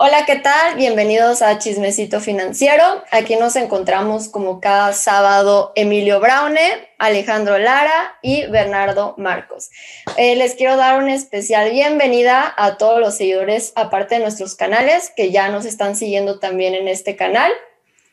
Hola, 0.00 0.26
¿qué 0.26 0.36
tal? 0.36 0.76
Bienvenidos 0.76 1.42
a 1.42 1.58
Chismecito 1.58 2.20
Financiero. 2.20 3.02
Aquí 3.10 3.34
nos 3.34 3.56
encontramos 3.56 4.28
como 4.28 4.60
cada 4.60 4.92
sábado 4.92 5.72
Emilio 5.74 6.20
Braune, 6.20 6.88
Alejandro 6.98 7.58
Lara 7.58 8.16
y 8.22 8.46
Bernardo 8.46 9.16
Marcos. 9.18 9.70
Eh, 10.16 10.36
les 10.36 10.54
quiero 10.54 10.76
dar 10.76 11.02
una 11.02 11.14
especial 11.14 11.72
bienvenida 11.72 12.54
a 12.56 12.76
todos 12.76 13.00
los 13.00 13.16
seguidores, 13.16 13.72
aparte 13.74 14.14
de 14.14 14.20
nuestros 14.20 14.54
canales, 14.54 15.12
que 15.16 15.32
ya 15.32 15.48
nos 15.48 15.64
están 15.64 15.96
siguiendo 15.96 16.38
también 16.38 16.76
en 16.76 16.86
este 16.86 17.16
canal, 17.16 17.50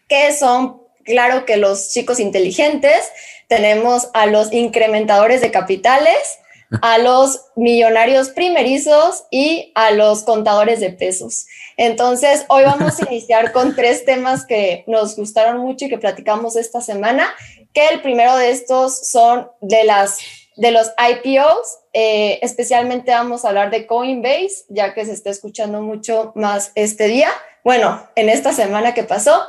que 0.08 0.34
son, 0.34 0.82
claro 1.04 1.46
que 1.46 1.58
los 1.58 1.92
chicos 1.92 2.20
inteligentes, 2.20 3.12
tenemos 3.48 4.10
a 4.16 4.26
los 4.26 4.52
incrementadores 4.52 5.40
de 5.40 5.52
capitales, 5.52 6.40
a 6.82 6.98
los 6.98 7.46
millonarios 7.56 8.30
primerizos 8.30 9.26
y 9.32 9.72
a 9.76 9.92
los 9.92 10.24
contadores 10.24 10.80
de 10.80 10.92
pesos. 10.92 11.46
Entonces, 11.78 12.46
hoy 12.50 12.64
vamos 12.64 13.02
a 13.02 13.06
iniciar 13.12 13.52
con 13.52 13.76
tres 13.76 14.06
temas 14.06 14.46
que 14.46 14.84
nos 14.88 15.16
gustaron 15.16 15.60
mucho 15.60 15.86
y 15.86 15.90
que 15.90 15.98
platicamos 15.98 16.56
esta 16.56 16.82
semana, 16.82 17.34
que 17.74 17.88
el 17.90 18.02
primero 18.02 18.36
de 18.38 18.52
estos 18.52 19.08
son 19.10 19.50
de, 19.62 19.84
las, 19.84 20.20
de 20.56 20.72
los 20.72 20.92
IPOs, 20.98 21.80
eh, 21.94 22.40
especialmente 22.42 23.12
vamos 23.12 23.46
a 23.46 23.50
hablar 23.50 23.70
de 23.70 23.86
Coinbase, 23.86 24.66
ya 24.70 24.94
que 24.94 25.06
se 25.06 25.14
está 25.14 25.30
escuchando 25.30 25.82
mucho 25.82 26.32
más 26.36 26.72
este 26.76 27.08
día, 27.08 27.30
bueno, 27.64 28.08
en 28.16 28.30
esta 28.30 28.54
semana 28.54 28.94
que 28.94 29.04
pasó. 29.04 29.44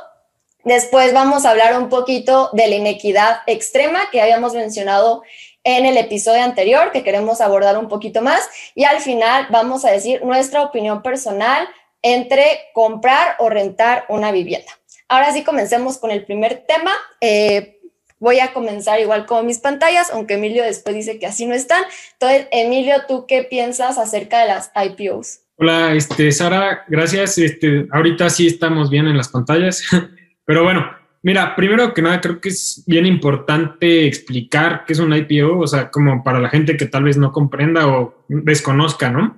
Después 0.63 1.13
vamos 1.13 1.45
a 1.45 1.51
hablar 1.51 1.79
un 1.79 1.87
poquito 1.87 2.49
de 2.51 2.67
la 2.67 2.75
inequidad 2.75 3.37
extrema 3.47 4.09
que 4.11 4.21
habíamos 4.21 4.53
mencionado 4.53 5.21
en 5.67 5.85
el 5.85 5.97
episodio 5.97 6.43
anterior, 6.43 6.93
que 6.93 7.03
queremos 7.03 7.41
abordar 7.41 7.77
un 7.77 7.89
poquito 7.89 8.21
más. 8.21 8.47
Y 8.73 8.85
al 8.85 9.01
final 9.01 9.47
vamos 9.49 9.83
a 9.83 9.91
decir 9.91 10.23
nuestra 10.23 10.61
opinión 10.61 11.01
personal 11.01 11.67
entre 12.01 12.45
comprar 12.73 13.35
o 13.39 13.49
rentar 13.49 14.05
una 14.07 14.31
vivienda. 14.31 14.71
Ahora 15.09 15.33
sí, 15.33 15.43
comencemos 15.43 15.97
con 15.97 16.09
el 16.09 16.23
primer 16.23 16.63
tema. 16.65 16.93
Eh, 17.19 17.81
voy 18.17 18.39
a 18.39 18.53
comenzar 18.53 19.01
igual 19.01 19.25
con 19.25 19.45
mis 19.45 19.59
pantallas, 19.59 20.09
aunque 20.09 20.35
Emilio 20.35 20.63
después 20.63 20.95
dice 20.95 21.19
que 21.19 21.27
así 21.27 21.45
no 21.45 21.53
están. 21.53 21.83
Entonces, 22.13 22.47
Emilio, 22.51 22.95
¿tú 23.05 23.25
qué 23.27 23.43
piensas 23.43 23.97
acerca 23.97 24.39
de 24.39 24.47
las 24.47 24.71
IPOs? 24.73 25.41
Hola, 25.57 25.93
este, 25.93 26.31
Sara, 26.31 26.85
gracias. 26.87 27.37
Este, 27.39 27.87
ahorita 27.91 28.29
sí 28.29 28.47
estamos 28.47 28.89
bien 28.89 29.05
en 29.07 29.17
las 29.17 29.27
pantallas, 29.27 29.83
pero 30.45 30.63
bueno, 30.63 30.89
Mira, 31.23 31.55
primero 31.55 31.93
que 31.93 32.01
nada, 32.01 32.21
creo 32.21 32.39
que 32.39 32.49
es 32.49 32.83
bien 32.87 33.05
importante 33.05 34.05
explicar 34.05 34.83
qué 34.85 34.93
es 34.93 34.99
un 34.99 35.13
IPO, 35.13 35.59
o 35.59 35.67
sea, 35.67 35.89
como 35.89 36.23
para 36.23 36.39
la 36.39 36.49
gente 36.49 36.77
que 36.77 36.85
tal 36.85 37.03
vez 37.03 37.17
no 37.17 37.31
comprenda 37.31 37.87
o 37.87 38.25
desconozca, 38.29 39.09
¿no? 39.09 39.37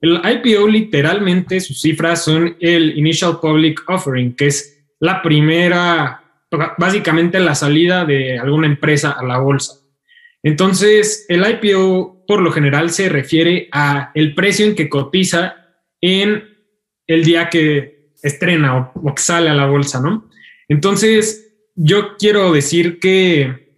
El 0.00 0.20
IPO 0.24 0.68
literalmente 0.68 1.60
sus 1.60 1.80
cifras 1.80 2.24
son 2.24 2.56
el 2.60 2.96
Initial 2.96 3.40
Public 3.40 3.82
Offering, 3.88 4.34
que 4.34 4.46
es 4.46 4.86
la 5.00 5.22
primera, 5.22 6.22
básicamente 6.78 7.38
la 7.40 7.54
salida 7.54 8.04
de 8.04 8.38
alguna 8.38 8.66
empresa 8.66 9.12
a 9.12 9.24
la 9.24 9.38
bolsa. 9.38 9.74
Entonces, 10.42 11.26
el 11.28 11.44
IPO 11.48 12.24
por 12.26 12.40
lo 12.40 12.52
general 12.52 12.90
se 12.90 13.08
refiere 13.08 13.68
a 13.72 14.12
el 14.14 14.34
precio 14.34 14.66
en 14.66 14.74
que 14.74 14.88
cotiza 14.88 15.56
en 16.00 16.44
el 17.06 17.24
día 17.24 17.48
que 17.48 18.12
estrena 18.22 18.92
o, 18.94 19.14
que 19.14 19.22
sale 19.22 19.50
a 19.50 19.54
la 19.54 19.66
bolsa, 19.66 20.00
¿no? 20.00 20.27
Entonces, 20.68 21.54
yo 21.74 22.16
quiero 22.18 22.52
decir 22.52 22.98
que 22.98 23.68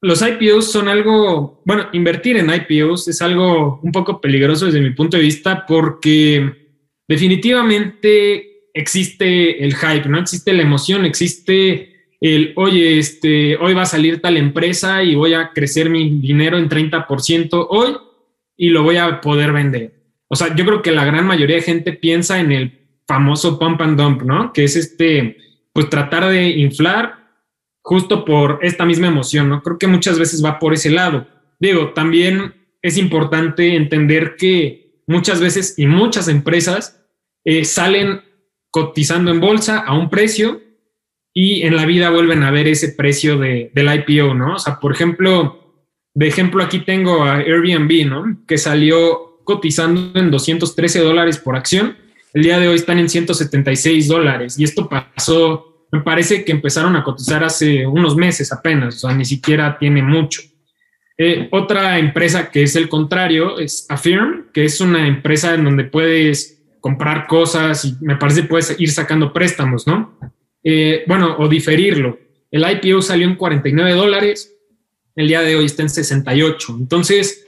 los 0.00 0.20
IPOs 0.20 0.70
son 0.72 0.88
algo, 0.88 1.62
bueno, 1.64 1.88
invertir 1.92 2.36
en 2.36 2.50
IPOs 2.50 3.06
es 3.08 3.22
algo 3.22 3.78
un 3.82 3.92
poco 3.92 4.20
peligroso 4.20 4.66
desde 4.66 4.80
mi 4.80 4.90
punto 4.90 5.16
de 5.16 5.22
vista 5.22 5.64
porque 5.64 6.72
definitivamente 7.06 8.68
existe 8.74 9.64
el 9.64 9.76
hype, 9.76 10.08
¿no? 10.08 10.18
Existe 10.18 10.52
la 10.52 10.62
emoción, 10.62 11.04
existe 11.04 11.92
el, 12.20 12.52
oye, 12.56 12.98
este, 12.98 13.56
hoy 13.56 13.74
va 13.74 13.82
a 13.82 13.86
salir 13.86 14.20
tal 14.20 14.36
empresa 14.36 15.04
y 15.04 15.14
voy 15.14 15.34
a 15.34 15.50
crecer 15.52 15.88
mi 15.88 16.20
dinero 16.20 16.58
en 16.58 16.68
30% 16.68 17.66
hoy 17.70 17.96
y 18.56 18.70
lo 18.70 18.82
voy 18.82 18.96
a 18.96 19.20
poder 19.20 19.52
vender. 19.52 19.92
O 20.28 20.34
sea, 20.34 20.54
yo 20.54 20.64
creo 20.64 20.82
que 20.82 20.92
la 20.92 21.04
gran 21.04 21.26
mayoría 21.26 21.56
de 21.56 21.62
gente 21.62 21.92
piensa 21.92 22.40
en 22.40 22.52
el 22.52 22.78
famoso 23.06 23.58
pump 23.58 23.80
and 23.82 24.00
dump, 24.00 24.22
¿no? 24.22 24.52
Que 24.52 24.64
es 24.64 24.76
este, 24.76 25.36
pues 25.72 25.88
tratar 25.88 26.28
de 26.28 26.50
inflar 26.50 27.22
justo 27.82 28.24
por 28.24 28.60
esta 28.62 28.84
misma 28.84 29.08
emoción, 29.08 29.48
¿no? 29.48 29.62
Creo 29.62 29.78
que 29.78 29.86
muchas 29.86 30.18
veces 30.18 30.44
va 30.44 30.58
por 30.58 30.72
ese 30.72 30.90
lado. 30.90 31.26
Digo, 31.58 31.92
también 31.92 32.54
es 32.80 32.96
importante 32.96 33.76
entender 33.76 34.36
que 34.36 35.02
muchas 35.06 35.40
veces 35.40 35.78
y 35.78 35.86
muchas 35.86 36.28
empresas 36.28 37.04
eh, 37.44 37.64
salen 37.64 38.22
cotizando 38.70 39.30
en 39.30 39.40
bolsa 39.40 39.80
a 39.80 39.94
un 39.94 40.10
precio 40.10 40.60
y 41.34 41.62
en 41.62 41.76
la 41.76 41.86
vida 41.86 42.10
vuelven 42.10 42.42
a 42.42 42.50
ver 42.50 42.68
ese 42.68 42.90
precio 42.90 43.38
de, 43.38 43.70
del 43.74 43.88
IPO, 43.94 44.34
¿no? 44.34 44.54
O 44.54 44.58
sea, 44.58 44.78
por 44.78 44.92
ejemplo, 44.92 45.86
de 46.14 46.28
ejemplo 46.28 46.62
aquí 46.62 46.80
tengo 46.80 47.24
a 47.24 47.36
Airbnb, 47.36 48.06
¿no? 48.06 48.44
Que 48.46 48.58
salió 48.58 49.40
cotizando 49.44 50.18
en 50.18 50.30
213 50.30 51.00
dólares 51.00 51.38
por 51.38 51.56
acción 51.56 51.96
el 52.34 52.42
día 52.42 52.58
de 52.58 52.68
hoy 52.68 52.76
están 52.76 52.98
en 52.98 53.08
176 53.08 54.08
dólares 54.08 54.58
y 54.58 54.64
esto 54.64 54.88
pasó, 54.88 55.86
me 55.90 56.00
parece 56.00 56.44
que 56.44 56.52
empezaron 56.52 56.96
a 56.96 57.04
cotizar 57.04 57.44
hace 57.44 57.86
unos 57.86 58.16
meses 58.16 58.52
apenas, 58.52 58.96
o 58.96 59.08
sea, 59.08 59.16
ni 59.16 59.24
siquiera 59.24 59.78
tiene 59.78 60.02
mucho. 60.02 60.42
Eh, 61.18 61.48
otra 61.52 61.98
empresa 61.98 62.50
que 62.50 62.62
es 62.62 62.74
el 62.74 62.88
contrario 62.88 63.58
es 63.58 63.86
Affirm, 63.88 64.50
que 64.52 64.64
es 64.64 64.80
una 64.80 65.06
empresa 65.06 65.54
en 65.54 65.64
donde 65.64 65.84
puedes 65.84 66.62
comprar 66.80 67.26
cosas 67.26 67.84
y 67.84 67.96
me 68.00 68.16
parece 68.16 68.44
puedes 68.44 68.74
ir 68.80 68.90
sacando 68.90 69.32
préstamos, 69.32 69.86
¿no? 69.86 70.18
Eh, 70.64 71.04
bueno, 71.06 71.36
o 71.38 71.48
diferirlo. 71.48 72.18
El 72.50 72.64
IPO 72.68 73.02
salió 73.02 73.26
en 73.26 73.36
49 73.36 73.92
dólares, 73.92 74.52
el 75.14 75.28
día 75.28 75.42
de 75.42 75.56
hoy 75.56 75.66
está 75.66 75.82
en 75.82 75.90
68. 75.90 76.76
Entonces, 76.80 77.46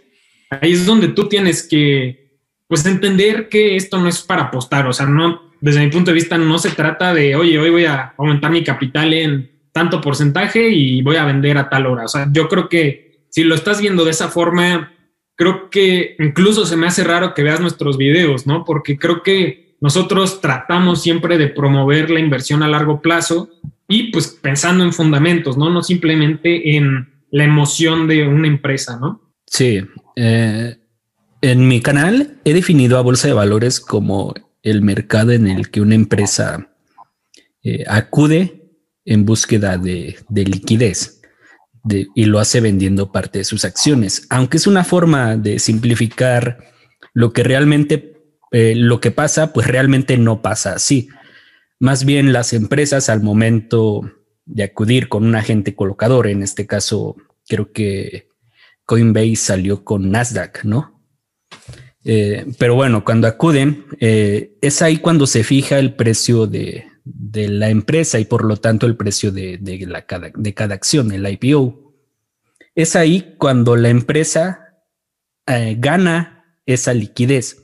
ahí 0.51 0.73
es 0.73 0.87
donde 0.87 1.09
tú 1.09 1.29
tienes 1.29 1.67
que 1.67 2.24
pues 2.69 2.85
entender 2.87 3.49
que 3.49 3.77
esto 3.77 3.99
no 3.99 4.09
es 4.09 4.23
para 4.23 4.45
apostar, 4.45 4.87
o 4.87 4.93
sea, 4.93 5.07
no, 5.07 5.53
desde 5.61 5.81
mi 5.81 5.91
punto 5.91 6.11
de 6.11 6.17
vista 6.17 6.39
no 6.39 6.59
se 6.59 6.71
trata 6.71 7.15
de, 7.15 7.37
oye, 7.37 7.59
hoy 7.59 7.71
voy 7.71 7.85
a 7.85 8.15
aumentar 8.19 8.51
mi 8.51 8.63
capital 8.63 9.13
en 9.13 9.51
tanto 9.73 10.01
porcentaje 10.01 10.69
y 10.69 11.03
voy 11.03 11.17
a 11.17 11.25
vender 11.25 11.59
a 11.59 11.69
tal 11.69 11.87
hora. 11.87 12.05
O 12.05 12.09
sea, 12.09 12.29
yo 12.31 12.49
creo 12.49 12.69
que 12.69 13.25
si 13.31 13.43
lo 13.45 13.55
estás 13.55 13.81
viendo 13.81 14.05
de 14.05 14.13
esa 14.13 14.29
forma, 14.29 14.93
creo 15.37 15.71
que 15.71 16.17
incluso 16.19 16.67
se 16.67 16.77
me 16.77 16.87
hace 16.87 17.03
raro 17.03 17.35
que 17.35 17.43
veas 17.43 17.61
nuestros 17.61 17.99
videos, 17.99 18.47
¿no? 18.47 18.65
Porque 18.65 18.99
creo 18.99 19.23
que 19.23 19.77
nosotros 19.81 20.41
tratamos 20.41 21.03
siempre 21.03 21.39
de 21.39 21.49
promover 21.49 22.11
la 22.11 22.21
inversión 22.21 22.63
a 22.63 22.69
largo 22.69 23.03
plazo 23.03 23.51
y 23.89 24.13
pues 24.13 24.29
pensando 24.29 24.85
en 24.85 24.93
fundamentos, 24.93 25.59
¿no? 25.59 25.71
No 25.71 25.83
simplemente 25.83 26.77
en 26.77 27.09
la 27.31 27.45
emoción 27.45 28.07
de 28.07 28.29
una 28.29 28.47
empresa, 28.47 28.99
¿no? 29.01 29.21
Sí. 29.47 29.83
Eh, 30.15 30.77
en 31.51 31.69
mi 31.69 31.83
canal 31.83 32.41
he 32.45 32.55
definido 32.55 32.97
a 32.97 33.03
bolsa 33.03 33.29
de 33.29 33.35
valores 33.35 33.79
como 33.79 34.33
el 34.63 34.81
mercado 34.81 35.33
en 35.33 35.47
el 35.47 35.71
que 35.71 35.83
una 35.83 35.95
empresa 35.95 36.71
eh, 37.63 37.85
acude 37.87 38.71
en 39.05 39.27
búsqueda 39.27 39.77
de, 39.77 40.17
liquidez 40.31 41.21
y 42.15 42.25
lo 42.25 42.39
hace 42.39 42.63
vendiendo 42.63 43.13
parte 43.13 43.41
de 43.41 43.45
sus 43.45 43.67
acciones, 43.67 44.27
aunque 44.31 44.57
es 44.57 44.67
una 44.67 44.85
forma 44.85 45.37
de 45.37 45.59
simplificar 45.59 46.65
lo 47.13 47.35
que 47.35 47.43
realmente, 47.43 48.17
eh, 48.51 48.73
lo 48.75 49.03
que 49.03 49.11
pasa, 49.11 49.53
pues 49.53 49.67
realmente 49.67 50.17
no 50.17 50.41
pasa 50.41 50.73
así. 50.73 51.09
Más 51.79 52.07
bien 52.07 52.33
las 52.33 52.55
empresas 52.55 53.11
al 53.11 53.23
momento 53.23 54.01
de 54.47 54.63
acudir 54.63 55.11
con 55.11 55.27
un 55.27 55.35
agente 55.35 55.75
colocador, 55.75 56.27
en 56.27 56.43
este 56.43 56.67
caso 56.67 57.17
creo 57.47 57.71
que 57.71 58.29
Coinbase 58.87 59.37
salió 59.37 59.85
con 59.85 60.11
Nasdaq, 60.11 60.65
¿no? 60.65 60.94
Eh, 62.05 62.45
pero 62.59 62.75
bueno, 62.75 63.05
cuando 63.05 63.27
acuden, 63.27 63.87
eh, 63.99 64.59
es 64.61 64.83
ahí 64.83 64.99
cuando 64.99 65.27
se 65.27 65.43
fija 65.43 65.79
el 65.79 65.95
precio 65.95 66.47
de, 66.47 66.87
la 67.33 67.71
empresa 67.71 68.19
y 68.19 68.25
por 68.25 68.45
lo 68.45 68.57
tanto 68.57 68.87
el 68.87 68.97
precio 68.97 69.33
de, 69.33 70.03
cada 70.55 70.75
acción, 70.75 71.13
el 71.13 71.27
IPO. 71.27 71.95
Es 72.75 72.97
ahí 72.97 73.35
cuando 73.39 73.77
la 73.77 73.89
empresa 73.89 74.83
eh, 75.47 75.77
gana 75.79 76.61
esa 76.67 76.93
liquidez. 76.93 77.63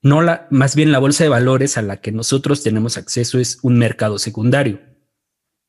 No 0.00 0.22
la, 0.22 0.46
más 0.50 0.76
bien 0.76 0.92
la 0.92 1.00
bolsa 1.00 1.24
de 1.24 1.30
valores 1.30 1.76
a 1.76 1.82
la 1.82 2.00
que 2.00 2.12
nosotros 2.12 2.62
tenemos 2.62 2.96
acceso 2.96 3.38
es 3.38 3.58
un 3.62 3.78
mercado 3.78 4.18
secundario. 4.18 4.80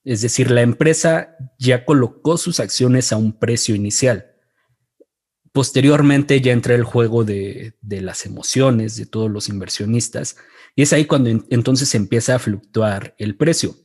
Es 0.04 0.22
decir, 0.22 0.52
la 0.52 0.62
empresa 0.62 1.36
ya 1.58 1.84
colocó 1.84 2.38
sus 2.38 2.60
acciones 2.60 3.12
a 3.12 3.18
un 3.18 3.38
precio 3.38 3.76
inicial 3.76 4.29
Posteriormente 5.52 6.42
ya 6.42 6.52
entra 6.52 6.76
el 6.76 6.84
juego 6.84 7.24
de, 7.24 7.74
las 7.82 8.26
emociones 8.26 8.96
de 8.96 9.06
todos 9.06 9.32
los 9.32 9.50
inversionistas 9.50 10.38
y 10.76 10.84
es 10.84 10.94
ahí 10.94 11.06
cuando 11.06 11.30
entonces 11.50 11.96
empieza 11.96 12.36
a 12.36 12.40
fluctuar 12.40 13.16
el 13.18 13.36
precio. 13.36 13.76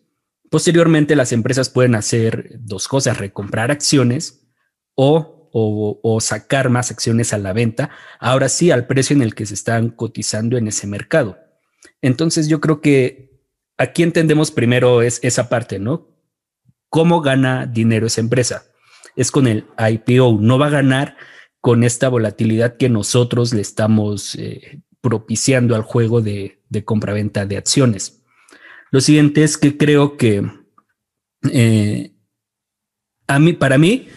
Posteriormente 0.50 1.16
las 1.16 1.32
empresas 1.32 1.70
pueden 1.70 1.94
hacer 1.94 2.56
dos 2.60 2.86
cosas, 2.86 3.18
recomprar 3.18 3.70
acciones 3.70 4.46
o, 4.94 5.50
o, 5.52 6.20
sacar 6.20 6.68
más 6.68 6.90
acciones 6.90 7.32
a 7.32 7.38
la 7.38 7.52
venta, 7.52 7.90
ahora 8.20 8.48
sí 8.48 8.70
al 8.70 8.86
precio 8.86 9.16
en 9.16 9.22
el 9.22 9.34
que 9.34 9.46
se 9.46 9.54
están 9.54 9.90
cotizando 9.90 10.56
en 10.56 10.68
ese 10.68 10.86
mercado. 10.86 11.38
Entonces 12.02 12.48
yo 12.48 12.60
creo 12.60 12.80
que 12.80 13.40
aquí 13.78 14.02
entendemos 14.02 14.50
primero 14.50 15.02
es 15.02 15.20
esa 15.22 15.48
parte, 15.48 15.78
¿no? 15.78 16.08
¿Cómo 16.88 17.20
gana 17.20 17.66
dinero 17.66 18.06
esa 18.06 18.20
empresa? 18.20 18.66
Es 19.16 19.30
con 19.30 19.46
el 19.46 19.66
IPO, 19.78 20.38
no 20.40 20.58
va 20.58 20.66
a 20.66 20.70
ganar 20.70 21.16
con 21.64 21.82
esta 21.82 22.10
volatilidad 22.10 22.76
que 22.76 22.90
nosotros 22.90 23.54
le 23.54 23.62
estamos 23.62 24.34
eh, 24.34 24.82
propiciando 25.00 25.74
al 25.74 25.80
juego 25.80 26.20
de, 26.20 26.60
de 26.68 26.84
compraventa 26.84 27.46
de 27.46 27.56
acciones. 27.56 28.22
Lo 28.90 29.00
siguiente 29.00 29.42
es 29.42 29.56
que 29.56 29.78
creo 29.78 30.18
que 30.18 30.46
eh, 31.50 32.12
a 33.26 33.38
mí, 33.38 33.54
para 33.54 33.78
mí, 33.78 34.08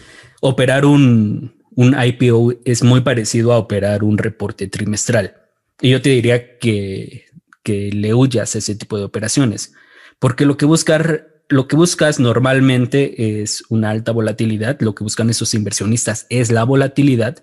operar 0.42 0.84
un, 0.84 1.64
un 1.70 1.96
IPO 1.98 2.52
es 2.66 2.82
muy 2.82 3.00
parecido 3.00 3.54
a 3.54 3.58
operar 3.58 4.04
un 4.04 4.18
reporte 4.18 4.68
trimestral. 4.68 5.34
Y 5.80 5.88
yo 5.88 6.02
te 6.02 6.10
diría 6.10 6.58
que, 6.58 7.28
que 7.62 7.90
le 7.92 8.12
huyas 8.12 8.56
a 8.56 8.58
ese 8.58 8.74
tipo 8.74 8.98
de 8.98 9.04
operaciones, 9.04 9.72
porque 10.18 10.44
lo 10.44 10.58
que 10.58 10.66
buscar 10.66 11.37
lo 11.48 11.66
que 11.66 11.76
buscas 11.76 12.20
normalmente 12.20 13.40
es 13.42 13.64
una 13.70 13.90
alta 13.90 14.12
volatilidad, 14.12 14.78
lo 14.80 14.94
que 14.94 15.04
buscan 15.04 15.30
esos 15.30 15.54
inversionistas 15.54 16.26
es 16.28 16.50
la 16.50 16.64
volatilidad 16.64 17.42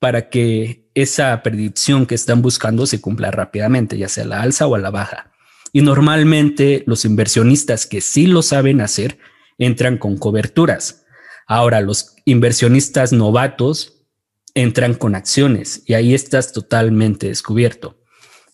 para 0.00 0.30
que 0.30 0.90
esa 0.94 1.40
predicción 1.42 2.06
que 2.06 2.16
están 2.16 2.42
buscando 2.42 2.86
se 2.86 3.00
cumpla 3.00 3.30
rápidamente, 3.30 3.96
ya 3.98 4.08
sea 4.08 4.24
a 4.24 4.26
la 4.26 4.42
alza 4.42 4.66
o 4.66 4.74
a 4.74 4.78
la 4.78 4.90
baja. 4.90 5.30
Y 5.72 5.82
normalmente 5.82 6.82
los 6.86 7.04
inversionistas 7.04 7.86
que 7.86 8.00
sí 8.00 8.26
lo 8.26 8.42
saben 8.42 8.80
hacer 8.80 9.18
entran 9.58 9.98
con 9.98 10.16
coberturas. 10.16 11.04
Ahora, 11.46 11.80
los 11.80 12.16
inversionistas 12.24 13.12
novatos 13.12 14.06
entran 14.54 14.94
con 14.94 15.14
acciones 15.14 15.82
y 15.86 15.94
ahí 15.94 16.14
estás 16.14 16.52
totalmente 16.52 17.28
descubierto. 17.28 18.00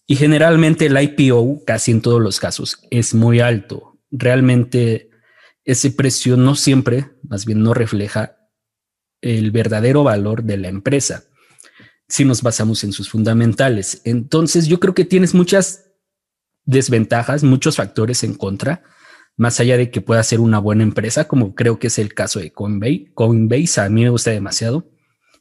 Y 0.06 0.16
generalmente 0.16 0.86
el 0.86 1.00
IPO, 1.00 1.64
casi 1.64 1.92
en 1.92 2.02
todos 2.02 2.20
los 2.20 2.38
casos, 2.38 2.78
es 2.90 3.14
muy 3.14 3.40
alto. 3.40 3.95
Realmente 4.10 5.10
ese 5.64 5.90
precio 5.90 6.36
no 6.36 6.54
siempre, 6.54 7.12
más 7.22 7.44
bien 7.44 7.62
no 7.62 7.74
refleja 7.74 8.36
el 9.20 9.50
verdadero 9.50 10.04
valor 10.04 10.44
de 10.44 10.56
la 10.56 10.68
empresa 10.68 11.24
si 12.08 12.24
nos 12.24 12.42
basamos 12.42 12.84
en 12.84 12.92
sus 12.92 13.10
fundamentales. 13.10 14.00
Entonces 14.04 14.66
yo 14.68 14.78
creo 14.78 14.94
que 14.94 15.04
tienes 15.04 15.34
muchas 15.34 15.90
desventajas, 16.64 17.42
muchos 17.42 17.76
factores 17.76 18.22
en 18.24 18.34
contra, 18.34 18.82
más 19.36 19.60
allá 19.60 19.76
de 19.76 19.90
que 19.90 20.00
pueda 20.00 20.22
ser 20.22 20.40
una 20.40 20.58
buena 20.58 20.82
empresa, 20.82 21.28
como 21.28 21.54
creo 21.54 21.78
que 21.78 21.88
es 21.88 21.98
el 21.98 22.14
caso 22.14 22.40
de 22.40 22.52
Coinbase. 22.52 23.12
Coinbase 23.14 23.80
a 23.80 23.88
mí 23.88 24.04
me 24.04 24.10
gusta 24.10 24.30
demasiado, 24.30 24.88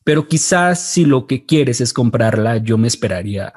pero 0.03 0.27
quizás 0.27 0.81
si 0.81 1.05
lo 1.05 1.27
que 1.27 1.45
quieres 1.45 1.81
es 1.81 1.93
comprarla, 1.93 2.57
yo 2.57 2.77
me 2.77 2.87
esperaría 2.87 3.53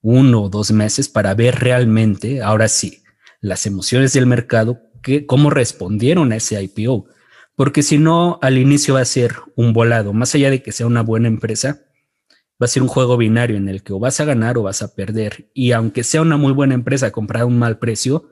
uno 0.00 0.44
o 0.44 0.48
dos 0.48 0.70
meses 0.72 1.08
para 1.08 1.34
ver 1.34 1.56
realmente, 1.56 2.42
ahora 2.42 2.68
sí, 2.68 3.02
las 3.46 3.66
emociones 3.66 4.12
del 4.12 4.26
mercado, 4.26 4.80
que, 5.02 5.24
cómo 5.26 5.50
respondieron 5.50 6.32
a 6.32 6.36
ese 6.36 6.60
IPO. 6.60 7.06
Porque 7.54 7.82
si 7.82 7.96
no, 7.96 8.38
al 8.42 8.58
inicio 8.58 8.94
va 8.94 9.00
a 9.00 9.06
ser 9.06 9.36
un 9.54 9.72
volado, 9.72 10.12
más 10.12 10.34
allá 10.34 10.50
de 10.50 10.62
que 10.62 10.72
sea 10.72 10.86
una 10.86 11.02
buena 11.02 11.28
empresa, 11.28 11.82
va 12.60 12.64
a 12.64 12.68
ser 12.68 12.82
un 12.82 12.88
juego 12.88 13.16
binario 13.16 13.56
en 13.56 13.68
el 13.68 13.82
que 13.82 13.92
o 13.92 13.98
vas 13.98 14.20
a 14.20 14.24
ganar 14.24 14.58
o 14.58 14.64
vas 14.64 14.82
a 14.82 14.94
perder. 14.94 15.48
Y 15.54 15.72
aunque 15.72 16.02
sea 16.04 16.22
una 16.22 16.36
muy 16.36 16.52
buena 16.52 16.74
empresa 16.74 17.12
comprada 17.12 17.44
a 17.44 17.46
un 17.46 17.58
mal 17.58 17.78
precio, 17.78 18.30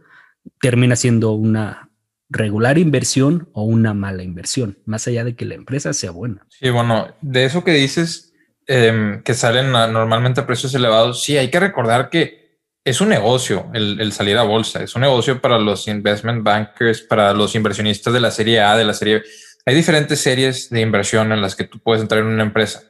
termina 0.60 0.96
siendo 0.96 1.32
una 1.32 1.90
regular 2.28 2.78
inversión 2.78 3.48
o 3.52 3.62
una 3.62 3.94
mala 3.94 4.22
inversión, 4.22 4.78
más 4.84 5.06
allá 5.06 5.24
de 5.24 5.36
que 5.36 5.44
la 5.44 5.54
empresa 5.54 5.92
sea 5.92 6.10
buena. 6.10 6.46
Sí, 6.48 6.68
bueno, 6.70 7.14
de 7.20 7.44
eso 7.44 7.64
que 7.64 7.72
dices, 7.72 8.32
em, 8.66 9.22
que 9.22 9.34
salen 9.34 9.70
normalmente 9.70 10.40
a 10.40 10.46
precios 10.46 10.74
elevados, 10.74 11.22
sí, 11.22 11.36
hay 11.36 11.50
que 11.50 11.60
recordar 11.60 12.10
que 12.10 12.43
es 12.84 13.00
un 13.00 13.08
negocio 13.08 13.70
el, 13.72 14.12
salir 14.12 14.36
a 14.36 14.42
bolsa, 14.42 14.82
es 14.82 14.94
un 14.94 15.02
negocio 15.02 15.40
para 15.40 15.58
los 15.58 15.88
investment 15.88 16.42
bankers, 16.42 17.00
para 17.00 17.32
los 17.32 17.54
inversionistas 17.54 18.12
de 18.12 18.20
la 18.20 18.30
serie 18.30 18.60
A, 18.60 18.76
de 18.76 18.84
la 18.84 18.92
serie 18.92 19.20
B. 19.20 19.24
Hay 19.66 19.74
diferentes 19.74 20.20
series 20.20 20.68
de 20.68 20.82
inversión 20.82 21.32
en 21.32 21.40
las 21.40 21.56
que 21.56 21.64
tú 21.64 21.78
puedes 21.78 22.02
entrar 22.02 22.20
en 22.20 22.26
una 22.26 22.42
empresa 22.42 22.82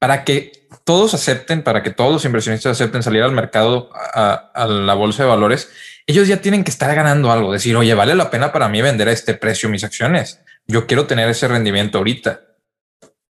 para 0.00 0.24
que 0.24 0.66
todos 0.84 1.14
acepten, 1.14 1.62
para 1.62 1.82
que 1.82 1.90
todos 1.90 2.12
los 2.12 2.24
inversionistas 2.24 2.72
acepten 2.72 3.02
salir 3.02 3.22
al 3.22 3.32
mercado, 3.32 3.90
a, 3.94 4.66
la 4.68 4.94
bolsa 4.94 5.22
de 5.22 5.28
valores, 5.28 5.70
ellos 6.06 6.28
ya 6.28 6.40
tienen 6.40 6.64
que 6.64 6.70
estar 6.70 6.94
ganando 6.94 7.30
algo, 7.30 7.52
decir, 7.52 7.76
oye, 7.76 7.94
vale 7.94 8.14
la 8.14 8.30
pena 8.30 8.52
para 8.52 8.68
mí 8.68 8.82
vender 8.82 9.08
a 9.08 9.12
este 9.12 9.34
precio 9.34 9.68
mis 9.68 9.84
acciones. 9.84 10.40
Yo 10.66 10.86
quiero 10.86 11.06
tener 11.06 11.28
ese 11.28 11.48
rendimiento 11.48 11.98
ahorita. 11.98 12.42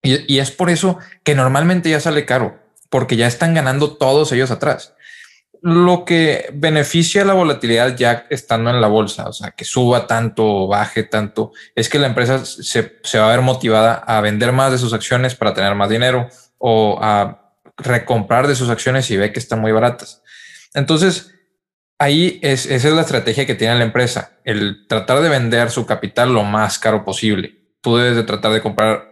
Y 0.03 0.39
es 0.39 0.51
por 0.51 0.71
eso 0.71 0.99
que 1.23 1.35
normalmente 1.35 1.91
ya 1.91 2.01
sale 2.01 2.25
caro, 2.25 2.59
porque 2.89 3.17
ya 3.17 3.27
están 3.27 3.55
ganando 3.55 3.97
todos 3.97 4.33
ellos 4.33 4.51
atrás. 4.51 4.95
Lo 5.62 6.05
que 6.05 6.49
beneficia 6.55 7.25
la 7.25 7.35
volatilidad 7.35 7.94
ya 7.97 8.26
estando 8.31 8.70
en 8.70 8.81
la 8.81 8.88
bolsa, 8.88 9.29
o 9.29 9.32
sea, 9.32 9.50
que 9.50 9.64
suba 9.64 10.06
tanto 10.06 10.47
o 10.47 10.67
baje 10.69 11.02
tanto, 11.02 11.52
es 11.75 11.88
que 11.88 11.99
la 11.99 12.06
empresa 12.06 12.44
se, 12.44 12.99
se 13.02 13.19
va 13.19 13.26
a 13.26 13.37
ver 13.37 13.43
motivada 13.43 13.94
a 13.94 14.20
vender 14.23 14.52
más 14.52 14.73
de 14.73 14.79
sus 14.79 14.94
acciones 14.94 15.35
para 15.35 15.52
tener 15.52 15.75
más 15.75 15.91
dinero 15.91 16.29
o 16.56 16.99
a 17.02 17.55
recomprar 17.76 18.47
de 18.47 18.55
sus 18.55 18.70
acciones 18.70 19.11
y 19.11 19.17
ve 19.17 19.32
que 19.32 19.38
están 19.38 19.61
muy 19.61 19.73
baratas. 19.73 20.23
Entonces, 20.75 21.35
ahí 21.99 22.38
es, 22.43 22.67
esa 22.67 22.88
es 22.88 22.94
la 22.94 23.02
estrategia 23.02 23.47
que 23.47 23.55
tiene 23.55 23.76
la 23.76 23.85
empresa, 23.85 24.38
el 24.44 24.87
tratar 24.88 25.20
de 25.20 25.29
vender 25.29 25.70
su 25.70 25.87
capital 25.87 26.32
lo 26.32 26.44
más 26.44 26.79
caro 26.79 27.05
posible. 27.05 27.75
Tú 27.81 27.97
debes 27.97 28.17
de 28.17 28.23
tratar 28.23 28.52
de 28.52 28.62
comprar 28.62 29.11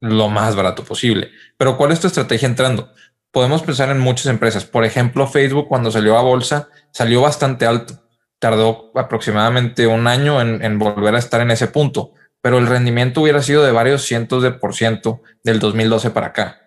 lo 0.00 0.28
más 0.28 0.56
barato 0.56 0.82
posible. 0.82 1.30
Pero 1.56 1.76
¿cuál 1.76 1.92
es 1.92 2.00
tu 2.00 2.06
estrategia 2.06 2.48
entrando? 2.48 2.92
Podemos 3.32 3.62
pensar 3.62 3.90
en 3.90 4.00
muchas 4.00 4.26
empresas. 4.26 4.64
Por 4.64 4.84
ejemplo, 4.84 5.26
Facebook 5.26 5.68
cuando 5.68 5.90
salió 5.90 6.18
a 6.18 6.22
bolsa 6.22 6.68
salió 6.92 7.20
bastante 7.20 7.66
alto. 7.66 7.94
Tardó 8.38 8.90
aproximadamente 8.94 9.86
un 9.86 10.06
año 10.06 10.40
en, 10.40 10.78
volver 10.78 11.14
a 11.14 11.18
estar 11.18 11.40
en 11.40 11.50
ese 11.50 11.68
punto, 11.68 12.12
pero 12.40 12.58
el 12.58 12.66
rendimiento 12.66 13.20
hubiera 13.20 13.42
sido 13.42 13.62
de 13.62 13.70
varios 13.70 14.02
cientos 14.02 14.42
de 14.42 14.50
por 14.50 14.74
ciento 14.74 15.22
del 15.44 15.60
2012 15.60 16.10
para 16.10 16.28
acá. 16.28 16.60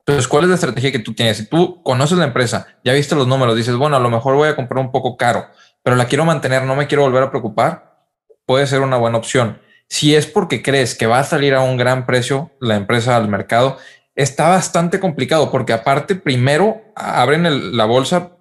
Entonces, 0.00 0.28
¿cuál 0.28 0.44
es 0.44 0.50
la 0.50 0.54
estrategia 0.54 0.92
que 0.92 1.00
tú 1.00 1.14
tienes? 1.14 1.38
Si 1.38 1.46
tú 1.46 1.82
conoces 1.82 2.16
la 2.18 2.26
empresa, 2.26 2.68
ya 2.84 2.92
viste 2.92 3.16
los 3.16 3.26
números, 3.26 3.56
dices, 3.56 3.74
bueno, 3.74 3.96
a 3.96 4.00
lo 4.00 4.10
mejor 4.10 4.36
voy 4.36 4.48
a 4.48 4.54
comprar 4.54 4.84
un 4.84 4.92
poco 4.92 5.16
caro, 5.16 5.46
pero 5.82 5.96
la 5.96 6.06
quiero 6.06 6.24
mantener, 6.24 6.62
no 6.62 6.76
me 6.76 6.86
quiero 6.86 7.02
volver 7.02 7.24
a 7.24 7.30
preocupar, 7.30 8.06
puede 8.44 8.68
ser 8.68 8.82
una 8.82 8.98
buena 8.98 9.18
opción. 9.18 9.60
Si 9.88 10.14
es 10.14 10.26
porque 10.26 10.62
crees 10.62 10.94
que 10.94 11.06
va 11.06 11.20
a 11.20 11.24
salir 11.24 11.54
a 11.54 11.60
un 11.60 11.76
gran 11.76 12.06
precio 12.06 12.50
la 12.60 12.76
empresa 12.76 13.16
al 13.16 13.28
mercado, 13.28 13.78
está 14.16 14.48
bastante 14.48 14.98
complicado 14.98 15.50
porque 15.52 15.72
aparte 15.72 16.16
primero 16.16 16.82
abren 16.96 17.76
la 17.76 17.84
bolsa, 17.84 18.32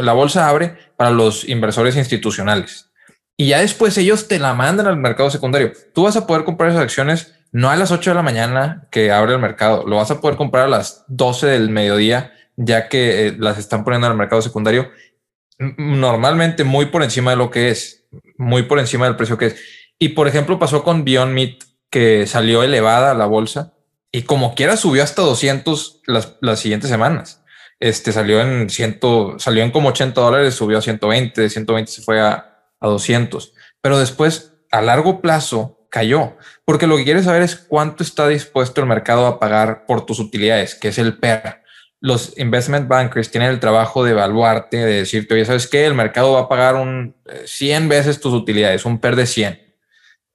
la 0.00 0.12
bolsa 0.12 0.48
abre 0.48 0.76
para 0.96 1.10
los 1.10 1.46
inversores 1.48 1.96
institucionales 1.96 2.90
y 3.36 3.48
ya 3.48 3.60
después 3.60 3.98
ellos 3.98 4.28
te 4.28 4.38
la 4.38 4.54
mandan 4.54 4.86
al 4.86 4.96
mercado 4.96 5.28
secundario. 5.28 5.72
Tú 5.92 6.04
vas 6.04 6.16
a 6.16 6.26
poder 6.26 6.44
comprar 6.44 6.70
esas 6.70 6.82
acciones 6.82 7.34
no 7.50 7.70
a 7.70 7.76
las 7.76 7.92
8 7.92 8.10
de 8.10 8.14
la 8.14 8.22
mañana 8.22 8.88
que 8.90 9.12
abre 9.12 9.34
el 9.34 9.40
mercado, 9.40 9.84
lo 9.86 9.96
vas 9.96 10.10
a 10.10 10.20
poder 10.20 10.36
comprar 10.36 10.64
a 10.64 10.68
las 10.68 11.04
12 11.08 11.46
del 11.46 11.70
mediodía, 11.70 12.32
ya 12.56 12.88
que 12.88 13.28
eh, 13.28 13.36
las 13.38 13.58
están 13.58 13.84
poniendo 13.84 14.06
al 14.06 14.16
mercado 14.16 14.42
secundario 14.42 14.90
normalmente 15.58 16.64
muy 16.64 16.86
por 16.86 17.02
encima 17.02 17.30
de 17.30 17.36
lo 17.36 17.50
que 17.50 17.70
es, 17.70 18.06
muy 18.38 18.64
por 18.64 18.78
encima 18.78 19.06
del 19.06 19.16
precio 19.16 19.38
que 19.38 19.46
es. 19.46 19.56
Y 19.98 20.10
por 20.10 20.26
ejemplo, 20.26 20.58
pasó 20.58 20.82
con 20.82 21.04
Beyond 21.04 21.32
Meat, 21.32 21.62
que 21.90 22.26
salió 22.26 22.64
elevada 22.64 23.14
la 23.14 23.26
bolsa 23.26 23.73
y 24.14 24.22
como 24.22 24.54
quiera 24.54 24.76
subió 24.76 25.02
hasta 25.02 25.22
200 25.22 26.02
las, 26.06 26.36
las 26.40 26.60
siguientes 26.60 26.88
semanas. 26.88 27.42
Este 27.80 28.12
salió 28.12 28.40
en 28.40 28.70
100, 28.70 29.00
salió 29.38 29.64
en 29.64 29.72
como 29.72 29.88
80 29.88 30.20
dólares, 30.20 30.54
subió 30.54 30.78
a 30.78 30.82
120, 30.82 31.40
de 31.40 31.50
120 31.50 31.90
se 31.90 32.00
fue 32.00 32.20
a, 32.20 32.60
a 32.78 32.86
200. 32.86 33.54
Pero 33.80 33.98
después, 33.98 34.52
a 34.70 34.82
largo 34.82 35.20
plazo, 35.20 35.88
cayó, 35.90 36.36
porque 36.64 36.86
lo 36.86 36.96
que 36.96 37.02
quieres 37.02 37.24
saber 37.24 37.42
es 37.42 37.56
cuánto 37.56 38.04
está 38.04 38.28
dispuesto 38.28 38.80
el 38.80 38.86
mercado 38.86 39.26
a 39.26 39.40
pagar 39.40 39.84
por 39.84 40.06
tus 40.06 40.20
utilidades, 40.20 40.76
que 40.76 40.88
es 40.88 40.98
el 40.98 41.18
PER. 41.18 41.64
Los 41.98 42.38
investment 42.38 42.86
bankers 42.86 43.32
tienen 43.32 43.50
el 43.50 43.58
trabajo 43.58 44.04
de 44.04 44.12
evaluarte, 44.12 44.76
de 44.76 44.94
decirte, 44.98 45.34
oye, 45.34 45.44
¿sabes 45.44 45.66
qué? 45.66 45.86
El 45.86 45.94
mercado 45.94 46.34
va 46.34 46.42
a 46.42 46.48
pagar 46.48 46.76
un 46.76 47.16
100 47.46 47.82
eh, 47.82 47.88
veces 47.88 48.20
tus 48.20 48.32
utilidades, 48.32 48.84
un 48.84 49.00
PER 49.00 49.16
de 49.16 49.26
100. 49.26 49.74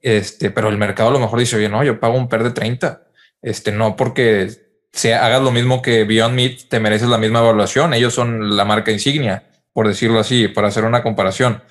Este, 0.01 0.51
pero 0.51 0.67
el 0.67 0.77
mercado 0.77 1.11
a 1.11 1.13
lo 1.13 1.19
mejor 1.19 1.39
dice, 1.39 1.55
oye, 1.55 1.69
no, 1.69 1.81
yo 1.81 1.97
pago 2.01 2.17
un 2.17 2.27
PER 2.27 2.43
de 2.43 2.51
30. 2.51 3.05
Este, 3.41 3.71
no 3.71 3.95
porque 3.95 4.49
se 4.91 5.13
hagas 5.13 5.41
lo 5.41 5.51
mismo 5.51 5.81
que 5.81 6.03
Beyond 6.03 6.35
Meat, 6.35 6.59
te 6.69 6.79
mereces 6.79 7.09
la 7.09 7.17
misma 7.17 7.39
evaluación. 7.39 7.93
Ellos 7.93 8.13
son 8.13 8.55
la 8.55 8.65
marca 8.65 8.91
insignia, 8.91 9.49
por 9.73 9.87
decirlo 9.87 10.19
así, 10.19 10.47
para 10.47 10.67
hacer 10.67 10.83
una 10.83 11.03
comparación. 11.03 11.63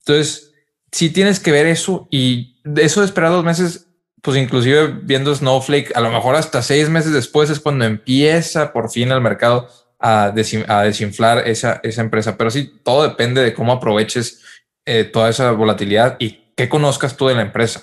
Entonces, 0.00 0.52
si 0.92 1.10
tienes 1.10 1.40
que 1.40 1.52
ver 1.52 1.66
eso 1.66 2.08
y 2.10 2.60
eso 2.76 3.00
de 3.00 3.06
esperar 3.06 3.30
dos 3.30 3.44
meses, 3.44 3.88
pues 4.22 4.36
inclusive 4.36 4.88
viendo 5.02 5.34
Snowflake, 5.34 5.96
a 5.96 6.00
lo 6.00 6.10
mejor 6.10 6.36
hasta 6.36 6.62
seis 6.62 6.88
meses 6.88 7.12
después 7.12 7.50
es 7.50 7.60
cuando 7.60 7.84
empieza 7.84 8.72
por 8.72 8.90
fin 8.90 9.10
el 9.12 9.20
mercado 9.20 9.68
a, 9.98 10.32
desinflar 10.32 11.48
esa, 11.48 11.80
esa 11.82 12.00
empresa. 12.00 12.36
Pero 12.36 12.50
sí, 12.50 12.80
todo 12.84 13.02
depende 13.02 13.42
de 13.42 13.54
cómo 13.54 13.72
aproveches 13.72 14.42
eh, 14.84 15.04
toda 15.04 15.30
esa 15.30 15.50
volatilidad 15.52 16.16
y 16.18 16.52
qué 16.56 16.68
conozcas 16.68 17.16
tú 17.16 17.28
de 17.28 17.34
la 17.34 17.42
empresa. 17.42 17.82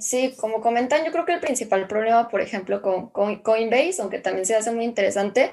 Sí, 0.00 0.34
como 0.38 0.60
comentan, 0.60 1.04
yo 1.04 1.12
creo 1.12 1.24
que 1.24 1.34
el 1.34 1.40
principal 1.40 1.86
problema, 1.86 2.28
por 2.28 2.40
ejemplo, 2.40 2.82
con, 2.82 3.10
con 3.10 3.42
Coinbase, 3.42 3.96
aunque 4.00 4.18
también 4.18 4.46
se 4.46 4.56
hace 4.56 4.72
muy 4.72 4.84
interesante, 4.84 5.52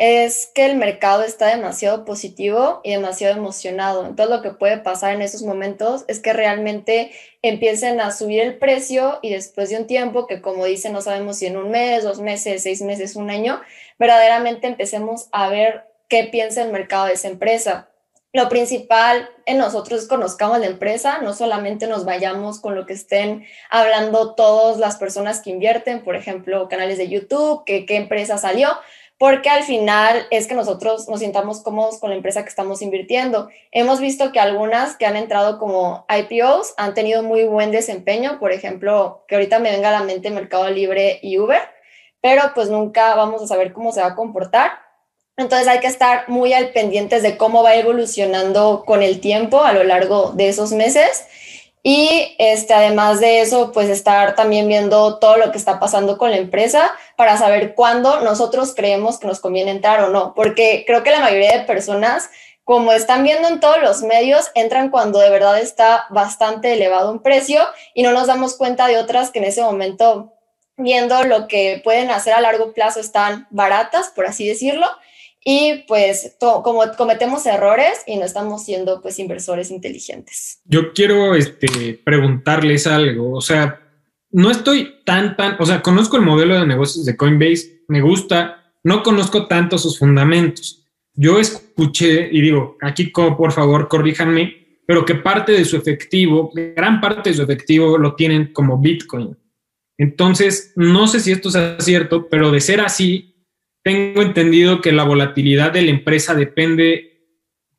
es 0.00 0.50
que 0.54 0.64
el 0.64 0.76
mercado 0.76 1.22
está 1.24 1.48
demasiado 1.48 2.06
positivo 2.06 2.80
y 2.84 2.92
demasiado 2.92 3.36
emocionado. 3.36 4.06
Entonces 4.06 4.34
lo 4.34 4.42
que 4.42 4.56
puede 4.56 4.78
pasar 4.78 5.14
en 5.14 5.20
esos 5.20 5.42
momentos 5.42 6.06
es 6.08 6.20
que 6.20 6.32
realmente 6.32 7.10
empiecen 7.42 8.00
a 8.00 8.10
subir 8.10 8.40
el 8.40 8.58
precio 8.58 9.18
y 9.20 9.30
después 9.30 9.68
de 9.68 9.76
un 9.76 9.86
tiempo, 9.86 10.26
que 10.26 10.40
como 10.40 10.64
dicen, 10.64 10.94
no 10.94 11.02
sabemos 11.02 11.36
si 11.36 11.46
en 11.46 11.58
un 11.58 11.70
mes, 11.70 12.02
dos 12.02 12.18
meses, 12.18 12.62
seis 12.62 12.80
meses, 12.80 13.14
un 13.14 13.28
año, 13.28 13.60
verdaderamente 13.98 14.66
empecemos 14.68 15.28
a 15.32 15.50
ver 15.50 15.84
qué 16.08 16.24
piensa 16.24 16.62
el 16.62 16.72
mercado 16.72 17.06
de 17.06 17.12
esa 17.12 17.28
empresa. 17.28 17.89
Lo 18.32 18.48
principal 18.48 19.28
en 19.44 19.58
nosotros 19.58 20.02
es 20.02 20.08
conozcamos 20.08 20.60
la 20.60 20.66
empresa, 20.66 21.18
no 21.18 21.32
solamente 21.32 21.88
nos 21.88 22.04
vayamos 22.04 22.60
con 22.60 22.76
lo 22.76 22.86
que 22.86 22.92
estén 22.92 23.44
hablando 23.70 24.36
todas 24.36 24.78
las 24.78 24.96
personas 24.96 25.40
que 25.40 25.50
invierten, 25.50 26.04
por 26.04 26.14
ejemplo, 26.14 26.68
canales 26.68 26.96
de 26.96 27.08
YouTube, 27.08 27.64
que 27.64 27.86
qué 27.86 27.96
empresa 27.96 28.38
salió, 28.38 28.68
porque 29.18 29.50
al 29.50 29.64
final 29.64 30.28
es 30.30 30.46
que 30.46 30.54
nosotros 30.54 31.08
nos 31.08 31.20
sintamos 31.20 31.60
cómodos 31.60 31.98
con 31.98 32.10
la 32.10 32.16
empresa 32.16 32.44
que 32.44 32.48
estamos 32.50 32.82
invirtiendo. 32.82 33.48
Hemos 33.72 33.98
visto 33.98 34.30
que 34.30 34.38
algunas 34.38 34.96
que 34.96 35.06
han 35.06 35.16
entrado 35.16 35.58
como 35.58 36.06
IPOs 36.08 36.74
han 36.76 36.94
tenido 36.94 37.24
muy 37.24 37.42
buen 37.44 37.72
desempeño, 37.72 38.38
por 38.38 38.52
ejemplo, 38.52 39.24
que 39.26 39.34
ahorita 39.34 39.58
me 39.58 39.72
venga 39.72 39.88
a 39.88 40.00
la 40.00 40.04
mente 40.04 40.30
Mercado 40.30 40.70
Libre 40.70 41.18
y 41.20 41.36
Uber, 41.38 41.62
pero 42.20 42.52
pues 42.54 42.70
nunca 42.70 43.16
vamos 43.16 43.42
a 43.42 43.48
saber 43.48 43.72
cómo 43.72 43.90
se 43.90 44.00
va 44.00 44.06
a 44.06 44.14
comportar. 44.14 44.89
Entonces 45.40 45.68
hay 45.68 45.80
que 45.80 45.86
estar 45.86 46.28
muy 46.28 46.52
al 46.52 46.70
pendientes 46.70 47.22
de 47.22 47.36
cómo 47.36 47.62
va 47.62 47.74
evolucionando 47.74 48.84
con 48.86 49.02
el 49.02 49.20
tiempo 49.20 49.62
a 49.62 49.72
lo 49.72 49.84
largo 49.84 50.32
de 50.32 50.48
esos 50.48 50.72
meses. 50.72 51.24
Y 51.82 52.34
este, 52.38 52.74
además 52.74 53.20
de 53.20 53.40
eso, 53.40 53.72
pues 53.72 53.88
estar 53.88 54.34
también 54.34 54.68
viendo 54.68 55.18
todo 55.18 55.38
lo 55.38 55.50
que 55.50 55.56
está 55.56 55.80
pasando 55.80 56.18
con 56.18 56.30
la 56.30 56.36
empresa 56.36 56.92
para 57.16 57.38
saber 57.38 57.74
cuándo 57.74 58.20
nosotros 58.20 58.74
creemos 58.74 59.18
que 59.18 59.26
nos 59.26 59.40
conviene 59.40 59.70
entrar 59.70 60.02
o 60.02 60.10
no, 60.10 60.34
porque 60.34 60.84
creo 60.86 61.02
que 61.02 61.10
la 61.10 61.20
mayoría 61.20 61.56
de 61.56 61.64
personas, 61.64 62.28
como 62.64 62.92
están 62.92 63.22
viendo 63.22 63.48
en 63.48 63.60
todos 63.60 63.80
los 63.80 64.02
medios, 64.02 64.50
entran 64.54 64.90
cuando 64.90 65.20
de 65.20 65.30
verdad 65.30 65.58
está 65.58 66.04
bastante 66.10 66.74
elevado 66.74 67.10
un 67.10 67.22
precio 67.22 67.62
y 67.94 68.02
no 68.02 68.12
nos 68.12 68.26
damos 68.26 68.58
cuenta 68.58 68.86
de 68.86 68.98
otras 68.98 69.30
que 69.30 69.38
en 69.38 69.46
ese 69.46 69.62
momento, 69.62 70.34
viendo 70.76 71.24
lo 71.24 71.48
que 71.48 71.80
pueden 71.82 72.10
hacer 72.10 72.34
a 72.34 72.42
largo 72.42 72.74
plazo, 72.74 73.00
están 73.00 73.46
baratas, 73.48 74.08
por 74.08 74.26
así 74.26 74.46
decirlo, 74.46 74.86
y 75.44 75.84
pues 75.88 76.36
como 76.38 76.82
cometemos 76.96 77.46
errores 77.46 78.02
y 78.06 78.16
no 78.16 78.24
estamos 78.24 78.64
siendo 78.64 79.00
pues 79.00 79.18
inversores 79.18 79.70
inteligentes. 79.70 80.60
Yo 80.64 80.92
quiero 80.92 81.34
este, 81.34 82.00
preguntarles 82.04 82.86
algo, 82.86 83.32
o 83.32 83.40
sea, 83.40 83.80
no 84.30 84.50
estoy 84.50 85.02
tan, 85.04 85.36
tan, 85.36 85.56
o 85.58 85.66
sea, 85.66 85.82
conozco 85.82 86.16
el 86.16 86.22
modelo 86.22 86.58
de 86.58 86.66
negocios 86.66 87.04
de 87.04 87.16
Coinbase, 87.16 87.84
me 87.88 88.00
gusta, 88.00 88.72
no 88.84 89.02
conozco 89.02 89.46
tanto 89.46 89.78
sus 89.78 89.98
fundamentos. 89.98 90.86
Yo 91.14 91.38
escuché 91.40 92.28
y 92.30 92.40
digo, 92.40 92.76
aquí 92.80 93.06
por 93.06 93.52
favor 93.52 93.88
corríjanme, 93.88 94.82
pero 94.86 95.04
que 95.04 95.16
parte 95.16 95.52
de 95.52 95.64
su 95.64 95.76
efectivo, 95.76 96.50
gran 96.54 97.00
parte 97.00 97.30
de 97.30 97.36
su 97.36 97.42
efectivo 97.42 97.98
lo 97.98 98.14
tienen 98.14 98.52
como 98.52 98.78
Bitcoin. 98.78 99.36
Entonces, 99.98 100.72
no 100.76 101.06
sé 101.08 101.20
si 101.20 101.32
esto 101.32 101.50
sea 101.50 101.78
cierto, 101.80 102.28
pero 102.28 102.50
de 102.50 102.60
ser 102.60 102.80
así, 102.80 103.39
tengo 103.82 104.22
entendido 104.22 104.80
que 104.80 104.92
la 104.92 105.04
volatilidad 105.04 105.72
de 105.72 105.82
la 105.82 105.90
empresa 105.90 106.34
depende 106.34 107.10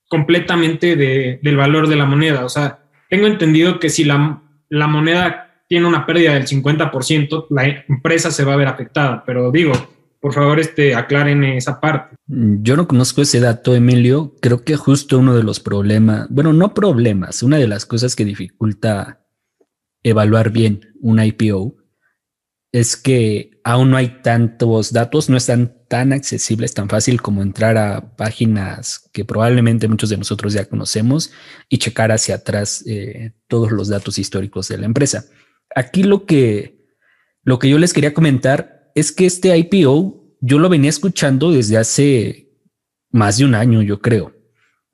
completamente 0.08 0.96
del 0.96 1.58
valor 1.58 1.88
de 1.88 1.96
la 1.96 2.05
moneda. 2.05 2.43
O 2.43 2.50
sea, 2.50 2.79
tengo 3.10 3.27
entendido 3.27 3.79
que 3.79 3.89
si 3.89 4.03
la, 4.03 4.41
la 4.70 4.88
moneda 4.88 5.63
tiene 5.67 5.88
una 5.88 6.05
pérdida 6.05 6.34
del 6.34 6.48
50%, 6.48 7.48
la 7.50 7.86
empresa 7.88 8.31
se 8.31 8.43
va 8.43 8.53
a 8.53 8.58
ver 8.58 8.67
afectada. 8.67 9.24
Pero 9.25 9.51
digo, 9.51 9.72
por 10.20 10.34
favor, 10.34 10.60
este, 10.60 10.96
aclaren 10.96 11.43
esa 11.43 11.79
parte. 11.79 12.15
Yo 12.27 12.75
no 12.75 12.88
conozco 12.88 13.22
ese 13.22 13.39
dato, 13.39 13.74
Emilio. 13.74 14.36
Creo 14.41 14.63
que 14.63 14.75
justo 14.75 15.17
uno 15.17 15.36
de 15.36 15.43
los 15.43 15.60
problemas, 15.60 16.27
bueno, 16.29 16.51
no 16.51 16.74
problemas, 16.74 17.41
una 17.41 17.58
de 17.58 17.67
las 17.67 17.86
cosas 17.86 18.15
que 18.15 18.25
dificulta 18.25 19.25
evaluar 20.03 20.51
bien 20.51 20.93
una 21.00 21.25
IPO 21.25 21.75
es 22.72 22.98
que 22.98 23.62
aún 23.63 23.91
no 23.91 23.98
hay 23.98 24.22
tantos 24.22 24.93
datos, 24.93 25.29
no 25.29 25.38
están 25.38 25.81
tan 25.91 26.13
accesibles, 26.13 26.74
tan 26.74 26.88
fácil 26.88 27.21
como 27.21 27.41
entrar 27.41 27.77
a 27.77 28.15
páginas 28.15 29.10
que 29.12 29.25
probablemente 29.25 29.89
muchos 29.89 30.10
de 30.10 30.15
nosotros 30.15 30.53
ya 30.53 30.63
conocemos 30.63 31.33
y 31.67 31.79
checar 31.79 32.13
hacia 32.13 32.36
atrás 32.36 32.81
eh, 32.88 33.33
todos 33.50 33.74
los 33.74 33.89
datos 33.89 34.17
históricos 34.17 34.69
de 34.69 34.77
la 34.77 34.86
empresa. 34.86 35.25
Aquí 35.75 36.03
lo 36.03 36.25
que, 36.25 36.88
lo 37.43 37.60
que 37.60 37.67
yo 37.67 37.77
les 37.77 37.91
quería 37.91 38.13
comentar 38.13 38.89
es 38.95 39.12
que 39.12 39.25
este 39.25 39.57
IPO 39.57 40.38
yo 40.39 40.60
lo 40.60 40.69
venía 40.69 40.89
escuchando 40.89 41.51
desde 41.51 41.75
hace 41.77 42.53
más 43.10 43.39
de 43.39 43.43
un 43.43 43.53
año, 43.53 43.81
yo 43.81 44.00
creo. 44.00 44.33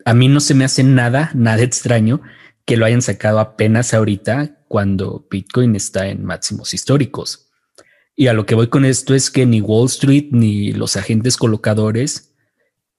A 0.04 0.16
mí 0.16 0.28
no 0.28 0.40
se 0.40 0.56
me 0.56 0.66
hace 0.66 0.84
nada, 0.84 1.30
nada 1.36 1.62
extraño 1.62 2.24
que 2.66 2.76
lo 2.76 2.88
hayan 2.88 3.04
sacado 3.04 3.40
apenas 3.40 3.94
ahorita 3.94 4.66
cuando 4.68 5.28
Bitcoin 5.30 5.76
está 5.76 6.08
en 6.08 6.26
máximos 6.26 6.74
históricos. 6.74 7.47
Y 8.20 8.28
a 8.28 8.34
lo 8.34 8.48
que 8.48 8.56
voy 8.56 8.68
con 8.68 8.84
esto 8.84 9.14
es 9.14 9.30
que 9.30 9.46
ni 9.46 9.62
Wall 9.62 9.86
Street, 9.86 10.30
ni 10.32 10.74
los 10.74 10.98
agentes 10.98 11.38
colocadores, 11.38 12.34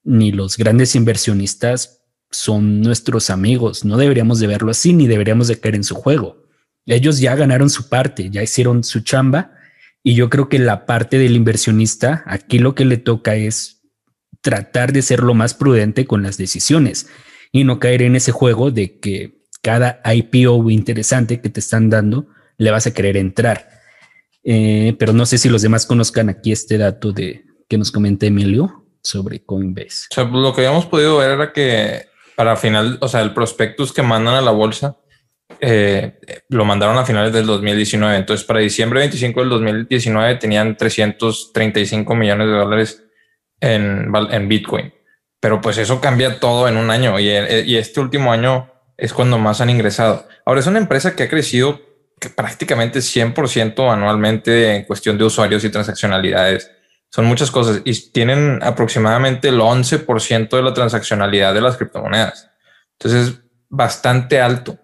ni 0.05 0.31
los 0.31 0.57
grandes 0.57 0.95
inversionistas 0.95 2.05
son 2.31 2.81
nuestros 2.83 3.29
amigos. 3.29 3.85
No 3.85 3.97
deberíamos 3.97 4.39
de 4.39 4.47
verlo 4.47 4.71
así, 4.71 4.93
ni 4.93 5.09
deberíamos 5.09 5.49
de 5.49 5.59
caer 5.59 5.75
en 5.75 5.83
su 5.83 5.97
juego. 5.97 6.45
Ellos 6.87 7.19
ya 7.19 7.35
ganaron 7.35 7.69
su 7.69 7.89
parte, 7.89 8.31
ya 8.31 8.45
hicieron 8.45 8.85
su 8.85 9.01
chamba. 9.01 9.51
Y 10.05 10.15
yo 10.15 10.31
creo 10.31 10.49
que 10.49 10.61
la 10.61 10.87
parte 10.87 11.19
del 11.19 11.35
inversionista, 11.35 12.23
aquí 12.25 12.61
lo 12.61 12.77
que 12.77 12.85
le 12.85 12.97
toca 12.97 13.35
es 13.35 13.83
tratar 14.41 14.93
de 14.93 15.03
ser 15.03 15.25
lo 15.25 15.35
más 15.35 15.53
prudente 15.53 16.07
con 16.07 16.23
las 16.23 16.39
decisiones 16.39 17.09
y 17.51 17.65
no 17.65 17.81
caer 17.81 18.03
en 18.03 18.15
ese 18.15 18.31
juego 18.31 18.71
de 18.71 19.01
que 19.01 19.43
cada 19.63 20.01
IPO 20.05 20.71
interesante 20.71 21.41
que 21.41 21.51
te 21.51 21.59
están 21.59 21.91
dando 21.91 22.29
le 22.57 22.71
vas 22.71 22.87
a 22.87 22.95
querer 22.95 23.17
entrar. 23.17 23.78
Eh, 24.45 24.95
pero 24.99 25.13
no 25.13 25.27
sé 25.27 25.39
si 25.39 25.49
los 25.49 25.63
demás 25.63 25.87
conozcan 25.87 26.29
aquí 26.29 26.53
este 26.53 26.79
dato 26.79 27.13
de 27.13 27.45
que 27.69 27.79
nos 27.79 27.91
comenta 27.93 28.27
Emilio 28.27 28.87
sobre 29.03 29.45
Coinbase. 29.45 30.07
O 30.11 30.15
sea, 30.15 30.25
lo 30.25 30.55
que 30.55 30.63
habíamos 30.63 30.87
podido 30.87 31.19
ver 31.19 31.33
era 31.33 31.53
que 31.53 32.07
para 32.37 32.57
final, 32.57 32.99
o 33.01 33.09
sea, 33.09 33.21
el 33.23 33.35
prospectus 33.35 33.93
que 33.93 34.03
mandan 34.03 34.35
a 34.35 34.41
la 34.41 34.53
bolsa 34.53 34.97
eh, 35.61 36.19
lo 36.49 36.65
mandaron 36.65 36.97
a 36.97 37.05
finales 37.05 37.33
del 37.33 37.47
2019. 37.47 38.17
Entonces, 38.17 38.47
para 38.47 38.61
diciembre 38.61 39.01
25 39.01 39.41
del 39.41 39.49
2019 39.51 40.37
tenían 40.37 40.77
335 40.77 42.15
millones 42.15 42.47
de 42.47 42.53
dólares 42.53 43.05
en, 43.61 44.13
en 44.31 44.49
Bitcoin. 44.49 44.95
Pero 45.41 45.61
pues 45.61 45.79
eso 45.79 46.01
cambia 46.01 46.41
todo 46.41 46.69
en 46.69 46.77
un 46.77 46.91
año 46.91 47.19
y, 47.19 47.29
y 47.29 47.77
este 47.77 48.01
último 48.01 48.33
año 48.33 48.73
es 48.97 49.13
cuando 49.13 49.39
más 49.39 49.61
han 49.61 49.71
ingresado. 49.71 50.27
Ahora 50.45 50.61
es 50.61 50.67
una 50.67 50.79
empresa 50.79 51.15
que 51.15 51.25
ha 51.25 51.29
crecido 51.29 51.81
prácticamente 52.35 53.01
100% 53.01 53.93
anualmente 53.93 54.75
en 54.75 54.85
cuestión 54.85 55.17
de 55.19 55.25
usuarios 55.25 55.65
y 55.65 55.71
transaccionalidades. 55.71 56.71
Son 57.11 57.25
muchas 57.25 57.51
cosas 57.51 57.81
y 57.85 58.11
tienen 58.13 58.59
aproximadamente 58.63 59.49
el 59.49 59.61
11% 59.61 60.49
de 60.51 60.63
la 60.63 60.75
transaccionalidad 60.75 61.55
de 61.55 61.61
las 61.61 61.77
criptomonedas. 61.77 62.51
Entonces, 62.99 63.41
bastante 63.69 64.41
alto. 64.41 64.79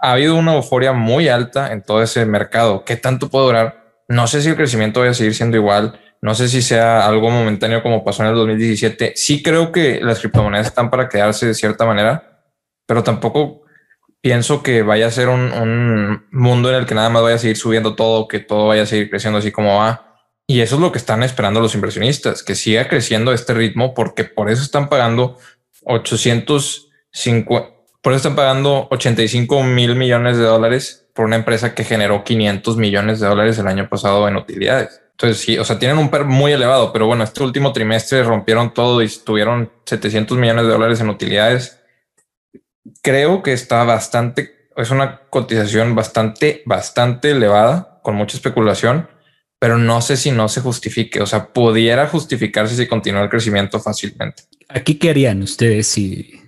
Ha 0.00 0.12
habido 0.12 0.36
una 0.36 0.54
euforia 0.54 0.92
muy 0.92 1.28
alta 1.28 1.72
en 1.72 1.82
todo 1.82 2.02
ese 2.02 2.24
mercado. 2.26 2.84
¿Qué 2.84 2.96
tanto 2.96 3.30
puede 3.30 3.46
durar? 3.46 3.84
No 4.08 4.26
sé 4.26 4.42
si 4.42 4.50
el 4.50 4.56
crecimiento 4.56 5.00
va 5.00 5.08
a 5.08 5.14
seguir 5.14 5.34
siendo 5.34 5.56
igual. 5.56 5.98
No 6.20 6.34
sé 6.34 6.48
si 6.48 6.62
sea 6.62 7.06
algo 7.06 7.30
momentáneo 7.30 7.82
como 7.82 8.04
pasó 8.04 8.22
en 8.22 8.30
el 8.30 8.34
2017. 8.34 9.14
Sí 9.16 9.42
creo 9.42 9.72
que 9.72 10.00
las 10.00 10.20
criptomonedas 10.20 10.66
están 10.66 10.90
para 10.90 11.08
quedarse 11.08 11.46
de 11.46 11.54
cierta 11.54 11.84
manera, 11.84 12.42
pero 12.86 13.02
tampoco 13.02 13.63
pienso 14.24 14.62
que 14.62 14.82
vaya 14.82 15.06
a 15.06 15.10
ser 15.10 15.28
un, 15.28 16.24
mundo 16.30 16.70
en 16.70 16.76
el 16.76 16.86
que 16.86 16.94
nada 16.94 17.10
más 17.10 17.22
vaya 17.22 17.36
a 17.36 17.38
seguir 17.38 17.58
subiendo 17.58 17.94
todo, 17.94 18.26
que 18.26 18.40
todo 18.40 18.68
vaya 18.68 18.84
a 18.84 18.86
seguir 18.86 19.10
creciendo 19.10 19.38
así 19.38 19.52
como 19.52 19.76
va. 19.76 20.16
Y 20.46 20.62
eso 20.62 20.76
es 20.76 20.80
lo 20.80 20.92
que 20.92 20.98
están 20.98 21.22
esperando 21.22 21.60
los 21.60 21.74
inversionistas, 21.74 22.42
que 22.42 22.54
siga 22.54 22.88
creciendo 22.88 23.34
este 23.34 23.52
ritmo, 23.52 23.92
porque 23.92 24.24
por 24.24 24.48
eso 24.48 24.62
están 24.62 24.88
pagando 24.88 25.36
805, 25.82 27.84
por 28.00 28.14
eso 28.14 28.16
están 28.16 28.34
pagando 28.34 28.88
85 28.92 29.62
mil 29.62 29.94
millones 29.94 30.38
de 30.38 30.44
dólares 30.44 31.06
por 31.12 31.26
una 31.26 31.36
empresa 31.36 31.74
que 31.74 31.84
generó 31.84 32.24
500 32.24 32.78
millones 32.78 33.20
de 33.20 33.26
dólares 33.26 33.58
el 33.58 33.66
año 33.66 33.90
pasado 33.90 34.26
en 34.26 34.36
utilidades. 34.36 35.02
Entonces, 35.10 35.38
sí, 35.38 35.58
o 35.58 35.66
sea, 35.66 35.78
tienen 35.78 35.98
un 35.98 36.08
PER 36.08 36.24
muy 36.24 36.52
elevado, 36.52 36.94
pero 36.94 37.06
bueno, 37.06 37.24
este 37.24 37.42
último 37.42 37.74
trimestre 37.74 38.22
rompieron 38.22 38.72
todo 38.72 39.02
y 39.02 39.08
tuvieron 39.22 39.70
700 39.84 40.38
millones 40.38 40.64
de 40.64 40.72
dólares 40.72 41.02
en 41.02 41.10
utilidades 41.10 41.83
creo 43.02 43.42
que 43.42 43.52
está 43.52 43.84
bastante, 43.84 44.68
es 44.76 44.90
una 44.90 45.22
cotización 45.30 45.94
bastante, 45.94 46.62
bastante 46.66 47.30
elevada, 47.30 48.00
con 48.02 48.16
mucha 48.16 48.36
especulación, 48.36 49.08
pero 49.58 49.78
no 49.78 50.00
sé 50.02 50.16
si 50.16 50.30
no 50.30 50.48
se 50.48 50.60
justifique. 50.60 51.22
O 51.22 51.26
sea, 51.26 51.52
pudiera 51.52 52.06
justificarse 52.06 52.76
si 52.76 52.86
continúa 52.86 53.22
el 53.22 53.30
crecimiento 53.30 53.80
fácilmente. 53.80 54.44
Aquí, 54.68 54.96
¿qué 54.96 55.10
harían 55.10 55.42
ustedes 55.42 55.86
si 55.86 56.40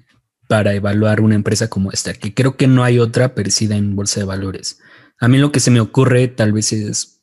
para 0.48 0.74
evaluar 0.74 1.20
una 1.20 1.34
empresa 1.34 1.68
como 1.68 1.90
esta? 1.92 2.12
Que 2.12 2.34
creo 2.34 2.56
que 2.56 2.66
no 2.66 2.84
hay 2.84 2.98
otra 2.98 3.34
parecida 3.34 3.76
en 3.76 3.96
bolsa 3.96 4.20
de 4.20 4.26
valores. 4.26 4.78
A 5.18 5.28
mí 5.28 5.38
lo 5.38 5.50
que 5.50 5.60
se 5.60 5.70
me 5.70 5.80
ocurre 5.80 6.28
tal 6.28 6.52
vez 6.52 6.72
es 6.72 7.22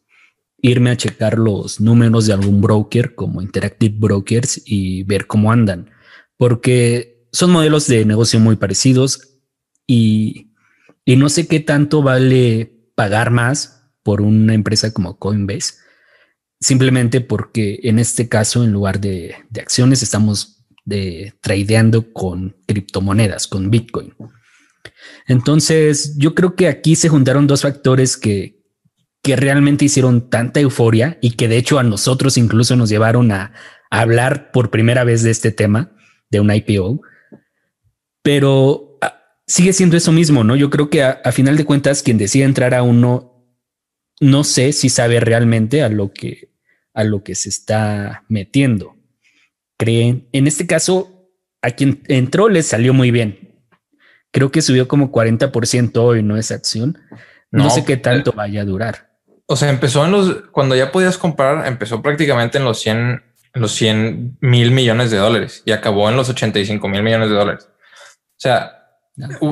irme 0.58 0.92
a 0.92 0.98
checar 0.98 1.38
los 1.38 1.80
números 1.80 2.26
de 2.26 2.34
algún 2.34 2.62
broker 2.62 3.14
como 3.14 3.42
Interactive 3.42 3.96
Brokers 3.96 4.62
y 4.66 5.04
ver 5.04 5.28
cómo 5.28 5.52
andan, 5.52 5.92
porque 6.38 7.13
son 7.34 7.52
modelos 7.52 7.88
de 7.88 8.06
negocio 8.06 8.40
muy 8.40 8.56
parecidos 8.56 9.40
y, 9.86 10.54
y 11.04 11.18
no 11.18 11.28
sé 11.28 11.48
qué 11.48 11.60
tanto 11.60 12.02
vale 12.02 12.72
pagar 12.96 13.32
más 13.32 13.90
por 14.04 14.22
una 14.22 14.54
empresa 14.54 14.94
como 14.94 15.20
Coinbase, 15.20 15.74
simplemente 16.62 17.20
porque 17.20 17.80
en 17.84 18.00
este 18.00 18.30
caso, 18.30 18.64
en 18.64 18.72
lugar 18.72 19.02
de, 19.02 19.36
de 19.50 19.62
acciones, 19.62 20.02
estamos 20.04 20.66
de 20.86 21.34
tradeando 21.42 22.14
con 22.14 22.56
criptomonedas, 22.66 23.48
con 23.48 23.70
Bitcoin. 23.70 24.14
Entonces, 25.28 26.16
yo 26.18 26.36
creo 26.36 26.56
que 26.56 26.68
aquí 26.68 26.96
se 26.96 27.10
juntaron 27.10 27.48
dos 27.48 27.64
factores 27.64 28.16
que, 28.16 28.64
que 29.22 29.36
realmente 29.36 29.86
hicieron 29.86 30.30
tanta 30.30 30.60
euforia 30.60 31.18
y 31.22 31.32
que 31.32 31.48
de 31.48 31.58
hecho 31.58 31.80
a 31.80 31.84
nosotros 31.84 32.38
incluso 32.38 32.76
nos 32.76 32.90
llevaron 32.90 33.32
a, 33.32 33.54
hablar 33.94 34.50
por 34.52 34.72
primera 34.72 35.04
vez 35.04 35.22
de 35.22 35.30
este 35.30 35.52
tema, 35.52 35.92
de 36.32 36.40
un 36.40 36.52
IPO. 36.52 37.02
Pero 38.24 38.98
ah, 39.02 39.22
sigue 39.46 39.74
siendo 39.74 39.96
eso 39.96 40.12
mismo, 40.12 40.44
¿no? 40.44 40.56
Yo 40.56 40.70
creo 40.70 40.90
que 40.90 41.04
a, 41.04 41.32
final 41.32 41.56
de 41.58 41.66
cuentas 41.66 42.02
quien 42.02 42.18
decide 42.18 42.46
entrar 42.46 42.74
a 42.74 42.82
uno, 42.82 43.46
no 44.20 44.44
sé 44.44 44.74
si 44.74 44.90
sabe 44.90 45.20
realmente 45.20 45.84
a 45.84 45.90
lo 45.90 46.12
que, 46.12 46.50
a 46.94 47.04
lo 47.04 47.24
que 47.24 47.36
se 47.36 47.50
está 47.50 48.24
metiendo. 48.28 48.96
Creen, 49.78 50.28
en 50.32 50.48
este 50.48 50.66
caso, 50.66 51.30
a 51.62 51.72
quien 51.72 52.02
entró 52.08 52.50
le 52.50 52.64
salió 52.64 52.94
muy 52.94 53.12
bien. 53.12 53.68
Creo 54.32 54.50
que 54.50 54.64
subió 54.64 54.88
como 54.88 55.12
40% 55.12 55.98
hoy, 55.98 56.24
¿no? 56.24 56.38
Esa 56.38 56.56
acción. 56.56 56.98
No, 57.52 57.70
sé 57.70 57.86
qué 57.86 57.98
tanto 57.98 58.32
eh, 58.32 58.34
vaya 58.36 58.62
a 58.62 58.66
durar 58.66 59.14
o 59.46 59.56
sea, 59.56 59.70
empezó 59.70 60.06
en 60.06 60.12
los, 60.12 60.36
cuando 60.52 60.76
ya 60.76 60.92
podías 60.92 61.18
comprar, 61.18 61.68
empezó 61.68 62.02
prácticamente 62.02 62.58
en 62.58 62.64
los 62.64 62.80
100, 62.82 63.24
los 63.54 63.72
100 63.74 64.38
mil 64.42 64.72
millones 64.72 65.12
de 65.12 65.18
dólares 65.18 65.62
y 65.66 65.72
acabó 65.72 66.10
en 66.10 66.16
los 66.16 66.30
85 66.30 66.88
mil 66.88 67.04
millones 67.04 67.30
de 67.30 67.36
dólares. 67.36 67.70
O 68.36 68.40
sea, 68.44 68.80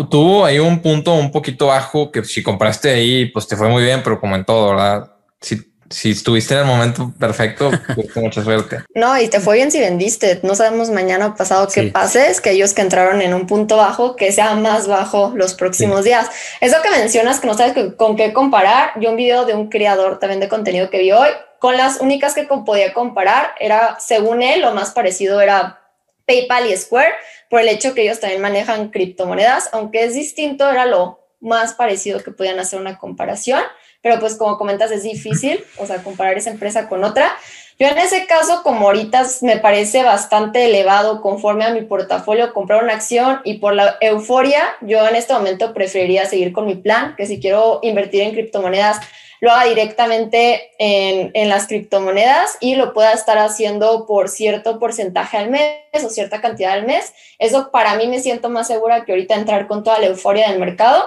tuvo 0.10 0.46
ahí 0.46 0.60
un 0.60 0.82
punto 0.82 1.14
un 1.14 1.32
poquito 1.32 1.68
bajo 1.68 2.12
que 2.12 2.24
si 2.24 2.44
compraste 2.44 2.90
ahí, 2.90 3.26
pues 3.28 3.48
te 3.48 3.56
fue 3.56 3.70
muy 3.70 3.84
bien, 3.84 4.02
pero 4.04 4.20
como 4.20 4.36
en 4.36 4.46
todo, 4.46 4.72
¿verdad? 4.72 5.12
Si 5.40 5.72
si 5.92 6.12
estuviste 6.12 6.54
en 6.54 6.62
el 6.62 6.66
momento 6.66 7.14
perfecto, 7.20 7.70
mucha 8.16 8.44
suerte. 8.44 8.84
No, 8.96 9.20
y 9.20 9.28
te 9.28 9.40
fue 9.40 9.58
bien 9.58 9.72
si 9.72 9.80
vendiste. 9.80 10.40
No 10.44 10.56
sabemos 10.56 10.90
mañana 10.90 11.28
o 11.28 11.36
pasado 11.36 11.68
qué 11.68 11.84
pase. 11.84 12.30
Es 12.30 12.42
que 12.42 12.52
ellos 12.52 12.74
que 12.74 12.82
entraron 12.82 13.22
en 13.22 13.34
un 13.34 13.46
punto 13.46 13.78
bajo, 13.78 14.16
que 14.16 14.32
sea 14.32 14.56
más 14.56 14.88
bajo 14.88 15.34
los 15.36 15.54
próximos 15.54 16.04
días. 16.04 16.30
Eso 16.60 16.78
que 16.82 16.90
mencionas, 16.90 17.40
que 17.40 17.48
no 17.48 17.54
sabes 17.54 17.74
con 17.96 18.16
qué 18.16 18.34
comparar. 18.34 18.94
Yo 19.00 19.12
un 19.12 19.18
video 19.18 19.46
de 19.46 19.54
un 19.54 19.70
creador 19.70 20.20
también 20.20 20.40
de 20.40 20.50
contenido 20.50 20.90
que 20.90 21.00
vi 21.00 21.12
hoy, 21.12 21.30
con 21.60 21.78
las 21.78 22.00
únicas 22.00 22.34
que 22.34 22.44
podía 22.44 22.94
comparar, 22.94 23.52
era, 23.60 23.98
según 24.00 24.42
él, 24.42 24.62
lo 24.62 24.74
más 24.74 24.92
parecido 24.92 25.42
era 25.42 25.80
PayPal 26.26 26.68
y 26.68 26.78
Square, 26.78 27.14
por 27.51 27.62
el 27.62 27.67
hecho 27.67 27.93
que 27.93 28.01
ellos 28.01 28.20
también 28.20 28.41
manejan 28.41 28.89
criptomonedas, 28.89 29.70
aunque 29.74 30.05
es 30.05 30.15
distinto, 30.15 30.67
era 30.67 30.88
lo 30.88 31.20
más 31.39 31.75
parecido 31.75 32.24
que 32.24 32.31
podían 32.31 32.60
hacer 32.60 32.79
una 32.79 32.98
comparación 32.98 33.62
pero 34.01 34.20
pues 34.20 34.36
como 34.36 34.58
comentas 34.58 34.91
es 34.91 35.03
difícil, 35.03 35.63
o 35.77 35.86
sea, 35.86 36.03
comparar 36.03 36.38
esa 36.38 36.50
empresa 36.50 36.89
con 36.89 37.03
otra. 37.03 37.31
Yo 37.79 37.88
en 37.88 37.98
ese 37.98 38.25
caso, 38.27 38.62
como 38.63 38.88
ahorita 38.88 39.25
me 39.41 39.58
parece 39.58 40.03
bastante 40.03 40.65
elevado 40.65 41.22
conforme 41.22 41.65
a 41.65 41.72
mi 41.72 41.81
portafolio 41.81 42.53
comprar 42.53 42.84
una 42.84 42.93
acción 42.93 43.41
y 43.43 43.58
por 43.58 43.74
la 43.74 43.98
euforia, 44.01 44.63
yo 44.81 45.08
en 45.08 45.15
este 45.15 45.34
momento 45.34 45.74
preferiría 45.74 46.25
seguir 46.25 46.51
con 46.51 46.65
mi 46.65 46.75
plan, 46.75 47.15
que 47.15 47.25
si 47.25 47.39
quiero 47.39 47.79
invertir 47.81 48.22
en 48.22 48.34
criptomonedas, 48.34 49.00
lo 49.42 49.52
haga 49.52 49.66
directamente 49.66 50.72
en, 50.80 51.32
en, 51.34 51.50
las 51.50 51.68
criptomonedas 51.68 52.58
y 52.62 52.76
lo 52.76 52.94
pueda 52.94 53.12
estar 53.12 53.38
haciendo 53.38 54.06
por 54.06 54.30
cierto 54.30 54.80
porcentaje 54.80 55.38
al 55.38 55.50
mes 55.50 55.82
o 56.06 56.10
cierta 56.10 56.40
cantidad 56.40 56.72
al 56.72 56.86
mes. 56.86 57.14
Eso 57.40 57.72
para 57.72 57.96
mí 57.96 58.08
me 58.08 58.22
siento 58.22 58.50
más 58.50 58.68
segura 58.68 59.04
que 59.04 59.12
ahorita 59.12 59.36
entrar 59.36 59.68
con 59.68 59.84
toda 59.84 60.00
la 60.00 60.06
euforia 60.06 60.50
del 60.50 60.60
mercado 60.60 61.04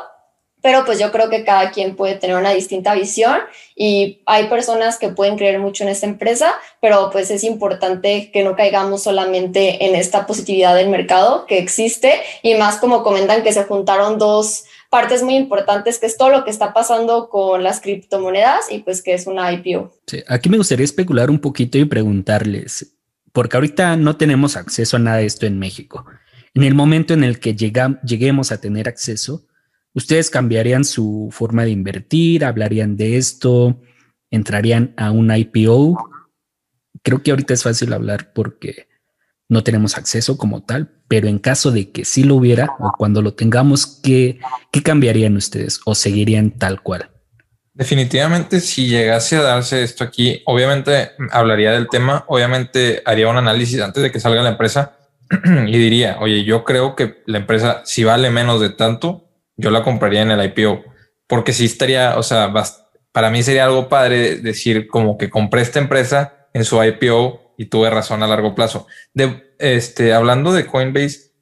pero 0.64 0.86
pues 0.86 0.98
yo 0.98 1.12
creo 1.12 1.28
que 1.28 1.44
cada 1.44 1.72
quien 1.72 1.94
puede 1.94 2.14
tener 2.14 2.36
una 2.36 2.54
distinta 2.54 2.94
visión 2.94 3.38
y 3.76 4.22
hay 4.24 4.46
personas 4.46 4.98
que 4.98 5.10
pueden 5.10 5.36
creer 5.36 5.58
mucho 5.58 5.84
en 5.84 5.90
esta 5.90 6.06
empresa, 6.06 6.54
pero 6.80 7.10
pues 7.12 7.30
es 7.30 7.44
importante 7.44 8.30
que 8.32 8.42
no 8.42 8.56
caigamos 8.56 9.02
solamente 9.02 9.84
en 9.84 9.94
esta 9.94 10.26
positividad 10.26 10.74
del 10.74 10.88
mercado 10.88 11.44
que 11.44 11.58
existe 11.58 12.18
y 12.40 12.54
más 12.54 12.78
como 12.78 13.02
comentan 13.02 13.42
que 13.42 13.52
se 13.52 13.64
juntaron 13.64 14.18
dos 14.18 14.64
partes 14.94 15.24
muy 15.24 15.34
importantes, 15.34 15.98
que 15.98 16.06
es 16.06 16.16
todo 16.16 16.30
lo 16.30 16.44
que 16.44 16.50
está 16.50 16.72
pasando 16.72 17.28
con 17.28 17.64
las 17.64 17.80
criptomonedas 17.80 18.70
y 18.70 18.78
pues 18.78 19.02
que 19.02 19.14
es 19.14 19.26
una 19.26 19.52
IPO. 19.52 19.92
Sí, 20.06 20.22
aquí 20.28 20.48
me 20.48 20.56
gustaría 20.56 20.84
especular 20.84 21.30
un 21.30 21.40
poquito 21.40 21.78
y 21.78 21.84
preguntarles, 21.84 22.94
porque 23.32 23.56
ahorita 23.56 23.96
no 23.96 24.16
tenemos 24.16 24.56
acceso 24.56 24.96
a 24.96 25.00
nada 25.00 25.16
de 25.16 25.26
esto 25.26 25.46
en 25.46 25.58
México. 25.58 26.06
En 26.54 26.62
el 26.62 26.74
momento 26.74 27.12
en 27.12 27.24
el 27.24 27.40
que 27.40 27.56
lleguemos 27.56 28.52
a 28.52 28.60
tener 28.60 28.88
acceso, 28.88 29.44
¿Ustedes 29.94 30.28
cambiarían 30.28 30.84
su 30.84 31.28
forma 31.30 31.64
de 31.64 31.70
invertir? 31.70 32.44
¿Hablarían 32.44 32.96
de 32.96 33.16
esto? 33.16 33.80
¿Entrarían 34.28 34.92
a 34.96 35.12
un 35.12 35.34
IPO? 35.34 36.10
Creo 37.02 37.22
que 37.22 37.30
ahorita 37.30 37.54
es 37.54 37.62
fácil 37.62 37.92
hablar 37.92 38.32
porque 38.32 38.88
no 39.48 39.62
tenemos 39.62 39.96
acceso 39.96 40.36
como 40.38 40.62
tal, 40.62 40.90
pero 41.08 41.28
en 41.28 41.38
caso 41.38 41.70
de 41.70 41.90
que 41.90 42.04
sí 42.04 42.24
lo 42.24 42.36
hubiera 42.36 42.70
o 42.78 42.92
cuando 42.96 43.22
lo 43.22 43.34
tengamos, 43.34 44.00
¿qué, 44.02 44.40
qué 44.72 44.82
cambiarían 44.82 45.36
ustedes 45.36 45.80
o 45.84 45.94
seguirían 45.94 46.50
tal 46.50 46.82
cual? 46.82 47.10
Definitivamente, 47.74 48.60
si 48.60 48.86
llegase 48.86 49.36
a 49.36 49.42
darse 49.42 49.82
esto 49.82 50.04
aquí, 50.04 50.42
obviamente 50.46 51.10
hablaría 51.32 51.72
del 51.72 51.88
tema, 51.88 52.24
obviamente 52.28 53.02
haría 53.04 53.28
un 53.28 53.36
análisis 53.36 53.80
antes 53.80 54.02
de 54.02 54.12
que 54.12 54.20
salga 54.20 54.42
la 54.42 54.50
empresa 54.50 54.96
y 55.66 55.76
diría, 55.76 56.18
oye, 56.20 56.44
yo 56.44 56.64
creo 56.64 56.94
que 56.94 57.22
la 57.26 57.38
empresa 57.38 57.82
si 57.84 58.04
vale 58.04 58.30
menos 58.30 58.60
de 58.60 58.70
tanto, 58.70 59.28
yo 59.56 59.70
la 59.70 59.82
compraría 59.82 60.22
en 60.22 60.30
el 60.30 60.44
IPO, 60.44 60.84
porque 61.26 61.52
sí 61.52 61.64
estaría, 61.64 62.16
o 62.16 62.22
sea, 62.22 62.52
para 63.10 63.30
mí 63.30 63.42
sería 63.42 63.64
algo 63.64 63.88
padre 63.88 64.36
decir 64.36 64.86
como 64.86 65.18
que 65.18 65.28
compré 65.28 65.62
esta 65.62 65.80
empresa 65.80 66.48
en 66.52 66.64
su 66.64 66.82
IPO 66.82 67.43
y 67.56 67.66
tuve 67.66 67.90
razón 67.90 68.22
a 68.22 68.26
largo 68.26 68.54
plazo. 68.54 68.86
De 69.12 69.54
este, 69.58 70.12
hablando 70.12 70.52
de 70.52 70.66
Coinbase, 70.66 71.32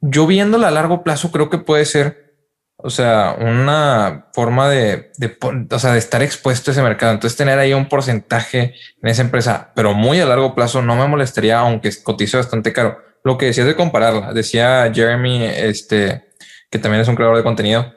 yo 0.00 0.26
viéndola 0.26 0.68
a 0.68 0.72
largo 0.72 1.02
plazo 1.02 1.30
creo 1.30 1.50
que 1.50 1.58
puede 1.58 1.84
ser, 1.84 2.34
o 2.76 2.90
sea, 2.90 3.36
una 3.38 4.28
forma 4.32 4.68
de, 4.68 5.12
de, 5.18 5.36
o 5.70 5.78
sea, 5.78 5.92
de 5.92 5.98
estar 5.98 6.22
expuesto 6.22 6.70
a 6.70 6.72
ese 6.72 6.82
mercado. 6.82 7.12
Entonces 7.12 7.36
tener 7.36 7.58
ahí 7.58 7.72
un 7.72 7.88
porcentaje 7.88 8.74
en 9.02 9.08
esa 9.08 9.22
empresa, 9.22 9.72
pero 9.74 9.94
muy 9.94 10.20
a 10.20 10.26
largo 10.26 10.54
plazo 10.54 10.82
no 10.82 10.96
me 10.96 11.06
molestaría, 11.06 11.58
aunque 11.58 11.90
cotice 12.02 12.36
bastante 12.36 12.72
caro. 12.72 12.98
Lo 13.22 13.36
que 13.36 13.46
decías 13.46 13.66
de 13.66 13.76
compararla, 13.76 14.32
decía 14.32 14.90
Jeremy, 14.94 15.44
este, 15.44 16.30
que 16.70 16.78
también 16.78 17.02
es 17.02 17.08
un 17.08 17.16
creador 17.16 17.36
de 17.36 17.42
contenido, 17.42 17.94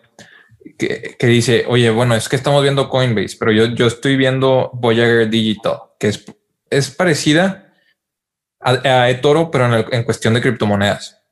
que, 0.77 1.15
que, 1.17 1.27
dice, 1.27 1.65
oye, 1.67 1.89
bueno, 1.89 2.15
es 2.15 2.27
que 2.27 2.35
estamos 2.35 2.61
viendo 2.61 2.89
Coinbase, 2.89 3.37
pero 3.39 3.51
yo, 3.51 3.65
yo 3.67 3.87
estoy 3.87 4.17
viendo 4.17 4.69
Voyager 4.73 5.29
Digital, 5.29 5.77
que 5.97 6.09
es, 6.09 6.25
es 6.69 6.89
parecida 6.89 7.62
a, 8.63 9.09
eToro, 9.09 9.51
pero 9.51 9.65
en, 9.65 9.85
en, 9.91 10.03
cuestión 10.03 10.33
de 10.33 10.41
criptomonedas. 10.41 11.23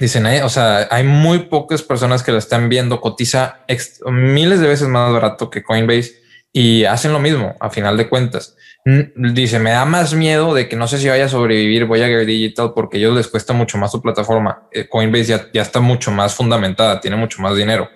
Dicen, 0.00 0.26
eh, 0.26 0.42
o 0.42 0.48
sea, 0.48 0.86
hay 0.90 1.04
muy 1.04 1.40
pocas 1.40 1.82
personas 1.82 2.22
que 2.22 2.32
la 2.32 2.38
están 2.38 2.68
viendo, 2.68 3.00
cotiza 3.00 3.64
miles 4.06 4.60
de 4.60 4.68
veces 4.68 4.88
más 4.88 5.12
barato 5.12 5.50
que 5.50 5.62
Coinbase 5.62 6.12
y 6.52 6.84
hacen 6.84 7.12
lo 7.12 7.18
mismo 7.18 7.56
a 7.60 7.70
final 7.70 7.96
de 7.96 8.08
cuentas. 8.08 8.56
Dice, 9.16 9.58
me 9.58 9.70
da 9.70 9.84
más 9.84 10.14
miedo 10.14 10.54
de 10.54 10.68
que 10.68 10.76
no 10.76 10.88
sé 10.88 10.98
si 10.98 11.08
vaya 11.08 11.26
a 11.26 11.28
sobrevivir 11.28 11.84
Voyager 11.84 12.24
Digital 12.24 12.72
porque 12.74 12.96
a 12.96 13.00
ellos 13.00 13.16
les 13.16 13.28
cuesta 13.28 13.52
mucho 13.52 13.76
más 13.76 13.90
su 13.90 14.00
plataforma. 14.00 14.68
Eh, 14.72 14.88
Coinbase 14.88 15.24
ya, 15.24 15.46
ya 15.52 15.62
está 15.62 15.80
mucho 15.80 16.10
más 16.10 16.34
fundamentada, 16.34 17.00
tiene 17.00 17.16
mucho 17.16 17.42
más 17.42 17.56
dinero. 17.56 17.90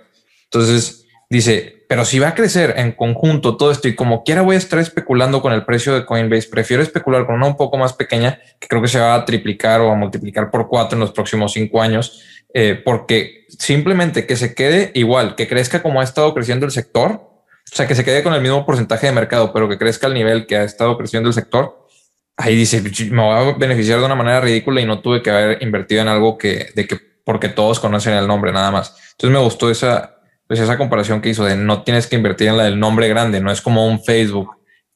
Entonces 0.44 1.01
dice, 1.32 1.84
pero 1.88 2.04
si 2.04 2.18
va 2.18 2.28
a 2.28 2.34
crecer 2.34 2.74
en 2.76 2.92
conjunto 2.92 3.56
todo 3.56 3.70
esto 3.70 3.88
y 3.88 3.94
como 3.94 4.22
quiera 4.22 4.42
voy 4.42 4.54
a 4.54 4.58
estar 4.58 4.78
especulando 4.78 5.40
con 5.40 5.52
el 5.54 5.64
precio 5.64 5.94
de 5.94 6.04
Coinbase, 6.04 6.48
prefiero 6.50 6.82
especular 6.82 7.24
con 7.24 7.36
una 7.36 7.46
un 7.46 7.56
poco 7.56 7.78
más 7.78 7.94
pequeña 7.94 8.38
que 8.60 8.68
creo 8.68 8.82
que 8.82 8.88
se 8.88 9.00
va 9.00 9.14
a 9.14 9.24
triplicar 9.24 9.80
o 9.80 9.90
a 9.90 9.94
multiplicar 9.94 10.50
por 10.50 10.68
cuatro 10.68 10.96
en 10.96 11.00
los 11.00 11.12
próximos 11.12 11.54
cinco 11.54 11.80
años, 11.80 12.22
eh, 12.52 12.80
porque 12.84 13.46
simplemente 13.48 14.26
que 14.26 14.36
se 14.36 14.54
quede 14.54 14.90
igual, 14.94 15.34
que 15.34 15.48
crezca 15.48 15.82
como 15.82 16.02
ha 16.02 16.04
estado 16.04 16.34
creciendo 16.34 16.66
el 16.66 16.72
sector, 16.72 17.12
o 17.12 17.74
sea, 17.74 17.86
que 17.88 17.94
se 17.94 18.04
quede 18.04 18.22
con 18.22 18.34
el 18.34 18.42
mismo 18.42 18.66
porcentaje 18.66 19.06
de 19.06 19.12
mercado, 19.12 19.54
pero 19.54 19.70
que 19.70 19.78
crezca 19.78 20.06
al 20.06 20.14
nivel 20.14 20.46
que 20.46 20.56
ha 20.56 20.64
estado 20.64 20.98
creciendo 20.98 21.30
el 21.30 21.34
sector, 21.34 21.88
ahí 22.36 22.54
dice, 22.54 22.82
me 23.10 23.22
va 23.22 23.40
a 23.40 23.52
beneficiar 23.54 24.00
de 24.00 24.04
una 24.04 24.14
manera 24.14 24.42
ridícula 24.42 24.82
y 24.82 24.86
no 24.86 25.00
tuve 25.00 25.22
que 25.22 25.30
haber 25.30 25.62
invertido 25.62 26.02
en 26.02 26.08
algo 26.08 26.36
que, 26.36 26.72
de 26.74 26.86
que, 26.86 26.98
porque 27.24 27.48
todos 27.48 27.80
conocen 27.80 28.12
el 28.12 28.26
nombre 28.26 28.52
nada 28.52 28.70
más. 28.70 28.94
Entonces 29.12 29.38
me 29.38 29.42
gustó 29.42 29.70
esa, 29.70 30.21
pues 30.52 30.60
esa 30.60 30.76
comparación 30.76 31.22
que 31.22 31.30
hizo 31.30 31.46
de 31.46 31.56
no 31.56 31.82
tienes 31.82 32.06
que 32.06 32.16
invertir 32.16 32.48
en 32.48 32.58
la 32.58 32.64
del 32.64 32.78
nombre 32.78 33.08
grande, 33.08 33.40
no 33.40 33.50
es 33.50 33.62
como 33.62 33.88
un 33.88 34.04
Facebook 34.04 34.50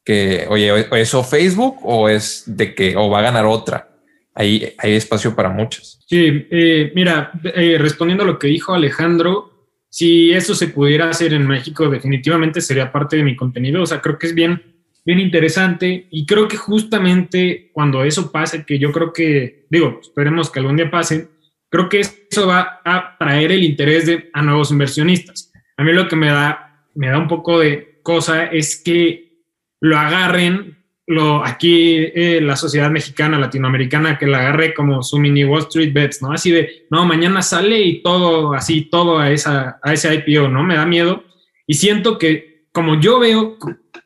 que, 0.04 0.44
oye, 0.50 0.86
eso 0.92 1.24
Facebook 1.24 1.78
o 1.82 2.10
es 2.10 2.44
de 2.46 2.74
que, 2.74 2.94
o 2.94 3.08
va 3.08 3.20
a 3.20 3.22
ganar 3.22 3.46
otra. 3.46 3.88
Ahí 4.34 4.74
hay 4.76 4.92
espacio 4.92 5.34
para 5.34 5.48
muchas. 5.48 5.98
Sí, 6.06 6.46
eh, 6.50 6.92
mira, 6.94 7.32
eh, 7.42 7.78
respondiendo 7.78 8.24
a 8.24 8.26
lo 8.26 8.38
que 8.38 8.48
dijo 8.48 8.74
Alejandro, 8.74 9.70
si 9.88 10.30
eso 10.34 10.54
se 10.54 10.68
pudiera 10.68 11.08
hacer 11.08 11.32
en 11.32 11.46
México, 11.46 11.88
definitivamente 11.88 12.60
sería 12.60 12.92
parte 12.92 13.16
de 13.16 13.22
mi 13.22 13.34
contenido. 13.34 13.80
O 13.80 13.86
sea, 13.86 14.02
creo 14.02 14.18
que 14.18 14.26
es 14.26 14.34
bien 14.34 14.62
bien 15.06 15.20
interesante 15.20 16.08
y 16.10 16.26
creo 16.26 16.48
que 16.48 16.58
justamente 16.58 17.70
cuando 17.72 18.04
eso 18.04 18.30
pase, 18.30 18.66
que 18.66 18.78
yo 18.78 18.92
creo 18.92 19.10
que, 19.12 19.64
digo, 19.70 20.00
esperemos 20.02 20.50
que 20.50 20.58
algún 20.58 20.76
día 20.76 20.90
pase, 20.90 21.28
creo 21.70 21.88
que 21.88 22.00
eso 22.00 22.46
va 22.46 22.80
a 22.84 23.16
traer 23.16 23.52
el 23.52 23.62
interés 23.62 24.04
de, 24.06 24.30
a 24.32 24.42
nuevos 24.42 24.72
inversionistas. 24.72 25.45
A 25.76 25.84
mí 25.84 25.92
lo 25.92 26.08
que 26.08 26.16
me 26.16 26.28
da, 26.28 26.84
me 26.94 27.08
da 27.08 27.18
un 27.18 27.28
poco 27.28 27.58
de 27.58 28.00
cosa 28.02 28.46
es 28.46 28.80
que 28.82 29.42
lo 29.80 29.98
agarren, 29.98 30.78
lo, 31.06 31.44
aquí 31.44 31.96
eh, 32.14 32.40
la 32.42 32.56
sociedad 32.56 32.90
mexicana, 32.90 33.38
latinoamericana, 33.38 34.18
que 34.18 34.26
la 34.26 34.38
agarre 34.38 34.74
como 34.74 35.02
su 35.02 35.18
mini 35.18 35.44
Wall 35.44 35.62
Street 35.62 35.92
Bets, 35.92 36.22
¿no? 36.22 36.32
Así 36.32 36.50
de, 36.50 36.86
no, 36.90 37.04
mañana 37.04 37.42
sale 37.42 37.80
y 37.80 38.02
todo, 38.02 38.54
así, 38.54 38.82
todo 38.82 39.18
a, 39.18 39.30
esa, 39.30 39.78
a 39.82 39.92
ese 39.92 40.14
IPO, 40.14 40.48
¿no? 40.48 40.62
Me 40.62 40.76
da 40.76 40.86
miedo. 40.86 41.24
Y 41.66 41.74
siento 41.74 42.18
que 42.18 42.66
como 42.72 43.00
yo 43.00 43.18
veo 43.18 43.56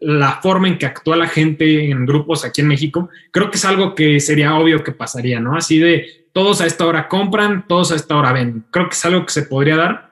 la 0.00 0.40
forma 0.40 0.68
en 0.68 0.78
que 0.78 0.86
actúa 0.86 1.16
la 1.16 1.26
gente 1.26 1.90
en 1.90 2.06
grupos 2.06 2.44
aquí 2.44 2.60
en 2.60 2.68
México, 2.68 3.08
creo 3.32 3.50
que 3.50 3.56
es 3.56 3.64
algo 3.64 3.94
que 3.94 4.20
sería 4.20 4.54
obvio 4.54 4.84
que 4.84 4.92
pasaría, 4.92 5.40
¿no? 5.40 5.56
Así 5.56 5.78
de, 5.78 6.20
todos 6.32 6.60
a 6.60 6.66
esta 6.66 6.86
hora 6.86 7.08
compran, 7.08 7.66
todos 7.66 7.92
a 7.92 7.96
esta 7.96 8.16
hora 8.16 8.32
venden. 8.32 8.64
Creo 8.70 8.88
que 8.88 8.94
es 8.94 9.04
algo 9.04 9.24
que 9.26 9.32
se 9.32 9.42
podría 9.42 9.76
dar. 9.76 10.09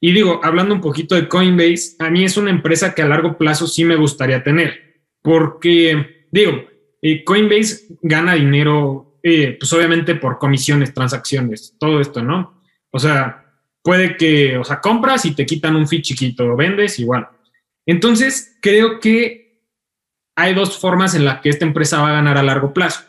Y 0.00 0.12
digo, 0.12 0.40
hablando 0.42 0.74
un 0.74 0.80
poquito 0.80 1.14
de 1.14 1.28
Coinbase, 1.28 1.96
a 1.98 2.08
mí 2.08 2.24
es 2.24 2.38
una 2.38 2.50
empresa 2.50 2.94
que 2.94 3.02
a 3.02 3.06
largo 3.06 3.36
plazo 3.36 3.66
sí 3.66 3.84
me 3.84 3.96
gustaría 3.96 4.42
tener, 4.42 5.02
porque 5.20 6.26
digo, 6.32 6.64
eh, 7.02 7.22
Coinbase 7.22 7.96
gana 8.00 8.34
dinero, 8.34 9.18
eh, 9.22 9.56
pues 9.60 9.70
obviamente 9.74 10.14
por 10.14 10.38
comisiones, 10.38 10.94
transacciones, 10.94 11.76
todo 11.78 12.00
esto, 12.00 12.22
¿no? 12.22 12.62
O 12.90 12.98
sea, 12.98 13.44
puede 13.82 14.16
que, 14.16 14.56
o 14.56 14.64
sea, 14.64 14.80
compras 14.80 15.26
y 15.26 15.34
te 15.34 15.44
quitan 15.44 15.76
un 15.76 15.86
fee 15.86 16.00
chiquito, 16.00 16.56
vendes 16.56 16.98
igual. 16.98 17.28
Entonces, 17.84 18.56
creo 18.62 19.00
que 19.00 19.60
hay 20.34 20.54
dos 20.54 20.78
formas 20.78 21.14
en 21.14 21.26
las 21.26 21.40
que 21.42 21.50
esta 21.50 21.66
empresa 21.66 22.00
va 22.00 22.08
a 22.08 22.14
ganar 22.14 22.38
a 22.38 22.42
largo 22.42 22.72
plazo. 22.72 23.02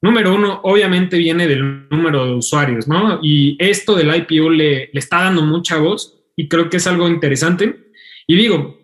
Número 0.00 0.32
uno, 0.32 0.60
obviamente 0.62 1.18
viene 1.18 1.48
del 1.48 1.88
número 1.88 2.26
de 2.26 2.34
usuarios, 2.34 2.86
¿no? 2.86 3.18
Y 3.22 3.56
esto 3.58 3.96
del 3.96 4.14
IPO 4.14 4.50
le, 4.50 4.90
le 4.92 5.00
está 5.00 5.22
dando 5.24 5.42
mucha 5.42 5.78
voz 5.78 6.15
y 6.36 6.48
creo 6.48 6.70
que 6.70 6.76
es 6.76 6.86
algo 6.86 7.08
interesante. 7.08 7.90
Y 8.26 8.36
digo, 8.36 8.78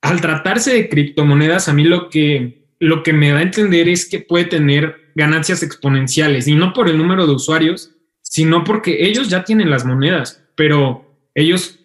al 0.00 0.20
tratarse 0.20 0.72
de 0.72 0.88
criptomonedas, 0.88 1.68
a 1.68 1.74
mí 1.74 1.84
lo 1.84 2.08
que, 2.08 2.66
lo 2.78 3.02
que 3.02 3.12
me 3.12 3.30
da 3.30 3.38
a 3.38 3.42
entender 3.42 3.88
es 3.88 4.08
que 4.08 4.20
puede 4.20 4.44
tener 4.44 5.10
ganancias 5.14 5.62
exponenciales 5.62 6.48
y 6.48 6.54
no 6.54 6.72
por 6.72 6.88
el 6.88 6.96
número 6.96 7.26
de 7.26 7.34
usuarios, 7.34 7.94
sino 8.22 8.64
porque 8.64 9.04
ellos 9.06 9.28
ya 9.28 9.44
tienen 9.44 9.68
las 9.68 9.84
monedas, 9.84 10.42
pero 10.54 11.28
ellos, 11.34 11.80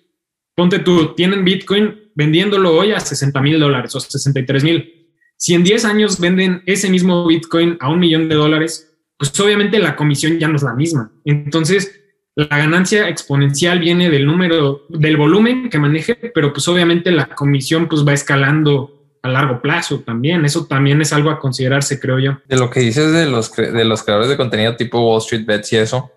ponte 0.56 0.80
tú, 0.80 1.14
tienen 1.16 1.44
Bitcoin 1.44 2.12
vendiéndolo 2.16 2.74
hoy 2.74 2.94
a 2.94 3.00
60 3.00 3.42
mil 3.42 3.60
dólares 3.60 3.94
o 3.96 4.00
63 4.00 4.64
mil 4.64 4.98
si 5.38 5.54
en 5.54 5.64
10 5.64 5.86
años 5.86 6.20
venden 6.20 6.64
ese 6.66 6.90
mismo 6.90 7.26
Bitcoin 7.28 7.78
a 7.80 7.90
un 7.90 8.00
millón 8.00 8.28
de 8.28 8.36
dólares, 8.36 8.92
pues 9.18 9.40
obviamente 9.40 9.80
la 9.80 9.96
comisión 9.96 10.40
ya 10.40 10.48
no 10.48 10.56
es 10.56 10.64
la 10.64 10.74
misma. 10.74 11.12
Entonces, 11.26 12.02
la 12.38 12.56
ganancia 12.56 13.10
exponencial 13.10 13.80
viene 13.80 14.12
del 14.12 14.28
número, 14.28 14.86
del 14.90 15.18
volumen 15.18 15.72
que 15.72 15.80
maneje, 15.80 16.14
pero 16.14 16.54
pues 16.54 16.68
obviamente 16.68 17.10
la 17.10 17.30
comisión 17.30 17.88
pues 17.88 18.08
va 18.08 18.14
escalando 18.14 19.18
a 19.24 19.28
largo 19.28 19.60
plazo 19.60 20.02
también. 20.02 20.46
Eso 20.46 20.68
también 20.68 21.02
es 21.02 21.12
algo 21.14 21.32
a 21.32 21.40
considerarse, 21.40 22.00
creo 22.00 22.20
yo. 22.20 22.38
De 22.46 22.56
lo 22.56 22.70
que 22.70 22.82
dices 22.82 23.12
de 23.12 23.26
los, 23.26 23.52
de 23.56 23.84
los 23.84 24.04
creadores 24.04 24.30
de 24.30 24.38
contenido 24.38 24.76
tipo 24.76 25.00
Wall 25.00 25.18
Street 25.18 25.48
Bets 25.48 25.74
y 25.74 25.78
eso, 25.78 26.12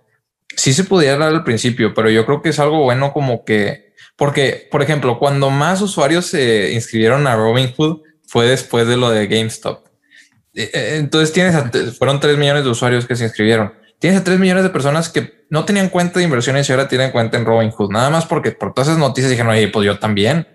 sí 0.55 0.75
se 0.75 0.85
pudiera 0.85 1.17
dar 1.17 1.33
al 1.33 1.43
principio, 1.43 1.95
pero 1.95 2.11
yo 2.11 2.27
creo 2.27 2.43
que 2.43 2.51
es 2.51 2.59
algo 2.59 2.83
bueno 2.83 3.15
como 3.15 3.47
que, 3.47 3.95
porque, 4.15 4.69
por 4.71 4.83
ejemplo, 4.83 5.19
cuando 5.19 5.49
más 5.49 5.81
usuarios 5.81 6.27
se 6.27 6.75
inscribieron 6.75 7.27
a 7.29 7.35
Robinhood, 7.35 8.03
fue 8.27 8.47
después 8.47 8.87
de 8.87 8.99
lo 8.99 9.09
de 9.09 9.27
GameStop. 9.27 9.87
Eh, 10.53 10.71
eh, 10.75 10.97
entonces 10.97 11.33
tienes, 11.33 11.97
fueron 11.97 12.21
3 12.21 12.37
millones 12.37 12.65
de 12.65 12.71
usuarios 12.71 13.07
que 13.07 13.17
se 13.17 13.25
inscribieron. 13.25 13.73
Tienes 13.99 14.21
a 14.21 14.25
3 14.25 14.39
millones 14.39 14.65
de 14.65 14.71
personas 14.71 15.09
que 15.09 15.40
no 15.51 15.65
tenían 15.65 15.89
cuenta 15.89 16.19
de 16.19 16.25
inversiones 16.25 16.69
y 16.69 16.73
ahora 16.73 16.89
tienen 16.89 17.11
cuenta 17.11 17.37
en 17.37 17.45
Robinhood. 17.45 17.91
Nada 17.91 18.09
más 18.11 18.27
porque 18.27 18.53
por 18.53 18.73
todas 18.73 18.89
esas 18.89 18.99
noticias 18.99 19.31
dijeron, 19.31 19.53
oye, 19.53 19.69
pues 19.69 19.85
yo 19.85 19.99
también. 19.99 20.47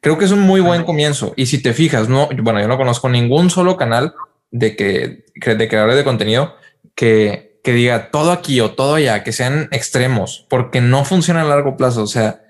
Creo 0.00 0.18
que 0.18 0.26
es 0.26 0.32
un 0.32 0.40
muy 0.40 0.60
buen 0.60 0.84
comienzo. 0.84 1.32
Y 1.36 1.46
si 1.46 1.62
te 1.62 1.72
fijas, 1.72 2.08
no, 2.08 2.28
bueno, 2.42 2.60
yo 2.60 2.68
no 2.68 2.76
conozco 2.76 3.08
ningún 3.08 3.48
solo 3.48 3.76
canal 3.76 4.14
de 4.50 4.76
que 4.76 5.24
de 5.34 5.68
creadores 5.68 5.96
de 5.96 6.04
contenido 6.04 6.54
que, 6.94 7.58
que 7.64 7.72
diga 7.72 8.10
todo 8.10 8.30
aquí 8.30 8.60
o 8.60 8.72
todo 8.72 8.96
allá, 8.96 9.24
que 9.24 9.32
sean 9.32 9.68
extremos, 9.72 10.46
porque 10.50 10.82
no 10.82 11.06
funciona 11.06 11.40
a 11.40 11.44
largo 11.44 11.78
plazo. 11.78 12.02
O 12.02 12.06
sea, 12.06 12.42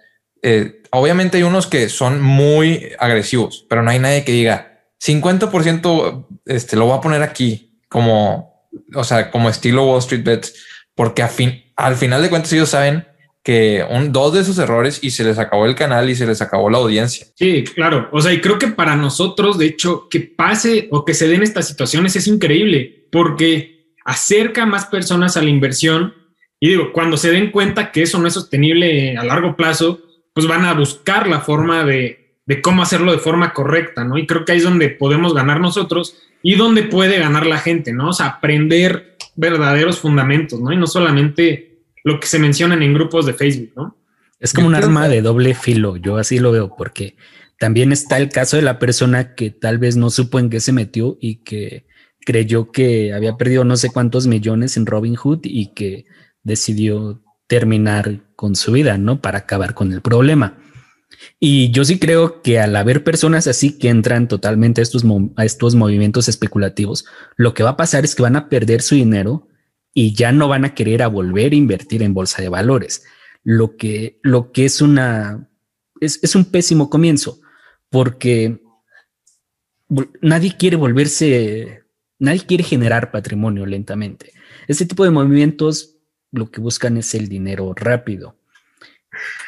eh, 0.42 0.82
obviamente 0.90 1.36
hay 1.36 1.44
unos 1.44 1.68
que 1.68 1.88
son 1.88 2.20
muy 2.20 2.92
agresivos, 2.98 3.64
pero 3.70 3.82
no 3.82 3.90
hay 3.90 4.00
nadie 4.00 4.24
que 4.24 4.32
diga 4.32 4.82
50% 5.00 6.26
este, 6.46 6.76
lo 6.76 6.86
voy 6.86 6.98
a 6.98 7.00
poner 7.00 7.22
aquí 7.22 7.78
como, 7.88 8.68
o 8.94 9.04
sea, 9.04 9.30
como 9.30 9.48
estilo 9.48 9.86
Wall 9.86 10.00
Street 10.00 10.24
Bets, 10.24 10.54
porque 10.94 11.22
al 11.22 11.96
final 11.96 12.22
de 12.22 12.30
cuentas 12.30 12.52
ellos 12.52 12.68
saben 12.68 13.06
que 13.44 13.84
un, 13.90 14.10
dos 14.10 14.32
de 14.32 14.40
esos 14.40 14.58
errores 14.58 15.00
y 15.02 15.10
se 15.10 15.22
les 15.22 15.38
acabó 15.38 15.66
el 15.66 15.74
canal 15.74 16.08
y 16.08 16.16
se 16.16 16.26
les 16.26 16.40
acabó 16.40 16.70
la 16.70 16.78
audiencia. 16.78 17.26
Sí, 17.34 17.62
claro. 17.62 18.08
O 18.10 18.22
sea, 18.22 18.32
y 18.32 18.40
creo 18.40 18.58
que 18.58 18.68
para 18.68 18.96
nosotros, 18.96 19.58
de 19.58 19.66
hecho, 19.66 20.08
que 20.08 20.20
pase 20.20 20.88
o 20.90 21.04
que 21.04 21.12
se 21.12 21.28
den 21.28 21.42
estas 21.42 21.68
situaciones 21.68 22.16
es 22.16 22.26
increíble 22.26 23.06
porque 23.12 23.92
acerca 24.06 24.64
más 24.64 24.86
personas 24.86 25.36
a 25.36 25.42
la 25.42 25.50
inversión. 25.50 26.14
Y 26.58 26.68
digo, 26.70 26.90
cuando 26.92 27.18
se 27.18 27.30
den 27.30 27.50
cuenta 27.50 27.92
que 27.92 28.02
eso 28.02 28.18
no 28.18 28.26
es 28.26 28.34
sostenible 28.34 29.16
a 29.18 29.24
largo 29.24 29.56
plazo, 29.56 30.00
pues 30.32 30.46
van 30.46 30.64
a 30.64 30.72
buscar 30.72 31.28
la 31.28 31.40
forma 31.40 31.84
de, 31.84 32.38
de, 32.46 32.62
cómo 32.62 32.82
hacerlo 32.82 33.12
de 33.12 33.18
forma 33.18 33.52
correcta, 33.52 34.04
¿no? 34.04 34.16
Y 34.16 34.26
creo 34.26 34.46
que 34.46 34.52
ahí 34.52 34.58
es 34.58 34.64
donde 34.64 34.88
podemos 34.88 35.34
ganar 35.34 35.60
nosotros 35.60 36.16
y 36.42 36.54
donde 36.54 36.84
puede 36.84 37.18
ganar 37.18 37.46
la 37.46 37.58
gente, 37.58 37.92
¿no? 37.92 38.08
O 38.08 38.12
sea, 38.14 38.26
aprender 38.26 39.13
verdaderos 39.36 39.98
fundamentos, 39.98 40.60
¿no? 40.60 40.72
Y 40.72 40.76
no 40.76 40.86
solamente 40.86 41.82
lo 42.04 42.20
que 42.20 42.26
se 42.26 42.38
mencionan 42.38 42.82
en 42.82 42.94
grupos 42.94 43.26
de 43.26 43.34
Facebook, 43.34 43.72
¿no? 43.76 43.96
Es 44.40 44.52
como 44.52 44.66
un 44.66 44.74
arma 44.74 45.08
de 45.08 45.22
doble 45.22 45.54
filo, 45.54 45.96
yo 45.96 46.18
así 46.18 46.38
lo 46.38 46.52
veo, 46.52 46.74
porque 46.76 47.16
también 47.58 47.92
está 47.92 48.18
el 48.18 48.28
caso 48.28 48.56
de 48.56 48.62
la 48.62 48.78
persona 48.78 49.34
que 49.34 49.50
tal 49.50 49.78
vez 49.78 49.96
no 49.96 50.10
supo 50.10 50.38
en 50.38 50.50
qué 50.50 50.60
se 50.60 50.72
metió 50.72 51.16
y 51.20 51.36
que 51.36 51.86
creyó 52.26 52.70
que 52.70 53.12
había 53.14 53.36
perdido 53.36 53.64
no 53.64 53.76
sé 53.76 53.90
cuántos 53.90 54.26
millones 54.26 54.76
en 54.76 54.86
Robinhood 54.86 55.40
y 55.44 55.72
que 55.74 56.06
decidió 56.42 57.22
terminar 57.46 58.20
con 58.36 58.56
su 58.56 58.72
vida, 58.72 58.98
¿no? 58.98 59.20
Para 59.20 59.38
acabar 59.38 59.74
con 59.74 59.92
el 59.92 60.02
problema. 60.02 60.58
Y 61.40 61.70
yo 61.70 61.84
sí 61.84 61.98
creo 61.98 62.42
que 62.42 62.60
al 62.60 62.74
haber 62.76 63.04
personas 63.04 63.46
así 63.46 63.78
que 63.78 63.88
entran 63.88 64.28
totalmente 64.28 64.80
a 64.80 64.84
estos, 65.44 65.74
movimientos 65.74 66.28
especulativos, 66.28 67.04
lo 67.36 67.54
que 67.54 67.62
va 67.62 67.70
a 67.70 67.76
pasar 67.76 68.04
es 68.04 68.14
que 68.14 68.22
van 68.22 68.36
a 68.36 68.48
perder 68.48 68.82
su 68.82 68.94
dinero 68.94 69.48
y 69.92 70.14
ya 70.14 70.32
no 70.32 70.48
van 70.48 70.64
a 70.64 70.74
querer 70.74 71.02
a 71.02 71.08
volver 71.08 71.52
a 71.52 71.56
invertir 71.56 72.02
en 72.02 72.14
bolsa 72.14 72.42
de 72.42 72.48
valores. 72.48 73.04
Lo 73.42 73.76
que, 73.76 74.18
lo 74.22 74.52
que 74.52 74.64
es 74.64 74.80
una, 74.80 75.48
es, 76.00 76.18
es 76.22 76.34
un 76.34 76.46
pésimo 76.46 76.90
comienzo 76.90 77.40
porque 77.90 78.60
nadie 80.20 80.56
quiere 80.56 80.76
volverse, 80.76 81.84
nadie 82.18 82.40
quiere 82.40 82.64
generar 82.64 83.10
patrimonio 83.10 83.66
lentamente. 83.66 84.32
Este 84.66 84.86
tipo 84.86 85.04
de 85.04 85.10
movimientos 85.10 85.96
lo 86.32 86.50
que 86.50 86.60
buscan 86.60 86.96
es 86.96 87.14
el 87.14 87.28
dinero 87.28 87.72
rápido. 87.76 88.36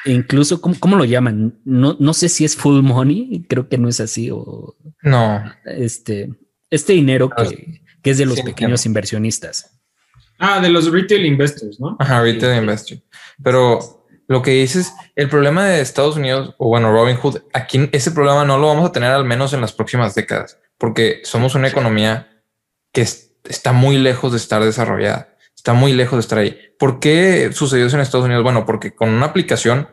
E 0.05 0.13
incluso, 0.13 0.61
¿cómo, 0.61 0.97
lo 0.97 1.05
llaman? 1.05 1.59
No, 1.65 1.97
no 1.99 2.15
sé 2.15 2.29
si 2.29 2.45
es 2.45 2.57
full 2.57 2.83
money, 2.83 3.45
creo 3.49 3.69
que 3.69 3.79
no 3.79 3.89
es 3.89 4.01
así. 4.01 4.31
O, 4.31 4.77
no. 5.03 5.43
Este, 5.65 6.31
este 6.71 6.93
dinero 6.93 7.31
que, 7.31 7.83
es 8.03 8.19
de 8.19 8.27
los 8.27 8.41
pequeños 8.43 8.87
inversionistas. 8.87 9.79
Ah, 10.39 10.61
de 10.61 10.69
los 10.69 10.91
retail 10.93 11.25
investors, 11.27 11.81
¿no? 11.81 11.97
Ajá, 11.99 12.21
retail 12.23 12.61
investors. 12.61 13.03
Pero 13.43 14.07
lo 14.29 14.43
que 14.43 14.53
dices, 14.53 14.93
el 15.15 15.29
problema 15.29 15.65
de 15.67 15.81
Estados 15.81 16.17
Unidos, 16.17 16.55
o 16.59 16.69
bueno, 16.69 16.93
Robinhood, 16.93 17.39
aquí 17.53 17.89
ese 17.93 18.11
problema 18.11 18.45
no 18.45 18.59
lo 18.59 18.67
vamos 18.67 18.89
a 18.89 18.93
tener 18.93 19.11
al 19.11 19.25
menos 19.25 19.53
en 19.53 19.61
las 19.61 19.73
próximas 19.73 20.15
décadas, 20.15 20.59
porque 20.79 21.21
somos 21.25 21.55
una 21.55 21.69
economía 21.69 22.43
que 22.93 23.03
está 23.03 23.73
muy 23.73 23.99
lejos 23.99 24.33
de 24.33 24.39
estar 24.39 24.63
desarrollada 24.63 25.36
está 25.67 25.73
muy 25.73 25.93
lejos 25.93 26.17
de 26.17 26.21
estar 26.21 26.39
ahí. 26.39 26.57
¿Por 26.79 27.01
qué 27.01 27.51
sucedió 27.53 27.87
eso 27.87 27.97
en 27.97 28.03
Estados 28.03 28.27
Unidos? 28.27 28.45
Bueno, 28.45 28.65
porque 28.65 28.95
con 28.95 29.09
una 29.09 29.27
aplicación, 29.27 29.89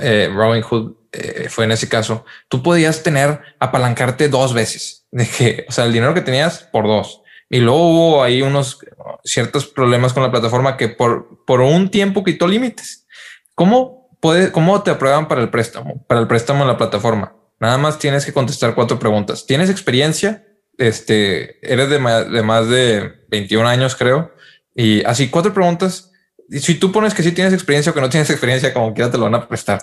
eh, 0.00 0.28
Robinhood 0.34 0.96
eh, 1.12 1.46
fue 1.48 1.64
en 1.64 1.70
ese 1.70 1.88
caso, 1.88 2.24
tú 2.48 2.60
podías 2.60 3.04
tener 3.04 3.40
apalancarte 3.60 4.28
dos 4.28 4.52
veces 4.52 5.06
de 5.12 5.28
que, 5.28 5.64
o 5.68 5.72
sea, 5.72 5.84
el 5.84 5.92
dinero 5.92 6.12
que 6.12 6.22
tenías 6.22 6.68
por 6.72 6.88
dos. 6.88 7.22
Y 7.48 7.60
luego 7.60 7.88
hubo 7.88 8.22
ahí 8.24 8.42
unos 8.42 8.80
ciertos 9.22 9.66
problemas 9.66 10.12
con 10.12 10.24
la 10.24 10.32
plataforma 10.32 10.76
que 10.76 10.88
por, 10.88 11.44
por 11.46 11.60
un 11.60 11.88
tiempo 11.88 12.24
quitó 12.24 12.48
límites. 12.48 13.06
¿Cómo 13.54 14.08
puede, 14.20 14.50
cómo 14.50 14.82
te 14.82 14.90
aprueban 14.90 15.28
para 15.28 15.40
el 15.40 15.50
préstamo? 15.50 16.04
Para 16.08 16.20
el 16.20 16.26
préstamo 16.26 16.62
en 16.62 16.68
la 16.68 16.78
plataforma. 16.78 17.36
Nada 17.60 17.78
más 17.78 18.00
tienes 18.00 18.26
que 18.26 18.32
contestar 18.32 18.74
cuatro 18.74 18.98
preguntas. 18.98 19.46
¿Tienes 19.46 19.70
experiencia? 19.70 20.44
Este, 20.78 21.60
eres 21.62 21.90
de 21.90 22.00
de, 22.00 22.42
más 22.42 22.68
de 22.68 23.12
21 23.28 23.68
años, 23.68 23.94
creo. 23.94 24.32
Y 24.74 25.04
así 25.04 25.28
cuatro 25.28 25.52
preguntas. 25.52 26.10
Y 26.48 26.58
si 26.60 26.74
tú 26.74 26.92
pones 26.92 27.14
que 27.14 27.22
sí 27.22 27.32
tienes 27.32 27.52
experiencia 27.52 27.92
o 27.92 27.94
que 27.94 28.00
no 28.00 28.08
tienes 28.08 28.30
experiencia, 28.30 28.72
como 28.72 28.94
quiera 28.94 29.10
te 29.10 29.18
lo 29.18 29.24
van 29.24 29.34
a 29.34 29.48
prestar. 29.48 29.80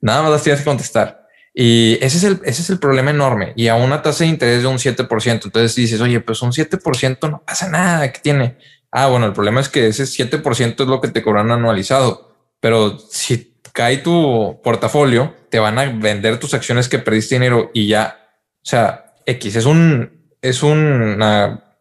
Nada 0.00 0.22
más 0.22 0.30
las 0.32 0.42
tienes 0.42 0.60
que 0.60 0.66
contestar. 0.66 1.24
Y 1.54 1.98
ese 2.04 2.18
es 2.18 2.24
el, 2.24 2.40
ese 2.44 2.62
es 2.62 2.70
el 2.70 2.78
problema 2.78 3.10
enorme. 3.10 3.52
Y 3.56 3.68
a 3.68 3.76
una 3.76 4.02
tasa 4.02 4.24
de 4.24 4.30
interés 4.30 4.62
de 4.62 4.66
un 4.66 4.78
7%. 4.78 5.44
Entonces 5.44 5.74
dices, 5.74 6.00
oye, 6.00 6.20
pues 6.20 6.42
un 6.42 6.50
7% 6.50 7.30
no 7.30 7.42
pasa 7.44 7.68
nada. 7.68 8.10
¿Qué 8.12 8.18
tiene? 8.20 8.58
Ah, 8.90 9.06
bueno, 9.06 9.26
el 9.26 9.32
problema 9.32 9.60
es 9.60 9.68
que 9.68 9.86
ese 9.86 10.04
7% 10.04 10.80
es 10.80 10.86
lo 10.86 11.00
que 11.00 11.08
te 11.08 11.22
cobran 11.22 11.50
anualizado. 11.52 12.34
Pero 12.60 12.98
si 12.98 13.54
cae 13.72 13.98
tu 13.98 14.60
portafolio, 14.62 15.34
te 15.48 15.58
van 15.58 15.78
a 15.78 15.84
vender 15.84 16.38
tus 16.38 16.54
acciones 16.54 16.88
que 16.88 16.98
perdiste 16.98 17.36
dinero 17.36 17.70
y 17.72 17.88
ya. 17.88 18.18
O 18.62 18.66
sea, 18.66 19.14
X 19.26 19.56
es 19.56 19.66
un, 19.66 20.34
es 20.42 20.62
una 20.62 21.73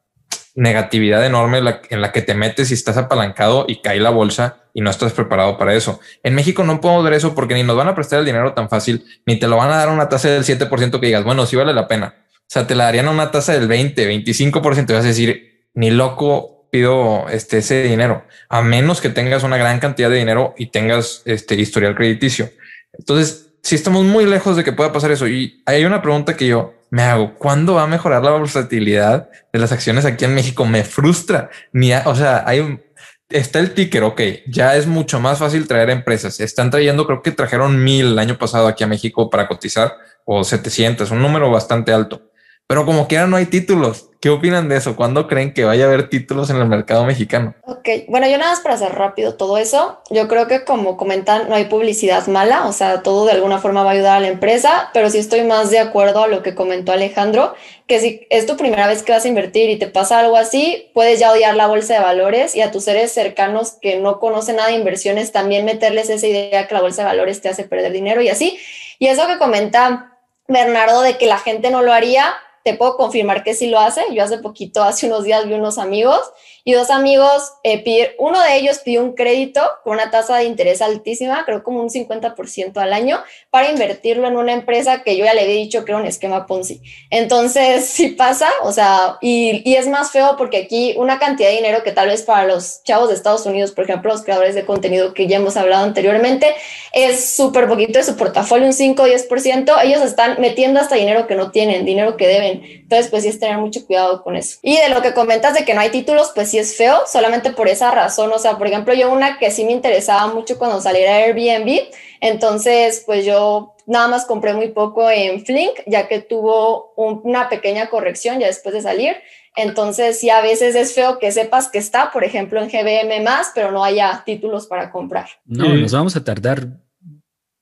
negatividad 0.56 1.26
enorme 1.26 1.60
en 1.90 2.02
la, 2.02 2.12
que 2.12 2.22
te 2.22 2.36
metes 2.36 2.72
y 2.72 2.74
estás 2.74 2.98
apalancado 2.98 3.66
y 3.68 3.82
cae 3.82 4.00
la 4.00 4.12
bolsa 4.12 4.58
y 4.74 4.82
no 4.82 4.90
estás 4.90 5.14
preparado 5.14 5.58
para 5.58 5.74
eso. 5.74 6.00
En 6.22 6.36
México 6.36 6.64
no 6.64 6.80
podemos 6.80 7.04
ver 7.04 7.14
eso 7.14 7.34
porque 7.34 7.54
ni 7.54 7.64
nos 7.64 7.76
van 7.76 7.88
a 7.88 7.96
prestar 7.96 8.20
el 8.20 8.26
dinero 8.26 8.54
tan 8.54 8.70
fácil, 8.70 9.06
ni 9.26 9.40
te 9.40 9.48
lo 9.48 9.58
van 9.58 9.72
a 9.72 9.78
dar 9.78 9.90
a 9.90 9.92
una 9.92 10.10
tasa 10.10 10.30
del 10.30 10.44
7% 10.44 11.00
que 11.00 11.08
digas, 11.08 11.24
bueno, 11.24 11.46
sí 11.46 11.56
vale 11.56 11.74
la 11.74 11.88
pena. 11.88 12.16
O 12.40 12.54
sea, 12.54 12.68
te 12.68 12.76
la 12.76 12.86
darían 12.86 13.08
a 13.08 13.12
una 13.12 13.32
tasa 13.32 13.54
del 13.54 13.68
20, 13.68 14.08
25% 14.08 14.90
y 14.90 14.94
vas 14.94 15.06
a 15.06 15.08
decir, 15.08 15.68
ni 15.74 15.90
loco 15.90 16.68
pido 16.72 17.28
este, 17.30 17.60
ese 17.60 17.84
dinero, 17.84 18.26
a 18.50 18.62
menos 18.62 19.00
que 19.00 19.10
tengas 19.10 19.44
una 19.44 19.58
gran 19.58 19.80
cantidad 19.80 20.10
de 20.10 20.18
dinero 20.18 20.54
y 20.58 20.68
tengas 20.68 21.22
este 21.26 21.56
historial 21.56 21.96
crediticio. 21.96 22.50
Entonces, 22.94 23.54
si 23.64 23.76
estamos 23.76 24.04
muy 24.04 24.26
lejos 24.26 24.58
de 24.58 24.64
que 24.64 24.74
pueda 24.74 24.92
pasar 24.92 25.12
eso 25.12 25.28
y 25.28 25.62
hay 25.66 25.86
una 25.86 26.02
pregunta 26.02 26.36
que 26.36 26.48
yo 26.48 26.74
me 26.94 27.02
hago, 27.02 27.34
¿cuándo 27.40 27.74
va 27.74 27.84
a 27.84 27.88
mejorar 27.88 28.24
la 28.24 28.30
versatilidad 28.34 29.28
de 29.52 29.58
las 29.58 29.72
acciones 29.72 30.06
aquí 30.06 30.26
en 30.26 30.36
México? 30.36 30.64
Me 30.64 30.84
frustra. 30.84 31.50
Ni, 31.72 31.92
o 31.92 32.16
sea, 32.16 32.44
hay 32.46 32.60
un, 32.60 32.84
está 33.30 33.58
el 33.58 33.74
ticker, 33.74 34.04
ok, 34.04 34.22
ya 34.46 34.76
es 34.76 34.86
mucho 34.86 35.20
más 35.20 35.40
fácil 35.40 35.68
traer 35.68 35.90
empresas. 35.90 36.40
Están 36.40 36.70
trayendo, 36.70 37.08
creo 37.08 37.24
que 37.24 37.32
trajeron 37.32 37.84
mil 37.84 38.12
el 38.12 38.20
año 38.20 38.38
pasado 38.38 38.68
aquí 38.68 38.84
a 38.84 38.88
México 38.88 39.32
para 39.32 39.48
cotizar 39.48 39.98
o 40.24 40.44
700, 40.44 41.10
un 41.10 41.24
número 41.24 41.50
bastante 41.50 41.92
alto. 41.92 42.30
Pero 42.68 42.86
como 42.86 43.08
quiera 43.08 43.28
no 43.28 43.36
hay 43.36 43.46
títulos. 43.46 44.10
¿Qué 44.24 44.30
opinan 44.30 44.70
de 44.70 44.78
eso? 44.78 44.96
¿Cuándo 44.96 45.28
creen 45.28 45.54
que 45.54 45.66
vaya 45.66 45.84
a 45.84 45.88
haber 45.90 46.08
títulos 46.08 46.50
en 46.50 46.56
el 46.56 46.66
mercado 46.66 47.04
mexicano? 47.04 47.54
Ok, 47.64 47.90
bueno, 48.08 48.26
yo 48.26 48.38
nada 48.38 48.52
más 48.52 48.62
para 48.62 48.76
hacer 48.76 48.94
rápido 48.94 49.36
todo 49.36 49.58
eso, 49.58 50.02
yo 50.10 50.30
creo 50.30 50.48
que 50.48 50.64
como 50.64 50.96
comentan, 50.96 51.50
no 51.50 51.56
hay 51.56 51.66
publicidad 51.66 52.26
mala, 52.28 52.66
o 52.66 52.72
sea, 52.72 53.04
todo 53.04 53.26
de 53.26 53.34
alguna 53.34 53.60
forma 53.60 53.84
va 53.84 53.90
a 53.90 53.94
ayudar 53.96 54.16
a 54.16 54.20
la 54.22 54.30
empresa, 54.30 54.92
pero 54.94 55.10
sí 55.10 55.18
estoy 55.18 55.44
más 55.44 55.72
de 55.72 55.80
acuerdo 55.80 56.24
a 56.24 56.30
lo 56.30 56.42
que 56.42 56.56
comentó 56.56 56.94
Alejandro, 56.94 57.54
que 57.86 58.00
si 58.00 58.26
es 58.30 58.46
tu 58.46 58.56
primera 58.56 58.88
vez 58.88 59.04
que 59.04 59.12
vas 59.12 59.26
a 59.26 59.28
invertir 59.28 59.70
y 59.70 59.78
te 59.78 59.88
pasa 59.88 60.20
algo 60.20 60.38
así, 60.38 60.90
puedes 60.94 61.20
ya 61.20 61.34
odiar 61.34 61.58
la 61.58 61.68
bolsa 61.68 61.96
de 61.96 62.00
valores 62.00 62.56
y 62.56 62.62
a 62.62 62.72
tus 62.72 62.86
seres 62.86 63.12
cercanos 63.12 63.74
que 63.82 64.00
no 64.00 64.22
conocen 64.22 64.56
nada 64.56 64.70
de 64.70 64.76
inversiones 64.76 65.34
también 65.34 65.66
meterles 65.66 66.10
esa 66.10 66.28
idea 66.28 66.66
que 66.66 66.76
la 66.76 66.82
bolsa 66.82 67.02
de 67.02 67.10
valores 67.10 67.42
te 67.42 67.50
hace 67.50 67.66
perder 67.66 67.92
dinero 67.92 68.22
y 68.22 68.30
así. 68.30 68.58
Y 69.00 69.08
eso 69.08 69.28
que 69.28 69.38
comenta 69.38 70.18
Bernardo 70.48 71.02
de 71.02 71.18
que 71.18 71.26
la 71.26 71.40
gente 71.40 71.72
no 71.72 71.82
lo 71.82 71.92
haría, 71.92 72.34
te 72.64 72.76
puedo 72.76 72.96
confirmar 72.96 73.44
que 73.44 73.54
sí 73.54 73.68
lo 73.68 73.80
hace. 73.80 74.02
Yo 74.14 74.24
hace 74.24 74.38
poquito, 74.38 74.84
hace 74.84 75.08
unos 75.08 75.24
días, 75.24 75.46
vi 75.46 75.54
unos 75.54 75.78
amigos 75.78 76.22
y 76.66 76.74
dos 76.74 76.90
amigos, 76.90 77.54
eh, 77.64 78.16
uno 78.20 78.42
de 78.42 78.56
ellos 78.56 78.80
pidió 78.80 79.04
un 79.04 79.14
crédito 79.14 79.62
con 79.84 79.94
una 79.96 80.12
tasa 80.12 80.38
de 80.38 80.46
interés 80.46 80.82
altísima, 80.82 81.44
creo 81.46 81.62
como 81.62 81.82
un 81.82 81.90
50% 81.90 82.78
al 82.78 82.94
año, 82.94 83.22
para 83.50 83.70
invertirlo 83.70 84.28
en 84.28 84.38
una 84.38 84.54
empresa 84.54 85.04
que 85.04 85.18
yo 85.18 85.26
ya 85.26 85.34
le 85.34 85.42
había 85.42 85.56
dicho 85.56 85.84
que 85.84 85.92
era 85.92 86.00
un 86.00 86.08
esquema 86.08 86.48
Ponzi. 86.48 86.82
Entonces, 87.10 87.86
sí 87.94 88.10
pasa, 88.10 88.50
o 88.62 88.72
sea, 88.72 89.18
y, 89.20 89.62
y 89.70 89.76
es 89.76 89.88
más 89.88 90.12
feo 90.12 90.36
porque 90.38 90.58
aquí 90.58 90.94
una 90.98 91.20
cantidad 91.20 91.50
de 91.50 91.56
dinero 91.56 91.84
que 91.84 91.92
tal 91.92 92.08
vez 92.08 92.24
para 92.24 92.48
los 92.48 92.82
chavos 92.84 93.10
de 93.10 93.16
Estados 93.16 93.46
Unidos, 93.46 93.72
por 93.72 93.84
ejemplo, 93.84 94.12
los 94.12 94.24
creadores 94.24 94.56
de 94.56 94.66
contenido 94.66 95.14
que 95.14 95.28
ya 95.28 95.38
hemos 95.38 95.58
hablado 95.58 95.84
anteriormente, 95.84 96.56
es 96.94 97.34
súper 97.34 97.68
poquito 97.68 98.00
de 98.00 98.06
su 98.06 98.16
portafolio, 98.16 98.68
un 98.68 98.74
5 98.74 99.04
o 99.04 99.08
10%, 99.08 99.84
ellos 99.84 100.02
están 100.02 100.40
metiendo 100.40 100.80
hasta 100.80 100.96
dinero 100.96 101.28
que 101.28 101.36
no 101.36 101.52
tienen, 101.52 101.84
dinero 101.84 102.16
que 102.16 102.28
deben. 102.28 102.64
Entonces, 102.64 103.10
pues 103.10 103.24
sí 103.24 103.30
es 103.30 103.40
tener 103.40 103.58
mucho 103.58 103.86
cuidado 103.86 104.24
con 104.24 104.38
eso. 104.38 104.60
Y 104.62 104.78
de 104.78 104.88
lo 104.90 105.02
que 105.02 105.14
comentas 105.14 105.54
de 105.56 105.66
que 105.66 105.74
no 105.74 105.82
hay 105.82 105.90
títulos, 105.90 106.32
pues 106.34 106.53
sí 106.54 106.60
es 106.60 106.78
feo, 106.78 107.00
solamente 107.12 107.52
por 107.52 107.68
esa 107.68 107.90
razón. 107.90 108.32
O 108.32 108.38
sea, 108.38 108.60
por 108.60 108.68
ejemplo, 108.68 108.94
yo 108.94 109.12
una 109.12 109.40
que 109.40 109.50
sí 109.50 109.66
me 109.66 109.72
interesaba 109.72 110.32
mucho 110.32 110.60
cuando 110.60 110.80
saliera 110.80 111.16
Airbnb, 111.16 111.90
entonces 112.22 113.02
pues 113.08 113.26
yo 113.26 113.76
nada 113.88 114.08
más 114.08 114.26
compré 114.26 114.54
muy 114.54 114.68
poco 114.70 115.10
en 115.10 115.44
Flink, 115.44 115.80
ya 115.88 116.08
que 116.08 116.20
tuvo 116.20 116.94
una 116.96 117.50
pequeña 117.50 117.90
corrección 117.90 118.40
ya 118.40 118.46
después 118.46 118.76
de 118.76 118.84
salir. 118.84 119.16
Entonces, 119.56 120.20
sí, 120.20 120.30
a 120.30 120.42
veces 120.42 120.76
es 120.76 120.94
feo 120.94 121.18
que 121.18 121.32
sepas 121.32 121.70
que 121.70 121.80
está, 121.80 122.12
por 122.12 122.24
ejemplo, 122.24 122.62
en 122.62 122.70
GBM 122.70 123.24
más, 123.24 123.52
pero 123.56 123.72
no 123.72 123.84
haya 123.84 124.22
títulos 124.24 124.68
para 124.68 124.92
comprar. 124.92 125.28
No, 125.46 125.76
nos 125.76 125.92
vamos 125.92 126.16
a 126.16 126.24
tardar, 126.24 126.68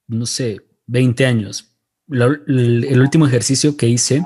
no 0.07 0.25
sé, 0.25 0.59
20 0.87 1.25
años. 1.25 1.77
el 2.09 2.99
último 2.99 3.25
ejercicio 3.25 3.77
que 3.77 3.87
hice 3.87 4.25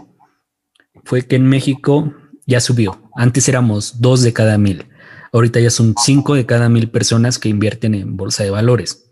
fue 1.04 1.28
que 1.28 1.36
en 1.36 1.46
México 1.48 2.12
ya 2.48 2.60
subió. 2.60 3.05
Antes 3.16 3.48
éramos 3.48 4.02
dos 4.02 4.22
de 4.22 4.34
cada 4.34 4.58
mil. 4.58 4.86
Ahorita 5.32 5.60
ya 5.60 5.70
son 5.70 5.96
cinco 5.98 6.36
de 6.36 6.46
cada 6.46 6.70
mil 6.70 6.90
personas 6.90 7.40
que 7.40 7.50
invierten 7.50 7.96
en 7.96 8.18
bolsa 8.18 8.44
de 8.44 8.52
valores, 8.52 9.06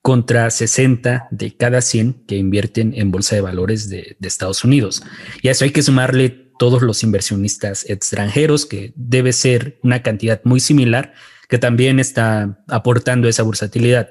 contra 0.00 0.50
60 0.50 1.28
de 1.30 1.56
cada 1.56 1.80
100 1.80 2.24
que 2.26 2.36
invierten 2.36 2.92
en 2.94 3.10
bolsa 3.10 3.36
de 3.36 3.40
valores 3.42 3.88
de, 3.88 4.16
Estados 4.20 4.64
Unidos. 4.64 5.02
Y 5.42 5.48
a 5.48 5.52
eso 5.52 5.64
hay 5.64 5.70
que 5.70 5.82
sumarle 5.82 6.28
todos 6.58 6.82
los 6.82 7.02
inversionistas 7.02 7.88
extranjeros, 7.88 8.66
que 8.66 8.92
debe 8.96 9.32
ser 9.32 9.78
una 9.82 10.02
cantidad 10.02 10.40
muy 10.44 10.60
similar, 10.60 11.14
que 11.48 11.58
también 11.58 12.00
está 12.00 12.62
aportando 12.68 13.28
esa 13.28 13.42
versatilidad. 13.42 14.10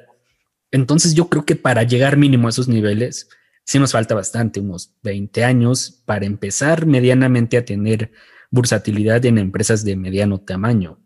Entonces 0.72 1.13
yo 1.13 1.30
creo 1.30 1.46
que 1.46 1.56
para 1.56 1.84
llegar 1.84 2.17
mínimo 2.17 2.48
a 2.48 2.50
esos 2.50 2.67
niveles, 2.67 3.30
sí 3.63 3.80
nos 3.80 3.91
falta 3.91 4.15
bastante, 4.15 4.60
unos 4.60 4.96
20 5.04 5.43
años 5.43 6.02
para 6.06 6.26
empezar 6.26 6.86
medianamente 6.86 7.58
a 7.58 7.65
tener 7.65 8.12
bursatilidad 8.54 9.26
en 9.26 9.39
empresas 9.39 9.84
de 9.84 9.96
mediano 9.96 10.39
tamaño. 10.39 11.00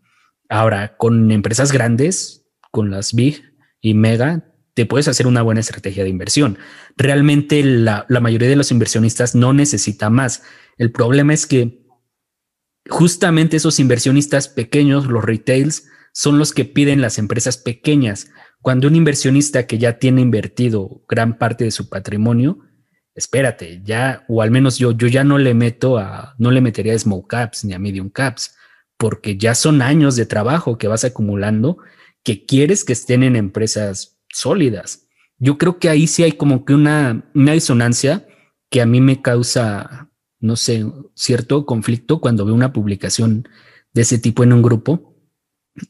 Ahora, 0.50 0.96
con 0.98 1.30
empresas 1.32 1.72
grandes, 1.72 2.46
con 2.70 2.90
las 2.90 3.14
big 3.14 3.42
y 3.80 3.94
mega, 3.94 4.52
te 4.74 4.84
puedes 4.84 5.08
hacer 5.08 5.26
una 5.26 5.40
buena 5.40 5.60
estrategia 5.60 6.04
de 6.04 6.10
inversión. 6.10 6.58
Realmente 6.98 7.64
la, 7.64 8.04
la 8.10 8.20
mayoría 8.20 8.50
de 8.50 8.56
los 8.56 8.70
inversionistas 8.70 9.34
no 9.34 9.54
necesita 9.54 10.10
más. 10.10 10.42
El 10.76 10.92
problema 10.92 11.32
es 11.32 11.46
que 11.46 11.86
justamente 12.90 13.56
esos 13.56 13.80
inversionistas 13.80 14.48
pequeños, 14.48 15.06
los 15.06 15.24
retails, 15.24 15.88
son 16.12 16.38
los 16.38 16.52
que 16.52 16.66
piden 16.66 17.00
las 17.00 17.18
empresas 17.18 17.56
pequeñas. 17.56 18.30
Cuando 18.60 18.88
un 18.88 18.94
inversionista 18.94 19.66
que 19.66 19.78
ya 19.78 19.98
tiene 19.98 20.20
invertido 20.20 21.02
gran 21.08 21.38
parte 21.38 21.64
de 21.64 21.70
su 21.70 21.88
patrimonio, 21.88 22.58
espérate, 23.14 23.80
ya, 23.84 24.24
o 24.28 24.42
al 24.42 24.50
menos 24.50 24.78
yo, 24.78 24.92
yo 24.92 25.08
ya 25.08 25.24
no 25.24 25.38
le 25.38 25.54
meto 25.54 25.98
a, 25.98 26.34
no 26.38 26.50
le 26.50 26.60
metería 26.60 26.94
a 26.94 26.98
small 26.98 27.24
caps 27.26 27.64
ni 27.64 27.74
a 27.74 27.78
medium 27.78 28.10
caps, 28.10 28.54
porque 28.96 29.36
ya 29.36 29.54
son 29.54 29.82
años 29.82 30.16
de 30.16 30.26
trabajo 30.26 30.78
que 30.78 30.88
vas 30.88 31.04
acumulando 31.04 31.78
que 32.22 32.44
quieres 32.44 32.84
que 32.84 32.92
estén 32.92 33.22
en 33.22 33.36
empresas 33.36 34.18
sólidas. 34.28 35.08
Yo 35.38 35.56
creo 35.56 35.78
que 35.78 35.88
ahí 35.88 36.06
sí 36.06 36.24
hay 36.24 36.32
como 36.32 36.64
que 36.64 36.74
una, 36.74 37.30
una 37.34 37.52
disonancia 37.52 38.26
que 38.70 38.82
a 38.82 38.86
mí 38.86 39.00
me 39.00 39.22
causa, 39.22 40.10
no 40.40 40.56
sé, 40.56 40.84
cierto 41.14 41.64
conflicto 41.64 42.20
cuando 42.20 42.44
veo 42.44 42.54
una 42.54 42.72
publicación 42.72 43.48
de 43.92 44.02
ese 44.02 44.18
tipo 44.18 44.42
en 44.42 44.52
un 44.52 44.62
grupo, 44.62 45.16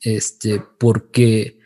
este, 0.03 0.63
porque 0.79 1.58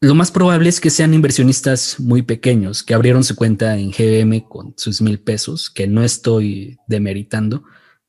lo 0.00 0.14
más 0.14 0.30
probable 0.30 0.68
es 0.68 0.80
que 0.80 0.90
sean 0.90 1.12
inversionistas 1.12 1.98
muy 1.98 2.22
pequeños 2.22 2.84
que 2.84 2.94
abrieron 2.94 3.24
su 3.24 3.34
cuenta 3.34 3.76
en 3.76 3.90
GBM 3.90 4.48
con 4.48 4.74
sus 4.76 5.02
mil 5.02 5.18
pesos, 5.18 5.70
que 5.70 5.88
no 5.88 6.04
estoy 6.04 6.78
demeritando, 6.86 7.64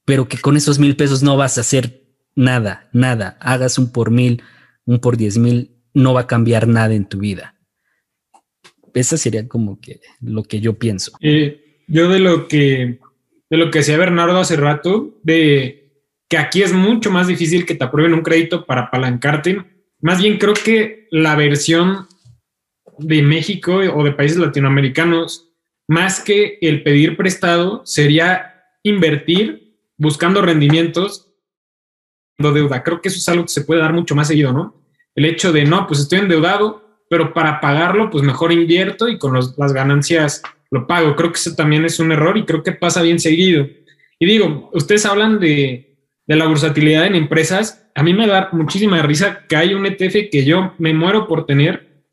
pero 0.06 0.28
que 0.28 0.38
con 0.38 0.56
esos 0.56 0.78
mil 0.78 0.96
pesos 0.96 1.24
no 1.24 1.36
vas 1.36 1.58
a 1.58 1.62
hacer 1.62 2.04
nada, 2.36 2.90
nada. 2.94 3.38
Hagas 3.42 3.80
un 3.80 3.92
por 3.92 4.12
mil, 4.12 4.44
un 4.86 5.00
por 5.00 5.18
diez 5.18 5.38
mil, 5.38 5.72
no 5.94 6.14
va 6.14 6.22
a 6.22 6.28
cambiar 6.28 6.68
nada 6.68 6.94
en 6.94 7.06
tu 7.06 7.20
vida. 7.20 7.56
Esa 8.94 9.18
sería 9.18 9.48
como 9.48 9.80
que 9.80 10.00
lo 10.22 10.44
que 10.44 10.60
yo 10.60 10.78
pienso. 10.78 11.14
Eh, 11.22 11.84
yo 11.88 12.08
de 12.10 12.20
lo 12.20 12.48
que 12.48 13.00
de 13.50 13.58
lo 13.58 13.72
que 13.72 13.80
decía 13.80 13.98
Bernardo 13.98 14.38
hace 14.38 14.56
rato, 14.58 15.20
de 15.24 15.92
que 16.28 16.38
aquí 16.38 16.62
es 16.62 16.72
mucho 16.72 17.10
más 17.10 17.28
difícil 17.28 17.66
que 17.66 17.74
te 17.74 17.84
aprueben 17.84 18.14
un 18.14 18.22
crédito 18.22 18.68
para 18.68 18.82
apalancarte 18.82 19.79
más 20.02 20.22
bien 20.22 20.38
creo 20.38 20.54
que 20.54 21.08
la 21.12 21.36
versión 21.36 22.08
de 22.98 23.22
México 23.22 23.78
o 23.78 24.04
de 24.04 24.12
países 24.12 24.38
latinoamericanos, 24.38 25.50
más 25.88 26.22
que 26.22 26.58
el 26.62 26.84
pedir 26.84 27.18
prestado, 27.18 27.82
sería 27.86 28.64
invertir 28.84 29.76
buscando 29.98 30.42
rendimientos 30.42 31.32
de 32.38 32.52
deuda. 32.52 32.84
Creo 32.84 33.02
que 33.02 33.10
eso 33.10 33.18
es 33.18 33.30
algo 33.30 33.44
que 33.44 33.50
se 33.50 33.62
puede 33.64 33.82
dar 33.82 33.94
mucho 33.94 34.16
más 34.16 34.28
seguido, 34.28 34.54
¿no? 34.54 34.82
El 35.16 35.26
hecho 35.26 35.52
de, 35.52 35.66
no, 35.66 35.88
pues 35.88 36.00
estoy 36.00 36.20
endeudado, 36.20 37.04
pero 37.10 37.34
para 37.34 37.60
pagarlo, 37.60 38.10
pues 38.10 38.24
mejor 38.24 38.52
invierto 38.52 39.10
y 39.10 39.18
con 39.18 39.34
las 39.34 39.74
ganancias 39.74 40.42
lo 40.72 40.88
pago. 40.88 41.16
Creo 41.16 41.32
que 41.32 41.40
eso 41.40 41.56
también 41.56 41.84
es 41.86 42.00
un 42.00 42.12
error 42.12 42.38
y 42.38 42.46
creo 42.46 42.64
que 42.64 42.72
pasa 42.72 43.02
bien 43.02 43.20
seguido. 43.20 43.68
Y 44.20 44.26
digo, 44.26 44.70
ustedes 44.74 45.06
hablan 45.06 45.40
de, 45.40 45.98
de 46.28 46.36
la 46.36 46.48
versatilidad 46.48 47.06
en 47.06 47.16
empresas 47.16 47.79
a 48.00 48.04
mí 48.04 48.14
me 48.14 48.28
da 48.28 48.48
muchísima 48.54 49.02
risa 49.02 49.46
que 49.46 49.58
hay 49.58 49.74
un 49.74 49.86
ETF 49.86 50.30
que 50.32 50.46
yo 50.46 50.74
me 50.78 50.94
muero 50.94 51.28
por 51.28 51.46
tener, 51.46 52.06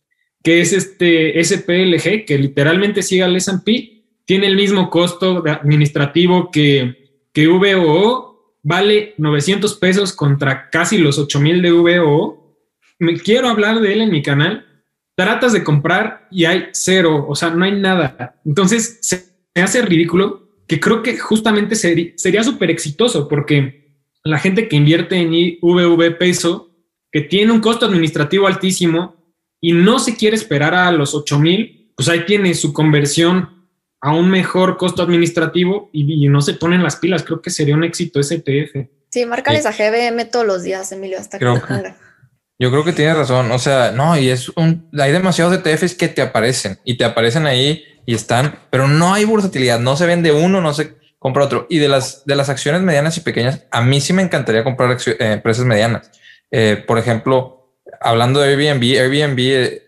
que 0.42 0.60
es 0.60 0.72
este 0.72 1.40
SPLG, 1.42 2.24
que 2.24 2.38
literalmente 2.38 3.02
sigue 3.02 3.22
al 3.22 3.36
S&P 3.36 3.96
tiene 4.24 4.48
el 4.48 4.56
mismo 4.56 4.90
costo 4.90 5.44
administrativo 5.46 6.50
que, 6.50 7.28
que 7.32 7.46
VOO, 7.46 8.56
vale 8.64 9.14
900 9.18 9.76
pesos 9.76 10.12
contra 10.12 10.68
casi 10.68 10.98
los 10.98 11.18
8000 11.18 11.62
de 11.62 11.70
VOO. 11.70 12.58
Me 12.98 13.16
quiero 13.20 13.48
hablar 13.48 13.78
de 13.78 13.92
él 13.92 14.00
en 14.00 14.10
mi 14.10 14.22
canal. 14.22 14.66
Tratas 15.14 15.52
de 15.52 15.62
comprar 15.62 16.26
y 16.32 16.46
hay 16.46 16.64
cero, 16.72 17.24
o 17.28 17.36
sea, 17.36 17.50
no 17.50 17.64
hay 17.64 17.78
nada. 17.80 18.40
Entonces 18.44 18.98
se 19.02 19.36
hace 19.54 19.82
ridículo 19.82 20.50
que 20.66 20.80
creo 20.80 21.04
que 21.04 21.16
justamente 21.16 21.76
sería 21.76 22.42
súper 22.42 22.72
exitoso 22.72 23.28
porque 23.28 23.85
la 24.26 24.38
gente 24.38 24.68
que 24.68 24.76
invierte 24.76 25.16
en 25.16 25.32
IVV 25.32 26.18
peso, 26.18 26.70
que 27.12 27.22
tiene 27.22 27.52
un 27.52 27.60
costo 27.60 27.86
administrativo 27.86 28.46
altísimo 28.46 29.16
y 29.60 29.72
no 29.72 29.98
se 29.98 30.16
quiere 30.16 30.36
esperar 30.36 30.74
a 30.74 30.90
los 30.92 31.14
8 31.14 31.38
mil, 31.38 31.92
pues 31.96 32.08
ahí 32.08 32.26
tiene 32.26 32.52
su 32.54 32.72
conversión 32.72 33.68
a 34.00 34.12
un 34.12 34.28
mejor 34.28 34.76
costo 34.76 35.02
administrativo 35.02 35.90
y, 35.92 36.28
no 36.28 36.42
se 36.42 36.54
ponen 36.54 36.82
las 36.82 36.96
pilas. 36.96 37.22
Creo 37.22 37.40
que 37.40 37.50
sería 37.50 37.74
un 37.74 37.84
éxito 37.84 38.20
ese 38.20 38.42
ETF. 38.44 38.88
Sí, 39.10 39.24
márcales 39.24 39.64
a 39.64 39.72
GBM 39.72 40.26
todos 40.30 40.46
los 40.46 40.62
días, 40.62 40.90
Emilio, 40.92 41.18
hasta 41.18 41.38
que 41.38 41.44
Yo 41.44 42.70
creo 42.70 42.84
que 42.84 42.92
tienes 42.92 43.16
razón. 43.16 43.50
O 43.52 43.58
sea, 43.58 43.92
no, 43.92 44.18
y 44.18 44.28
es 44.28 44.50
un, 44.50 44.90
hay 44.98 45.12
demasiados 45.12 45.54
ETFs 45.54 45.94
que 45.94 46.08
te 46.08 46.20
aparecen 46.20 46.78
y 46.84 46.96
te 46.96 47.04
aparecen 47.04 47.46
ahí 47.46 47.84
y 48.04 48.14
están, 48.14 48.58
pero 48.70 48.88
no 48.88 49.14
hay 49.14 49.24
versatilidad. 49.24 49.80
No 49.80 49.96
se 49.96 50.06
vende 50.06 50.32
uno, 50.32 50.60
no 50.60 50.74
se 50.74 50.96
compra 51.26 51.42
otro. 51.42 51.66
Y 51.68 51.78
de 51.78 51.88
las, 51.88 52.24
de 52.24 52.36
las 52.36 52.48
acciones 52.48 52.82
medianas 52.82 53.16
y 53.16 53.20
pequeñas, 53.20 53.64
a 53.72 53.80
mí 53.80 54.00
sí 54.00 54.12
me 54.12 54.22
encantaría 54.22 54.62
comprar 54.62 54.96
eh, 55.06 55.16
empresas 55.18 55.64
medianas. 55.64 56.12
Eh, 56.52 56.84
por 56.86 56.98
ejemplo, 56.98 57.74
hablando 58.00 58.38
de 58.38 58.50
Airbnb, 58.50 58.96
Airbnb, 58.96 59.38
eh, 59.40 59.82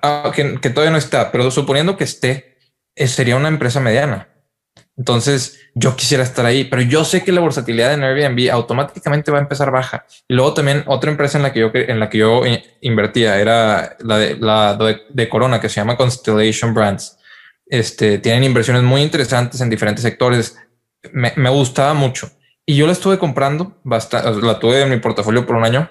ah, 0.00 0.30
que, 0.32 0.70
todavía 0.70 0.92
no 0.92 0.96
está, 0.96 1.32
pero 1.32 1.50
suponiendo 1.50 1.96
que 1.96 2.04
esté, 2.04 2.56
sería 2.94 3.34
una 3.34 3.48
empresa 3.48 3.80
mediana. 3.80 4.28
Entonces 4.96 5.58
yo 5.74 5.96
quisiera 5.96 6.22
estar 6.22 6.46
ahí, 6.46 6.62
pero 6.62 6.82
yo 6.82 7.04
sé 7.04 7.24
que 7.24 7.32
la 7.32 7.40
versatilidad 7.40 7.92
en 7.92 8.04
Airbnb 8.04 8.48
automáticamente 8.52 9.32
va 9.32 9.38
a 9.38 9.42
empezar 9.42 9.72
baja. 9.72 10.06
Y 10.28 10.34
luego 10.34 10.54
también 10.54 10.84
otra 10.86 11.10
empresa 11.10 11.36
en 11.36 11.42
la 11.42 11.52
que 11.52 11.58
yo, 11.58 11.72
en 11.74 11.98
la 11.98 12.08
que 12.08 12.18
yo 12.18 12.42
invertía 12.80 13.40
era 13.40 13.96
la 13.98 14.18
de, 14.18 14.36
la 14.36 14.78
de 15.08 15.28
Corona, 15.28 15.60
que 15.60 15.68
se 15.68 15.80
llama 15.80 15.96
Constellation 15.96 16.74
Brands. 16.74 17.18
Este, 17.66 18.18
tienen 18.18 18.44
inversiones 18.44 18.82
muy 18.82 19.02
interesantes 19.02 19.60
en 19.60 19.70
diferentes 19.70 20.02
sectores. 20.02 20.56
Me, 21.12 21.50
gustaba 21.50 21.94
mucho. 21.94 22.30
Y 22.66 22.76
yo 22.76 22.86
la 22.86 22.92
estuve 22.92 23.18
comprando, 23.18 23.78
bastante, 23.84 24.40
la 24.42 24.58
tuve 24.58 24.82
en 24.82 24.90
mi 24.90 24.98
portafolio 24.98 25.46
por 25.46 25.56
un 25.56 25.64
año. 25.64 25.90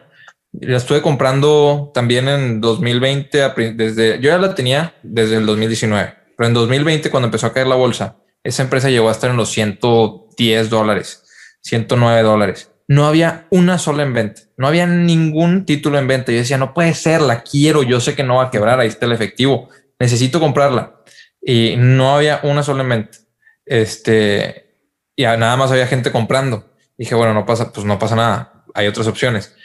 La 0.51 0.77
estuve 0.77 1.01
comprando 1.01 1.91
también 1.93 2.27
en 2.27 2.61
2020, 2.61 3.73
desde, 3.75 4.19
yo 4.19 4.29
ya 4.29 4.37
la 4.37 4.53
tenía 4.53 4.93
desde 5.01 5.37
el 5.37 5.47
2019, 5.47 6.13
pero 6.37 6.47
en 6.47 6.53
2020 6.53 7.09
cuando 7.09 7.25
empezó 7.25 7.47
a 7.47 7.53
caer 7.53 7.65
la 7.65 7.75
bolsa, 7.75 8.17
esa 8.43 8.61
empresa 8.61 8.91
llegó 8.91 9.09
a 9.09 9.13
estar 9.13 9.31
en 9.31 9.37
los 9.37 9.49
110 9.49 10.69
dólares, 10.69 11.23
109 11.61 12.21
dólares. 12.21 12.69
No 12.87 13.07
había 13.07 13.47
una 13.49 13.79
sola 13.79 14.03
en 14.03 14.13
venta, 14.13 14.43
no 14.57 14.67
había 14.67 14.85
ningún 14.85 15.65
título 15.65 15.97
en 15.97 16.07
venta. 16.07 16.31
Yo 16.31 16.37
decía, 16.37 16.59
no 16.59 16.75
puede 16.75 16.93
ser, 16.93 17.21
la 17.21 17.41
quiero, 17.41 17.81
yo 17.81 17.99
sé 17.99 18.13
que 18.13 18.23
no 18.23 18.35
va 18.35 18.45
a 18.45 18.51
quebrar, 18.51 18.79
ahí 18.79 18.89
está 18.89 19.07
el 19.07 19.13
efectivo, 19.13 19.69
necesito 19.99 20.39
comprarla 20.39 21.02
y 21.45 21.75
no 21.77 22.15
había 22.15 22.39
una 22.43 22.63
sola 22.63 22.83
mente. 22.83 23.19
Este, 23.65 24.77
y 25.15 25.23
nada 25.23 25.57
más 25.57 25.71
había 25.71 25.87
gente 25.87 26.11
comprando. 26.11 26.71
Dije, 26.97 27.15
bueno, 27.15 27.33
no 27.33 27.45
pasa, 27.45 27.71
pues 27.71 27.85
no 27.85 27.99
pasa 27.99 28.15
nada. 28.15 28.65
Hay 28.73 28.87
otras 28.87 29.07
opciones. 29.07 29.55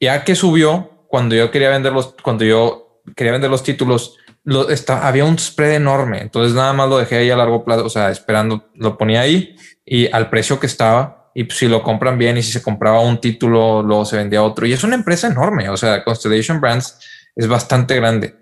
Ya 0.00 0.24
que 0.24 0.34
subió, 0.34 1.06
cuando 1.08 1.34
yo 1.34 1.50
quería 1.50 1.70
vender 1.70 1.92
los, 1.92 2.14
cuando 2.22 2.44
yo 2.44 3.02
quería 3.16 3.32
vender 3.32 3.50
los 3.50 3.62
títulos, 3.62 4.18
lo, 4.44 4.68
está, 4.70 5.06
había 5.06 5.24
un 5.24 5.38
spread 5.38 5.74
enorme. 5.74 6.20
Entonces 6.20 6.54
nada 6.54 6.72
más 6.72 6.88
lo 6.88 6.98
dejé 6.98 7.16
ahí 7.16 7.30
a 7.30 7.36
largo 7.36 7.64
plazo, 7.64 7.84
o 7.84 7.90
sea, 7.90 8.10
esperando, 8.10 8.70
lo 8.74 8.96
ponía 8.98 9.20
ahí 9.20 9.56
y 9.84 10.10
al 10.12 10.30
precio 10.30 10.58
que 10.58 10.66
estaba. 10.66 11.30
Y 11.34 11.44
si 11.50 11.68
lo 11.68 11.82
compran 11.82 12.18
bien 12.18 12.36
y 12.36 12.42
si 12.42 12.50
se 12.50 12.62
compraba 12.62 13.00
un 13.00 13.20
título, 13.20 13.82
luego 13.82 14.04
se 14.04 14.16
vendía 14.16 14.42
otro. 14.42 14.66
Y 14.66 14.72
es 14.72 14.82
una 14.82 14.96
empresa 14.96 15.28
enorme. 15.28 15.68
O 15.68 15.76
sea, 15.76 16.02
Constellation 16.02 16.60
Brands 16.60 16.98
es 17.36 17.46
bastante 17.46 17.94
grande. 17.94 18.34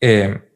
Eh, 0.00 0.51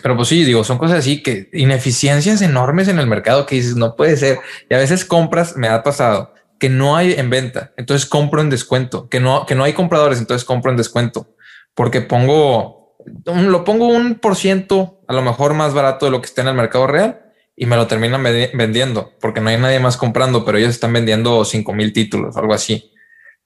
pero 0.00 0.16
pues 0.16 0.28
sí, 0.28 0.44
digo, 0.44 0.64
son 0.64 0.78
cosas 0.78 1.00
así 1.00 1.22
que 1.22 1.50
ineficiencias 1.52 2.40
enormes 2.40 2.88
en 2.88 2.98
el 2.98 3.06
mercado 3.06 3.44
que 3.44 3.56
dices, 3.56 3.76
no 3.76 3.94
puede 3.94 4.16
ser. 4.16 4.38
Y 4.70 4.74
a 4.74 4.78
veces 4.78 5.04
compras, 5.04 5.56
me 5.56 5.68
ha 5.68 5.82
pasado, 5.82 6.32
que 6.58 6.70
no 6.70 6.96
hay 6.96 7.12
en 7.12 7.28
venta, 7.28 7.72
entonces 7.76 8.08
compro 8.08 8.40
en 8.40 8.48
descuento, 8.48 9.08
que 9.08 9.20
no, 9.20 9.44
que 9.46 9.54
no 9.54 9.64
hay 9.64 9.74
compradores, 9.74 10.18
entonces 10.18 10.46
compro 10.46 10.70
en 10.70 10.76
descuento, 10.76 11.34
porque 11.74 12.00
pongo, 12.00 12.96
lo 13.26 13.64
pongo 13.64 13.88
un 13.88 14.14
por 14.14 14.36
ciento, 14.36 15.00
a 15.08 15.12
lo 15.12 15.22
mejor 15.22 15.54
más 15.54 15.74
barato 15.74 16.06
de 16.06 16.12
lo 16.12 16.20
que 16.20 16.26
está 16.26 16.40
en 16.42 16.48
el 16.48 16.54
mercado 16.54 16.86
real 16.86 17.20
y 17.56 17.66
me 17.66 17.76
lo 17.76 17.86
terminan 17.86 18.22
vendiendo, 18.22 19.12
porque 19.20 19.40
no 19.40 19.50
hay 19.50 19.58
nadie 19.58 19.78
más 19.78 19.96
comprando, 19.96 20.44
pero 20.44 20.56
ellos 20.56 20.70
están 20.70 20.92
vendiendo 20.92 21.44
cinco 21.44 21.74
mil 21.74 21.92
títulos, 21.92 22.36
algo 22.36 22.54
así. 22.54 22.92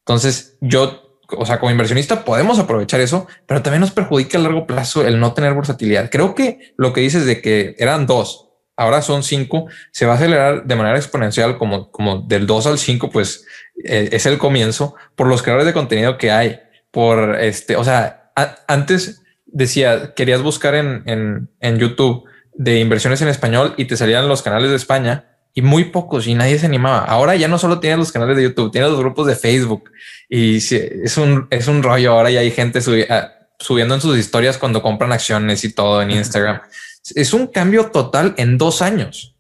Entonces 0.01 0.57
yo 0.61 1.06
o 1.29 1.47
sea, 1.47 1.59
como 1.59 1.71
inversionista 1.71 2.25
podemos 2.25 2.59
aprovechar 2.59 3.01
eso, 3.01 3.27
pero 3.47 3.63
también 3.63 3.81
nos 3.81 3.91
perjudica 3.91 4.39
a 4.39 4.41
largo 4.41 4.67
plazo 4.67 5.07
el 5.07 5.21
no 5.21 5.33
tener 5.33 5.55
versatilidad. 5.55 6.11
Creo 6.11 6.35
que 6.35 6.75
lo 6.77 6.93
que 6.93 7.01
dices 7.01 7.27
de 7.27 7.41
que 7.41 7.75
eran 7.79 8.07
dos, 8.07 8.49
ahora 8.77 9.03
son 9.03 9.23
cinco, 9.23 9.67
se 9.93 10.07
va 10.07 10.13
a 10.13 10.17
acelerar 10.17 10.67
de 10.67 10.77
manera 10.77 10.97
exponencial 10.97 11.59
como, 11.59 11.91
como 11.91 12.21
del 12.21 12.47
dos 12.47 12.67
al 12.67 12.79
cinco, 12.79 13.11
pues 13.11 13.47
eh, 13.85 14.11
es 14.13 14.27
el 14.27 14.39
comienzo 14.39 14.95
por 15.15 15.27
los 15.27 15.43
creadores 15.43 15.67
de 15.67 15.73
contenido 15.73 16.19
que 16.19 16.31
hay, 16.31 16.61
por 16.91 17.37
este, 17.41 17.77
o 17.77 17.85
sea, 17.85 18.33
antes 18.69 19.23
decía, 19.47 20.15
querías 20.15 20.43
buscar 20.43 20.75
en, 20.75 21.03
en, 21.07 21.51
en 21.61 21.79
YouTube 21.79 22.25
de 22.55 22.81
inversiones 22.81 23.23
en 23.23 23.29
español 23.29 23.75
y 23.77 23.87
te 23.87 23.97
salían 23.97 24.29
los 24.29 24.43
canales 24.43 24.71
de 24.71 24.77
España 24.77 25.36
y 25.57 25.63
muy 25.63 25.85
pocos 25.85 26.27
y 26.27 26.35
nadie 26.35 26.59
se 26.59 26.67
animaba. 26.67 26.99
Ahora 26.99 27.35
ya 27.35 27.49
no 27.49 27.59
solo 27.59 27.81
tienes 27.81 27.99
los 27.99 28.13
canales 28.13 28.37
de 28.37 28.43
YouTube, 28.43 28.71
tienes 28.71 28.91
los 28.91 29.01
grupos 29.01 29.27
de 29.27 29.35
Facebook 29.35 29.91
y 30.29 30.59
es 30.59 31.17
un, 31.17 31.49
es 31.49 31.67
un 31.67 31.83
rollo. 31.83 32.13
Ahora 32.13 32.31
ya 32.31 32.41
hay 32.41 32.51
gente 32.51 32.79
ah, 33.09 33.33
subiendo 33.59 33.95
en 33.95 34.03
sus 34.03 34.19
historias 34.19 34.59
cuando 34.59 34.83
compran 34.83 35.13
acciones 35.13 35.65
y 35.65 35.73
todo 35.73 36.03
en 36.03 36.11
Instagram. 36.11 36.61
Es 37.15 37.33
un 37.33 37.47
cambio 37.47 37.87
total 37.87 38.35
en 38.37 38.59
dos 38.59 38.83
años. 38.83 39.35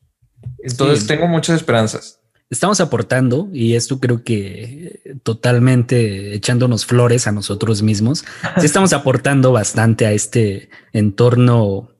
Entonces 0.60 1.06
tengo 1.06 1.26
muchas 1.28 1.56
esperanzas. 1.56 2.18
Estamos 2.48 2.80
aportando 2.80 3.50
y 3.52 3.74
esto 3.74 4.00
creo 4.00 4.24
que 4.24 5.18
totalmente 5.22 6.34
echándonos 6.34 6.86
flores 6.86 7.26
a 7.26 7.32
nosotros 7.32 7.82
mismos. 7.82 8.24
Sí 8.58 8.64
estamos 8.64 8.94
aportando 8.94 9.52
bastante 9.52 10.06
a 10.06 10.12
este 10.12 10.70
entorno 10.94 11.90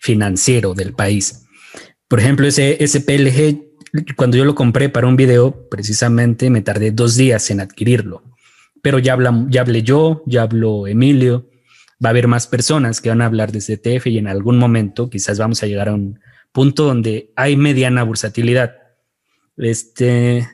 financiero 0.00 0.74
del 0.74 0.92
país. 0.92 1.46
Por 2.10 2.18
ejemplo, 2.18 2.44
ese, 2.48 2.76
SPLG, 2.84 4.16
cuando 4.16 4.36
yo 4.36 4.44
lo 4.44 4.56
compré 4.56 4.88
para 4.88 5.06
un 5.06 5.14
video, 5.14 5.68
precisamente 5.70 6.50
me 6.50 6.60
tardé 6.60 6.90
dos 6.90 7.14
días 7.14 7.48
en 7.52 7.60
adquirirlo. 7.60 8.24
Pero 8.82 8.98
ya, 8.98 9.12
habla, 9.12 9.46
ya 9.48 9.60
hablé 9.60 9.84
yo, 9.84 10.24
ya 10.26 10.42
habló 10.42 10.88
Emilio, 10.88 11.48
va 12.04 12.08
a 12.08 12.10
haber 12.10 12.26
más 12.26 12.48
personas 12.48 13.00
que 13.00 13.10
van 13.10 13.22
a 13.22 13.26
hablar 13.26 13.52
de 13.52 13.60
CTF 13.60 14.08
y 14.08 14.18
en 14.18 14.26
algún 14.26 14.58
momento 14.58 15.08
quizás 15.08 15.38
vamos 15.38 15.62
a 15.62 15.68
llegar 15.68 15.88
a 15.88 15.94
un 15.94 16.18
punto 16.50 16.82
donde 16.82 17.32
hay 17.36 17.54
mediana 17.54 18.02
bursatilidad. 18.02 18.74
Este, 19.56 20.48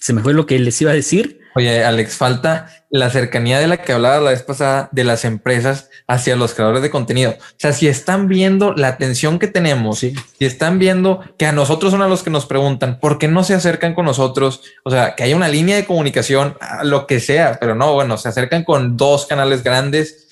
se 0.00 0.12
me 0.12 0.22
fue 0.22 0.32
lo 0.32 0.46
que 0.46 0.60
les 0.60 0.80
iba 0.80 0.92
a 0.92 0.94
decir, 0.94 1.39
Oye, 1.54 1.84
Alex, 1.84 2.16
falta 2.16 2.68
la 2.90 3.10
cercanía 3.10 3.58
de 3.58 3.66
la 3.66 3.78
que 3.78 3.92
hablaba 3.92 4.20
la 4.20 4.30
vez 4.30 4.42
pasada 4.42 4.88
de 4.92 5.04
las 5.04 5.24
empresas 5.24 5.90
hacia 6.06 6.36
los 6.36 6.54
creadores 6.54 6.82
de 6.82 6.90
contenido. 6.90 7.32
O 7.38 7.54
sea, 7.56 7.72
si 7.72 7.88
están 7.88 8.28
viendo 8.28 8.72
la 8.74 8.88
atención 8.88 9.38
que 9.38 9.48
tenemos, 9.48 9.98
si 9.98 10.14
están 10.38 10.78
viendo 10.78 11.24
que 11.38 11.46
a 11.46 11.52
nosotros 11.52 11.90
son 11.90 12.02
a 12.02 12.08
los 12.08 12.22
que 12.22 12.30
nos 12.30 12.46
preguntan 12.46 13.00
por 13.00 13.18
qué 13.18 13.26
no 13.28 13.42
se 13.42 13.54
acercan 13.54 13.94
con 13.94 14.04
nosotros, 14.04 14.62
o 14.84 14.90
sea, 14.90 15.14
que 15.14 15.24
hay 15.24 15.34
una 15.34 15.48
línea 15.48 15.76
de 15.76 15.86
comunicación, 15.86 16.56
lo 16.84 17.06
que 17.06 17.20
sea, 17.20 17.58
pero 17.60 17.74
no, 17.74 17.94
bueno, 17.94 18.16
se 18.16 18.28
acercan 18.28 18.64
con 18.64 18.96
dos 18.96 19.26
canales 19.26 19.64
grandes. 19.64 20.28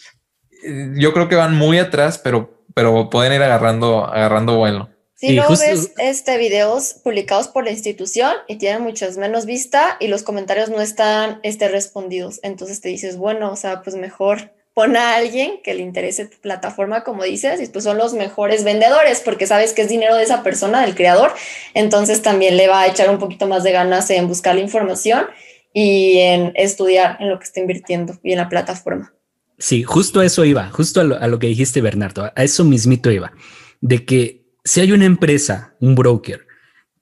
Eh, 0.65 0.93
yo 0.97 1.13
creo 1.13 1.29
que 1.29 1.37
van 1.37 1.55
muy 1.55 1.79
atrás, 1.79 2.19
pero, 2.23 2.63
pero 2.75 3.11
pueden 3.11 3.33
ir 3.33 3.43
agarrando, 3.43 4.05
agarrando 4.05 4.57
vuelo. 4.57 4.89
Si 5.21 5.35
no 5.35 5.49
ves 5.49 5.91
este 5.99 6.39
videos 6.39 6.95
publicados 7.03 7.49
por 7.49 7.65
la 7.65 7.73
institución 7.73 8.35
y 8.47 8.55
tienen 8.55 8.83
muchas 8.83 9.17
menos 9.17 9.47
vista 9.47 9.97
y 9.99 10.07
los 10.07 10.23
comentarios 10.23 10.71
no 10.71 10.81
están 10.81 11.41
este, 11.43 11.67
respondidos, 11.67 12.39
entonces 12.45 12.81
te 12.81 12.89
dices, 12.89 13.17
bueno, 13.17 13.51
o 13.51 13.57
sea, 13.57 13.83
pues 13.83 13.97
mejor 13.97 14.53
pon 14.75 14.97
a 14.97 15.17
alguien 15.17 15.61
que 15.65 15.75
le 15.75 15.83
interese 15.83 16.27
tu 16.27 16.39
plataforma, 16.39 17.03
como 17.03 17.25
dices, 17.25 17.61
y 17.61 17.67
pues 17.67 17.83
son 17.83 17.99
los 17.99 18.15
mejores 18.15 18.63
vendedores 18.63 19.21
porque 19.25 19.49
sabes 19.49 19.73
que 19.73 19.83
es 19.83 19.89
dinero 19.89 20.15
de 20.15 20.23
esa 20.23 20.45
persona, 20.45 20.83
del 20.83 20.95
creador, 20.95 21.33
entonces 21.75 22.23
también 22.23 22.57
le 22.57 22.69
va 22.69 22.83
a 22.83 22.87
echar 22.87 23.11
un 23.11 23.19
poquito 23.19 23.49
más 23.49 23.65
de 23.65 23.73
ganas 23.73 24.09
en 24.11 24.29
buscar 24.29 24.55
la 24.55 24.61
información 24.61 25.27
y 25.73 26.19
en 26.19 26.53
estudiar 26.55 27.17
en 27.19 27.29
lo 27.31 27.41
que 27.41 27.45
está 27.45 27.59
invirtiendo 27.59 28.21
y 28.23 28.31
en 28.31 28.39
la 28.39 28.49
plataforma. 28.49 29.13
Sí, 29.59 29.83
justo 29.83 30.21
a 30.21 30.27
eso 30.27 30.45
iba, 30.45 30.71
justo 30.71 31.01
a 31.01 31.05
lo, 31.05 31.17
a 31.17 31.27
lo 31.27 31.41
que 31.41 31.49
dijiste, 31.49 31.81
Bernardo, 31.81 32.31
a 32.37 32.45
eso 32.45 32.63
mismito 32.63 33.11
iba, 33.11 33.33
de 33.81 34.05
que 34.05 34.38
si 34.69 34.81
hay 34.81 34.93
una 34.93 35.07
empresa, 35.07 35.75
un 35.81 35.95
broker, 35.95 36.47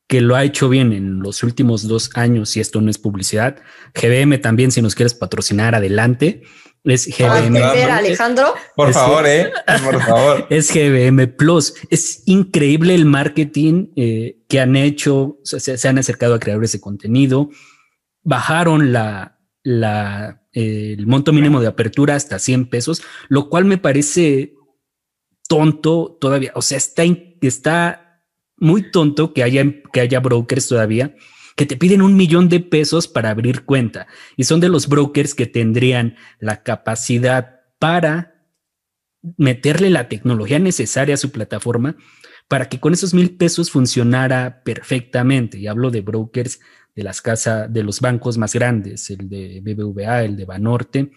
que 0.06 0.20
lo 0.20 0.36
ha 0.36 0.44
hecho 0.44 0.68
bien 0.68 0.92
en 0.92 1.18
los 1.18 1.42
últimos 1.42 1.88
dos 1.88 2.10
años, 2.14 2.56
y 2.56 2.60
esto 2.60 2.80
no 2.80 2.90
es 2.90 2.98
publicidad, 2.98 3.56
GBM 3.94 4.40
también, 4.40 4.70
si 4.70 4.80
nos 4.80 4.94
quieres 4.94 5.14
patrocinar, 5.14 5.74
adelante. 5.74 6.42
Es 6.84 7.08
GBM. 7.08 7.56
Alejandro. 7.58 8.54
Por 8.76 8.92
favor, 8.92 9.26
eh. 9.26 9.50
Por 9.84 10.00
favor. 10.00 10.46
Es 10.50 10.72
GBM 10.72 11.26
Plus. 11.36 11.74
Es 11.90 12.22
increíble 12.26 12.94
el 12.94 13.06
marketing 13.06 13.88
eh, 13.96 14.38
que 14.48 14.60
han 14.60 14.76
hecho. 14.76 15.38
se, 15.42 15.88
han 15.88 15.98
acercado 15.98 16.34
a 16.34 16.38
creadores 16.38 16.70
de 16.70 16.80
contenido. 16.80 17.50
Bajaron 18.22 18.92
la, 18.92 19.40
la, 19.64 20.44
el 20.52 21.08
monto 21.08 21.32
mínimo 21.32 21.60
de 21.60 21.66
apertura 21.66 22.14
hasta 22.14 22.38
100 22.38 22.70
pesos, 22.70 23.02
lo 23.28 23.48
cual 23.48 23.64
me 23.64 23.78
parece 23.78 24.55
tonto 25.48 26.16
todavía. 26.20 26.52
O 26.54 26.62
sea, 26.62 26.78
está, 26.78 27.04
está 27.40 28.22
muy 28.56 28.90
tonto 28.90 29.32
que 29.32 29.42
haya, 29.42 29.64
que 29.92 30.00
haya 30.00 30.20
brokers 30.20 30.68
todavía 30.68 31.14
que 31.56 31.66
te 31.66 31.76
piden 31.76 32.02
un 32.02 32.16
millón 32.16 32.50
de 32.50 32.60
pesos 32.60 33.08
para 33.08 33.30
abrir 33.30 33.64
cuenta 33.64 34.06
y 34.36 34.44
son 34.44 34.60
de 34.60 34.68
los 34.68 34.88
brokers 34.88 35.34
que 35.34 35.46
tendrían 35.46 36.16
la 36.38 36.62
capacidad 36.62 37.60
para 37.78 38.44
meterle 39.38 39.90
la 39.90 40.08
tecnología 40.08 40.58
necesaria 40.58 41.14
a 41.14 41.18
su 41.18 41.32
plataforma 41.32 41.96
para 42.48 42.68
que 42.68 42.78
con 42.78 42.92
esos 42.92 43.12
mil 43.12 43.36
pesos 43.36 43.70
funcionara 43.70 44.62
perfectamente. 44.62 45.58
Y 45.58 45.66
hablo 45.66 45.90
de 45.90 46.00
brokers 46.00 46.60
de 46.94 47.02
las 47.02 47.20
casas, 47.20 47.72
de 47.72 47.82
los 47.82 48.00
bancos 48.00 48.38
más 48.38 48.54
grandes, 48.54 49.10
el 49.10 49.28
de 49.28 49.60
BBVA, 49.62 50.24
el 50.24 50.36
de 50.36 50.44
Banorte, 50.44 51.10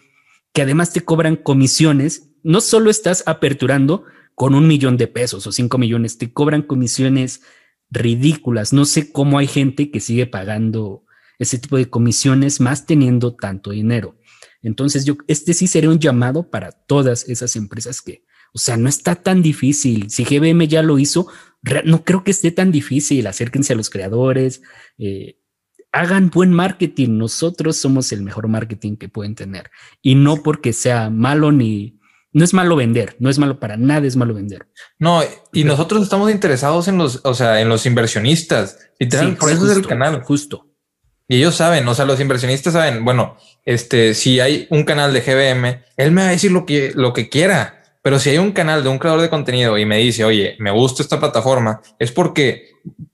que 0.52 0.62
además 0.62 0.92
te 0.92 1.02
cobran 1.02 1.36
comisiones. 1.36 2.30
No 2.42 2.60
solo 2.60 2.90
estás 2.90 3.22
aperturando 3.26 4.04
con 4.40 4.54
un 4.54 4.66
millón 4.66 4.96
de 4.96 5.06
pesos 5.06 5.46
o 5.46 5.52
cinco 5.52 5.76
millones, 5.76 6.16
te 6.16 6.32
cobran 6.32 6.62
comisiones 6.62 7.42
ridículas. 7.90 8.72
No 8.72 8.86
sé 8.86 9.12
cómo 9.12 9.36
hay 9.36 9.46
gente 9.46 9.90
que 9.90 10.00
sigue 10.00 10.26
pagando 10.26 11.04
ese 11.38 11.58
tipo 11.58 11.76
de 11.76 11.90
comisiones 11.90 12.58
más 12.58 12.86
teniendo 12.86 13.36
tanto 13.36 13.72
dinero. 13.72 14.16
Entonces, 14.62 15.04
yo, 15.04 15.18
este 15.28 15.52
sí 15.52 15.66
sería 15.66 15.90
un 15.90 15.98
llamado 15.98 16.48
para 16.48 16.72
todas 16.72 17.28
esas 17.28 17.54
empresas 17.54 18.00
que, 18.00 18.24
o 18.54 18.58
sea, 18.58 18.78
no 18.78 18.88
está 18.88 19.14
tan 19.14 19.42
difícil. 19.42 20.08
Si 20.08 20.24
GBM 20.24 20.66
ya 20.68 20.80
lo 20.82 20.98
hizo, 20.98 21.26
no 21.84 22.02
creo 22.06 22.24
que 22.24 22.30
esté 22.30 22.50
tan 22.50 22.72
difícil. 22.72 23.26
Acérquense 23.26 23.74
a 23.74 23.76
los 23.76 23.90
creadores, 23.90 24.62
eh, 24.96 25.38
hagan 25.92 26.30
buen 26.30 26.50
marketing. 26.50 27.18
Nosotros 27.18 27.76
somos 27.76 28.10
el 28.10 28.22
mejor 28.22 28.48
marketing 28.48 28.96
que 28.96 29.10
pueden 29.10 29.34
tener. 29.34 29.70
Y 30.00 30.14
no 30.14 30.42
porque 30.42 30.72
sea 30.72 31.10
malo 31.10 31.52
ni, 31.52 31.99
no 32.32 32.44
es 32.44 32.54
malo 32.54 32.76
vender, 32.76 33.16
no 33.18 33.30
es 33.30 33.38
malo 33.38 33.58
para 33.58 33.76
nada, 33.76 34.06
es 34.06 34.16
malo 34.16 34.34
vender. 34.34 34.66
No, 34.98 35.22
y 35.52 35.64
nosotros 35.64 36.02
estamos 36.02 36.30
interesados 36.30 36.88
en 36.88 36.98
los, 36.98 37.20
o 37.24 37.34
sea, 37.34 37.60
en 37.60 37.68
los 37.68 37.86
inversionistas. 37.86 38.78
Literal, 38.98 39.36
por 39.36 39.50
eso 39.50 39.70
es 39.70 39.76
el 39.76 39.86
canal. 39.86 40.22
Justo. 40.22 40.66
Y 41.26 41.36
ellos 41.36 41.54
saben, 41.54 41.86
o 41.86 41.94
sea, 41.94 42.04
los 42.06 42.20
inversionistas 42.20 42.72
saben, 42.72 43.04
bueno, 43.04 43.36
este, 43.64 44.14
si 44.14 44.40
hay 44.40 44.66
un 44.70 44.84
canal 44.84 45.12
de 45.12 45.20
GBM, 45.20 45.84
él 45.96 46.12
me 46.12 46.22
va 46.22 46.28
a 46.28 46.32
decir 46.32 46.50
lo 46.50 46.66
que, 46.66 46.92
lo 46.94 47.12
que 47.12 47.28
quiera. 47.28 47.82
Pero 48.02 48.18
si 48.18 48.30
hay 48.30 48.38
un 48.38 48.52
canal 48.52 48.82
de 48.82 48.88
un 48.88 48.98
creador 48.98 49.20
de 49.20 49.30
contenido 49.30 49.76
y 49.76 49.84
me 49.84 49.98
dice, 49.98 50.24
oye, 50.24 50.56
me 50.58 50.70
gusta 50.70 51.02
esta 51.02 51.20
plataforma, 51.20 51.82
es 51.98 52.12
porque, 52.12 52.70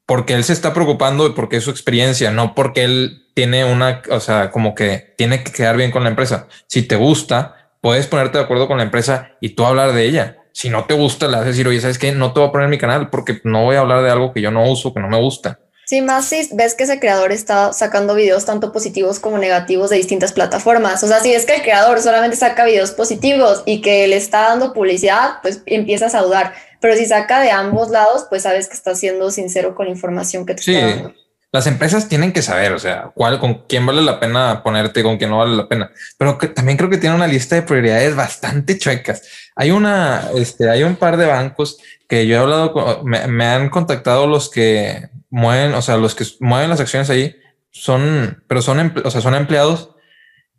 porque 0.07 0.35
él 0.35 0.45
se 0.45 0.53
está 0.53 0.73
preocupando 0.73 1.35
porque 1.35 1.57
es 1.57 1.65
su 1.65 1.71
experiencia, 1.71 2.31
no 2.31 2.55
porque 2.55 2.85
él 2.85 3.27
tiene 3.35 3.65
una, 3.65 4.01
o 4.11 4.21
sea, 4.21 4.51
como 4.51 4.75
que 4.75 5.15
tiene 5.19 5.43
que 5.43 5.53
quedar 5.53 5.77
bien 5.77 5.91
con 5.91 6.05
la 6.05 6.11
empresa. 6.11 6.49
Si 6.69 6.83
te 6.83 6.97
gusta, 6.97 7.56
puedes 7.87 8.09
ponerte 8.09 8.39
de 8.39 8.43
acuerdo 8.43 8.67
con 8.67 8.79
la 8.79 8.83
empresa 8.83 9.31
y 9.41 9.51
tú 9.51 9.65
hablar 9.65 9.93
de 9.93 10.03
ella. 10.03 10.39
Si 10.51 10.71
no 10.71 10.87
te 10.87 10.95
gusta, 10.95 11.29
le 11.29 11.37
haces 11.37 11.51
decir, 11.51 11.69
oye, 11.69 11.81
¿sabes 11.81 12.01
qué? 12.01 12.11
No 12.11 12.33
te 12.33 12.41
voy 12.41 12.49
a 12.49 12.51
poner 12.51 12.65
en 12.65 12.71
mi 12.71 12.79
canal 12.79 13.11
porque 13.11 13.41
no 13.45 13.63
voy 13.63 13.77
a 13.77 13.81
hablar 13.81 14.03
de 14.03 14.11
algo 14.11 14.33
que 14.33 14.41
yo 14.41 14.51
no 14.51 14.69
uso, 14.69 14.93
que 14.93 14.99
no 14.99 15.09
me 15.09 15.17
gusta. 15.21 15.61
Sí, 15.85 16.03
más 16.03 16.25
si 16.25 16.49
ves 16.53 16.75
que 16.75 16.83
ese 16.83 16.99
creador 16.99 17.31
está 17.31 17.73
sacando 17.73 18.17
videos 18.17 18.45
tanto 18.45 18.73
positivos 18.73 19.21
como 19.21 19.39
negativos 19.39 19.89
de 19.89 19.99
distintas 19.99 20.33
plataformas. 20.33 21.05
O 21.05 21.07
sea, 21.07 21.21
si 21.21 21.33
es 21.33 21.47
que 21.47 21.55
el 21.55 21.63
creador 21.63 22.01
solamente 22.01 22.37
saca 22.37 22.65
videos 22.65 22.91
positivos 22.91 23.63
y 23.67 23.83
que 23.83 24.09
le 24.09 24.17
está 24.17 24.49
dando 24.49 24.73
publicidad, 24.73 25.35
pues 25.43 25.63
empiezas 25.67 26.17
a 26.17 26.23
dudar. 26.23 26.55
Pero 26.81 26.97
si 26.97 27.07
saca 27.07 27.41
de 27.41 27.53
ambos 27.53 27.91
lados, 27.91 28.27
pues 28.29 28.43
sabes 28.43 28.67
que 28.67 28.75
está 28.75 28.97
siendo 28.97 29.31
sincero 29.31 29.77
con 29.77 29.87
la 29.87 29.93
información 29.93 30.45
que 30.45 30.57
te 30.57 30.61
está 30.61 30.87
dando 30.89 31.26
las 31.57 31.67
empresas 31.67 32.09
tienen 32.09 32.33
que 32.33 32.43
saber, 32.43 32.73
o 32.73 32.79
sea, 32.79 33.11
cuál, 33.15 33.41
con 33.41 33.65
quién 33.67 33.87
vale 33.87 34.03
la 34.03 34.21
pena 34.21 34.63
ponerte, 34.63 35.03
con 35.03 35.17
quién 35.17 35.31
no 35.31 35.39
vale 35.39 35.57
la 35.57 35.69
pena. 35.69 35.91
Pero 36.19 36.37
que, 36.37 36.49
también 36.49 36.77
creo 36.77 36.91
que 36.91 36.99
tiene 36.99 37.17
una 37.17 37.27
lista 37.27 37.57
de 37.57 37.63
prioridades 37.63 38.15
bastante 38.15 38.79
chuecas. 38.79 39.23
Hay 39.57 39.71
una, 39.71 40.29
este, 40.35 40.69
hay 40.69 40.83
un 40.83 40.97
par 40.97 41.17
de 41.17 41.27
bancos 41.27 41.79
que 42.09 42.27
yo 42.27 42.37
he 42.37 42.39
hablado 42.39 42.73
con, 42.73 43.05
me, 43.05 43.47
han 43.47 43.71
contactado 43.71 44.27
los 44.27 44.51
que 44.51 45.09
mueven, 45.31 45.75
o 45.75 45.83
sea, 45.83 45.97
los 45.97 46.15
que 46.15 46.25
mueven 46.41 46.71
las 46.71 46.81
acciones 46.81 47.09
ahí 47.11 47.35
son, 47.71 48.45
pero 48.47 48.61
son, 48.63 48.95
o 49.05 49.11
sea, 49.11 49.21
son 49.21 49.35
empleados 49.35 49.91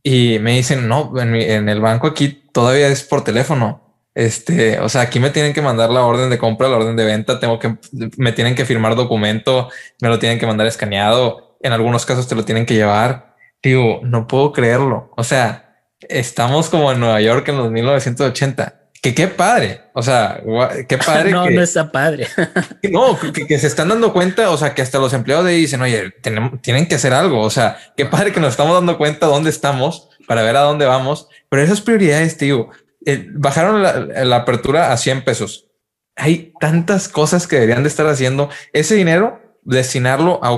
y 0.01 0.39
me 0.39 0.55
dicen, 0.55 0.87
no, 0.87 1.13
en 1.19 1.69
el 1.69 1.79
banco 1.79 2.07
aquí 2.07 2.43
todavía 2.51 2.87
es 2.87 3.03
por 3.03 3.23
teléfono 3.23 3.86
este, 4.17 4.79
o 4.79 4.89
sea, 4.89 5.01
aquí 5.01 5.19
me 5.19 5.29
tienen 5.29 5.53
que 5.53 5.61
mandar 5.61 5.91
la 5.91 6.03
orden 6.03 6.31
de 6.31 6.39
compra, 6.39 6.67
la 6.67 6.77
orden 6.77 6.95
de 6.95 7.05
venta, 7.05 7.39
tengo 7.39 7.59
que, 7.59 7.77
me 8.17 8.31
tienen 8.31 8.55
que 8.55 8.65
firmar 8.65 8.95
documento, 8.95 9.69
me 10.01 10.09
lo 10.09 10.17
tienen 10.17 10.39
que 10.39 10.47
mandar 10.47 10.65
escaneado, 10.65 11.55
en 11.61 11.71
algunos 11.71 12.03
casos 12.03 12.27
te 12.27 12.33
lo 12.33 12.43
tienen 12.43 12.65
que 12.65 12.73
llevar. 12.73 13.35
Digo, 13.61 13.99
no 14.01 14.25
puedo 14.25 14.53
creerlo. 14.53 15.11
O 15.15 15.23
sea, 15.23 15.83
estamos 16.01 16.69
como 16.69 16.91
en 16.91 16.99
Nueva 16.99 17.21
York 17.21 17.47
en 17.49 17.57
los 17.57 17.69
1980. 17.69 18.89
Que 19.03 19.13
qué 19.13 19.27
padre. 19.27 19.81
O 19.93 20.01
sea, 20.01 20.41
qué 20.89 20.97
padre. 21.05 21.29
no, 21.29 21.47
no 21.47 21.61
está 21.61 21.91
padre. 21.91 22.27
no, 22.91 23.19
que, 23.19 23.59
se 23.59 23.67
están 23.67 23.89
dando 23.89 24.13
cuenta. 24.13 24.49
O 24.49 24.57
sea, 24.57 24.73
que 24.73 24.81
hasta 24.81 24.97
los 24.97 25.13
empleados 25.13 25.45
de 25.45 25.51
ahí 25.51 25.61
dicen, 25.61 25.81
oye, 25.83 26.09
tenemos, 26.23 26.59
tienen 26.63 26.87
que 26.87 26.95
hacer 26.95 27.13
algo. 27.13 27.41
O 27.41 27.51
sea, 27.51 27.77
qué 27.95 28.07
padre 28.07 28.31
que 28.31 28.39
nos 28.39 28.49
estamos 28.49 28.73
dando 28.73 28.97
cuenta 28.97 29.27
dónde 29.27 29.51
estamos 29.51 30.09
para 30.27 30.41
ver 30.41 30.55
a 30.55 30.61
dónde 30.61 30.87
vamos. 30.87 31.27
Pero 31.49 31.61
esas 31.61 31.81
prioridades, 31.81 32.35
tío, 32.35 32.71
eh, 33.05 33.27
bajaron 33.31 33.81
la, 33.83 34.35
apertura 34.35 34.91
a 34.91 34.97
100 34.97 35.23
pesos. 35.23 35.67
Hay 36.15 36.53
tantas 36.59 37.07
cosas 37.07 37.47
que 37.47 37.57
deberían 37.57 37.83
de 37.83 37.89
estar 37.89 38.07
haciendo. 38.07 38.49
Ese 38.73 38.95
dinero, 38.95 39.39
destinarlo 39.63 40.39
a, 40.43 40.49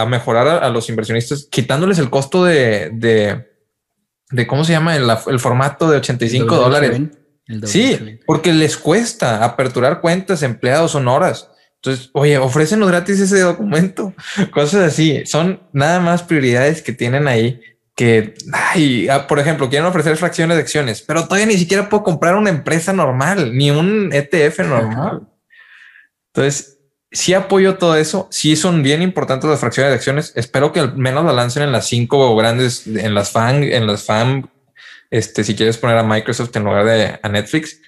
a, 0.00 0.06
mejorar 0.06 0.62
a, 0.62 0.68
los 0.68 0.88
inversionistas, 0.88 1.48
quitándoles 1.50 1.98
el 1.98 2.10
costo 2.10 2.44
de, 2.44 2.90
de, 2.92 4.46
cómo 4.46 4.64
se 4.64 4.72
llama 4.72 4.96
el, 4.96 5.38
formato 5.38 5.90
de 5.90 5.98
85 5.98 6.56
dólares. 6.56 7.00
Sí, 7.64 8.18
porque 8.26 8.52
les 8.52 8.76
cuesta 8.76 9.44
aperturar 9.44 10.00
cuentas, 10.00 10.42
empleados, 10.42 10.92
son 10.92 11.08
horas. 11.08 11.48
Entonces, 11.76 12.10
oye, 12.14 12.36
ofrecen 12.38 12.84
gratis 12.84 13.20
ese 13.20 13.40
documento, 13.40 14.12
cosas 14.52 14.92
así. 14.92 15.24
Son 15.24 15.62
nada 15.72 16.00
más 16.00 16.22
prioridades 16.22 16.82
que 16.82 16.92
tienen 16.92 17.28
ahí 17.28 17.60
que, 17.96 18.34
ay, 18.52 19.08
ah, 19.08 19.26
por 19.26 19.38
ejemplo, 19.38 19.70
quieren 19.70 19.88
ofrecer 19.88 20.16
fracciones 20.18 20.56
de 20.56 20.62
acciones, 20.62 21.00
pero 21.00 21.24
todavía 21.24 21.46
ni 21.46 21.56
siquiera 21.56 21.88
puedo 21.88 22.04
comprar 22.04 22.36
una 22.36 22.50
empresa 22.50 22.92
normal, 22.92 23.56
ni 23.56 23.70
un 23.70 24.12
ETF 24.12 24.60
normal. 24.60 25.26
Entonces, 26.34 26.78
sí 27.10 27.32
apoyo 27.32 27.78
todo 27.78 27.96
eso. 27.96 28.28
Sí 28.30 28.54
son 28.54 28.82
bien 28.82 29.00
importantes 29.00 29.48
las 29.48 29.60
fracciones 29.60 29.90
de 29.90 29.96
acciones. 29.96 30.32
Espero 30.36 30.72
que 30.72 30.80
al 30.80 30.96
menos 30.96 31.24
la 31.24 31.32
lancen 31.32 31.62
en 31.62 31.72
las 31.72 31.86
cinco 31.86 32.36
grandes, 32.36 32.86
en 32.86 33.14
las 33.14 33.30
fan, 33.30 33.62
en 33.62 33.86
las 33.86 34.04
fan, 34.04 34.50
este, 35.10 35.42
si 35.42 35.56
quieres 35.56 35.78
poner 35.78 35.96
a 35.96 36.02
Microsoft 36.02 36.54
en 36.54 36.64
lugar 36.64 36.84
de 36.84 37.18
a 37.22 37.28
Netflix. 37.30 37.80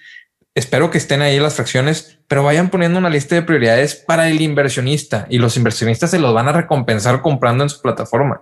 Espero 0.55 0.91
que 0.91 0.97
estén 0.97 1.21
ahí 1.21 1.39
las 1.39 1.55
fracciones, 1.55 2.19
pero 2.27 2.43
vayan 2.43 2.71
poniendo 2.71 2.99
una 2.99 3.11
lista 3.11 3.35
de 3.35 3.43
prioridades 3.43 3.95
para 3.95 4.31
el 4.31 4.41
inversionista 4.41 5.27
y 5.29 5.39
los 5.39 5.57
inversionistas 5.59 6.11
se 6.11 6.19
los 6.19 6.33
van 6.33 6.49
a 6.49 6.53
recompensar 6.53 7.21
comprando 7.21 7.63
en 7.65 7.71
su 7.71 7.83
plataforma. 7.83 8.41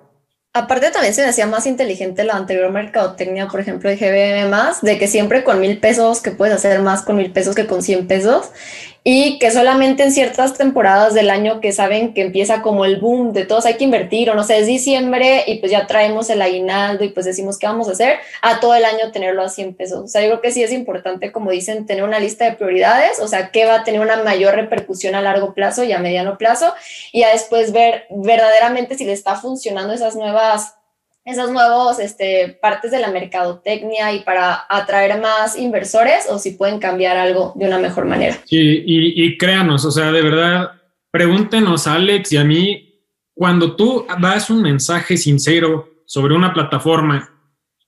Aparte 0.57 0.90
también 0.90 1.12
se 1.12 1.20
me 1.20 1.28
hacía 1.28 1.46
más 1.46 1.66
inteligente 1.66 2.24
la 2.24 2.32
anterior 2.32 2.70
mercadotecnia, 2.72 3.46
por 3.46 3.61
ejemplo, 3.61 3.90
de 3.90 3.96
GBM 3.96 4.48
más, 4.48 4.80
de 4.80 4.96
que 4.96 5.07
siempre 5.07 5.44
con 5.44 5.61
mil 5.61 5.76
pesos, 5.76 6.22
que 6.22 6.30
puedes 6.30 6.54
hacer 6.54 6.80
más 6.80 7.02
con 7.02 7.16
mil 7.16 7.30
pesos 7.30 7.54
que 7.54 7.66
con 7.66 7.82
cien 7.82 8.07
pesos 8.07 8.46
y 9.09 9.38
que 9.38 9.52
solamente 9.52 10.02
en 10.02 10.11
ciertas 10.11 10.54
temporadas 10.54 11.14
del 11.14 11.30
año 11.30 11.61
que 11.61 11.70
saben 11.70 12.12
que 12.12 12.22
empieza 12.22 12.61
como 12.61 12.84
el 12.84 12.96
boom 12.96 13.32
de 13.32 13.44
todos 13.44 13.64
hay 13.64 13.74
que 13.74 13.84
invertir 13.84 14.28
o 14.30 14.34
no 14.34 14.42
sé, 14.42 14.59
es 14.59 14.66
diciembre 14.66 15.44
y 15.46 15.59
pues 15.59 15.70
ya 15.70 15.86
traemos 15.86 16.28
el 16.28 16.42
aguinaldo 16.42 17.04
y 17.04 17.11
pues 17.11 17.24
decimos 17.24 17.57
qué 17.57 17.68
vamos 17.68 17.88
a 17.88 17.92
hacer, 17.92 18.18
a 18.42 18.59
todo 18.59 18.74
el 18.74 18.84
año 18.84 19.12
tenerlo 19.12 19.44
a 19.44 19.48
100 19.48 19.74
pesos. 19.74 20.00
O 20.00 20.09
sea, 20.09 20.22
yo 20.22 20.26
creo 20.30 20.40
que 20.40 20.50
sí 20.50 20.64
es 20.64 20.72
importante, 20.72 21.30
como 21.30 21.52
dicen, 21.52 21.86
tener 21.86 22.02
una 22.02 22.18
lista 22.18 22.46
de 22.46 22.57
prioridades, 22.57 23.20
o 23.20 23.28
sea, 23.28 23.52
qué 23.52 23.64
va 23.64 23.76
a 23.76 23.84
tener 23.84 24.00
una 24.00 24.24
mayor 24.24 24.57
repercusión 24.57 25.14
a 25.14 25.22
largo 25.22 25.54
plazo 25.54 25.84
y 25.84 25.92
a 25.92 26.00
mediano 26.00 26.36
plazo 26.36 26.74
y 27.12 27.22
a 27.22 27.28
después 27.28 27.70
ver 27.70 28.07
verdaderamente 28.11 28.96
si 28.96 29.04
le 29.04 29.12
está 29.12 29.36
funcionando 29.36 29.94
esas 29.94 30.16
nuevas 30.16 30.74
esas 31.26 31.50
nuevas 31.50 31.98
este, 31.98 32.56
partes 32.62 32.92
de 32.92 33.00
la 33.00 33.10
mercadotecnia 33.10 34.12
y 34.12 34.20
para 34.20 34.64
atraer 34.70 35.20
más 35.20 35.58
inversores 35.58 36.26
o 36.30 36.38
si 36.38 36.52
pueden 36.52 36.78
cambiar 36.78 37.16
algo 37.16 37.52
de 37.56 37.66
una 37.66 37.80
mejor 37.80 38.06
manera. 38.06 38.38
Sí, 38.44 38.84
y, 38.86 39.36
créanos, 39.36 39.84
o 39.84 39.90
sea, 39.90 40.12
de 40.12 40.22
verdad, 40.22 40.70
pregúntenos 41.10 41.88
a 41.88 41.94
Alex 41.94 42.32
y 42.32 42.36
a 42.36 42.44
mí, 42.44 43.02
cuando 43.34 43.74
tú 43.74 44.06
das 44.20 44.50
un 44.50 44.62
mensaje 44.62 45.16
sincero 45.16 45.88
sobre 46.06 46.36
una 46.36 46.54
plataforma, 46.54 47.28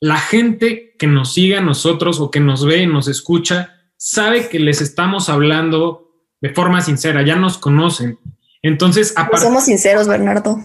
la 0.01 0.17
gente 0.17 0.97
que 0.99 1.07
nos 1.07 1.33
sigue 1.33 1.57
a 1.57 1.63
nosotros 1.63 2.21
o 2.21 2.33
que 2.33 2.41
nos 2.41 2.67
ve 2.67 2.83
y 2.83 2.87
nos 2.89 3.07
escucha, 3.07 3.77
sabe 3.97 4.49
que 4.49 4.59
les 4.59 4.81
estamos 4.81 5.29
hablando 5.29 6.11
de 6.41 6.51
forma 6.51 6.81
sincera, 6.81 7.23
ya 7.23 7.37
nos 7.37 7.57
conocen. 7.57 8.19
Entonces, 8.63 9.15
aparte... 9.17 9.47
Somos 9.47 9.65
sinceros, 9.65 10.09
Bernardo 10.09 10.59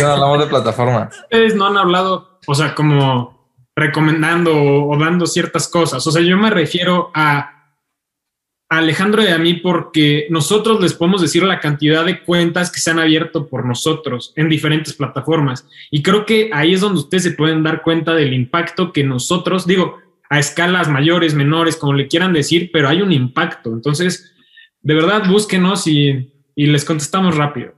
no 0.00 0.06
hablamos 0.06 0.40
de 0.40 0.46
plataforma. 0.46 1.10
Ustedes 1.24 1.54
no 1.54 1.66
han 1.66 1.76
hablado, 1.76 2.38
o 2.46 2.54
sea, 2.54 2.74
como 2.74 3.38
recomendando 3.78 4.52
o, 4.54 4.98
dando 4.98 5.26
ciertas 5.26 5.68
cosas. 5.68 6.06
O 6.06 6.10
sea, 6.10 6.22
yo 6.22 6.36
me 6.36 6.50
refiero 6.50 7.10
a, 7.14 7.54
Alejandro 8.70 9.22
y 9.22 9.28
a 9.28 9.38
mí 9.38 9.54
porque 9.54 10.26
nosotros 10.28 10.78
les 10.82 10.92
podemos 10.92 11.22
decir 11.22 11.42
la 11.42 11.58
cantidad 11.58 12.04
de 12.04 12.22
cuentas 12.22 12.70
que 12.70 12.80
se 12.80 12.90
han 12.90 12.98
abierto 12.98 13.46
por 13.46 13.64
nosotros 13.64 14.34
en 14.36 14.50
diferentes 14.50 14.92
plataformas. 14.92 15.66
Y 15.90 16.02
creo 16.02 16.26
que 16.26 16.50
ahí 16.52 16.74
es 16.74 16.82
donde 16.82 17.00
ustedes 17.00 17.22
se 17.22 17.30
pueden 17.30 17.62
dar 17.62 17.80
cuenta 17.80 18.14
del 18.14 18.34
impacto 18.34 18.92
que 18.92 19.04
nosotros, 19.04 19.66
digo, 19.66 19.96
a 20.28 20.38
escalas 20.38 20.90
mayores, 20.90 21.32
menores, 21.32 21.76
como 21.76 21.94
le 21.94 22.08
quieran 22.08 22.34
decir, 22.34 22.68
pero 22.70 22.90
hay 22.90 23.00
un 23.00 23.10
impacto. 23.10 23.72
Entonces, 23.72 24.34
de 24.82 24.94
verdad, 24.94 25.26
búsquenos 25.26 25.86
y 25.86 26.30
les 26.54 26.84
contestamos 26.84 27.38
rápido. 27.38 27.77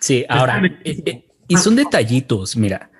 Sí, 0.00 0.24
ahora, 0.28 0.62
eh, 0.84 1.02
eh, 1.06 1.28
y 1.46 1.56
son 1.56 1.76
detallitos, 1.76 2.56
mira, 2.56 2.90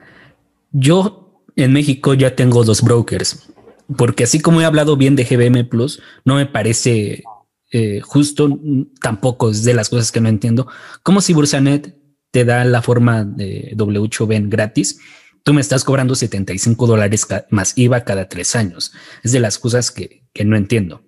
yo 0.70 1.42
en 1.56 1.72
México 1.72 2.14
ya 2.14 2.34
tengo 2.34 2.64
dos 2.64 2.82
brokers, 2.82 3.50
porque 3.96 4.24
así 4.24 4.40
como 4.40 4.60
he 4.60 4.64
hablado 4.64 4.96
bien 4.96 5.16
de 5.16 5.24
GBM 5.24 5.64
Plus, 5.68 6.00
no 6.24 6.36
me 6.36 6.46
parece 6.46 7.22
eh, 7.70 8.00
justo, 8.00 8.58
tampoco 9.00 9.50
es 9.50 9.64
de 9.64 9.74
las 9.74 9.88
cosas 9.88 10.12
que 10.12 10.20
no 10.20 10.28
entiendo, 10.28 10.68
como 11.02 11.20
si 11.20 11.34
Bursanet 11.34 11.96
te 12.30 12.44
da 12.44 12.64
la 12.64 12.82
forma 12.82 13.24
de 13.24 13.74
W8Ben 13.76 14.48
gratis, 14.48 15.00
tú 15.42 15.52
me 15.54 15.60
estás 15.60 15.84
cobrando 15.84 16.14
75 16.14 16.86
dólares 16.86 17.26
más 17.50 17.76
IVA 17.76 18.04
cada 18.04 18.28
tres 18.28 18.54
años. 18.54 18.92
Es 19.22 19.32
de 19.32 19.40
las 19.40 19.58
cosas 19.58 19.90
que, 19.90 20.24
que 20.34 20.44
no 20.44 20.56
entiendo. 20.56 21.04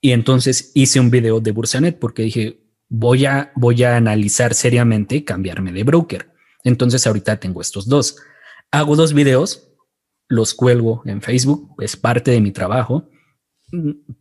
Y 0.00 0.12
entonces 0.12 0.72
hice 0.74 0.98
un 0.98 1.10
video 1.10 1.40
de 1.40 1.52
Bursanet 1.52 1.98
porque 1.98 2.22
dije, 2.22 2.60
voy 2.90 3.24
a, 3.24 3.52
voy 3.54 3.82
a 3.84 3.96
analizar 3.96 4.52
seriamente 4.52 5.24
cambiarme 5.24 5.72
de 5.72 5.84
broker. 5.84 6.30
Entonces 6.64 7.06
ahorita 7.06 7.38
tengo 7.38 7.62
estos 7.62 7.88
dos. 7.88 8.16
Hago 8.70 8.96
dos 8.96 9.14
videos, 9.14 9.70
los 10.28 10.52
cuelgo 10.52 11.02
en 11.06 11.22
Facebook, 11.22 11.74
es 11.78 11.96
parte 11.96 12.30
de 12.30 12.40
mi 12.42 12.52
trabajo. 12.52 13.08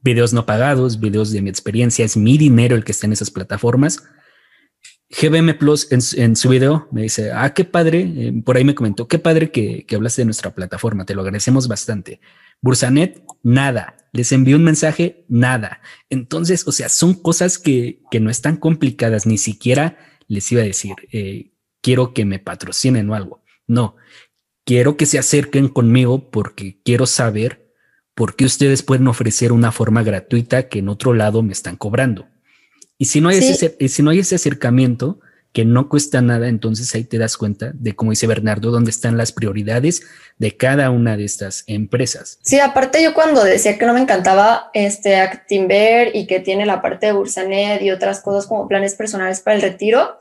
Videos 0.01 0.31
no 0.31 0.45
pagados, 0.45 0.99
videos 0.99 1.31
de 1.31 1.41
mi 1.41 1.49
experiencia, 1.49 2.05
es 2.05 2.15
mi 2.15 2.37
dinero 2.37 2.75
el 2.75 2.85
que 2.85 2.93
está 2.93 3.07
en 3.07 3.13
esas 3.13 3.31
plataformas. 3.31 4.03
GBM 5.09 5.57
Plus 5.57 5.91
en, 5.91 6.35
su 6.35 6.49
video 6.49 6.87
me 6.91 7.01
dice, 7.01 7.31
ah, 7.31 7.51
qué 7.55 7.65
padre, 7.65 8.01
eh, 8.01 8.33
por 8.45 8.57
ahí 8.57 8.63
me 8.63 8.75
comentó, 8.75 9.07
qué 9.07 9.17
padre 9.17 9.49
que, 9.49 9.83
que 9.87 9.95
hablaste 9.95 10.21
de 10.21 10.25
nuestra 10.25 10.53
plataforma, 10.53 11.03
te 11.03 11.15
lo 11.15 11.21
agradecemos 11.21 11.67
bastante. 11.67 12.21
Bursanet, 12.61 13.23
nada. 13.43 13.95
Les 14.11 14.31
envío 14.31 14.57
un 14.57 14.63
mensaje, 14.63 15.25
nada. 15.27 15.81
Entonces, 16.09 16.67
o 16.67 16.71
sea, 16.71 16.89
son 16.89 17.13
cosas 17.13 17.57
que, 17.57 18.01
que 18.09 18.19
no 18.19 18.29
están 18.29 18.57
complicadas, 18.57 19.25
ni 19.25 19.37
siquiera 19.37 19.97
les 20.27 20.51
iba 20.51 20.61
a 20.61 20.65
decir, 20.65 20.95
eh, 21.11 21.51
quiero 21.81 22.13
que 22.13 22.25
me 22.25 22.39
patrocinen 22.39 23.09
o 23.09 23.15
algo. 23.15 23.43
No, 23.67 23.95
quiero 24.63 24.97
que 24.97 25.05
se 25.05 25.19
acerquen 25.19 25.67
conmigo 25.67 26.29
porque 26.29 26.79
quiero 26.83 27.05
saber 27.05 27.73
por 28.15 28.35
qué 28.35 28.45
ustedes 28.45 28.83
pueden 28.83 29.07
ofrecer 29.07 29.51
una 29.51 29.71
forma 29.71 30.03
gratuita 30.03 30.69
que 30.69 30.79
en 30.79 30.89
otro 30.89 31.13
lado 31.13 31.41
me 31.41 31.53
están 31.53 31.75
cobrando. 31.75 32.27
Y 32.97 33.05
si 33.05 33.21
no 33.21 33.29
hay, 33.29 33.37
ese, 33.37 33.77
si 33.87 34.03
no 34.03 34.11
hay 34.11 34.19
ese 34.19 34.35
acercamiento, 34.35 35.19
que 35.51 35.65
no 35.65 35.89
cuesta 35.89 36.21
nada, 36.21 36.47
entonces 36.47 36.93
ahí 36.93 37.03
te 37.03 37.17
das 37.17 37.35
cuenta 37.35 37.71
de, 37.73 37.95
como 37.95 38.11
dice 38.11 38.27
Bernardo, 38.27 38.69
dónde 38.71 38.91
están 38.91 39.17
las 39.17 39.31
prioridades 39.31 40.03
de 40.37 40.55
cada 40.55 40.91
una 40.91 41.17
de 41.17 41.25
estas 41.25 41.63
empresas. 41.65 42.39
Sí, 42.43 42.59
aparte 42.59 43.01
yo 43.01 43.13
cuando 43.13 43.43
decía 43.43 43.77
que 43.77 43.85
no 43.85 43.93
me 43.93 43.99
encantaba 43.99 44.69
este 44.73 45.15
Actinver 45.17 46.15
y 46.15 46.27
que 46.27 46.39
tiene 46.39 46.65
la 46.65 46.81
parte 46.81 47.07
de 47.07 47.13
Bursanet 47.13 47.81
y 47.81 47.91
otras 47.91 48.21
cosas 48.21 48.45
como 48.45 48.67
planes 48.67 48.93
personales 48.93 49.39
para 49.39 49.55
el 49.55 49.63
retiro, 49.63 50.17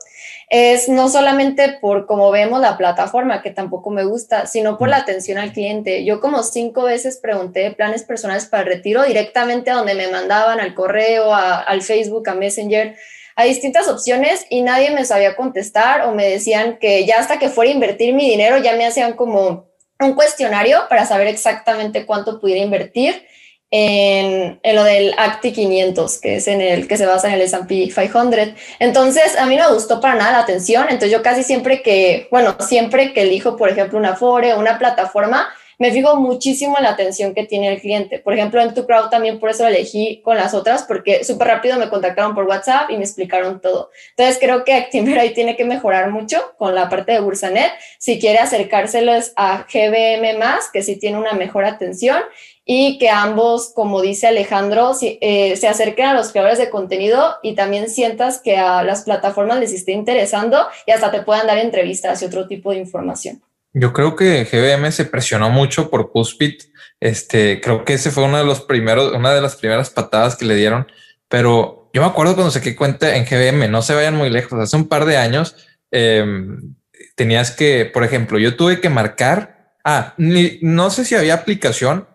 es 0.49 0.89
no 0.89 1.09
solamente 1.09 1.77
por 1.79 2.07
cómo 2.07 2.31
vemos 2.31 2.59
la 2.59 2.75
plataforma, 2.75 3.43
que 3.43 3.51
tampoco 3.51 3.91
me 3.91 4.03
gusta, 4.03 4.47
sino 4.47 4.79
por 4.79 4.87
mm. 4.87 4.91
la 4.91 4.97
atención 4.97 5.37
al 5.37 5.53
cliente. 5.53 6.03
Yo 6.05 6.19
como 6.19 6.41
cinco 6.41 6.83
veces 6.83 7.19
pregunté 7.21 7.69
planes 7.71 8.03
personales 8.03 8.47
para 8.47 8.63
el 8.63 8.69
retiro 8.69 9.03
directamente 9.03 9.69
a 9.69 9.75
donde 9.75 9.93
me 9.93 10.07
mandaban, 10.07 10.59
al 10.59 10.73
correo, 10.73 11.33
al 11.35 11.81
Facebook, 11.83 12.27
a 12.29 12.33
Messenger 12.33 12.95
a 13.39 13.45
distintas 13.45 13.87
opciones 13.87 14.45
y 14.49 14.61
nadie 14.63 14.91
me 14.91 15.05
sabía 15.05 15.37
contestar 15.37 16.01
o 16.01 16.11
me 16.11 16.27
decían 16.27 16.77
que 16.77 17.05
ya 17.05 17.19
hasta 17.19 17.39
que 17.39 17.47
fuera 17.47 17.71
a 17.71 17.73
invertir 17.73 18.13
mi 18.13 18.29
dinero 18.29 18.57
ya 18.57 18.75
me 18.75 18.85
hacían 18.85 19.13
como 19.13 19.69
un 19.97 20.13
cuestionario 20.13 20.81
para 20.89 21.05
saber 21.05 21.27
exactamente 21.27 22.05
cuánto 22.05 22.41
pudiera 22.41 22.61
invertir 22.61 23.25
en, 23.71 24.59
en, 24.61 24.75
lo 24.75 24.83
del 24.83 25.13
ACTI 25.17 25.53
500, 25.53 26.19
que 26.19 26.35
es 26.35 26.49
en 26.49 26.59
el 26.59 26.85
que 26.89 26.97
se 26.97 27.05
basa 27.05 27.29
en 27.29 27.35
el 27.35 27.41
S&P 27.43 27.87
500. 27.87 28.55
Entonces, 28.79 29.37
a 29.37 29.45
mí 29.45 29.55
no 29.55 29.69
me 29.69 29.73
gustó 29.73 30.01
para 30.01 30.15
nada 30.15 30.33
la 30.33 30.39
atención, 30.39 30.87
entonces 30.89 31.11
yo 31.11 31.23
casi 31.23 31.43
siempre 31.43 31.81
que, 31.81 32.27
bueno, 32.31 32.57
siempre 32.59 33.13
que 33.13 33.21
elijo, 33.21 33.55
por 33.55 33.69
ejemplo, 33.69 33.97
una 33.97 34.17
Fore 34.17 34.53
o 34.53 34.59
una 34.59 34.77
plataforma, 34.77 35.47
me 35.79 35.91
fijo 35.91 36.17
muchísimo 36.17 36.77
en 36.77 36.83
la 36.83 36.91
atención 36.91 37.33
que 37.33 37.45
tiene 37.45 37.69
el 37.69 37.81
cliente. 37.81 38.19
Por 38.19 38.33
ejemplo, 38.33 38.61
en 38.61 38.73
tu 38.73 38.85
crowd 38.85 39.09
también 39.09 39.39
por 39.39 39.49
eso 39.49 39.65
elegí 39.65 40.21
con 40.23 40.35
las 40.35 40.53
otras, 40.53 40.83
porque 40.83 41.23
súper 41.23 41.47
rápido 41.47 41.79
me 41.79 41.89
contactaron 41.89 42.35
por 42.35 42.43
WhatsApp 42.43 42.91
y 42.91 42.97
me 42.97 43.03
explicaron 43.03 43.61
todo. 43.61 43.89
Entonces 44.11 44.37
creo 44.39 44.65
que 44.65 44.73
Actimber 44.73 45.17
ahí 45.17 45.33
tiene 45.33 45.55
que 45.55 45.63
mejorar 45.63 46.11
mucho 46.11 46.53
con 46.57 46.75
la 46.75 46.89
parte 46.89 47.13
de 47.13 47.21
Bursanet, 47.21 47.71
si 47.97 48.19
quiere 48.19 48.39
acercárselos 48.39 49.31
a 49.37 49.65
GBM 49.71 50.37
más, 50.37 50.69
que 50.69 50.83
sí 50.83 50.97
tiene 50.97 51.17
una 51.17 51.33
mejor 51.33 51.63
atención 51.63 52.21
y 52.65 52.99
que 52.99 53.09
ambos, 53.09 53.71
como 53.73 54.01
dice 54.01 54.27
Alejandro, 54.27 54.91
eh, 55.01 55.55
se 55.55 55.67
acerquen 55.67 56.07
a 56.07 56.13
los 56.13 56.31
creadores 56.31 56.59
de 56.59 56.69
contenido 56.69 57.37
y 57.41 57.55
también 57.55 57.89
sientas 57.89 58.39
que 58.41 58.57
a 58.57 58.83
las 58.83 59.05
plataformas 59.05 59.59
les 59.59 59.73
esté 59.73 59.93
interesando 59.93 60.67
y 60.85 60.91
hasta 60.91 61.09
te 61.09 61.21
puedan 61.21 61.47
dar 61.47 61.57
entrevistas 61.57 62.21
y 62.21 62.25
otro 62.25 62.47
tipo 62.47 62.71
de 62.71 62.77
información. 62.77 63.41
Yo 63.79 63.93
creo 63.93 64.17
que 64.17 64.43
GBM 64.43 64.91
se 64.91 65.05
presionó 65.05 65.49
mucho 65.49 65.89
por 65.89 66.11
Puspit. 66.11 66.63
Este, 66.99 67.61
creo 67.61 67.85
que 67.85 67.93
ese 67.93 68.11
fue 68.11 68.25
uno 68.25 68.37
de 68.37 68.43
los 68.43 68.59
primeros, 68.61 69.13
una 69.13 69.33
de 69.33 69.41
las 69.41 69.55
primeras 69.55 69.89
patadas 69.89 70.35
que 70.35 70.43
le 70.43 70.55
dieron. 70.55 70.87
Pero 71.29 71.89
yo 71.93 72.01
me 72.01 72.07
acuerdo 72.07 72.35
cuando 72.35 72.51
saqué 72.51 72.75
cuenta 72.75 73.15
en 73.15 73.25
GBM, 73.25 73.69
no 73.69 73.81
se 73.81 73.95
vayan 73.95 74.15
muy 74.15 74.29
lejos. 74.29 74.59
Hace 74.59 74.75
un 74.75 74.89
par 74.89 75.05
de 75.05 75.15
años 75.15 75.55
em, 75.91 76.75
tenías 77.15 77.51
que, 77.51 77.85
por 77.85 78.03
ejemplo, 78.03 78.37
yo 78.37 78.57
tuve 78.57 78.81
que 78.81 78.89
marcar. 78.89 79.73
Ah, 79.85 80.13
no 80.17 80.89
sé 80.89 81.05
si 81.05 81.15
había 81.15 81.35
aplicación 81.35 82.05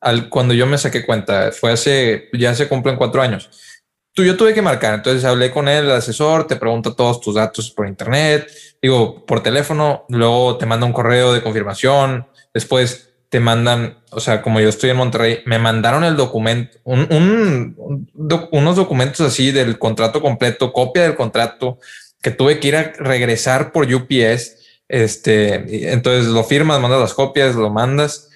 al 0.00 0.28
cuando 0.28 0.54
yo 0.54 0.66
me 0.66 0.78
saqué 0.78 1.04
cuenta. 1.04 1.50
Fue 1.50 1.72
hace, 1.72 2.28
ya 2.32 2.54
se 2.54 2.68
cumplen 2.68 2.96
cuatro 2.96 3.22
años 3.22 3.50
tú, 4.18 4.24
yo 4.24 4.36
tuve 4.36 4.52
que 4.52 4.62
marcar, 4.62 4.94
entonces 4.94 5.24
hablé 5.24 5.52
con 5.52 5.68
el 5.68 5.88
asesor, 5.92 6.48
te 6.48 6.56
pregunta 6.56 6.92
todos 6.92 7.20
tus 7.20 7.36
datos 7.36 7.70
por 7.70 7.86
internet, 7.86 8.50
digo, 8.82 9.24
por 9.24 9.44
teléfono, 9.44 10.06
luego 10.08 10.58
te 10.58 10.66
manda 10.66 10.86
un 10.86 10.92
correo 10.92 11.32
de 11.32 11.40
confirmación, 11.40 12.26
después 12.52 13.10
te 13.28 13.38
mandan, 13.38 13.98
o 14.10 14.18
sea, 14.18 14.42
como 14.42 14.58
yo 14.58 14.68
estoy 14.68 14.90
en 14.90 14.96
Monterrey, 14.96 15.38
me 15.46 15.60
mandaron 15.60 16.02
el 16.02 16.16
documento, 16.16 16.78
un, 16.82 17.76
unos 18.50 18.74
documentos 18.74 19.20
así 19.20 19.52
del 19.52 19.78
contrato 19.78 20.20
completo, 20.20 20.72
copia 20.72 21.04
del 21.04 21.14
contrato, 21.14 21.78
que 22.20 22.32
tuve 22.32 22.58
que 22.58 22.68
ir 22.68 22.76
a 22.76 22.92
regresar 22.98 23.70
por 23.70 23.86
UPS. 23.86 24.56
Este, 24.88 25.92
entonces 25.92 26.26
lo 26.26 26.42
firmas, 26.42 26.80
mandas 26.80 27.00
las 27.00 27.14
copias, 27.14 27.54
lo 27.54 27.70
mandas 27.70 28.27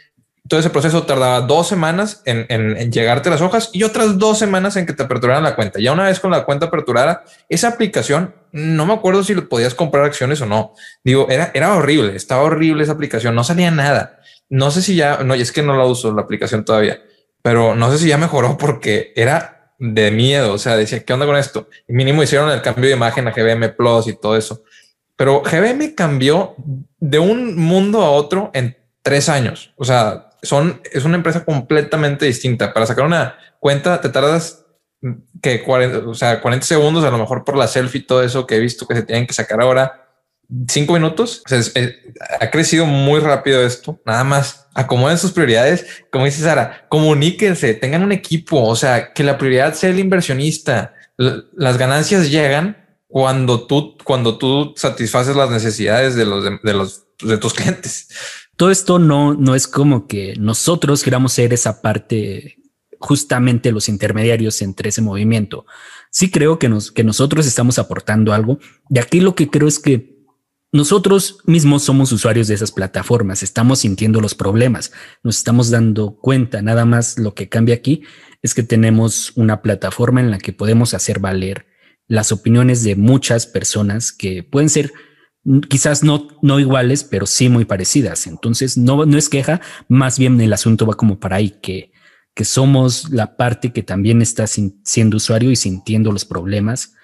todo 0.53 0.61
ese 0.61 0.69
proceso 0.69 1.05
tardaba 1.05 1.41
dos 1.41 1.67
semanas 1.67 2.21
en, 2.27 2.93
llegarte 2.93 3.31
las 3.31 3.41
hojas 3.41 3.71
y 3.73 3.85
otras 3.85 4.19
dos 4.19 4.39
semanas 4.39 4.77
en 4.77 4.85
que 4.85 4.93
te 4.93 5.03
aperturaran 5.03 5.43
la 5.43 5.57
cuenta. 5.57 5.81
Ya 5.81 5.93
una 5.93 6.05
vez 6.05 6.21
con 6.21 6.31
la 6.31 6.45
cuenta 6.45 6.67
aperturada, 6.67 7.25
esa 7.49 7.69
aplicación, 7.69 8.35
no 8.53 8.85
me 8.85 8.93
acuerdo 8.93 9.25
si 9.25 9.33
lo 9.33 9.49
podías 9.49 9.75
comprar 9.75 10.05
acciones 10.05 10.43
o 10.43 10.47
no. 10.47 10.75
Digo, 11.03 11.27
era, 11.31 11.53
era 11.55 11.75
horrible, 11.75 12.15
estaba 12.15 12.43
horrible 12.43 12.83
esa 12.83 12.93
aplicación, 12.93 13.35
no 13.35 13.45
salía 13.45 13.71
nada. 13.71 14.21
No 14.51 14.71
sé 14.71 14.83
si 14.83 14.95
ya, 14.95 15.25
no, 15.25 15.35
y 15.35 15.41
es 15.41 15.53
que 15.53 15.63
no 15.63 15.75
la 15.75 15.87
uso 15.87 16.13
la 16.13 16.21
aplicación 16.21 16.67
todavía, 16.67 17.01
pero 17.41 17.75
no 17.75 17.91
sé 17.91 17.97
si 17.97 18.09
ya 18.09 18.19
mejoró 18.19 18.59
porque 18.59 19.15
era 19.17 19.73
de 19.79 20.11
miedo. 20.11 20.53
O 20.53 20.59
sea, 20.59 20.77
decía, 20.77 21.03
¿qué 21.03 21.15
onda 21.15 21.25
con 21.25 21.37
esto? 21.37 21.71
Y 21.89 21.95
mínimo 21.95 22.23
hicieron 22.23 22.51
el 22.51 22.61
cambio 22.61 22.91
de 22.91 22.97
imagen 22.97 23.27
a 23.27 23.31
GBM 23.31 23.75
Plus 23.75 24.07
y 24.07 24.21
todo 24.21 24.37
eso. 24.37 24.63
Pero 25.17 25.41
GBM 25.41 25.95
cambió 25.95 26.57
de 27.01 27.19
un 27.19 27.57
mundo 27.57 28.03
a 28.03 28.11
otro 28.11 28.51
en 28.53 28.77
tres 29.01 29.31
años. 29.31 29.73
O 29.77 29.87
sea, 29.87 30.29
son, 30.43 30.81
es 30.93 31.05
una 31.05 31.17
empresa 31.17 31.45
completamente 31.45 32.27
distinta. 32.27 32.73
Para 32.73 32.87
sacar 32.87 33.07
una 33.07 33.39
cuenta 33.61 34.01
te 34.01 34.09
tardas 34.09 34.65
que 35.41 35.63
40, 35.63 36.09
o 36.09 36.15
sea, 36.15 36.41
40 36.41 36.67
segundos, 36.67 37.05
a 37.05 37.11
lo 37.11 37.19
mejor 37.19 37.45
por 37.45 37.57
la 37.57 37.67
selfie 37.67 38.03
todo 38.03 38.23
eso 38.23 38.47
que 38.47 38.57
he 38.57 38.61
visto 38.61 38.87
que 38.87 38.95
se 38.95 39.03
tienen 39.03 39.27
que 39.27 39.35
sacar 39.35 39.61
ahora. 39.61 39.99
Cinco 40.69 40.93
minutos. 40.93 41.43
ha 42.41 42.51
crecido 42.51 42.85
muy 42.85 43.21
rápido 43.21 43.65
esto. 43.65 44.01
Nada 44.05 44.23
más 44.23 44.67
acomoden 44.75 45.17
sus 45.17 45.33
prioridades. 45.33 45.87
Como 46.11 46.27
dice 46.27 46.43
Sara, 46.43 46.87
comuníquense, 46.89 47.75
tengan 47.75 48.03
un 48.03 48.13
equipo. 48.13 48.63
O 48.63 48.77
sea, 48.77 49.15
que 49.15 49.25
la 49.25 49.39
prioridad 49.39 49.75
sea 49.75 49.91
el 49.91 49.99
inversionista. 49.99 50.95
las 51.17 51.79
ganancias 51.79 52.31
llegan 52.31 52.77
cuando 53.07 53.67
tú, 53.67 53.97
cuando 54.05 54.37
tú 54.37 54.75
satisfaces 54.77 55.37
las 55.37 55.51
necesidades 55.51 56.17
de 56.17 56.27
los, 56.27 56.45
de 56.45 56.75
los, 56.75 57.05
de 57.23 57.39
tus 57.39 57.55
clientes 57.55 58.09
todo 58.57 58.71
esto 58.71 58.99
no, 58.99 59.35
no 59.35 59.55
es 59.55 59.67
como 59.67 60.07
que 60.07 60.35
nosotros 60.39 61.03
queramos 61.03 61.33
ser 61.33 61.53
esa 61.53 61.83
parte, 61.83 62.59
justamente 62.99 63.73
los 63.73 63.89
intermediarios 63.89 64.63
entre 64.63 64.91
ese 64.91 65.03
movimiento. 65.03 65.67
Sí 66.11 66.31
creo 66.31 66.59
que, 66.59 66.69
nos, 66.69 66.93
que 66.93 67.05
nosotros 67.05 67.47
estamos 67.47 67.79
aportando 67.79 68.33
algo. 68.33 68.59
Y 68.91 68.99
aquí 68.99 69.21
lo 69.21 69.35
que 69.35 69.49
creo 69.49 69.69
es 69.69 69.79
que 69.79 70.13
nosotros 70.73 71.39
mismos 71.45 71.83
somos 71.83 72.13
usuarios 72.13 72.49
de 72.49 72.55
esas 72.55 72.73
plataformas, 72.73 73.43
estamos 73.43 73.81
sintiendo 73.81 74.23
los 74.23 74.35
problemas, 74.35 74.91
nos 75.23 75.37
estamos 75.37 75.69
dando 75.69 76.17
cuenta, 76.17 76.63
nada 76.63 76.87
más 76.87 77.19
lo 77.19 77.35
que 77.35 77.51
cambia 77.51 77.75
aquí 77.75 78.05
es 78.41 78.55
que 78.55 78.63
tenemos 78.63 79.33
una 79.37 79.61
plataforma 79.61 80.21
en 80.21 80.31
la 80.31 80.39
que 80.39 80.55
podemos 80.55 80.95
hacer 80.95 81.19
valer 81.19 81.67
las 82.09 82.33
opiniones 82.33 82.85
de 82.85 82.97
muchas 82.97 83.47
personas 83.47 84.13
que 84.13 84.43
pueden 84.43 84.71
ser 84.71 84.93
quizás 85.69 86.05
no, 86.05 86.29
no 86.41 86.61
iguales, 86.61 87.05
pero 87.05 87.27
sí 87.27 87.49
muy 87.49 87.65
parecidas. 87.65 88.27
Entonces, 88.27 88.77
no, 88.77 89.05
no 89.07 89.19
es 89.19 89.29
queja, 89.29 89.61
más 89.89 90.19
bien 90.19 90.41
el 90.41 90.53
asunto 90.53 90.87
va 90.87 90.95
como 90.95 91.19
para 91.19 91.37
ahí, 91.37 91.59
que, 91.63 91.93
que 92.35 92.45
somos 92.45 93.11
la 93.11 93.37
parte 93.37 93.73
que 93.73 93.83
también 93.83 94.23
está 94.23 94.47
siendo 94.47 95.17
usuario 95.17 95.51
y 95.51 95.57
sintiendo 95.57 96.13
los 96.13 96.25
problemas 96.25 96.95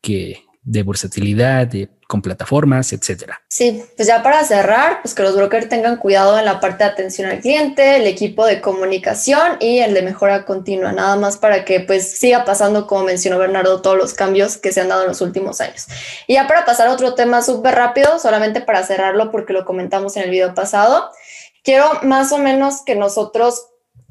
que 0.00 0.44
de 0.68 0.82
versatilidad, 0.82 1.66
de 1.66 1.88
con 2.06 2.22
plataformas, 2.22 2.92
etcétera. 2.92 3.40
Sí, 3.48 3.84
pues 3.96 4.08
ya 4.08 4.22
para 4.22 4.42
cerrar, 4.44 5.02
pues 5.02 5.14
que 5.14 5.22
los 5.22 5.36
brokers 5.36 5.68
tengan 5.68 5.96
cuidado 5.96 6.38
en 6.38 6.44
la 6.44 6.58
parte 6.58 6.84
de 6.84 6.90
atención 6.90 7.30
al 7.30 7.40
cliente, 7.40 7.96
el 7.96 8.06
equipo 8.06 8.46
de 8.46 8.60
comunicación 8.62 9.56
y 9.60 9.78
el 9.80 9.92
de 9.92 10.02
mejora 10.02 10.44
continua, 10.44 10.92
nada 10.92 11.16
más 11.16 11.36
para 11.36 11.64
que 11.64 11.80
pues 11.80 12.18
siga 12.18 12.44
pasando, 12.46 12.86
como 12.86 13.04
mencionó 13.04 13.38
Bernardo, 13.38 13.82
todos 13.82 13.96
los 13.96 14.14
cambios 14.14 14.56
que 14.56 14.72
se 14.72 14.80
han 14.80 14.88
dado 14.88 15.02
en 15.02 15.08
los 15.08 15.20
últimos 15.20 15.60
años. 15.60 15.86
Y 16.26 16.34
ya 16.34 16.46
para 16.46 16.64
pasar 16.64 16.88
a 16.88 16.92
otro 16.92 17.14
tema 17.14 17.42
súper 17.42 17.74
rápido, 17.74 18.18
solamente 18.18 18.60
para 18.62 18.82
cerrarlo 18.84 19.30
porque 19.30 19.52
lo 19.52 19.64
comentamos 19.66 20.16
en 20.16 20.24
el 20.24 20.30
video 20.30 20.54
pasado, 20.54 21.10
quiero 21.62 22.00
más 22.02 22.32
o 22.32 22.38
menos 22.38 22.82
que 22.84 22.94
nosotros 22.94 23.68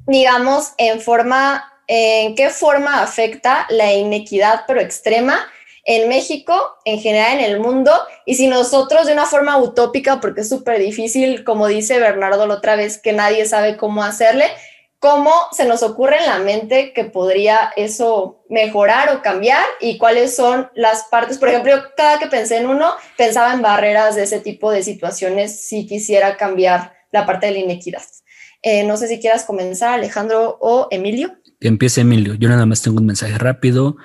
digamos 0.08 0.74
en 0.78 1.01
forma, 1.01 1.72
en 1.88 2.36
qué 2.36 2.49
forma 2.49 3.01
afecta 3.01 3.66
la 3.70 3.93
inequidad 3.93 4.62
pero 4.68 4.82
extrema 4.82 5.47
en 5.88 6.09
México, 6.09 6.53
en 6.83 6.99
general 6.99 7.39
en 7.39 7.45
el 7.45 7.59
mundo, 7.61 7.91
y 8.25 8.35
si 8.35 8.47
nosotros 8.47 9.07
de 9.07 9.13
una 9.13 9.25
forma 9.25 9.57
utópica, 9.57 10.19
porque 10.19 10.41
es 10.41 10.49
súper 10.49 10.79
difícil, 10.79 11.45
como 11.45 11.65
dice 11.65 11.97
Bernardo 11.97 12.45
la 12.45 12.55
otra 12.55 12.75
vez, 12.75 12.99
que 12.99 13.13
nadie 13.13 13.45
sabe 13.45 13.77
cómo 13.77 14.03
hacerle, 14.03 14.47
¿cómo 14.99 15.31
se 15.53 15.63
nos 15.63 15.83
ocurre 15.83 16.17
en 16.17 16.25
la 16.25 16.39
mente 16.39 16.91
que 16.91 17.05
podría 17.05 17.71
eso 17.77 18.43
mejorar 18.49 19.15
o 19.15 19.21
cambiar? 19.21 19.63
¿Y 19.79 19.97
cuáles 19.97 20.35
son 20.35 20.69
las 20.75 21.05
partes? 21.05 21.38
Por 21.38 21.47
ejemplo, 21.47 21.81
cada 21.95 22.19
que 22.19 22.27
pensé 22.27 22.57
en 22.57 22.67
uno, 22.67 22.91
pensaba 23.15 23.53
en 23.53 23.61
barreras 23.61 24.15
de 24.17 24.23
ese 24.23 24.41
tipo 24.41 24.71
de 24.71 24.83
situaciones 24.83 25.61
si 25.61 25.88
quisiera 25.88 26.35
cambiar 26.35 26.91
la 27.13 27.25
parte 27.25 27.45
de 27.45 27.53
la 27.53 27.59
inequidad. 27.59 28.03
Eh, 28.61 28.83
no 28.83 28.97
sé 28.97 29.07
si 29.07 29.21
quieras 29.21 29.45
comenzar, 29.45 29.93
Alejandro 29.93 30.57
o 30.59 30.89
Emilio. 30.91 31.38
Empiece 31.61 32.01
Emilio. 32.01 32.33
Yo 32.33 32.49
nada 32.49 32.65
más 32.65 32.81
tengo 32.81 32.97
un 32.97 33.05
mensaje 33.05 33.38
rápido. 33.38 33.95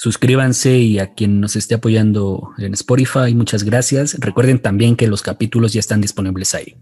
Suscríbanse 0.00 0.78
y 0.78 1.00
a 1.00 1.12
quien 1.14 1.40
nos 1.40 1.56
esté 1.56 1.74
apoyando 1.74 2.52
en 2.58 2.72
Spotify, 2.74 3.34
muchas 3.34 3.64
gracias. 3.64 4.14
Recuerden 4.20 4.62
también 4.62 4.94
que 4.94 5.08
los 5.08 5.22
capítulos 5.22 5.72
ya 5.72 5.80
están 5.80 6.00
disponibles 6.00 6.54
ahí. 6.54 6.76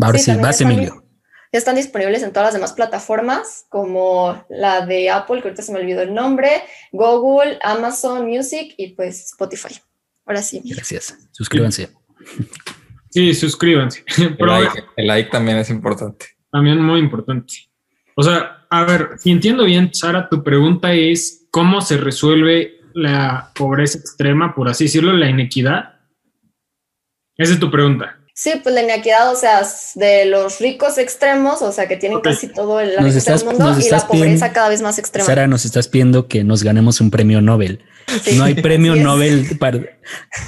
Ahora 0.00 0.20
sí, 0.20 0.30
vas, 0.40 0.60
Emilio. 0.60 1.04
Ya 1.52 1.58
están 1.58 1.74
disponibles 1.74 2.22
en 2.22 2.32
todas 2.32 2.46
las 2.46 2.54
demás 2.54 2.72
plataformas, 2.72 3.66
como 3.70 4.44
la 4.48 4.86
de 4.86 5.10
Apple, 5.10 5.42
que 5.42 5.48
ahorita 5.48 5.62
se 5.64 5.72
me 5.72 5.80
olvidó 5.80 6.02
el 6.02 6.14
nombre, 6.14 6.62
Google, 6.92 7.58
Amazon 7.60 8.28
Music 8.28 8.72
y 8.76 8.94
pues 8.94 9.24
Spotify. 9.24 9.74
Ahora 10.24 10.40
sí. 10.40 10.62
Gracias. 10.64 11.18
Suscríbanse. 11.32 11.90
Sí, 13.12 13.34
suscríbanse. 13.34 14.04
el 14.96 15.06
like 15.08 15.30
también 15.30 15.56
es 15.56 15.68
importante. 15.68 16.26
También 16.52 16.80
muy 16.80 17.00
importante. 17.00 17.52
O 18.14 18.22
sea, 18.22 18.64
a 18.70 18.84
ver, 18.84 19.18
si 19.18 19.32
entiendo 19.32 19.64
bien, 19.64 19.92
Sara, 19.92 20.28
tu 20.28 20.44
pregunta 20.44 20.92
es 20.94 21.39
cómo 21.50 21.80
se 21.80 21.96
resuelve 21.96 22.80
la 22.94 23.50
pobreza 23.54 23.98
extrema, 23.98 24.54
por 24.54 24.68
así 24.68 24.84
decirlo, 24.84 25.12
la 25.12 25.28
inequidad. 25.28 26.00
Esa 27.36 27.52
es 27.54 27.60
tu 27.60 27.70
pregunta. 27.70 28.16
Sí, 28.34 28.52
pues 28.62 28.74
la 28.74 28.82
inequidad, 28.82 29.30
o 29.30 29.36
sea, 29.36 29.62
de 29.96 30.24
los 30.24 30.60
ricos 30.60 30.96
extremos, 30.96 31.60
o 31.60 31.72
sea, 31.72 31.86
que 31.88 31.96
tienen 31.98 32.20
casi 32.20 32.48
todo 32.48 32.80
el 32.80 32.96
mundo 33.44 33.76
y 33.78 33.90
la 33.90 34.06
pobreza 34.06 34.52
cada 34.52 34.70
vez 34.70 34.80
más 34.80 34.98
extrema. 34.98 35.26
Sara, 35.26 35.46
nos 35.46 35.66
estás 35.66 35.88
pidiendo 35.88 36.26
que 36.26 36.42
nos 36.42 36.62
ganemos 36.62 37.02
un 37.02 37.10
premio 37.10 37.42
Nobel. 37.42 37.84
No 38.36 38.44
hay 38.44 38.54
premio 38.62 38.96
Nobel 38.96 39.58
para... 39.58 39.80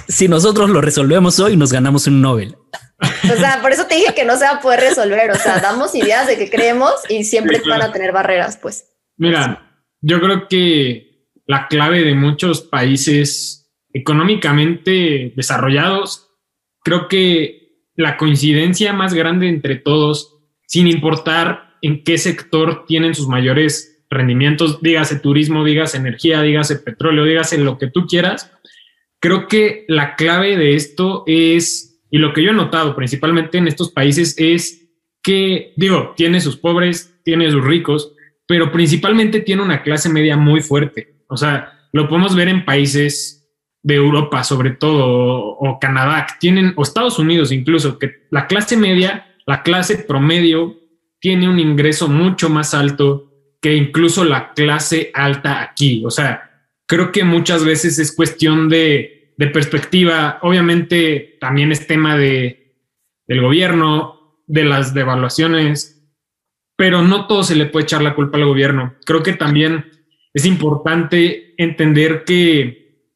Si 0.09 0.27
nosotros 0.27 0.71
lo 0.71 0.81
resolvemos 0.81 1.39
hoy, 1.39 1.57
nos 1.57 1.71
ganamos 1.71 2.07
un 2.07 2.23
Nobel. 2.23 2.57
O 2.99 3.37
sea, 3.37 3.61
por 3.61 3.73
eso 3.73 3.85
te 3.87 3.97
dije 3.97 4.15
que 4.15 4.25
no 4.25 4.39
se 4.39 4.45
va 4.45 4.53
a 4.53 4.61
poder 4.61 4.81
resolver. 4.81 5.31
O 5.31 5.35
sea, 5.35 5.59
damos 5.59 5.95
ideas 5.95 6.27
de 6.27 6.39
que 6.39 6.49
creemos 6.49 6.95
y 7.09 7.25
siempre 7.25 7.61
van 7.69 7.83
a 7.83 7.93
tener 7.93 8.13
barreras, 8.13 8.57
pues. 8.57 8.87
Mira, 9.19 9.72
yo 10.03 10.21
creo 10.21 10.49
que 10.49 11.29
la 11.47 11.69
clave 11.69 12.03
de 12.03 12.15
muchos 12.15 12.61
países 12.61 13.73
económicamente 13.95 15.33
desarrollados, 15.37 16.29
creo 16.83 17.09
que 17.09 17.79
la 17.95 18.17
coincidencia 18.17 18.93
más 18.93 19.15
grande 19.15 19.49
entre 19.49 19.77
todos, 19.77 20.39
sin 20.67 20.89
importar 20.89 21.77
en 21.83 22.03
qué 22.05 22.19
sector 22.19 22.85
tienen 22.87 23.15
sus 23.15 23.29
mayores 23.29 24.05
rendimientos, 24.11 24.81
dígase 24.83 25.21
turismo, 25.21 25.65
dígase 25.65 25.97
energía, 25.97 26.43
dígase 26.43 26.77
petróleo, 26.77 27.25
dígase 27.25 27.59
lo 27.59 27.79
que 27.79 27.89
tú 27.89 28.07
quieras, 28.07 28.53
creo 29.21 29.47
que 29.47 29.85
la 29.89 30.17
clave 30.17 30.57
de 30.57 30.75
esto 30.75 31.23
es, 31.27 32.01
y 32.11 32.19
lo 32.19 32.33
que 32.33 32.43
yo 32.43 32.51
he 32.51 32.55
notado 32.55 32.97
principalmente 32.97 33.59
en 33.59 33.69
estos 33.69 33.91
países 33.91 34.35
es 34.39 34.91
que, 35.23 35.73
digo, 35.77 36.15
tiene 36.17 36.41
sus 36.41 36.57
pobres, 36.57 37.21
tiene 37.25 37.51
sus 37.51 37.65
ricos, 37.65 38.15
pero 38.53 38.71
principalmente 38.71 39.41
tiene 39.41 39.63
una 39.63 39.83
clase 39.83 40.11
media 40.11 40.37
muy 40.37 40.61
fuerte. 40.61 41.15
O 41.27 41.39
sea, 41.39 41.89
lo 41.91 42.07
podemos 42.07 42.37
ver 42.37 42.49
en 42.49 42.67
países 42.67 43.49
de 43.83 43.95
Europa, 43.95 44.45
sobre 44.45 44.73
todo, 44.73 45.57
o, 45.59 45.79
Canadá, 45.81 46.27
que 46.29 46.35
tienen, 46.39 46.75
o 46.77 46.83
Estados 46.83 47.19
Unidos 47.19 47.51
incluso, 47.51 47.99
que 47.99 48.27
la 48.29 48.47
clase 48.47 48.77
media, 48.77 49.35
la 49.47 49.63
clase 49.63 50.05
promedio, 50.07 50.77
tiene 51.19 51.49
un 51.49 51.59
ingreso 51.59 52.09
mucho 52.09 52.51
más 52.51 52.75
alto 52.75 53.33
que 53.63 53.75
incluso 53.75 54.23
la 54.23 54.53
clase 54.53 55.11
alta 55.15 55.63
aquí. 55.63 56.05
O 56.05 56.11
sea, 56.11 56.67
creo 56.85 57.11
que 57.11 57.25
muchas 57.25 57.65
veces 57.65 57.99
es 57.99 58.15
cuestión 58.15 58.69
de, 58.69 59.33
de 59.39 59.47
perspectiva. 59.47 60.41
Obviamente 60.43 61.39
también 61.41 61.73
es 61.73 61.87
tema 61.87 62.19
de, 62.19 62.75
del 63.27 63.41
gobierno, 63.41 64.43
de 64.47 64.65
las 64.65 64.93
devaluaciones, 64.93 65.92
pero 66.83 67.01
no 67.01 67.29
todo 67.29 67.45
se 67.45 67.55
le 67.55 67.67
puede 67.67 67.85
echar 67.85 68.03
la 68.03 68.17
culpa 68.17 68.39
al 68.39 68.45
gobierno. 68.45 68.97
Creo 69.07 69.23
que 69.23 69.35
también 69.35 69.89
es 70.35 70.45
importante 70.45 71.55
entender 71.57 72.25
que 72.25 73.07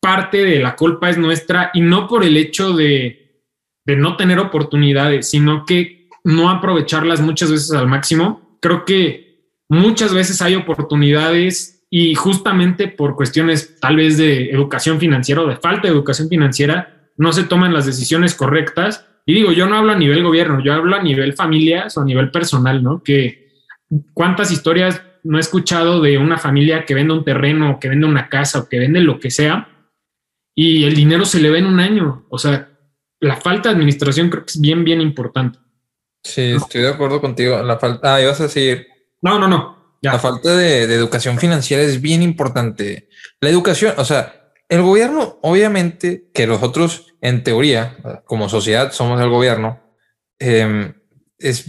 parte 0.00 0.44
de 0.44 0.60
la 0.60 0.76
culpa 0.76 1.10
es 1.10 1.18
nuestra 1.18 1.72
y 1.74 1.80
no 1.80 2.06
por 2.06 2.22
el 2.22 2.36
hecho 2.36 2.72
de, 2.72 3.42
no 3.84 4.16
tener 4.16 4.38
oportunidades, 4.38 5.28
sino 5.28 5.64
que 5.64 6.08
no 6.22 6.50
aprovecharlas 6.50 7.20
muchas 7.20 7.50
veces 7.50 7.72
al 7.72 7.88
máximo. 7.88 8.58
Creo 8.62 8.84
que 8.84 9.50
muchas 9.68 10.14
veces 10.14 10.40
hay 10.40 10.54
oportunidades 10.54 11.84
y 11.90 12.14
justamente 12.14 12.86
por 12.86 13.16
cuestiones 13.16 13.80
tal 13.80 13.96
vez 13.96 14.18
de 14.18 14.50
educación 14.50 15.00
financiera 15.00 15.42
o 15.42 15.48
de 15.48 15.56
falta 15.56 15.88
de 15.88 15.94
educación 15.94 16.28
financiera, 16.28 17.10
no 17.16 17.32
se 17.32 17.42
toman 17.42 17.74
las 17.74 17.86
decisiones 17.86 18.36
correctas 18.36 19.04
y 19.26 19.34
digo, 19.34 19.52
yo 19.52 19.66
no 19.66 19.76
hablo 19.76 19.92
a 19.92 19.98
nivel 19.98 20.22
gobierno, 20.22 20.62
yo 20.62 20.72
hablo 20.72 20.94
a 20.94 21.02
nivel 21.02 21.34
familias 21.34 21.96
o 21.96 22.02
a 22.02 22.04
nivel 22.04 22.30
personal, 22.30 22.80
¿no? 22.80 23.02
Que 23.02 23.48
cuántas 24.14 24.52
historias 24.52 25.02
no 25.24 25.38
he 25.38 25.40
escuchado 25.40 26.00
de 26.00 26.16
una 26.16 26.38
familia 26.38 26.84
que 26.84 26.94
vende 26.94 27.12
un 27.12 27.24
terreno, 27.24 27.72
o 27.72 27.80
que 27.80 27.88
vende 27.88 28.06
una 28.06 28.28
casa, 28.28 28.60
o 28.60 28.68
que 28.68 28.78
vende 28.78 29.00
lo 29.00 29.18
que 29.18 29.32
sea, 29.32 29.68
y 30.54 30.84
el 30.84 30.94
dinero 30.94 31.24
se 31.24 31.40
le 31.40 31.50
ve 31.50 31.58
en 31.58 31.66
un 31.66 31.80
año. 31.80 32.24
O 32.30 32.38
sea, 32.38 32.68
la 33.18 33.36
falta 33.36 33.68
de 33.68 33.74
administración 33.74 34.30
creo 34.30 34.44
que 34.44 34.52
es 34.52 34.60
bien, 34.60 34.84
bien 34.84 35.00
importante. 35.00 35.58
Sí, 36.22 36.52
estoy 36.52 36.82
de 36.82 36.90
acuerdo 36.90 37.20
contigo. 37.20 37.60
La 37.64 37.78
falta, 37.78 38.14
ah, 38.14 38.22
ibas 38.22 38.40
a 38.40 38.44
decir. 38.44 38.86
No, 39.22 39.40
no, 39.40 39.48
no. 39.48 39.96
La 40.02 40.20
falta 40.20 40.56
de, 40.56 40.86
de, 40.86 40.94
educación 40.94 41.36
financiera 41.38 41.82
es 41.82 42.00
bien 42.00 42.22
importante. 42.22 43.08
La 43.40 43.48
educación, 43.48 43.94
o 43.96 44.04
sea, 44.04 44.45
el 44.68 44.82
gobierno, 44.82 45.38
obviamente, 45.42 46.28
que 46.34 46.46
nosotros, 46.46 47.14
en 47.20 47.44
teoría, 47.44 47.96
como 48.24 48.48
sociedad, 48.48 48.92
somos 48.92 49.20
el 49.20 49.30
gobierno, 49.30 49.80
em, 50.38 50.94
es, 51.38 51.66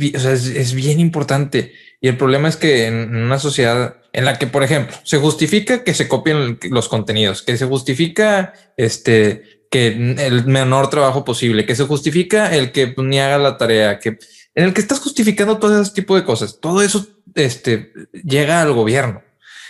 bien 0.74 1.00
importante. 1.00 1.74
Y 2.02 2.08
el 2.08 2.18
problema 2.18 2.48
es 2.50 2.58
que 2.58 2.88
en 2.88 3.16
una 3.16 3.40
sociedad 3.40 3.98
en 4.14 4.26
la 4.26 4.40
que, 4.40 4.48
por 4.48 4.64
ejemplo, 4.64 4.96
se 5.04 5.18
justifica 5.18 5.84
que 5.84 5.94
se 5.94 6.08
copien 6.08 6.60
los 6.70 6.90
contenidos, 6.90 7.44
que 7.44 7.58
se 7.58 7.66
justifica 7.66 8.54
este, 8.78 9.68
que 9.70 9.88
el 9.88 10.46
menor 10.46 10.90
trabajo 10.90 11.24
posible, 11.24 11.66
que 11.66 11.76
se 11.76 11.86
justifica 11.86 12.56
el 12.56 12.72
que 12.72 12.88
pues, 12.88 13.08
ni 13.08 13.20
haga 13.20 13.38
la 13.38 13.58
tarea, 13.58 14.00
que 14.00 14.18
en 14.56 14.64
el 14.64 14.74
que 14.74 14.82
estás 14.82 15.00
justificando 15.00 15.60
todo 15.60 15.80
ese 15.80 15.92
tipo 15.94 16.16
de 16.16 16.24
cosas, 16.24 16.60
todo 16.60 16.82
eso 16.82 17.06
este, 17.36 17.94
llega 18.12 18.62
al 18.62 18.74
gobierno. 18.74 19.22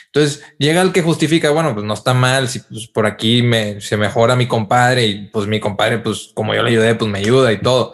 Entonces 0.07 0.43
llega 0.57 0.81
el 0.81 0.91
que 0.91 1.01
justifica, 1.01 1.51
bueno, 1.51 1.73
pues 1.73 1.85
no 1.85 1.93
está 1.93 2.13
mal, 2.13 2.49
si 2.49 2.59
pues, 2.59 2.87
por 2.87 3.05
aquí 3.05 3.43
me, 3.43 3.79
se 3.81 3.97
mejora 3.97 4.35
mi 4.35 4.47
compadre 4.47 5.05
y 5.05 5.27
pues 5.27 5.47
mi 5.47 5.59
compadre, 5.59 5.99
pues 5.99 6.31
como 6.33 6.55
yo 6.55 6.63
le 6.63 6.71
ayudé, 6.71 6.95
pues 6.95 7.11
me 7.11 7.19
ayuda 7.19 7.51
y 7.51 7.61
todo. 7.61 7.93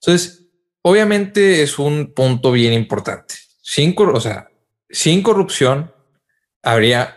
Entonces, 0.00 0.44
obviamente 0.82 1.62
es 1.62 1.78
un 1.78 2.12
punto 2.14 2.52
bien 2.52 2.72
importante. 2.72 3.34
Sin, 3.62 3.94
o 3.98 4.20
sea, 4.20 4.48
sin 4.88 5.22
corrupción 5.22 5.92
habría 6.62 7.16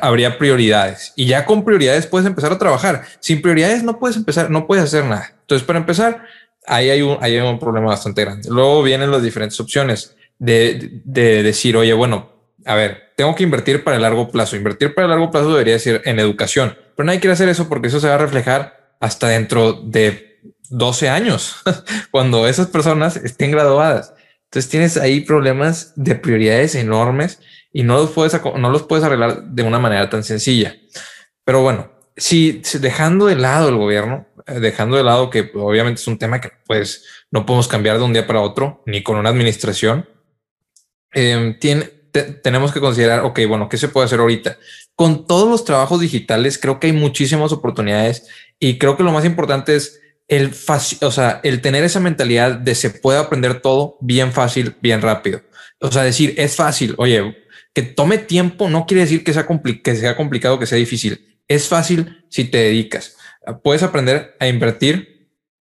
habría 0.00 0.38
prioridades 0.38 1.12
y 1.16 1.26
ya 1.26 1.44
con 1.44 1.64
prioridades 1.64 2.06
puedes 2.06 2.26
empezar 2.26 2.52
a 2.52 2.58
trabajar. 2.58 3.04
Sin 3.18 3.42
prioridades 3.42 3.82
no 3.82 3.98
puedes 3.98 4.16
empezar, 4.16 4.50
no 4.50 4.66
puedes 4.66 4.84
hacer 4.84 5.04
nada. 5.04 5.34
Entonces, 5.40 5.66
para 5.66 5.80
empezar, 5.80 6.24
ahí 6.66 6.90
hay 6.90 7.02
un, 7.02 7.18
hay 7.20 7.36
un 7.38 7.58
problema 7.58 7.88
bastante 7.88 8.24
grande. 8.24 8.48
Luego 8.48 8.82
vienen 8.82 9.10
las 9.10 9.22
diferentes 9.22 9.58
opciones 9.58 10.14
de, 10.38 11.02
de 11.04 11.42
decir, 11.42 11.76
oye, 11.76 11.92
bueno, 11.94 12.30
a 12.64 12.74
ver, 12.76 13.09
tengo 13.20 13.34
que 13.34 13.42
invertir 13.42 13.84
para 13.84 13.96
el 13.96 14.02
largo 14.02 14.30
plazo. 14.30 14.56
Invertir 14.56 14.94
para 14.94 15.04
el 15.04 15.10
largo 15.10 15.30
plazo 15.30 15.50
debería 15.50 15.78
ser 15.78 16.00
en 16.06 16.18
educación, 16.18 16.74
pero 16.96 17.04
nadie 17.04 17.20
quiere 17.20 17.34
hacer 17.34 17.50
eso 17.50 17.68
porque 17.68 17.88
eso 17.88 18.00
se 18.00 18.08
va 18.08 18.14
a 18.14 18.18
reflejar 18.18 18.94
hasta 18.98 19.28
dentro 19.28 19.74
de 19.74 20.40
12 20.70 21.10
años, 21.10 21.56
cuando 22.10 22.48
esas 22.48 22.68
personas 22.68 23.16
estén 23.16 23.50
graduadas. 23.50 24.14
Entonces 24.44 24.70
tienes 24.70 24.96
ahí 24.96 25.20
problemas 25.20 25.92
de 25.96 26.14
prioridades 26.14 26.74
enormes 26.74 27.40
y 27.74 27.82
no 27.82 27.98
los 27.98 28.12
puedes, 28.12 28.40
no 28.56 28.70
los 28.70 28.84
puedes 28.84 29.04
arreglar 29.04 29.42
de 29.42 29.64
una 29.64 29.78
manera 29.78 30.08
tan 30.08 30.24
sencilla. 30.24 30.74
Pero 31.44 31.60
bueno, 31.60 31.92
si, 32.16 32.62
dejando 32.80 33.26
de 33.26 33.36
lado 33.36 33.68
el 33.68 33.76
gobierno, 33.76 34.28
eh, 34.46 34.60
dejando 34.60 34.96
de 34.96 35.04
lado 35.04 35.28
que 35.28 35.50
obviamente 35.56 36.00
es 36.00 36.06
un 36.06 36.16
tema 36.16 36.40
que 36.40 36.52
pues 36.66 37.04
no 37.30 37.44
podemos 37.44 37.68
cambiar 37.68 37.98
de 37.98 38.04
un 38.04 38.14
día 38.14 38.26
para 38.26 38.40
otro, 38.40 38.82
ni 38.86 39.02
con 39.02 39.18
una 39.18 39.28
administración, 39.28 40.08
em, 41.12 41.58
tiene, 41.58 41.99
tenemos 42.42 42.72
que 42.72 42.80
considerar, 42.80 43.20
ok, 43.20 43.40
bueno, 43.48 43.68
¿qué 43.68 43.76
se 43.76 43.88
puede 43.88 44.06
hacer 44.06 44.20
ahorita? 44.20 44.58
Con 44.94 45.26
todos 45.26 45.48
los 45.48 45.64
trabajos 45.64 46.00
digitales, 46.00 46.58
creo 46.58 46.80
que 46.80 46.88
hay 46.88 46.92
muchísimas 46.92 47.52
oportunidades 47.52 48.26
y 48.58 48.78
creo 48.78 48.96
que 48.96 49.02
lo 49.02 49.12
más 49.12 49.24
importante 49.24 49.76
es 49.76 50.00
el 50.28 50.52
o 51.02 51.10
sea, 51.10 51.40
el 51.42 51.60
tener 51.60 51.82
esa 51.82 51.98
mentalidad 51.98 52.52
de 52.52 52.76
se 52.76 52.90
puede 52.90 53.18
aprender 53.18 53.60
todo 53.60 53.96
bien 54.00 54.32
fácil, 54.32 54.76
bien 54.80 55.02
rápido. 55.02 55.42
O 55.80 55.90
sea, 55.90 56.04
decir 56.04 56.34
es 56.36 56.54
fácil. 56.54 56.94
Oye, 56.98 57.36
que 57.74 57.82
tome 57.82 58.18
tiempo 58.18 58.68
no 58.70 58.86
quiere 58.86 59.02
decir 59.02 59.24
que 59.24 59.32
sea, 59.32 59.46
que 59.82 59.96
sea 59.96 60.16
complicado, 60.16 60.58
que 60.58 60.66
sea 60.66 60.78
difícil. 60.78 61.38
Es 61.48 61.66
fácil 61.66 62.24
si 62.28 62.44
te 62.44 62.58
dedicas. 62.58 63.16
Puedes 63.64 63.82
aprender 63.82 64.36
a 64.38 64.46
invertir 64.46 65.09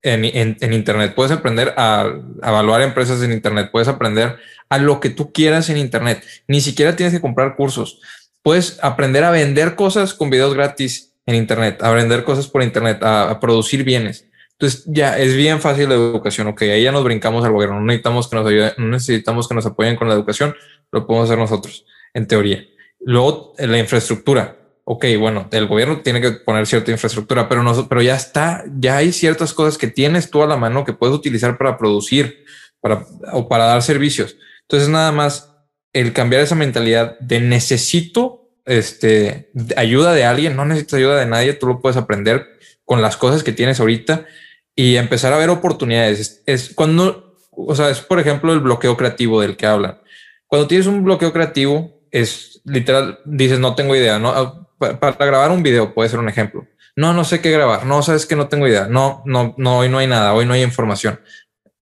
en, 0.01 0.57
en, 0.59 0.73
Internet, 0.73 1.13
puedes 1.15 1.31
aprender 1.31 1.73
a, 1.75 2.01
a, 2.41 2.49
evaluar 2.49 2.81
empresas 2.81 3.21
en 3.21 3.31
Internet, 3.31 3.69
puedes 3.71 3.87
aprender 3.87 4.37
a 4.69 4.77
lo 4.77 4.99
que 4.99 5.09
tú 5.09 5.33
quieras 5.33 5.69
en 5.69 5.77
Internet. 5.77 6.23
Ni 6.47 6.61
siquiera 6.61 6.95
tienes 6.95 7.13
que 7.13 7.21
comprar 7.21 7.55
cursos. 7.55 7.99
Puedes 8.41 8.79
aprender 8.81 9.23
a 9.23 9.31
vender 9.31 9.75
cosas 9.75 10.13
con 10.13 10.29
videos 10.29 10.53
gratis 10.53 11.13
en 11.25 11.35
Internet, 11.35 11.83
a 11.83 11.91
vender 11.91 12.23
cosas 12.23 12.47
por 12.47 12.63
Internet, 12.63 13.03
a, 13.03 13.29
a 13.29 13.39
producir 13.39 13.83
bienes. 13.83 14.25
Entonces 14.59 14.83
ya 14.87 15.17
es 15.17 15.35
bien 15.35 15.61
fácil 15.61 15.87
la 15.87 15.95
educación. 15.95 16.47
Ok, 16.47 16.63
ahí 16.63 16.83
ya 16.83 16.91
nos 16.91 17.05
brincamos 17.05 17.45
al 17.45 17.53
gobierno. 17.53 17.79
No 17.79 17.85
necesitamos 17.85 18.29
que 18.29 18.35
nos 18.35 18.47
ayuden, 18.47 18.71
no 18.77 18.87
necesitamos 18.87 19.47
que 19.47 19.55
nos 19.55 19.65
apoyen 19.65 19.95
con 19.95 20.09
la 20.09 20.13
educación. 20.13 20.53
Lo 20.91 21.07
podemos 21.07 21.29
hacer 21.29 21.39
nosotros 21.39 21.85
en 22.13 22.27
teoría. 22.27 22.65
Luego, 22.99 23.53
la 23.57 23.77
infraestructura. 23.77 24.58
Ok, 24.91 25.05
bueno, 25.19 25.47
el 25.51 25.67
gobierno 25.67 26.01
tiene 26.01 26.19
que 26.19 26.31
poner 26.31 26.65
cierta 26.65 26.89
infraestructura, 26.89 27.47
pero 27.47 27.61
no, 27.61 27.87
pero 27.87 28.01
ya 28.01 28.15
está, 28.15 28.63
ya 28.75 28.97
hay 28.97 29.11
ciertas 29.11 29.53
cosas 29.53 29.77
que 29.77 29.85
tienes 29.85 30.31
tú 30.31 30.41
a 30.41 30.47
la 30.47 30.57
mano 30.57 30.83
que 30.83 30.93
puedes 30.93 31.15
utilizar 31.15 31.59
para 31.59 31.77
producir 31.77 32.43
para, 32.81 33.05
o 33.31 33.47
para 33.47 33.65
dar 33.65 33.83
servicios. 33.83 34.35
Entonces, 34.61 34.89
nada 34.89 35.11
más 35.11 35.53
el 35.93 36.11
cambiar 36.11 36.41
esa 36.41 36.55
mentalidad 36.55 37.19
de 37.19 37.39
necesito 37.39 38.49
este, 38.65 39.51
ayuda 39.77 40.11
de 40.13 40.25
alguien, 40.25 40.55
no 40.55 40.65
necesitas 40.65 40.97
ayuda 40.97 41.19
de 41.19 41.27
nadie, 41.27 41.53
tú 41.53 41.67
lo 41.67 41.81
puedes 41.81 41.95
aprender 41.95 42.47
con 42.83 43.03
las 43.03 43.15
cosas 43.15 43.43
que 43.43 43.51
tienes 43.51 43.79
ahorita 43.79 44.25
y 44.73 44.95
empezar 44.95 45.33
a 45.33 45.37
ver 45.37 45.51
oportunidades. 45.51 46.19
Es, 46.19 46.43
es 46.47 46.73
cuando, 46.73 47.37
o 47.51 47.75
sea, 47.75 47.91
es 47.91 47.99
por 47.99 48.19
ejemplo 48.19 48.53
el 48.53 48.59
bloqueo 48.59 48.97
creativo 48.97 49.39
del 49.39 49.55
que 49.55 49.67
hablan. 49.67 50.01
Cuando 50.47 50.67
tienes 50.67 50.87
un 50.87 51.03
bloqueo 51.03 51.31
creativo, 51.31 52.01
es 52.09 52.59
literal, 52.65 53.19
dices, 53.25 53.59
no 53.59 53.75
tengo 53.75 53.95
idea, 53.95 54.17
¿no? 54.17 54.67
Para 54.79 55.25
grabar 55.25 55.51
un 55.51 55.61
video 55.61 55.93
puede 55.93 56.09
ser 56.09 56.19
un 56.19 56.29
ejemplo. 56.29 56.65
No, 56.95 57.13
no 57.13 57.23
sé 57.23 57.41
qué 57.41 57.51
grabar. 57.51 57.85
No, 57.85 58.01
sabes 58.01 58.25
que 58.25 58.35
no 58.35 58.47
tengo 58.47 58.67
idea. 58.67 58.87
No, 58.87 59.21
no, 59.25 59.53
no, 59.57 59.79
hoy 59.79 59.89
no 59.89 59.99
hay 59.99 60.07
nada. 60.07 60.33
Hoy 60.33 60.45
no 60.45 60.53
hay 60.53 60.63
información. 60.63 61.19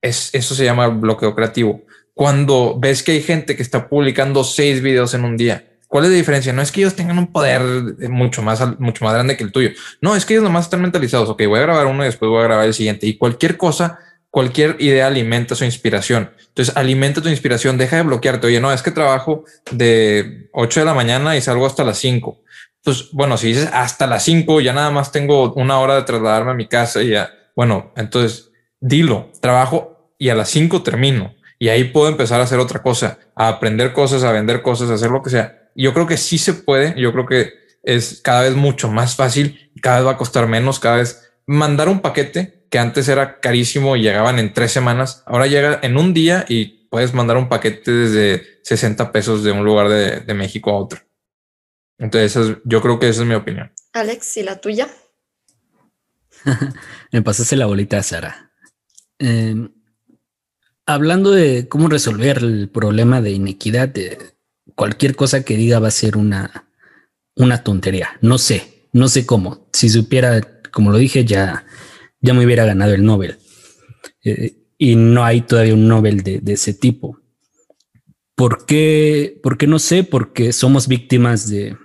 Es, 0.02 0.34
eso 0.34 0.56
se 0.56 0.66
llama 0.66 0.88
bloqueo 0.88 1.36
creativo. 1.36 1.84
Cuando 2.14 2.78
ves 2.80 3.04
que 3.04 3.14
hay 3.14 3.22
gente 3.22 3.56
que 3.56 3.64
está 3.64 3.88
publicando 3.88 4.44
seis 4.44 4.82
videos 4.82 5.14
en 5.14 5.24
un 5.24 5.38
día, 5.38 5.66
¿cuál 5.88 6.06
es 6.06 6.12
la 6.12 6.18
diferencia? 6.18 6.52
No 6.54 6.62
es 6.62 6.72
que 6.72 6.82
ellos 6.82 6.96
tengan 6.96 7.20
un 7.20 7.32
poder 7.32 7.62
mucho 8.10 8.42
más, 8.42 8.80
mucho 8.80 9.06
más 9.06 9.14
grande 9.14 9.38
que 9.38 9.44
el 9.44 9.52
tuyo. 9.52 9.70
No, 10.02 10.16
es 10.16 10.26
que 10.26 10.34
ellos 10.34 10.44
nomás 10.44 10.66
están 10.66 10.82
mentalizados. 10.82 11.30
Ok, 11.30 11.44
voy 11.48 11.60
a 11.60 11.64
grabar 11.64 11.86
uno 11.86 12.04
y 12.04 12.08
después 12.08 12.30
voy 12.30 12.42
a 12.42 12.46
grabar 12.46 12.66
el 12.66 12.74
siguiente. 12.74 13.06
Y 13.06 13.18
cualquier 13.18 13.58
cosa 13.58 14.00
cualquier 14.38 14.76
idea 14.80 15.08
alimenta 15.08 15.56
su 15.56 15.66
inspiración. 15.66 16.32
Entonces, 16.50 16.78
alimenta 16.78 17.22
tu 17.22 17.30
inspiración, 17.30 17.78
deja 17.78 17.96
de 17.96 18.04
bloquearte. 18.04 18.48
Oye, 18.48 18.60
no, 18.60 18.72
es 18.72 18.84
que 18.84 18.92
trabajo 18.92 19.46
de 19.72 20.50
8 20.54 20.82
de 20.82 20.86
la 20.86 20.94
mañana 20.94 21.36
y 21.36 21.42
salgo 21.42 21.66
hasta 21.66 21.84
las 21.84 21.98
5. 21.98 22.44
Pues 22.88 23.10
bueno, 23.12 23.36
si 23.36 23.48
dices 23.48 23.70
hasta 23.74 24.08
las 24.08 24.24
5, 24.24 24.62
ya 24.62 24.72
nada 24.72 24.92
más 24.92 25.12
tengo 25.12 25.52
una 25.56 25.78
hora 25.78 25.96
de 25.96 26.04
trasladarme 26.04 26.52
a 26.52 26.54
mi 26.54 26.70
casa 26.70 27.04
y 27.04 27.10
ya, 27.10 27.34
bueno, 27.54 27.92
entonces 27.98 28.52
dilo, 28.80 29.30
trabajo 29.42 30.14
y 30.18 30.30
a 30.30 30.36
las 30.36 30.48
5 30.52 30.84
termino. 30.84 31.36
Y 31.60 31.68
ahí 31.68 31.84
puedo 31.84 32.08
empezar 32.08 32.40
a 32.40 32.46
hacer 32.46 32.60
otra 32.60 32.82
cosa, 32.82 33.20
a 33.36 33.50
aprender 33.50 33.92
cosas, 33.92 34.24
a 34.24 34.32
vender 34.32 34.62
cosas, 34.62 34.90
a 34.90 34.94
hacer 34.94 35.12
lo 35.12 35.22
que 35.22 35.32
sea. 35.32 35.70
Yo 35.76 35.94
creo 35.94 36.08
que 36.08 36.16
sí 36.16 36.38
se 36.38 36.54
puede. 36.54 36.98
Yo 36.98 37.12
creo 37.12 37.26
que 37.26 37.52
es 37.84 38.22
cada 38.24 38.44
vez 38.44 38.56
mucho 38.56 38.90
más 38.90 39.18
fácil, 39.18 39.70
cada 39.82 39.98
vez 39.98 40.08
va 40.08 40.12
a 40.12 40.18
costar 40.18 40.48
menos, 40.48 40.80
cada 40.80 40.96
vez 40.96 41.30
mandar 41.46 41.90
un 41.90 42.00
paquete 42.00 42.68
que 42.72 42.80
antes 42.80 43.10
era 43.10 43.42
carísimo 43.42 43.98
y 43.98 44.02
llegaban 44.04 44.40
en 44.40 44.54
tres 44.54 44.72
semanas, 44.72 45.24
ahora 45.26 45.48
llega 45.48 45.80
en 45.82 45.98
un 45.98 46.14
día 46.14 46.46
y 46.48 46.88
puedes 46.90 47.14
mandar 47.14 47.36
un 47.36 47.50
paquete 47.50 47.92
desde 47.92 48.62
60 48.64 49.12
pesos 49.12 49.44
de 49.44 49.52
un 49.52 49.66
lugar 49.66 49.90
de, 49.90 50.34
México 50.34 50.72
a 50.72 50.78
otro. 50.78 51.02
Entonces, 51.98 52.58
yo 52.64 52.82
creo 52.82 53.00
que 53.00 53.10
esa 53.10 53.22
es 53.22 53.28
mi 53.28 53.36
opinión. 53.36 53.72
Alex, 53.94 54.38
¿y 54.38 54.44
la 54.44 54.62
tuya? 54.62 54.88
Me 57.12 57.22
pasaste 57.22 57.56
la 57.56 57.66
bolita, 57.66 58.02
Sara. 58.04 58.52
Em, 59.20 59.72
hablando 60.86 61.32
de 61.32 61.68
cómo 61.68 61.90
resolver 61.90 62.38
el 62.40 62.70
problema 62.70 63.22
de 63.22 63.32
inequidad, 63.32 63.94
cualquier 64.76 65.16
cosa 65.16 65.44
que 65.44 65.58
diga 65.58 65.80
va 65.80 65.88
a 65.88 65.92
ser 65.92 66.18
una, 66.18 66.70
una 67.36 67.64
tontería. 67.64 68.18
No 68.22 68.38
sé, 68.38 68.88
no 68.94 69.08
sé 69.08 69.26
cómo. 69.26 69.68
Si 69.74 69.90
supiera, 69.90 70.62
como 70.72 70.92
lo 70.92 70.98
dije, 70.98 71.26
ya 71.26 71.66
ya 72.22 72.34
me 72.34 72.46
hubiera 72.46 72.66
ganado 72.66 72.94
el 72.94 73.04
Nobel. 73.04 73.38
Eh, 74.24 74.58
y 74.78 74.96
no 74.96 75.24
hay 75.24 75.42
todavía 75.42 75.74
un 75.74 75.88
Nobel 75.88 76.24
de, 76.24 76.42
ese 76.46 76.74
tipo. 76.74 77.20
¿Por 78.36 78.66
qué? 78.66 79.40
Porque 79.42 79.68
no 79.68 79.80
sé, 79.80 80.04
porque 80.04 80.54
somos 80.54 80.88
víctimas 80.88 81.50
de... 81.50 81.76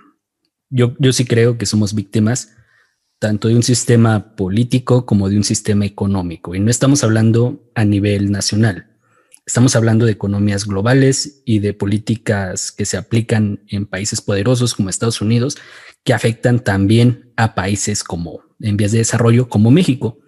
Yo, 0.75 0.95
yo 0.97 1.13
sí 1.13 1.25
creo 1.25 1.57
que 1.59 1.67
somos 1.67 1.93
víctimas 1.93 2.55
tanto 3.19 3.47
de 3.47 3.55
un 3.55 3.63
sistema 3.63 4.35
político 4.35 5.05
como 5.05 5.29
de 5.29 5.37
un 5.37 5.43
sistema 5.43 5.85
económico. 5.85 6.55
Y 6.55 6.59
no 6.59 6.71
estamos 6.71 7.03
hablando 7.03 7.71
a 7.75 7.85
nivel 7.85 8.31
nacional. 8.31 8.97
Estamos 9.45 9.75
hablando 9.75 10.05
de 10.05 10.13
economías 10.13 10.65
globales 10.65 11.43
y 11.45 11.59
de 11.59 11.73
políticas 11.73 12.71
que 12.71 12.85
se 12.85 12.97
aplican 12.97 13.63
en 13.67 13.85
países 13.85 14.19
poderosos 14.19 14.73
como 14.73 14.89
Estados 14.89 15.21
Unidos, 15.21 15.57
que 16.03 16.13
afectan 16.13 16.63
también 16.63 17.31
a 17.37 17.53
países 17.53 18.03
como 18.03 18.41
en 18.59 18.75
vías 18.75 18.91
de 18.91 18.97
desarrollo 18.97 19.49
como 19.49 19.69
México. 19.69 20.19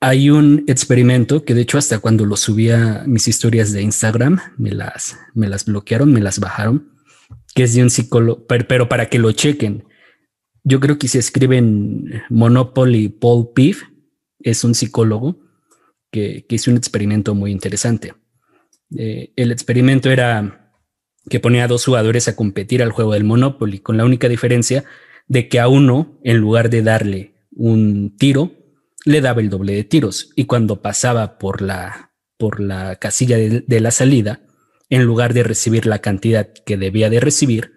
Hay 0.00 0.30
un 0.30 0.64
experimento 0.68 1.44
que 1.44 1.54
de 1.54 1.62
hecho 1.62 1.76
hasta 1.76 1.98
cuando 1.98 2.24
lo 2.24 2.36
subía 2.36 3.02
mis 3.06 3.26
historias 3.26 3.72
de 3.72 3.82
Instagram, 3.82 4.38
me 4.56 4.70
las, 4.70 5.18
me 5.34 5.48
las 5.48 5.64
bloquearon, 5.64 6.12
me 6.12 6.20
las 6.20 6.38
bajaron, 6.38 6.92
que 7.58 7.64
es 7.64 7.74
de 7.74 7.82
un 7.82 7.90
psicólogo, 7.90 8.46
pero, 8.46 8.88
para 8.88 9.06
que 9.06 9.18
lo 9.18 9.32
chequen. 9.32 9.82
Yo 10.62 10.78
creo 10.78 10.96
que 10.96 11.08
si 11.08 11.18
escriben 11.18 12.22
Monopoly 12.30 13.08
Paul 13.08 13.48
Piff, 13.52 13.82
es 14.38 14.62
un 14.62 14.76
psicólogo 14.76 15.40
que, 16.12 16.46
hizo 16.48 16.70
un 16.70 16.76
experimento 16.76 17.34
muy 17.34 17.50
interesante. 17.50 18.14
Eh, 18.96 19.32
el 19.34 19.50
experimento 19.50 20.08
era 20.08 20.72
que 21.28 21.40
ponía 21.40 21.64
a 21.64 21.66
dos 21.66 21.84
jugadores 21.84 22.28
a 22.28 22.36
competir 22.36 22.80
al 22.80 22.92
juego 22.92 23.14
del 23.14 23.24
Monopoly, 23.24 23.80
con 23.80 23.96
la 23.96 24.04
única 24.04 24.28
diferencia 24.28 24.84
de 25.26 25.48
que 25.48 25.58
a 25.58 25.66
uno, 25.66 26.20
en 26.22 26.36
lugar 26.36 26.70
de 26.70 26.82
darle 26.82 27.34
un 27.50 28.14
tiro, 28.16 28.52
le 29.04 29.20
daba 29.20 29.40
el 29.40 29.50
doble 29.50 29.72
de 29.72 29.82
tiros 29.82 30.30
y 30.36 30.44
cuando 30.44 30.80
pasaba 30.80 31.38
por 31.38 31.60
la, 31.60 32.12
por 32.36 32.60
la 32.60 32.94
casilla 33.00 33.36
de, 33.36 33.80
la 33.80 33.90
salida, 33.90 34.42
en 34.90 35.04
lugar 35.04 35.34
de 35.34 35.42
recibir 35.42 35.86
la 35.86 36.00
cantidad 36.00 36.48
que 36.64 36.76
debía 36.76 37.10
de 37.10 37.20
recibir, 37.20 37.72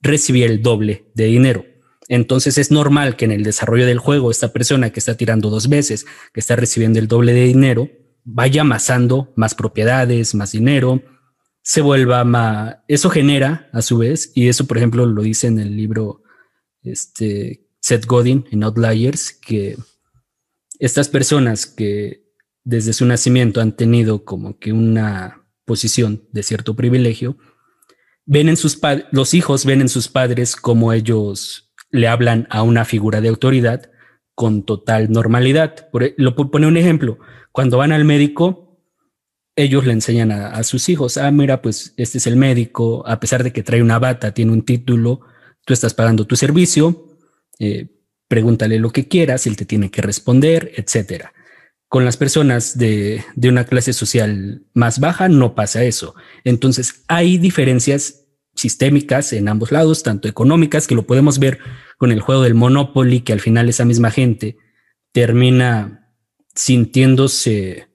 recibía 0.00 0.46
el 0.46 0.62
doble 0.62 1.10
de 1.14 1.26
dinero. 1.26 1.64
Entonces 2.08 2.58
es 2.58 2.70
normal 2.70 3.16
que 3.16 3.24
en 3.24 3.32
el 3.32 3.42
desarrollo 3.42 3.86
del 3.86 3.98
juego 3.98 4.30
esta 4.30 4.52
persona 4.52 4.90
que 4.90 5.00
está 5.00 5.16
tirando 5.16 5.50
dos 5.50 5.68
veces, 5.68 6.06
que 6.32 6.40
está 6.40 6.56
recibiendo 6.56 6.98
el 6.98 7.08
doble 7.08 7.32
de 7.32 7.44
dinero, 7.44 7.88
vaya 8.24 8.62
amasando 8.62 9.32
más 9.36 9.54
propiedades, 9.54 10.34
más 10.34 10.52
dinero, 10.52 11.02
se 11.62 11.80
vuelva 11.80 12.24
más... 12.24 12.76
Eso 12.88 13.08
genera 13.10 13.70
a 13.72 13.82
su 13.82 13.98
vez, 13.98 14.32
y 14.34 14.48
eso 14.48 14.66
por 14.66 14.78
ejemplo 14.78 15.06
lo 15.06 15.22
dice 15.22 15.46
en 15.46 15.58
el 15.58 15.76
libro 15.76 16.22
este, 16.82 17.68
Seth 17.80 18.06
Godin 18.06 18.46
en 18.50 18.64
Outliers, 18.64 19.32
que 19.32 19.76
estas 20.78 21.08
personas 21.08 21.66
que 21.66 22.24
desde 22.64 22.92
su 22.92 23.06
nacimiento 23.06 23.60
han 23.60 23.76
tenido 23.76 24.24
como 24.24 24.58
que 24.58 24.72
una 24.72 25.41
posición 25.64 26.28
de 26.32 26.42
cierto 26.42 26.74
privilegio, 26.74 27.36
ven 28.24 28.48
en 28.48 28.56
sus 28.56 28.78
los 29.10 29.34
hijos 29.34 29.64
ven 29.64 29.80
en 29.80 29.88
sus 29.88 30.08
padres 30.08 30.56
como 30.56 30.92
ellos 30.92 31.72
le 31.90 32.08
hablan 32.08 32.46
a 32.50 32.62
una 32.62 32.84
figura 32.84 33.20
de 33.20 33.28
autoridad 33.28 33.90
con 34.34 34.64
total 34.64 35.10
normalidad. 35.10 35.90
Por, 35.90 36.04
e, 36.04 36.14
lo 36.16 36.34
pone 36.34 36.66
un 36.66 36.76
ejemplo. 36.76 37.18
Cuando 37.52 37.78
van 37.78 37.92
al 37.92 38.04
médico, 38.04 38.80
ellos 39.56 39.84
le 39.84 39.92
enseñan 39.92 40.32
a, 40.32 40.62
sus 40.62 40.88
hijos, 40.88 41.18
ah, 41.18 41.30
mira, 41.30 41.60
pues 41.60 41.92
este 41.98 42.18
es 42.18 42.26
el 42.26 42.36
médico, 42.36 43.06
a 43.06 43.20
pesar 43.20 43.44
de 43.44 43.52
que 43.52 43.62
trae 43.62 43.82
una 43.82 43.98
bata, 43.98 44.32
tiene 44.32 44.52
un 44.52 44.64
título, 44.64 45.20
tú 45.66 45.74
estás 45.74 45.92
pagando 45.92 46.26
tu 46.26 46.36
servicio, 46.36 47.18
eh, 47.58 47.88
pregúntale 48.28 48.78
lo 48.78 48.90
que 48.90 49.08
quieras, 49.08 49.46
él 49.46 49.56
te 49.56 49.66
tiene 49.66 49.90
que 49.90 50.00
responder, 50.00 50.72
etcétera. 50.74 51.34
Con 51.92 52.06
las 52.06 52.16
personas 52.16 52.78
de, 52.78 53.22
de 53.36 53.50
una 53.50 53.64
clase 53.64 53.92
social 53.92 54.62
más 54.72 54.98
baja 54.98 55.28
no 55.28 55.54
pasa 55.54 55.84
eso. 55.84 56.14
Entonces 56.42 57.04
hay 57.06 57.36
diferencias 57.36 58.24
sistémicas 58.54 59.34
en 59.34 59.46
ambos 59.46 59.72
lados, 59.72 60.02
tanto 60.02 60.26
económicas, 60.26 60.86
que 60.86 60.94
lo 60.94 61.06
podemos 61.06 61.38
ver 61.38 61.58
con 61.98 62.10
el 62.10 62.20
juego 62.20 62.44
del 62.44 62.54
Monopoly, 62.54 63.20
que 63.20 63.34
al 63.34 63.40
final 63.40 63.68
esa 63.68 63.84
misma 63.84 64.10
gente 64.10 64.56
termina 65.12 66.08
sintiéndose 66.54 67.88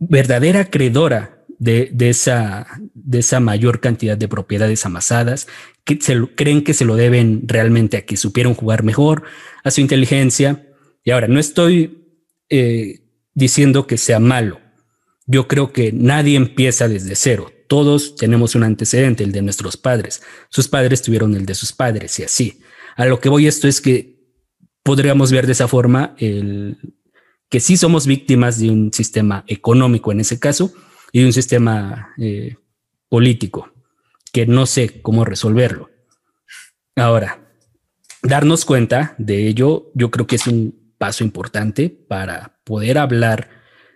verdadera 0.00 0.62
acreedora 0.62 1.44
de, 1.60 1.92
esa, 2.00 2.66
de 2.94 3.20
esa 3.20 3.38
mayor 3.38 3.78
cantidad 3.78 4.18
de 4.18 4.26
propiedades 4.26 4.84
amasadas, 4.84 5.46
que 5.84 6.00
se 6.00 6.18
creen 6.34 6.64
que 6.64 6.74
se 6.74 6.84
lo 6.84 6.96
deben 6.96 7.44
realmente 7.46 7.98
a 7.98 8.04
que 8.04 8.16
supieron 8.16 8.54
jugar 8.54 8.82
mejor, 8.82 9.22
a 9.62 9.70
su 9.70 9.80
inteligencia. 9.80 10.66
Y 11.04 11.12
ahora, 11.12 11.28
no 11.28 11.38
estoy 11.38 11.99
eh, 12.50 13.00
diciendo 13.34 13.86
que 13.86 13.96
sea 13.96 14.20
malo. 14.20 14.60
Yo 15.26 15.48
creo 15.48 15.72
que 15.72 15.92
nadie 15.92 16.36
empieza 16.36 16.88
desde 16.88 17.14
cero. 17.14 17.50
Todos 17.68 18.16
tenemos 18.16 18.54
un 18.54 18.64
antecedente, 18.64 19.22
el 19.22 19.32
de 19.32 19.42
nuestros 19.42 19.76
padres. 19.76 20.22
Sus 20.48 20.68
padres 20.68 21.02
tuvieron 21.02 21.34
el 21.36 21.46
de 21.46 21.54
sus 21.54 21.72
padres 21.72 22.18
y 22.18 22.24
así. 22.24 22.60
A 22.96 23.06
lo 23.06 23.20
que 23.20 23.28
voy 23.28 23.46
esto 23.46 23.68
es 23.68 23.80
que 23.80 24.20
podríamos 24.82 25.30
ver 25.30 25.46
de 25.46 25.52
esa 25.52 25.68
forma 25.68 26.14
el, 26.18 26.78
que 27.50 27.60
sí 27.60 27.76
somos 27.76 28.06
víctimas 28.06 28.58
de 28.58 28.70
un 28.70 28.92
sistema 28.92 29.44
económico 29.46 30.12
en 30.12 30.20
ese 30.20 30.38
caso 30.38 30.72
y 31.12 31.20
de 31.20 31.26
un 31.26 31.32
sistema 31.32 32.14
eh, 32.18 32.56
político, 33.08 33.72
que 34.32 34.46
no 34.46 34.66
sé 34.66 35.02
cómo 35.02 35.24
resolverlo. 35.24 35.90
Ahora, 36.94 37.52
darnos 38.22 38.64
cuenta 38.64 39.16
de 39.18 39.48
ello, 39.48 39.90
yo 39.94 40.10
creo 40.10 40.26
que 40.28 40.36
es 40.36 40.46
un 40.46 40.79
paso 41.00 41.24
importante 41.24 41.88
para 41.88 42.60
poder 42.62 42.98
hablar 42.98 43.48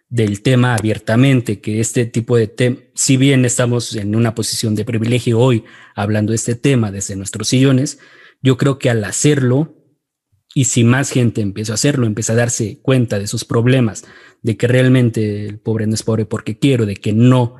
del 0.08 0.40
tema 0.40 0.74
abiertamente, 0.74 1.60
que 1.60 1.78
este 1.78 2.06
tipo 2.06 2.34
de 2.38 2.46
tema, 2.46 2.78
si 2.94 3.18
bien 3.18 3.44
estamos 3.44 3.94
en 3.94 4.16
una 4.16 4.34
posición 4.34 4.74
de 4.74 4.86
privilegio 4.86 5.38
hoy 5.38 5.64
hablando 5.94 6.30
de 6.30 6.36
este 6.36 6.54
tema 6.54 6.90
desde 6.90 7.14
nuestros 7.14 7.48
sillones, 7.48 7.98
yo 8.40 8.56
creo 8.56 8.78
que 8.78 8.88
al 8.88 9.04
hacerlo 9.04 9.76
y 10.54 10.64
si 10.64 10.82
más 10.82 11.10
gente 11.10 11.42
empieza 11.42 11.72
a 11.72 11.74
hacerlo, 11.74 12.06
empieza 12.06 12.32
a 12.32 12.36
darse 12.36 12.80
cuenta 12.80 13.18
de 13.18 13.26
sus 13.26 13.44
problemas, 13.44 14.06
de 14.40 14.56
que 14.56 14.66
realmente 14.66 15.44
el 15.44 15.58
pobre 15.58 15.86
no 15.86 15.92
es 15.92 16.02
pobre 16.02 16.24
porque 16.24 16.58
quiero, 16.58 16.86
de 16.86 16.96
que 16.96 17.12
no 17.12 17.56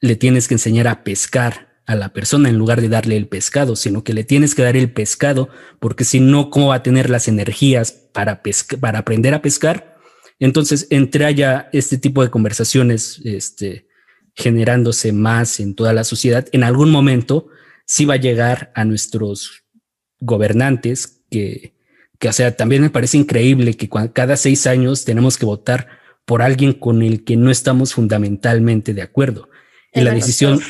le 0.00 0.16
tienes 0.16 0.48
que 0.48 0.54
enseñar 0.54 0.88
a 0.88 1.04
pescar 1.04 1.63
a 1.86 1.94
la 1.94 2.12
persona 2.12 2.48
en 2.48 2.56
lugar 2.56 2.80
de 2.80 2.88
darle 2.88 3.16
el 3.16 3.28
pescado, 3.28 3.76
sino 3.76 4.04
que 4.04 4.14
le 4.14 4.24
tienes 4.24 4.54
que 4.54 4.62
dar 4.62 4.76
el 4.76 4.92
pescado, 4.92 5.48
porque 5.80 6.04
si 6.04 6.20
no, 6.20 6.50
¿cómo 6.50 6.68
va 6.68 6.76
a 6.76 6.82
tener 6.82 7.10
las 7.10 7.28
energías 7.28 7.92
para, 7.92 8.42
para 8.80 8.98
aprender 8.98 9.34
a 9.34 9.42
pescar? 9.42 9.96
Entonces, 10.38 10.86
entre 10.90 11.24
haya 11.24 11.68
este 11.72 11.98
tipo 11.98 12.22
de 12.22 12.30
conversaciones 12.30 13.20
este, 13.24 13.86
generándose 14.34 15.12
más 15.12 15.60
en 15.60 15.74
toda 15.74 15.92
la 15.92 16.04
sociedad, 16.04 16.46
en 16.52 16.64
algún 16.64 16.90
momento 16.90 17.48
sí 17.86 18.04
va 18.04 18.14
a 18.14 18.18
llegar 18.18 18.72
a 18.74 18.84
nuestros 18.84 19.64
gobernantes 20.20 21.22
que 21.30 21.74
que, 22.18 22.28
o 22.28 22.32
sea, 22.32 22.56
también 22.56 22.82
me 22.82 22.90
parece 22.90 23.18
increíble 23.18 23.74
que 23.74 23.88
cada 24.12 24.36
seis 24.36 24.66
años 24.66 25.04
tenemos 25.04 25.36
que 25.36 25.46
votar 25.46 25.88
por 26.24 26.42
alguien 26.42 26.72
con 26.72 27.02
el 27.02 27.24
que 27.24 27.36
no 27.36 27.50
estamos 27.50 27.94
fundamentalmente 27.94 28.94
de 28.94 29.02
acuerdo. 29.02 29.48
y 29.92 30.00
la 30.00 30.14
decisión... 30.14 30.60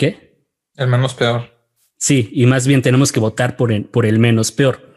¿Qué? 0.00 0.46
El 0.76 0.88
menos 0.88 1.12
peor. 1.12 1.50
Sí, 1.98 2.30
y 2.32 2.46
más 2.46 2.66
bien 2.66 2.80
tenemos 2.80 3.12
que 3.12 3.20
votar 3.20 3.58
por 3.58 3.70
el, 3.70 3.84
por 3.84 4.06
el 4.06 4.18
menos 4.18 4.50
peor. 4.50 4.94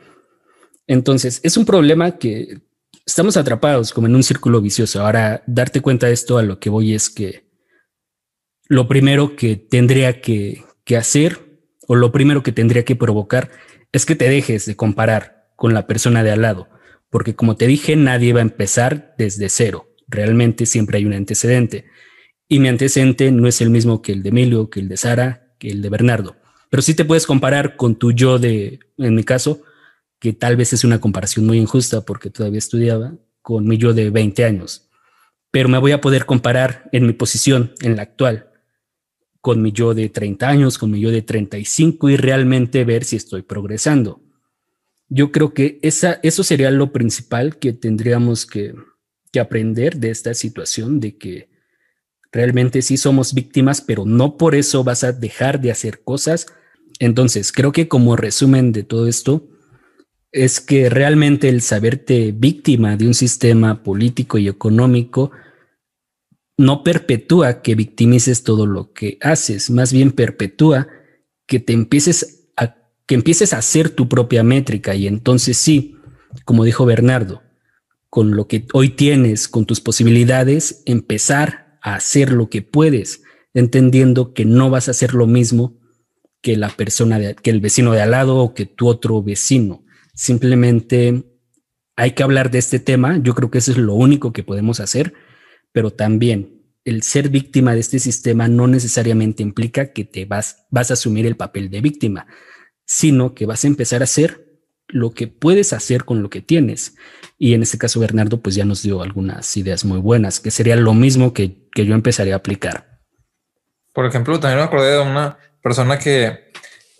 Entonces, 0.87 1.41
es 1.43 1.57
un 1.57 1.65
problema 1.65 2.17
que 2.17 2.61
estamos 3.05 3.35
atrapados 3.35 3.91
como 3.91 4.07
en 4.07 4.15
un 4.15 4.23
círculo 4.23 4.61
vicioso. 4.61 5.01
Ahora, 5.01 5.43
darte 5.45 5.81
cuenta 5.81 6.07
de 6.07 6.13
esto 6.13 6.37
a 6.37 6.43
lo 6.43 6.57
que 6.57 6.69
voy 6.69 6.93
es 6.93 7.09
que 7.09 7.51
lo 8.69 8.87
primero 8.87 9.35
que 9.35 9.57
tendría 9.57 10.21
que, 10.21 10.63
que 10.85 10.95
hacer 10.95 11.59
o 11.85 11.95
lo 11.95 12.13
primero 12.13 12.41
que 12.41 12.53
tendría 12.53 12.85
que 12.85 12.95
provocar 12.95 13.51
es 13.91 14.05
que 14.05 14.15
te 14.15 14.29
dejes 14.29 14.65
de 14.65 14.77
comparar 14.77 15.49
con 15.57 15.73
la 15.73 15.85
persona 15.85 16.23
de 16.23 16.31
al 16.31 16.43
lado, 16.43 16.69
porque 17.09 17.35
como 17.35 17.57
te 17.57 17.67
dije, 17.67 17.97
nadie 17.97 18.31
va 18.31 18.39
a 18.39 18.43
empezar 18.43 19.15
desde 19.17 19.49
cero. 19.49 19.89
Realmente 20.07 20.65
siempre 20.65 20.99
hay 20.99 21.03
un 21.03 21.11
antecedente. 21.11 21.87
Y 22.47 22.59
mi 22.59 22.67
antecedente 22.67 23.31
no 23.31 23.47
es 23.47 23.61
el 23.61 23.69
mismo 23.69 24.01
que 24.01 24.11
el 24.11 24.23
de 24.23 24.29
Emilio, 24.29 24.69
que 24.69 24.79
el 24.79 24.89
de 24.89 24.97
Sara, 24.97 25.55
que 25.59 25.69
el 25.69 25.81
de 25.81 25.89
Bernardo. 25.89 26.35
Pero 26.69 26.81
sí 26.81 26.93
te 26.93 27.05
puedes 27.05 27.27
comparar 27.27 27.75
con 27.75 27.95
tu 27.95 28.11
yo 28.11 28.39
de, 28.39 28.79
en 28.97 29.15
mi 29.15 29.23
caso, 29.23 29.61
que 30.19 30.33
tal 30.33 30.55
vez 30.55 30.73
es 30.73 30.83
una 30.83 30.99
comparación 30.99 31.45
muy 31.45 31.57
injusta 31.57 32.01
porque 32.01 32.29
todavía 32.29 32.59
estudiaba, 32.59 33.15
con 33.41 33.67
mi 33.67 33.77
yo 33.77 33.93
de 33.93 34.09
20 34.09 34.45
años. 34.45 34.89
Pero 35.51 35.69
me 35.69 35.77
voy 35.77 35.91
a 35.91 36.01
poder 36.01 36.25
comparar 36.25 36.89
en 36.91 37.05
mi 37.05 37.13
posición, 37.13 37.73
en 37.81 37.95
la 37.95 38.03
actual, 38.03 38.49
con 39.39 39.61
mi 39.61 39.71
yo 39.71 39.93
de 39.93 40.09
30 40.09 40.47
años, 40.47 40.77
con 40.77 40.89
mi 40.89 40.99
yo 40.99 41.11
de 41.11 41.21
35 41.21 42.09
y 42.09 42.17
realmente 42.17 42.85
ver 42.85 43.03
si 43.03 43.17
estoy 43.17 43.41
progresando. 43.41 44.23
Yo 45.09 45.31
creo 45.31 45.53
que 45.53 45.77
esa, 45.83 46.19
eso 46.23 46.43
sería 46.43 46.71
lo 46.71 46.91
principal 46.91 47.59
que 47.59 47.73
tendríamos 47.73 48.45
que, 48.45 48.73
que 49.31 49.39
aprender 49.39 49.97
de 49.97 50.09
esta 50.09 50.33
situación, 50.33 50.99
de 50.99 51.17
que 51.17 51.52
realmente 52.33 52.81
sí 52.81 52.97
somos 52.97 53.33
víctimas, 53.33 53.79
pero 53.79 54.05
no 54.05 54.37
por 54.37 54.55
eso 54.55 54.83
vas 54.83 55.03
a 55.03 55.13
dejar 55.13 55.61
de 55.61 55.71
hacer 55.71 56.01
cosas. 56.03 56.47
Entonces, 56.99 57.51
creo 57.51 57.71
que 57.71 57.87
como 57.87 58.15
resumen 58.15 58.71
de 58.71 58.83
todo 58.83 59.07
esto, 59.07 59.47
es 60.31 60.59
que 60.59 60.89
realmente 60.89 61.47
el 61.47 61.61
saberte 61.61 62.33
víctima 62.35 62.97
de 62.97 63.05
un 63.05 63.13
sistema 63.13 63.83
político 63.83 64.39
y 64.39 64.47
económico 64.47 65.31
no 66.57 66.83
perpetúa 66.83 67.61
que 67.61 67.75
victimices 67.75 68.43
todo 68.43 68.65
lo 68.65 68.93
que 68.93 69.17
haces, 69.21 69.69
más 69.69 69.93
bien 69.93 70.11
perpetúa 70.11 70.87
que 71.45 71.59
te 71.59 71.73
empieces 71.73 72.49
a 72.57 72.75
que 73.05 73.15
empieces 73.15 73.53
a 73.53 73.59
hacer 73.59 73.89
tu 73.89 74.09
propia 74.09 74.43
métrica 74.43 74.95
y 74.95 75.07
entonces 75.07 75.57
sí, 75.57 75.97
como 76.45 76.63
dijo 76.63 76.85
Bernardo, 76.85 77.43
con 78.09 78.35
lo 78.35 78.47
que 78.47 78.65
hoy 78.73 78.89
tienes, 78.89 79.47
con 79.47 79.65
tus 79.65 79.81
posibilidades, 79.81 80.81
empezar 80.85 81.62
hacer 81.83 82.31
lo 82.31 82.49
que 82.49 82.61
puedes, 82.61 83.21
entendiendo 83.53 84.33
que 84.33 84.45
no 84.45 84.69
vas 84.69 84.87
a 84.87 84.91
hacer 84.91 85.13
lo 85.13 85.27
mismo 85.27 85.79
que 86.41 86.57
la 86.57 86.69
persona 86.69 87.33
que 87.35 87.51
el 87.51 87.61
vecino 87.61 87.91
de 87.91 88.01
al 88.01 88.11
lado 88.11 88.37
o 88.37 88.53
que 88.53 88.65
tu 88.65 88.87
otro 88.87 89.21
vecino. 89.21 89.85
Simplemente 90.15 91.23
hay 91.95 92.11
que 92.11 92.23
hablar 92.23 92.49
de 92.49 92.59
este 92.59 92.79
tema. 92.79 93.19
Yo 93.21 93.35
creo 93.35 93.51
que 93.51 93.59
eso 93.59 93.71
es 93.71 93.77
lo 93.77 93.93
único 93.93 94.33
que 94.33 94.43
podemos 94.43 94.79
hacer 94.79 95.13
pero 95.73 95.91
también 95.91 96.61
el 96.85 97.03
ser 97.03 97.29
víctima 97.29 97.73
de 97.73 97.81
este 97.81 97.99
sistema 97.99 98.47
no 98.47 98.67
necesariamente 98.67 99.43
implica 99.43 99.91
que 99.91 100.05
te 100.05 100.25
vas, 100.25 100.65
vas 100.69 100.91
a 100.91 100.93
asumir 100.93 101.25
el 101.25 101.35
papel 101.35 101.69
de 101.69 101.81
víctima, 101.81 102.27
sino 102.85 103.33
que 103.33 103.45
vas 103.45 103.63
a 103.63 103.67
empezar 103.67 104.01
a 104.01 104.05
hacer 104.05 104.42
lo 104.87 105.11
que 105.11 105.27
puedes 105.27 105.73
hacer 105.73 106.05
con 106.05 106.21
lo 106.21 106.29
que 106.29 106.41
tienes. 106.41 106.95
Y 107.37 107.53
en 107.53 107.63
este 107.63 107.77
caso, 107.77 107.99
Bernardo, 107.99 108.41
pues 108.41 108.55
ya 108.55 108.65
nos 108.65 108.83
dio 108.83 109.01
algunas 109.01 109.55
ideas 109.57 109.85
muy 109.85 109.99
buenas, 109.99 110.39
que 110.39 110.51
sería 110.51 110.75
lo 110.75 110.93
mismo 110.93 111.33
que, 111.33 111.67
que 111.71 111.85
yo 111.85 111.95
empezaría 111.95 112.33
a 112.33 112.37
aplicar. 112.37 112.99
Por 113.93 114.05
ejemplo, 114.05 114.39
también 114.39 114.59
me 114.59 114.65
acordé 114.65 114.93
de 114.93 115.01
una 115.01 115.37
persona 115.61 115.99
que 115.99 116.51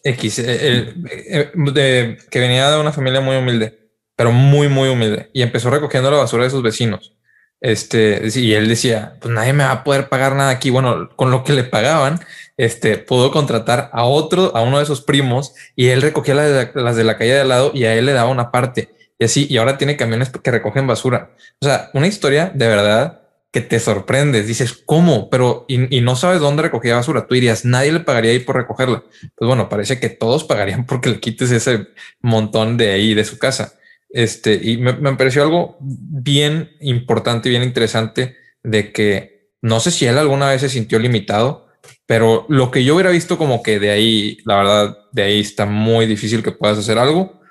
X, 0.03 0.39
eh, 0.39 0.93
eh, 1.05 2.17
que 2.29 2.39
venía 2.39 2.69
de 2.69 2.79
una 2.79 2.91
familia 2.91 3.21
muy 3.21 3.35
humilde, 3.35 3.89
pero 4.15 4.31
muy, 4.31 4.67
muy 4.67 4.89
humilde, 4.89 5.29
y 5.33 5.41
empezó 5.41 5.69
recogiendo 5.69 6.11
la 6.11 6.17
basura 6.17 6.43
de 6.43 6.49
sus 6.49 6.61
vecinos. 6.61 7.15
Este, 7.61 8.21
y 8.35 8.53
él 8.53 8.67
decía, 8.67 9.15
pues 9.21 9.33
nadie 9.33 9.53
me 9.53 9.63
va 9.63 9.71
a 9.71 9.83
poder 9.85 10.09
pagar 10.09 10.35
nada 10.35 10.49
aquí. 10.49 10.69
Bueno, 10.69 11.09
con 11.15 11.31
lo 11.31 11.45
que 11.45 11.53
le 11.53 11.63
pagaban, 11.63 12.19
este, 12.57 12.97
pudo 12.97 13.31
contratar 13.31 13.89
a 13.93 14.03
otro, 14.03 14.55
a 14.55 14.61
uno 14.61 14.79
de 14.79 14.85
sus 14.85 15.01
primos 15.01 15.53
y 15.75 15.87
él 15.87 16.01
recogía 16.01 16.35
las 16.35 16.95
de, 16.95 17.03
la, 17.03 17.17
calle 17.17 17.33
de 17.33 17.41
al 17.41 17.49
lado 17.49 17.71
y 17.73 17.85
a 17.85 17.95
él 17.95 18.05
le 18.05 18.13
daba 18.13 18.29
una 18.29 18.51
parte. 18.51 18.93
Y 19.19 19.25
así, 19.25 19.47
y 19.49 19.57
ahora 19.57 19.77
tiene 19.77 19.97
camiones 19.97 20.29
que 20.29 20.51
recogen 20.51 20.87
basura. 20.87 21.31
O 21.61 21.65
sea, 21.65 21.89
una 21.93 22.07
historia 22.07 22.51
de 22.53 22.67
verdad 22.67 23.21
que 23.53 23.61
te 23.61 23.79
sorprendes. 23.79 24.47
Dices, 24.47 24.73
¿cómo? 24.73 25.29
Pero, 25.29 25.65
y, 25.67 25.95
y 25.95 26.01
no 26.01 26.15
sabes 26.15 26.39
dónde 26.39 26.63
recogía 26.63 26.95
basura. 26.95 27.27
Tú 27.27 27.35
dirías, 27.35 27.65
nadie 27.65 27.91
le 27.91 27.99
pagaría 27.99 28.31
ahí 28.31 28.39
por 28.39 28.55
recogerla. 28.55 29.03
Pues 29.35 29.47
bueno, 29.47 29.69
parece 29.69 29.99
que 29.99 30.09
todos 30.09 30.43
pagarían 30.43 30.85
porque 30.87 31.09
le 31.09 31.19
quites 31.19 31.51
ese 31.51 31.87
montón 32.21 32.77
de 32.77 32.91
ahí 32.91 33.13
de 33.13 33.23
su 33.23 33.37
casa. 33.37 33.75
Este, 34.09 34.59
y 34.61 34.77
me, 34.77 34.93
pareció 35.15 35.43
algo 35.43 35.77
bien 35.79 36.71
importante 36.81 37.49
y 37.49 37.51
bien 37.51 37.63
interesante 37.63 38.37
de 38.63 38.91
que 38.91 39.49
no 39.61 39.79
sé 39.79 39.89
si 39.91 40.05
él 40.05 40.17
alguna 40.17 40.49
vez 40.49 40.61
se 40.61 40.69
sintió 40.69 40.99
limitado, 40.99 41.62
Pero 42.05 42.45
lo 42.49 42.69
que 42.71 42.83
yo 42.83 42.95
hubiera 42.95 43.11
visto 43.11 43.37
como 43.37 43.63
que 43.63 43.79
de 43.79 43.91
ahí, 43.91 44.37
la 44.45 44.57
verdad, 44.57 44.97
de 45.11 45.23
ahí 45.23 45.39
está 45.39 45.65
muy 45.65 46.05
difícil 46.05 46.43
que 46.43 46.51
puedas 46.51 46.77
hacer 46.77 46.97
algo. 46.97 47.41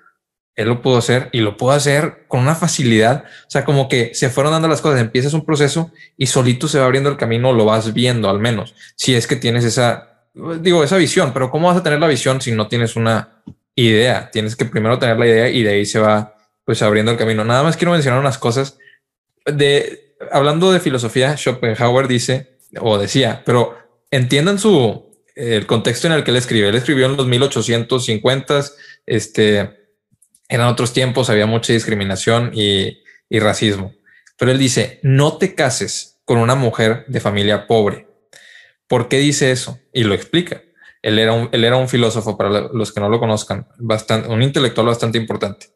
Él 0.55 0.69
lo 0.69 0.83
pudo 0.83 0.99
hacer 0.99 1.31
y 1.33 1.41
lo 1.41 1.57
pudo 1.57 1.73
hacer 1.73 2.27
con 2.29 2.41
una 2.41 2.55
facilidad. 2.55 3.25
O 3.47 3.51
sea, 3.51 3.65
como 3.65 3.89
que 3.89 4.15
se 4.15 4.29
fueron 4.29 4.53
dando 4.53 4.69
las 4.69 4.83
cosas. 4.83 5.01
Empiezas 5.01 5.33
un 5.33 5.47
proceso 5.47 5.91
y 6.19 6.27
solito 6.27 6.69
se 6.69 6.79
va 6.79 6.85
abriendo 6.85 7.09
el 7.09 7.17
camino, 7.17 7.55
lo 7.55 7.65
vas 7.65 7.95
viendo 7.95 8.29
al 8.29 8.39
menos. 8.39 8.75
Si 8.95 9.15
es 9.15 9.27
que 9.27 9.37
tienes 9.37 9.65
esa, 9.65 10.27
digo, 10.61 10.85
esa 10.85 10.99
visión, 10.99 11.33
pero 11.33 11.51
¿cómo 11.51 11.69
vas 11.69 11.79
a 11.79 11.83
tener 11.83 11.99
la 11.99 12.09
visión 12.09 12.43
si 12.43 12.53
no 12.53 12.69
tienes 12.69 12.97
una 12.97 13.43
idea? 13.75 14.31
Tienes 14.31 14.55
que 14.55 14.67
primero 14.67 14.99
tener 14.99 15.19
la 15.19 15.27
idea 15.27 15.49
y 15.49 15.63
de 15.63 15.71
ahí 15.71 15.87
se 15.87 15.99
va 15.99 16.37
pues 16.65 16.83
abriendo 16.83 17.11
el 17.11 17.19
camino. 17.19 17.45
Nada 17.45 17.63
más 17.63 17.79
quiero 17.79 17.93
mencionar 17.93 18.21
unas 18.21 18.37
cosas 18.37 18.79
de 19.47 20.15
hablando 20.31 20.71
de 20.71 20.81
filosofía. 20.81 21.37
Schopenhauer 21.37 22.07
dice 22.07 22.59
o 22.79 22.99
decía, 22.99 23.43
pero 23.45 23.82
entiendan 24.13 24.61
su 24.61 25.11
el 25.35 25.67
contexto 25.67 26.07
en 26.07 26.13
el 26.13 26.25
que 26.25 26.31
él 26.31 26.37
escribe. 26.37 26.69
Él 26.69 26.75
escribió 26.75 27.07
en 27.07 27.17
los 27.17 27.27
1850, 27.27 28.65
este, 29.07 29.71
eran 30.49 30.69
otros 30.69 30.93
tiempos, 30.93 31.31
había 31.31 31.47
mucha 31.47 31.73
discriminación 31.73 32.53
y, 32.55 33.03
y 33.29 33.39
racismo. 33.41 33.95
Pero 34.39 34.53
él 34.53 34.59
dice, 34.59 35.01
no 35.03 35.39
te 35.39 35.55
cases 35.55 36.21
con 36.25 36.39
una 36.39 36.55
mujer 36.55 37.05
de 37.09 37.21
familia 37.21 37.67
pobre. 37.67 38.07
¿Por 38.87 39.09
qué 39.09 39.19
dice 39.19 39.51
eso? 39.51 39.79
Y 39.93 40.05
lo 40.05 40.15
explica. 40.15 40.63
Él 41.01 41.19
era 41.19 41.33
un, 41.33 41.49
él 41.53 41.65
era 41.65 41.77
un 41.77 41.89
filósofo, 41.89 42.37
para 42.37 42.69
los 42.73 42.93
que 42.93 43.01
no 43.01 43.09
lo 43.09 43.19
conozcan, 43.19 43.67
bastante, 43.79 44.29
un 44.29 44.43
intelectual 44.43 44.87
bastante 44.87 45.19
importante. 45.19 45.69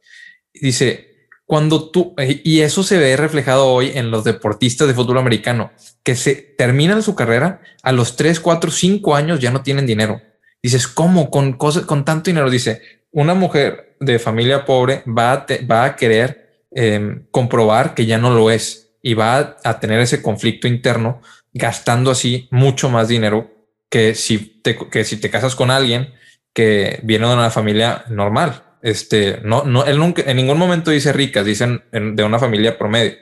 Dice, 0.53 1.16
cuando 1.47 1.91
tú, 1.91 2.15
y 2.19 2.61
eso 2.61 2.83
se 2.83 2.99
ve 2.99 3.17
reflejado 3.17 3.69
hoy 3.69 3.93
en 3.95 4.11
los 4.11 4.25
deportistas 4.25 4.89
de 4.89 4.95
fútbol 4.95 5.19
americano, 5.19 5.71
que 6.03 6.17
se 6.17 6.35
terminan 6.35 7.03
su 7.03 7.15
carrera 7.15 7.63
a 7.83 7.93
los 7.93 8.17
3, 8.17 8.41
4, 8.41 8.71
5 8.71 9.15
años 9.15 9.41
ya 9.41 9.53
no 9.53 9.63
tienen 9.63 9.87
dinero. 9.87 10.21
Dices, 10.61 10.89
¿cómo? 10.89 11.31
Con 11.31 11.53
cosas, 11.53 11.85
con 11.85 12.05
tanto 12.05 12.31
dinero. 12.31 12.51
Dice, 12.51 12.83
una 13.13 13.35
mujer 13.35 13.97
de 14.01 14.19
familia 14.19 14.65
pobre 14.65 15.05
va 15.07 15.33
a, 15.33 15.47
va 15.71 15.85
a 15.85 15.97
querer 15.97 16.65
em, 16.73 17.25
comprobar 17.31 17.95
que 17.95 18.07
ya 18.07 18.19
no 18.19 18.31
lo 18.31 18.51
es 18.51 18.91
y 19.01 19.15
va 19.15 19.57
a, 19.63 19.79
tener 19.79 20.01
ese 20.01 20.21
conflicto 20.21 20.67
interno 20.67 21.23
gastando 21.55 22.11
así 22.11 22.49
mucho 22.51 22.91
más 22.91 23.07
dinero 23.07 23.51
que 23.89 24.17
si 24.17 24.39
te, 24.39 24.77
que 24.77 25.05
si 25.05 25.19
te 25.19 25.31
casas 25.31 25.55
con 25.55 25.71
alguien 25.71 26.13
que 26.53 26.99
viene 27.05 27.29
de 27.29 27.35
una 27.35 27.51
familia 27.51 28.05
normal. 28.09 28.65
Este, 28.87 29.41
no, 29.43 29.65
no, 29.65 29.85
él 29.85 29.99
nunca, 29.99 30.23
en 30.25 30.37
ningún 30.37 30.59
momento 30.59 30.93
dice 30.93 31.13
ricas, 31.13 31.45
dicen 31.45 31.83
de 31.91 32.23
una 32.23 32.39
familia 32.39 32.79
promedio, 32.79 33.17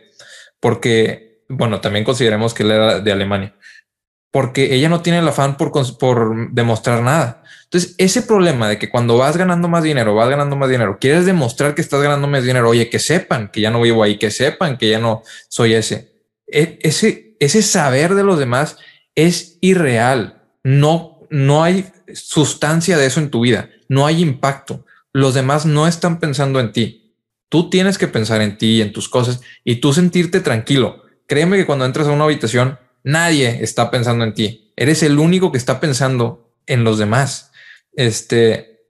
porque, 0.60 1.42
bueno, 1.48 1.80
también 1.80 2.04
consideremos 2.04 2.52
que 2.52 2.64
él 2.64 2.72
era 2.72 3.00
de 3.00 3.10
Alemania, 3.10 3.56
porque 4.30 4.74
ella 4.74 4.90
no 4.90 5.00
tiene 5.00 5.20
el 5.20 5.28
afán 5.28 5.56
por, 5.56 5.72
por 5.96 6.52
demostrar 6.52 7.00
nada. 7.00 7.44
Entonces, 7.62 7.94
ese 7.96 8.20
problema 8.20 8.68
de 8.68 8.78
que 8.78 8.90
cuando 8.90 9.16
vas 9.16 9.38
ganando 9.38 9.66
más 9.66 9.82
dinero, 9.82 10.14
vas 10.14 10.28
ganando 10.28 10.54
más 10.54 10.68
dinero, 10.68 10.98
quieres 11.00 11.24
demostrar 11.24 11.74
que 11.74 11.80
estás 11.80 12.02
ganando 12.02 12.28
más 12.28 12.44
dinero, 12.44 12.68
oye, 12.68 12.90
que 12.90 12.98
sepan 12.98 13.48
que 13.50 13.62
ya 13.62 13.70
no 13.70 13.80
vivo 13.80 14.02
ahí, 14.02 14.18
que 14.18 14.30
sepan 14.30 14.76
que 14.76 14.90
ya 14.90 14.98
no 14.98 15.22
soy 15.48 15.72
ese. 15.72 16.12
E, 16.46 16.78
ese, 16.82 17.38
ese 17.40 17.62
saber 17.62 18.14
de 18.14 18.22
los 18.22 18.38
demás 18.38 18.76
es 19.14 19.56
irreal. 19.62 20.42
No, 20.62 21.26
no 21.30 21.64
hay 21.64 21.90
sustancia 22.12 22.98
de 22.98 23.06
eso 23.06 23.18
en 23.18 23.30
tu 23.30 23.40
vida, 23.40 23.70
no 23.88 24.04
hay 24.04 24.20
impacto 24.20 24.84
los 25.14 25.32
demás 25.32 25.64
no 25.64 25.86
están 25.86 26.18
pensando 26.18 26.60
en 26.60 26.72
ti. 26.72 27.16
Tú 27.48 27.70
tienes 27.70 27.96
que 27.96 28.08
pensar 28.08 28.42
en 28.42 28.58
ti 28.58 28.78
y 28.78 28.82
en 28.82 28.92
tus 28.92 29.08
cosas 29.08 29.40
y 29.62 29.76
tú 29.76 29.94
sentirte 29.94 30.40
tranquilo. 30.40 31.04
Créeme 31.26 31.56
que 31.56 31.66
cuando 31.66 31.86
entras 31.86 32.08
a 32.08 32.10
una 32.10 32.24
habitación, 32.24 32.78
nadie 33.04 33.62
está 33.62 33.90
pensando 33.90 34.24
en 34.24 34.34
ti. 34.34 34.72
Eres 34.76 35.02
el 35.04 35.18
único 35.18 35.52
que 35.52 35.58
está 35.58 35.78
pensando 35.78 36.52
en 36.66 36.82
los 36.82 36.98
demás. 36.98 37.52
Este, 37.92 38.80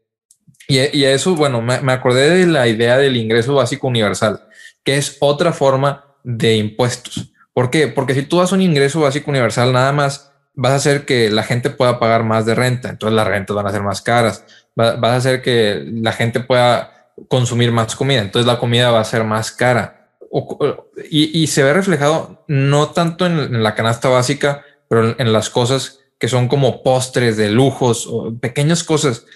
y, 0.66 0.78
a 0.78 1.12
eso, 1.12 1.36
bueno, 1.36 1.60
me, 1.60 1.80
me 1.82 1.92
acordé 1.92 2.30
de 2.30 2.46
la 2.46 2.66
idea 2.66 2.96
del 2.96 3.18
ingreso 3.18 3.54
básico 3.54 3.86
universal, 3.86 4.48
que 4.82 4.96
es 4.96 5.18
otra 5.20 5.52
forma 5.52 6.16
de 6.24 6.56
impuestos. 6.56 7.32
¿Por 7.52 7.68
qué? 7.70 7.88
Porque 7.88 8.14
si 8.14 8.22
tú 8.22 8.38
das 8.38 8.52
un 8.52 8.62
ingreso 8.62 9.00
básico 9.00 9.30
universal, 9.30 9.74
nada 9.74 9.92
más 9.92 10.32
vas 10.54 10.72
a 10.72 10.76
hacer 10.76 11.04
que 11.04 11.28
la 11.28 11.42
gente 11.42 11.68
pueda 11.68 11.98
pagar 11.98 12.24
más 12.24 12.46
de 12.46 12.54
renta. 12.54 12.88
Entonces 12.88 13.14
las 13.14 13.26
rentas 13.26 13.54
van 13.54 13.66
a 13.66 13.72
ser 13.72 13.82
más 13.82 14.00
caras 14.00 14.44
va, 14.78 15.12
a 15.12 15.16
hacer 15.16 15.42
que 15.42 15.84
la 15.92 16.12
gente 16.12 16.40
pueda 16.40 17.10
consumir 17.28 17.72
más 17.72 17.94
comida. 17.96 18.20
Entonces 18.20 18.46
la 18.46 18.58
comida 18.58 18.90
va 18.90 19.00
a 19.00 19.04
ser 19.04 19.24
más 19.24 19.50
cara. 19.52 20.08
y, 21.10 21.46
se 21.46 21.62
ve 21.62 21.72
reflejado 21.72 22.44
no 22.48 22.90
tanto 22.90 23.26
en, 23.26 23.62
la 23.62 23.74
canasta 23.74 24.08
básica, 24.08 24.64
pero 24.88 25.14
en, 25.18 25.32
las 25.32 25.48
cosas 25.50 26.00
que 26.18 26.28
son 26.28 26.48
como 26.48 26.82
postres 26.82 27.36
de 27.36 27.50
lujos 27.50 28.06
o 28.08 28.34
pequeñas 28.38 28.82
cosas, 28.84 29.26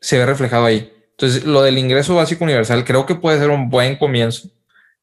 se 0.00 0.18
ve 0.18 0.26
reflejado 0.26 0.64
ahí. 0.64 0.92
Entonces, 1.10 1.44
lo 1.44 1.62
del 1.62 1.78
ingreso 1.78 2.14
básico 2.14 2.44
universal 2.44 2.84
creo 2.84 3.06
que 3.06 3.16
puede 3.16 3.38
ser 3.38 3.50
un 3.50 3.70
buen 3.70 3.96
comienzo, 3.96 4.50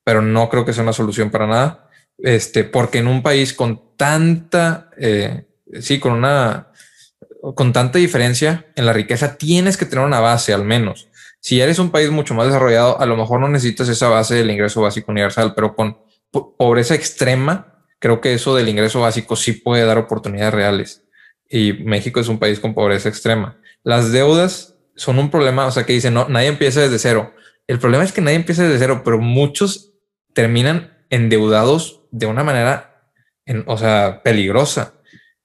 pero 0.04 0.22
no 0.22 0.50
creo 0.50 0.66
que 0.66 0.74
sea 0.74 0.84
una 0.84 0.94
solución 0.94 1.30
para 1.30 1.48
nada. 1.48 1.90
Este, 2.18 2.64
porque 2.64 3.00
en 3.00 3.08
un 3.08 3.22
país 3.22 3.54
con 3.54 3.82
tanta, 3.98 4.90
eh, 4.98 5.46
sí, 5.82 6.00
con 6.00 6.14
una 6.14 6.72
con 7.54 7.74
tanta 7.74 8.00
diferencia 8.00 8.66
en 8.76 8.86
la 8.86 8.94
riqueza, 8.94 9.38
tienes 9.38 9.78
que 9.78 9.86
tener 9.86 10.06
una 10.06 10.20
base 10.20 10.54
al 10.54 10.64
menos. 10.66 11.10
Si 11.40 11.62
eres 11.62 11.78
un 11.78 11.92
país 11.92 12.10
mucho 12.10 12.34
más 12.34 12.48
desarrollado, 12.48 13.00
a 13.00 13.06
lo 13.06 13.16
mejor 13.16 13.40
no 13.40 13.48
necesitas 13.48 13.88
esa 13.88 14.10
base 14.10 14.34
del 14.34 14.50
ingreso 14.50 14.82
básico 14.82 15.12
universal, 15.12 15.54
pero 15.54 15.76
con 15.76 16.00
pobreza 16.32 16.96
extrema, 16.96 17.84
creo 18.00 18.20
que 18.20 18.34
eso 18.34 18.56
del 18.56 18.68
ingreso 18.68 19.02
básico 19.02 19.36
sí 19.36 19.54
puede 19.54 19.86
dar 19.86 20.00
oportunidades 20.00 20.54
reales. 20.54 21.04
Y 21.48 21.74
México 21.74 22.20
es 22.20 22.30
un 22.30 22.40
país 22.40 22.60
con 22.60 22.74
pobreza 22.74 23.10
extrema. 23.10 23.60
Las 23.84 24.12
deudas 24.12 24.76
son 24.96 25.20
un 25.20 25.30
problema, 25.30 25.68
o 25.68 25.72
sea, 25.72 25.86
que 25.86 25.94
dicen, 25.94 26.16
no, 26.16 26.28
nadie 26.28 26.48
empieza 26.48 26.82
desde 26.82 26.98
cero. 26.98 27.34
El 27.68 27.78
problema 27.78 28.04
es 28.04 28.12
que 28.12 28.22
nadie 28.22 28.38
empieza 28.38 28.64
desde 28.64 28.80
cero, 28.80 29.02
pero 29.06 29.20
muchos 29.20 29.94
terminan 30.34 30.98
endeudados 31.12 32.02
de 32.10 32.26
una 32.26 32.44
manera, 32.44 33.12
en, 33.46 33.64
o 33.68 33.78
sea, 33.78 34.24
peligrosa. 34.24 34.95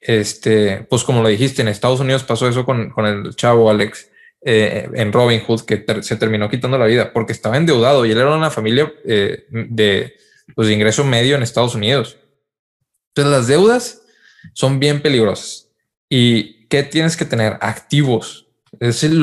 Este, 0.01 0.87
pues 0.89 1.05
como 1.05 1.23
lo 1.23 1.29
dijiste, 1.29 1.63
en 1.63 1.69
Estados 1.69 2.01
Unidos 2.01 2.25
pasó 2.25 2.49
eso 2.49 2.65
con, 2.65 2.93
el 3.05 3.37
chavo 3.37 3.71
Alex 3.71 4.11
eh, 4.43 4.89
en 4.95 5.13
Robin 5.13 5.41
Hood, 5.41 5.63
que 5.63 5.85
se 6.03 6.17
terminó 6.17 6.49
quitando 6.49 6.79
la 6.79 6.87
vida 6.87 7.13
porque 7.13 7.33
estaba 7.33 7.57
endeudado 7.57 8.07
y 8.07 8.13
él 8.13 8.19
era 8.19 8.35
una 8.35 8.51
familia 8.51 8.93
eh, 9.05 9.45
de, 9.51 10.15
pues, 10.55 10.69
de 10.69 10.75
ingreso 10.75 11.05
medio 11.05 11.37
en 11.37 11.43
Estados 11.43 11.75
Unidos. 11.75 12.17
Entonces 13.09 13.33
las 13.39 13.47
deudas 13.47 14.03
son 14.55 14.81
bien 14.81 15.03
peligrosas. 15.03 15.69
¿Y 16.09 16.67
qué 16.69 16.83
tienes 16.83 17.17
que 17.17 17.25
tener? 17.25 17.59
Activos. 17.61 18.49
Es 18.79 19.05
el, 19.05 19.23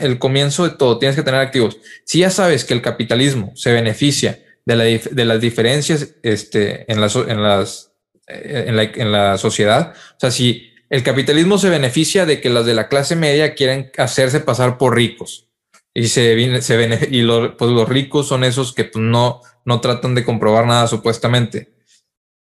el, 0.00 0.18
comienzo 0.18 0.68
de 0.68 0.76
todo. 0.76 0.98
Tienes 0.98 1.16
que 1.16 1.22
tener 1.22 1.40
activos. 1.40 1.78
Si 2.04 2.20
ya 2.20 2.30
sabes 2.30 2.64
que 2.64 2.74
el 2.74 2.82
capitalismo 2.82 3.52
se 3.56 3.72
beneficia 3.72 4.42
de, 4.64 4.76
la, 4.76 4.84
de 4.84 5.24
las 5.24 5.40
diferencias 5.40 6.14
este, 6.22 6.90
en, 6.90 7.00
las, 7.00 7.16
en 7.16 7.42
las 7.42 7.93
en 8.26 8.76
la, 8.76 8.82
en 8.82 9.12
la 9.12 9.38
sociedad. 9.38 9.94
O 10.16 10.20
sea, 10.20 10.30
si 10.30 10.70
el 10.90 11.02
capitalismo 11.02 11.58
se 11.58 11.70
beneficia 11.70 12.26
de 12.26 12.40
que 12.40 12.50
los 12.50 12.66
de 12.66 12.74
la 12.74 12.88
clase 12.88 13.16
media 13.16 13.54
quieren 13.54 13.90
hacerse 13.98 14.40
pasar 14.40 14.78
por 14.78 14.94
ricos 14.94 15.48
y 15.94 16.08
se, 16.08 16.62
se 16.62 17.08
y 17.10 17.22
los, 17.22 17.54
pues 17.56 17.70
los 17.70 17.88
ricos 17.88 18.28
son 18.28 18.44
esos 18.44 18.72
que 18.72 18.84
pues, 18.84 19.04
no, 19.04 19.40
no 19.64 19.80
tratan 19.80 20.14
de 20.14 20.24
comprobar 20.24 20.66
nada 20.66 20.86
supuestamente. 20.86 21.72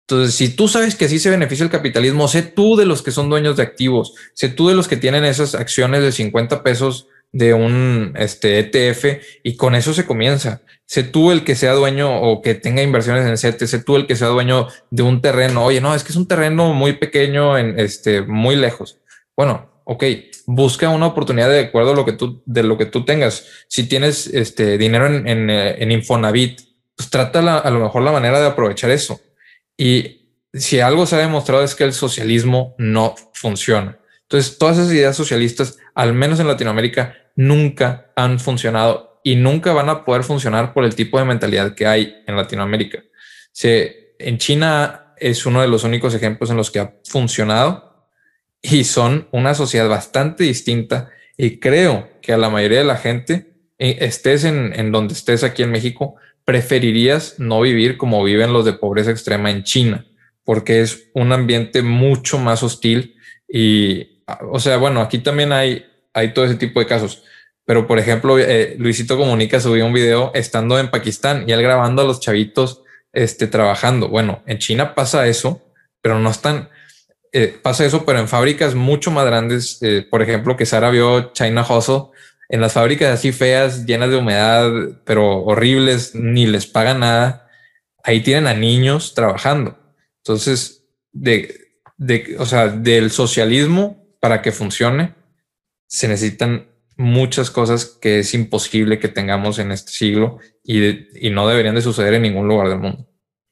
Entonces, 0.07 0.35
si 0.35 0.49
tú 0.49 0.67
sabes 0.67 0.95
que 0.95 1.05
así 1.05 1.17
se 1.17 1.29
beneficia 1.29 1.63
el 1.63 1.69
capitalismo, 1.69 2.27
sé 2.27 2.41
tú 2.41 2.75
de 2.75 2.85
los 2.85 3.01
que 3.01 3.11
son 3.11 3.29
dueños 3.29 3.55
de 3.55 3.63
activos, 3.63 4.13
sé 4.33 4.49
tú 4.49 4.67
de 4.67 4.75
los 4.75 4.87
que 4.87 4.97
tienen 4.97 5.23
esas 5.23 5.55
acciones 5.55 6.01
de 6.01 6.11
50 6.11 6.61
pesos 6.61 7.07
de 7.33 7.53
un 7.53 8.13
este, 8.15 8.59
ETF 8.59 9.21
y 9.43 9.57
con 9.57 9.75
eso 9.75 9.93
se 9.93 10.05
comienza. 10.05 10.61
Sé 10.85 11.03
tú 11.03 11.31
el 11.31 11.43
que 11.43 11.55
sea 11.55 11.73
dueño 11.73 12.21
o 12.21 12.41
que 12.41 12.53
tenga 12.53 12.83
inversiones 12.83 13.25
en 13.25 13.37
CETES, 13.37 13.69
sé 13.69 13.83
tú 13.83 13.95
el 13.95 14.07
que 14.07 14.15
sea 14.15 14.27
dueño 14.27 14.67
de 14.91 15.03
un 15.03 15.21
terreno. 15.21 15.65
Oye, 15.65 15.81
no, 15.81 15.95
es 15.95 16.03
que 16.03 16.11
es 16.11 16.15
un 16.15 16.27
terreno 16.27 16.73
muy 16.73 16.93
pequeño, 16.93 17.57
en 17.57 17.79
este, 17.79 18.21
muy 18.21 18.55
lejos. 18.55 18.99
Bueno, 19.35 19.81
ok, 19.83 20.03
busca 20.45 20.89
una 20.89 21.07
oportunidad 21.07 21.49
de 21.49 21.61
acuerdo 21.61 21.93
a 21.93 21.95
lo 21.95 22.05
que 22.05 22.13
tú, 22.13 22.43
de 22.45 22.63
lo 22.63 22.77
que 22.77 22.85
tú 22.85 23.03
tengas. 23.03 23.47
Si 23.67 23.89
tienes 23.89 24.27
este 24.27 24.77
dinero 24.77 25.07
en, 25.07 25.27
en, 25.27 25.49
en 25.49 25.91
Infonavit, 25.91 26.61
pues 26.95 27.09
trata 27.09 27.57
a 27.57 27.69
lo 27.71 27.79
mejor 27.79 28.03
la 28.03 28.11
manera 28.11 28.39
de 28.39 28.47
aprovechar 28.47 28.91
eso. 28.91 29.19
Y 29.75 30.37
si 30.53 30.79
algo 30.79 31.07
se 31.07 31.15
ha 31.15 31.19
demostrado 31.19 31.63
es 31.63 31.73
que 31.73 31.83
el 31.83 31.93
socialismo 31.93 32.75
no 32.77 33.15
funciona. 33.33 33.97
Entonces, 34.33 34.57
todas 34.57 34.79
esas 34.79 34.91
ideas 34.91 35.15
socialistas, 35.15 35.77
al 35.93 36.15
menos 36.15 36.39
en 36.39 36.47
Latinoamérica, 36.47 37.15
nunca 37.35 38.11
han 38.15 38.39
funcionado 38.39 39.21
y 39.23 39.35
nunca 39.35 39.73
van 39.73 39.89
a 39.89 40.03
poder 40.03 40.23
funcionar 40.23 40.73
por 40.73 40.85
el 40.85 40.95
tipo 40.95 41.19
de 41.19 41.25
mentalidad 41.25 41.75
que 41.75 41.85
hay 41.85 42.15
en 42.25 42.35
Latinoamérica. 42.35 43.03
Se, 43.51 44.15
en 44.17 44.39
China 44.39 45.13
es 45.17 45.45
uno 45.45 45.61
de 45.61 45.67
los 45.67 45.83
únicos 45.83 46.15
ejemplos 46.15 46.49
en 46.49 46.57
los 46.57 46.71
que 46.71 46.79
ha 46.79 46.95
funcionado 47.07 48.09
y 48.59 48.85
son 48.85 49.27
una 49.31 49.53
sociedad 49.53 49.87
bastante 49.87 50.45
distinta 50.45 51.11
y 51.37 51.59
creo 51.59 52.09
que 52.19 52.33
a 52.33 52.37
la 52.37 52.49
mayoría 52.49 52.79
de 52.79 52.85
la 52.85 52.97
gente, 52.97 53.53
eh, 53.77 53.97
estés 54.01 54.45
en, 54.45 54.73
en 54.75 54.91
donde 54.91 55.13
estés 55.13 55.43
aquí 55.43 55.61
en 55.61 55.69
México, 55.69 56.15
preferirías 56.43 57.35
no 57.37 57.61
vivir 57.61 57.97
como 57.97 58.23
viven 58.23 58.51
los 58.51 58.65
de 58.65 58.73
pobreza 58.73 59.11
extrema 59.11 59.51
en 59.51 59.61
China, 59.61 60.07
porque 60.43 60.81
es 60.81 61.11
un 61.13 61.31
ambiente 61.33 61.83
mucho 61.83 62.39
más 62.39 62.63
hostil 62.63 63.13
Y, 63.47 64.12
o 64.51 64.59
sea, 64.59 64.77
bueno, 64.77 65.01
aquí 65.01 65.19
también 65.19 65.51
hay, 65.51 65.85
hay 66.13 66.33
todo 66.33 66.45
ese 66.45 66.55
tipo 66.55 66.79
de 66.79 66.85
casos. 66.85 67.23
Pero, 67.65 67.87
por 67.87 67.97
ejemplo, 67.97 68.37
eh, 68.39 68.75
Luisito 68.77 69.17
Comunica 69.17 69.59
subió 69.59 69.85
un 69.85 69.93
video 69.93 70.31
estando 70.33 70.79
en 70.79 70.89
Pakistán 70.89 71.45
y 71.47 71.53
él 71.53 71.61
grabando 71.61 72.01
a 72.01 72.05
los 72.05 72.19
chavitos 72.19 72.81
este, 73.13 73.47
trabajando. 73.47 74.09
Bueno, 74.09 74.43
en 74.45 74.57
China 74.57 74.95
pasa 74.95 75.27
eso, 75.27 75.61
pero 76.01 76.19
no 76.19 76.29
están, 76.29 76.69
eh, 77.31 77.57
pasa 77.61 77.85
eso, 77.85 78.05
pero 78.05 78.19
en 78.19 78.27
fábricas 78.27 78.75
mucho 78.75 79.11
más 79.11 79.25
grandes. 79.25 79.81
Eh, 79.81 80.05
por 80.09 80.21
ejemplo, 80.21 80.57
que 80.57 80.65
Sara 80.65 80.89
vio 80.89 81.31
China 81.31 81.65
Hustle 81.67 82.11
en 82.49 82.59
las 82.59 82.73
fábricas 82.73 83.13
así 83.13 83.31
feas, 83.31 83.85
llenas 83.85 84.09
de 84.09 84.17
humedad, 84.17 84.69
pero 85.05 85.43
horribles, 85.43 86.13
ni 86.15 86.45
les 86.45 86.67
pagan 86.67 86.99
nada. 86.99 87.47
Ahí 88.03 88.19
tienen 88.21 88.47
a 88.47 88.53
niños 88.53 89.13
trabajando. 89.13 89.77
Entonces, 90.17 90.83
de, 91.13 91.61
de, 91.97 92.35
o 92.39 92.45
sea, 92.45 92.67
del 92.67 93.09
socialismo 93.09 94.02
para 94.23 94.41
que 94.41 94.53
funcione, 94.53 95.15
se 95.85 96.07
necesitan 96.07 96.71
muchas 96.95 97.51
cosas 97.51 97.85
que 98.01 98.19
es 98.19 98.33
imposible 98.33 98.97
que 98.97 99.09
tengamos 99.09 99.59
en 99.59 99.73
este 99.73 99.91
siglo 99.91 100.39
y, 100.63 101.27
y 101.27 101.29
no 101.29 101.45
deberían 101.45 101.75
de 101.75 101.81
suceder 101.81 102.13
en 102.13 102.21
ningún 102.21 102.47
lugar 102.47 102.69
del 102.69 102.79
mundo. 102.79 103.05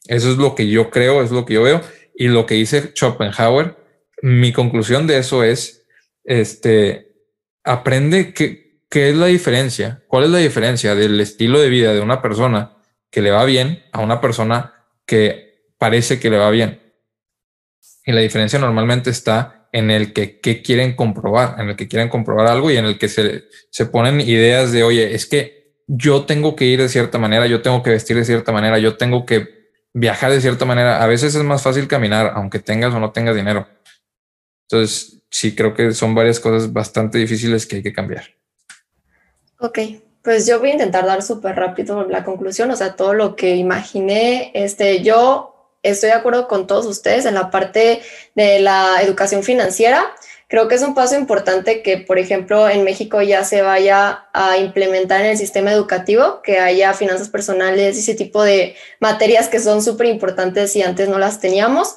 Eso 0.08 0.32
es 0.32 0.38
lo 0.38 0.56
que 0.56 0.70
yo 0.70 0.90
creo, 0.90 1.24
es 1.24 1.32
lo 1.32 1.46
que 1.46 1.56
yo 1.56 1.64
veo. 1.64 1.82
Y 2.16 2.30
lo 2.30 2.46
que 2.46 2.56
dice 2.56 2.94
Schopenhauer, 2.96 3.76
mi 4.22 4.54
conclusión 4.54 5.08
de 5.08 5.18
eso 5.18 5.44
es, 5.44 5.86
este, 6.24 7.18
aprende 7.66 8.34
qué, 8.34 8.86
qué 8.90 9.10
es 9.10 9.18
la 9.18 9.26
diferencia, 9.26 10.06
cuál 10.08 10.24
es 10.24 10.30
la 10.30 10.38
diferencia 10.38 10.96
del 10.96 11.20
estilo 11.20 11.60
de 11.60 11.68
vida 11.68 11.94
de 11.94 12.00
una 12.00 12.22
persona 12.22 12.78
que 13.10 13.22
le 13.22 13.32
va 13.32 13.44
bien 13.44 13.84
a 13.92 14.00
una 14.00 14.22
persona 14.22 14.74
que 15.06 15.66
parece 15.78 16.18
que 16.18 16.30
le 16.30 16.38
va 16.38 16.50
bien. 16.50 16.82
Y 18.06 18.14
la 18.14 18.22
diferencia 18.22 18.58
normalmente 18.58 19.10
está 19.10 19.61
en 19.72 19.92
el 19.92 20.14
que, 20.14 20.40
que 20.40 20.62
quieren 20.62 20.96
comprobar, 20.96 21.60
en 21.60 21.70
el 21.70 21.76
que 21.76 21.88
quieren 21.88 22.10
comprobar 22.10 22.48
algo 22.48 22.72
y 22.72 22.78
en 22.78 22.86
el 22.86 22.98
que 22.98 23.08
se, 23.08 23.46
se 23.70 23.86
ponen 23.86 24.22
ideas 24.22 24.72
de, 24.72 24.84
oye, 24.84 25.16
es 25.16 25.26
que 25.26 25.76
yo 25.88 26.26
tengo 26.26 26.56
que 26.56 26.66
ir 26.66 26.82
de 26.82 26.90
cierta 26.90 27.18
manera, 27.18 27.48
yo 27.48 27.62
tengo 27.62 27.84
que 27.84 27.90
vestir 27.90 28.18
de 28.18 28.26
cierta 28.26 28.52
manera, 28.52 28.80
yo 28.80 28.98
tengo 28.98 29.26
que 29.26 29.62
viajar 29.94 30.32
de 30.32 30.42
cierta 30.42 30.66
manera. 30.66 31.04
A 31.04 31.08
veces 31.08 31.36
es 31.36 31.44
más 31.44 31.62
fácil 31.62 31.88
caminar, 31.88 32.34
aunque 32.36 32.60
tengas 32.60 32.94
o 32.94 33.00
no 33.00 33.12
tengas 33.12 33.36
dinero. 33.36 33.68
Entonces, 34.70 35.24
sí, 35.30 35.56
creo 35.56 35.74
que 35.74 35.92
son 35.92 36.16
varias 36.16 36.40
cosas 36.40 36.72
bastante 36.72 37.18
difíciles 37.18 37.66
que 37.66 37.78
hay 37.78 37.84
que 37.84 37.94
cambiar. 37.94 38.24
Ok, 39.60 39.80
pues 40.24 40.48
yo 40.48 40.60
voy 40.60 40.70
a 40.70 40.74
intentar 40.74 41.06
dar 41.06 41.22
súper 41.22 41.56
rápido 41.56 42.08
la 42.08 42.24
conclusión, 42.24 42.72
o 42.72 42.76
sea, 42.76 42.96
todo 42.96 43.14
lo 43.14 43.36
que 43.36 43.56
imaginé, 43.56 44.52
este, 44.54 45.04
yo 45.04 45.51
estoy 45.84 46.10
de 46.10 46.16
acuerdo 46.16 46.48
con 46.48 46.68
todos 46.68 46.86
ustedes 46.86 47.26
en 47.26 47.36
la 47.36 47.50
parte 47.50 48.02
de 48.36 48.60
la 48.60 49.02
educación 49.02 49.44
financiera. 49.44 50.06
Creo 50.48 50.68
que 50.68 50.76
es 50.76 50.82
un 50.82 50.94
paso 50.94 51.16
importante 51.16 51.82
que, 51.82 51.98
por 51.98 52.20
ejemplo, 52.20 52.68
en 52.68 52.84
México 52.84 53.22
ya 53.22 53.46
se 53.46 53.62
vaya 53.62 54.26
a 54.34 54.58
implementar 54.58 55.22
en 55.22 55.28
el 55.28 55.38
sistema 55.38 55.72
educativo, 55.72 56.42
que 56.42 56.60
haya 56.60 56.94
finanzas 56.94 57.30
personales 57.30 57.96
y 57.96 58.00
ese 58.00 58.16
tipo 58.16 58.44
de 58.44 58.76
materias 59.00 59.48
que 59.48 59.62
son 59.62 59.82
súper 59.82 60.08
importantes 60.08 60.76
y 60.76 60.84
antes 60.84 61.08
no 61.08 61.20
las 61.20 61.40
teníamos. 61.40 61.96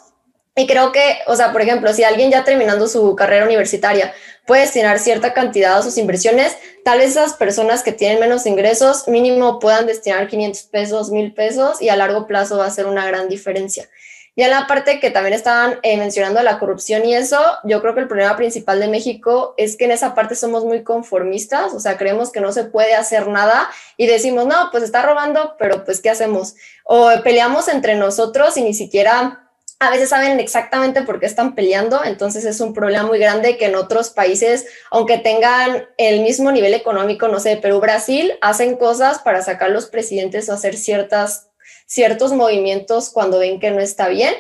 Y 0.57 0.69
creo 0.69 0.93
que, 0.93 1.19
o 1.27 1.35
sea, 1.35 1.51
por 1.51 1.63
ejemplo, 1.63 1.93
si 1.93 2.05
alguien 2.05 2.31
ya 2.31 2.45
terminando 2.45 2.87
su 2.87 3.17
carrera 3.17 3.45
universitaria 3.45 4.15
puede 4.47 4.63
destinar 4.63 4.99
cierta 4.99 5.33
cantidad 5.33 5.79
a 5.79 5.83
sus 5.83 5.99
inversiones, 5.99 6.57
tal 6.85 6.99
vez 6.99 7.11
esas 7.11 7.35
personas 7.35 7.83
que 7.83 7.93
tienen 7.93 8.21
menos 8.21 8.47
ingresos 8.47 9.09
mínimo 9.09 9.59
puedan 9.59 9.87
destinar 9.87 10.29
500 10.29 10.63
pesos, 10.65 11.11
1000 11.11 11.35
pesos 11.35 11.81
y 11.81 11.89
a 11.89 11.97
largo 11.97 12.27
plazo 12.27 12.59
va 12.59 12.67
a 12.67 12.71
ser 12.71 12.87
una 12.87 13.07
gran 13.07 13.29
diferencia. 13.29 13.89
Ya 14.37 14.47
en 14.47 14.51
la 14.51 14.67
parte 14.67 14.99
que 14.99 15.11
también 15.11 15.33
estaban 15.33 15.79
eh, 15.83 15.97
mencionando 15.97 16.43
la 16.43 16.59
corrupción 16.59 17.05
y 17.05 17.15
eso, 17.15 17.39
yo 17.63 17.81
creo 17.81 17.95
que 17.95 18.01
el 18.01 18.09
problema 18.09 18.37
principal 18.37 18.81
de 18.81 18.89
México 18.89 19.55
es 19.57 19.77
que 19.77 19.85
en 19.85 19.93
esa 19.93 20.17
parte 20.17 20.35
somos 20.35 20.65
muy 20.65 20.83
conformistas, 20.83 21.73
o 21.73 21.79
sea, 21.79 21.97
creemos 21.97 22.33
que 22.33 22.41
no 22.41 22.51
se 22.51 22.65
puede 22.65 22.95
hacer 22.95 23.29
nada 23.29 23.71
y 23.97 24.09
decimos, 24.09 24.47
no, 24.47 24.71
pues 24.73 24.83
está 24.83 25.03
robando, 25.03 25.55
pero 25.57 25.85
pues 25.85 26.01
¿qué 26.01 26.11
hacemos? 26.11 26.57
O 26.83 27.11
peleamos 27.23 27.69
entre 27.69 27.95
nosotros 27.95 28.57
y 28.57 28.63
ni 28.63 28.75
siquiera 28.75 29.44
a 29.87 29.91
veces 29.91 30.09
saben 30.09 30.41
exactamente 30.41 31.03
por 31.03 31.21
qué 31.21 31.27
están 31.27 31.55
peleando, 31.55 32.03
entonces 32.05 32.45
es 32.45 32.61
un 32.61 32.75
problema 32.75 33.05
muy 33.05 33.19
grande 33.19 33.57
que 33.57 33.67
en 33.67 33.77
otros 33.77 34.11
países, 34.11 34.67
aunque 34.91 35.19
tengan 35.19 35.87
el 35.99 36.21
mismo 36.21 36.53
nivel 36.53 36.75
económico, 36.75 37.29
no 37.29 37.41
sé, 37.41 37.57
Perú, 37.57 37.81
Brasil, 37.81 38.35
hacen 38.41 38.77
cosas 38.77 39.19
para 39.21 39.43
sacar 39.43 39.71
los 39.71 39.87
presidentes 39.87 40.49
o 40.49 40.53
hacer 40.53 40.77
ciertas 40.77 41.51
ciertos 41.87 42.33
movimientos 42.33 43.11
cuando 43.11 43.39
ven 43.39 43.61
que 43.61 43.71
no 43.71 43.81
está 43.81 44.09
bien. 44.09 44.35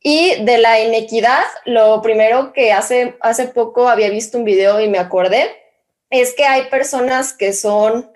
Y 0.00 0.44
de 0.44 0.58
la 0.58 0.80
inequidad, 0.80 1.44
lo 1.64 2.02
primero 2.02 2.52
que 2.52 2.72
hace, 2.72 3.16
hace 3.20 3.46
poco 3.46 3.88
había 3.88 4.10
visto 4.10 4.38
un 4.38 4.44
video 4.44 4.80
y 4.80 4.88
me 4.88 4.98
acordé, 4.98 5.48
es 6.10 6.34
que 6.34 6.44
hay 6.44 6.64
personas 6.64 7.32
que 7.32 7.52
son, 7.52 8.12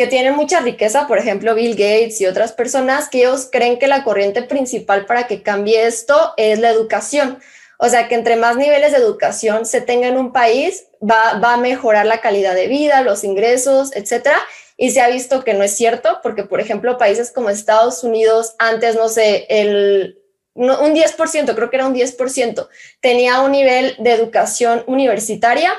que 0.00 0.06
tienen 0.06 0.34
mucha 0.34 0.60
riqueza, 0.60 1.06
por 1.06 1.18
ejemplo, 1.18 1.54
Bill 1.54 1.72
Gates 1.72 2.22
y 2.22 2.26
otras 2.26 2.52
personas, 2.52 3.10
que 3.10 3.18
ellos 3.18 3.50
creen 3.52 3.78
que 3.78 3.86
la 3.86 4.02
corriente 4.02 4.40
principal 4.40 5.04
para 5.04 5.26
que 5.26 5.42
cambie 5.42 5.86
esto 5.86 6.32
es 6.38 6.58
la 6.58 6.70
educación. 6.70 7.38
O 7.76 7.86
sea, 7.86 8.08
que 8.08 8.14
entre 8.14 8.36
más 8.36 8.56
niveles 8.56 8.92
de 8.92 8.96
educación 8.96 9.66
se 9.66 9.82
tenga 9.82 10.08
en 10.08 10.16
un 10.16 10.32
país, 10.32 10.86
va, 11.02 11.38
va 11.38 11.52
a 11.52 11.56
mejorar 11.58 12.06
la 12.06 12.22
calidad 12.22 12.54
de 12.54 12.66
vida, 12.66 13.02
los 13.02 13.24
ingresos, 13.24 13.94
etcétera 13.94 14.38
y 14.78 14.92
se 14.92 15.02
ha 15.02 15.08
visto 15.10 15.44
que 15.44 15.52
no 15.52 15.64
es 15.64 15.76
cierto, 15.76 16.20
porque 16.22 16.44
por 16.44 16.58
ejemplo 16.58 16.96
países 16.96 17.30
como 17.30 17.50
Estados 17.50 18.02
Unidos, 18.02 18.54
antes, 18.58 18.96
no 18.96 19.10
sé, 19.10 19.44
el, 19.50 20.18
un 20.54 20.94
10%, 20.94 21.54
creo 21.54 21.68
que 21.68 21.76
era 21.76 21.86
un 21.86 21.94
10%, 21.94 22.68
tenía 23.02 23.42
un 23.42 23.52
nivel 23.52 23.96
de 23.98 24.12
educación 24.12 24.82
universitaria, 24.86 25.74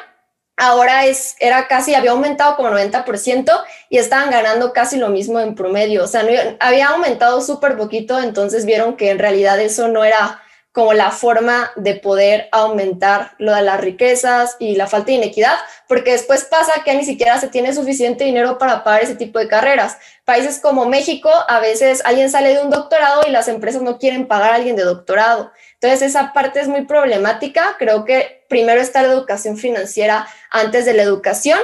ahora 0.57 1.05
es, 1.05 1.35
era 1.39 1.67
casi, 1.67 1.95
había 1.95 2.11
aumentado 2.11 2.55
como 2.55 2.69
90% 2.69 3.51
y 3.89 3.97
estaban 3.97 4.29
ganando 4.29 4.73
casi 4.73 4.97
lo 4.97 5.09
mismo 5.09 5.39
en 5.39 5.55
promedio, 5.55 6.03
o 6.03 6.07
sea, 6.07 6.25
había 6.59 6.89
aumentado 6.89 7.41
súper 7.41 7.77
poquito, 7.77 8.19
entonces 8.19 8.65
vieron 8.65 8.95
que 8.95 9.09
en 9.09 9.19
realidad 9.19 9.59
eso 9.59 9.87
no 9.87 10.03
era 10.03 10.41
como 10.71 10.93
la 10.93 11.11
forma 11.11 11.71
de 11.75 11.95
poder 11.95 12.47
aumentar 12.51 13.33
lo 13.39 13.53
de 13.53 13.61
las 13.61 13.81
riquezas 13.81 14.55
y 14.57 14.75
la 14.75 14.87
falta 14.87 15.07
de 15.07 15.17
inequidad, 15.17 15.57
porque 15.87 16.13
después 16.13 16.45
pasa 16.45 16.83
que 16.85 16.95
ni 16.95 17.03
siquiera 17.03 17.37
se 17.39 17.49
tiene 17.49 17.73
suficiente 17.73 18.23
dinero 18.23 18.57
para 18.57 18.83
pagar 18.83 19.03
ese 19.03 19.15
tipo 19.15 19.39
de 19.39 19.49
carreras. 19.49 19.97
Países 20.23 20.59
como 20.59 20.85
México, 20.85 21.29
a 21.49 21.59
veces 21.59 22.01
alguien 22.05 22.29
sale 22.29 22.55
de 22.55 22.61
un 22.61 22.69
doctorado 22.69 23.23
y 23.27 23.31
las 23.31 23.49
empresas 23.49 23.81
no 23.81 23.97
quieren 23.97 24.27
pagar 24.27 24.51
a 24.51 24.55
alguien 24.55 24.77
de 24.77 24.83
doctorado. 24.83 25.51
Entonces, 25.81 26.09
esa 26.09 26.31
parte 26.31 26.59
es 26.59 26.67
muy 26.67 26.85
problemática. 26.85 27.75
Creo 27.79 28.05
que 28.05 28.45
primero 28.47 28.79
está 28.79 29.01
la 29.01 29.11
educación 29.11 29.57
financiera 29.57 30.27
antes 30.51 30.85
de 30.85 30.93
la 30.93 31.01
educación 31.01 31.59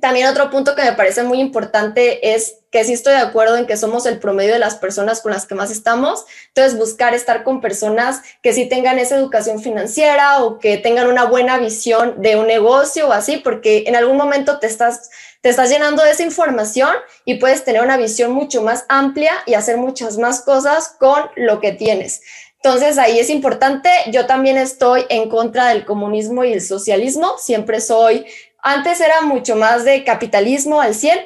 también 0.00 0.28
otro 0.28 0.50
punto 0.50 0.74
que 0.74 0.82
me 0.82 0.92
parece 0.92 1.22
muy 1.22 1.40
importante 1.40 2.34
es 2.34 2.56
que 2.70 2.84
sí 2.84 2.92
estoy 2.92 3.14
de 3.14 3.20
acuerdo 3.20 3.56
en 3.56 3.66
que 3.66 3.76
somos 3.76 4.04
el 4.06 4.18
promedio 4.18 4.52
de 4.52 4.58
las 4.58 4.76
personas 4.76 5.20
con 5.20 5.32
las 5.32 5.46
que 5.46 5.54
más 5.54 5.70
estamos. 5.70 6.24
Entonces, 6.48 6.78
buscar 6.78 7.14
estar 7.14 7.44
con 7.44 7.60
personas 7.60 8.22
que 8.42 8.52
sí 8.52 8.66
tengan 8.66 8.98
esa 8.98 9.16
educación 9.16 9.62
financiera 9.62 10.42
o 10.42 10.58
que 10.58 10.76
tengan 10.76 11.08
una 11.08 11.24
buena 11.24 11.58
visión 11.58 12.20
de 12.20 12.36
un 12.36 12.46
negocio 12.46 13.08
o 13.08 13.12
así, 13.12 13.38
porque 13.38 13.84
en 13.86 13.96
algún 13.96 14.16
momento 14.16 14.58
te 14.58 14.66
estás, 14.66 15.10
te 15.40 15.48
estás 15.48 15.70
llenando 15.70 16.02
de 16.02 16.10
esa 16.10 16.24
información 16.24 16.90
y 17.24 17.36
puedes 17.36 17.64
tener 17.64 17.82
una 17.82 17.96
visión 17.96 18.32
mucho 18.32 18.62
más 18.62 18.84
amplia 18.88 19.32
y 19.46 19.54
hacer 19.54 19.78
muchas 19.78 20.18
más 20.18 20.42
cosas 20.42 20.94
con 20.98 21.22
lo 21.36 21.60
que 21.60 21.72
tienes. 21.72 22.20
Entonces 22.66 22.98
ahí 22.98 23.20
es 23.20 23.30
importante, 23.30 23.88
yo 24.08 24.26
también 24.26 24.56
estoy 24.56 25.04
en 25.08 25.28
contra 25.28 25.68
del 25.68 25.84
comunismo 25.84 26.42
y 26.42 26.52
el 26.52 26.60
socialismo, 26.60 27.38
siempre 27.38 27.80
soy 27.80 28.26
antes 28.60 29.00
era 29.00 29.20
mucho 29.20 29.54
más 29.54 29.84
de 29.84 30.02
capitalismo 30.02 30.80
al 30.80 30.96
100. 30.96 31.16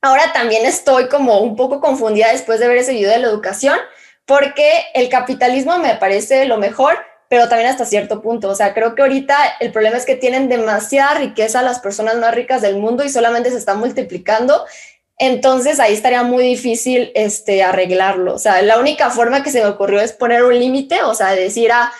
Ahora 0.00 0.32
también 0.32 0.64
estoy 0.64 1.08
como 1.08 1.40
un 1.40 1.56
poco 1.56 1.80
confundida 1.80 2.30
después 2.30 2.60
de 2.60 2.68
ver 2.68 2.76
ese 2.76 2.92
video 2.92 3.10
de 3.10 3.18
la 3.18 3.26
educación, 3.26 3.76
porque 4.26 4.70
el 4.94 5.08
capitalismo 5.08 5.76
me 5.80 5.96
parece 5.96 6.44
lo 6.44 6.56
mejor, 6.56 6.96
pero 7.28 7.48
también 7.48 7.68
hasta 7.68 7.84
cierto 7.84 8.22
punto. 8.22 8.48
O 8.48 8.54
sea, 8.54 8.72
creo 8.72 8.94
que 8.94 9.02
ahorita 9.02 9.36
el 9.58 9.72
problema 9.72 9.96
es 9.96 10.06
que 10.06 10.14
tienen 10.14 10.48
demasiada 10.48 11.14
riqueza 11.14 11.62
las 11.62 11.80
personas 11.80 12.14
más 12.18 12.32
ricas 12.32 12.62
del 12.62 12.76
mundo 12.76 13.02
y 13.02 13.08
solamente 13.08 13.50
se 13.50 13.58
están 13.58 13.80
multiplicando. 13.80 14.64
Entonces 15.18 15.80
ahí 15.80 15.94
estaría 15.94 16.22
muy 16.22 16.44
difícil 16.44 17.10
este, 17.14 17.62
arreglarlo. 17.62 18.34
O 18.34 18.38
sea, 18.38 18.60
la 18.62 18.78
única 18.78 19.10
forma 19.10 19.42
que 19.42 19.50
se 19.50 19.60
me 19.60 19.68
ocurrió 19.68 20.00
es 20.00 20.12
poner 20.12 20.44
un 20.44 20.58
límite, 20.58 21.02
o 21.02 21.14
sea, 21.14 21.32
decir. 21.32 21.70
Ah, 21.72 21.92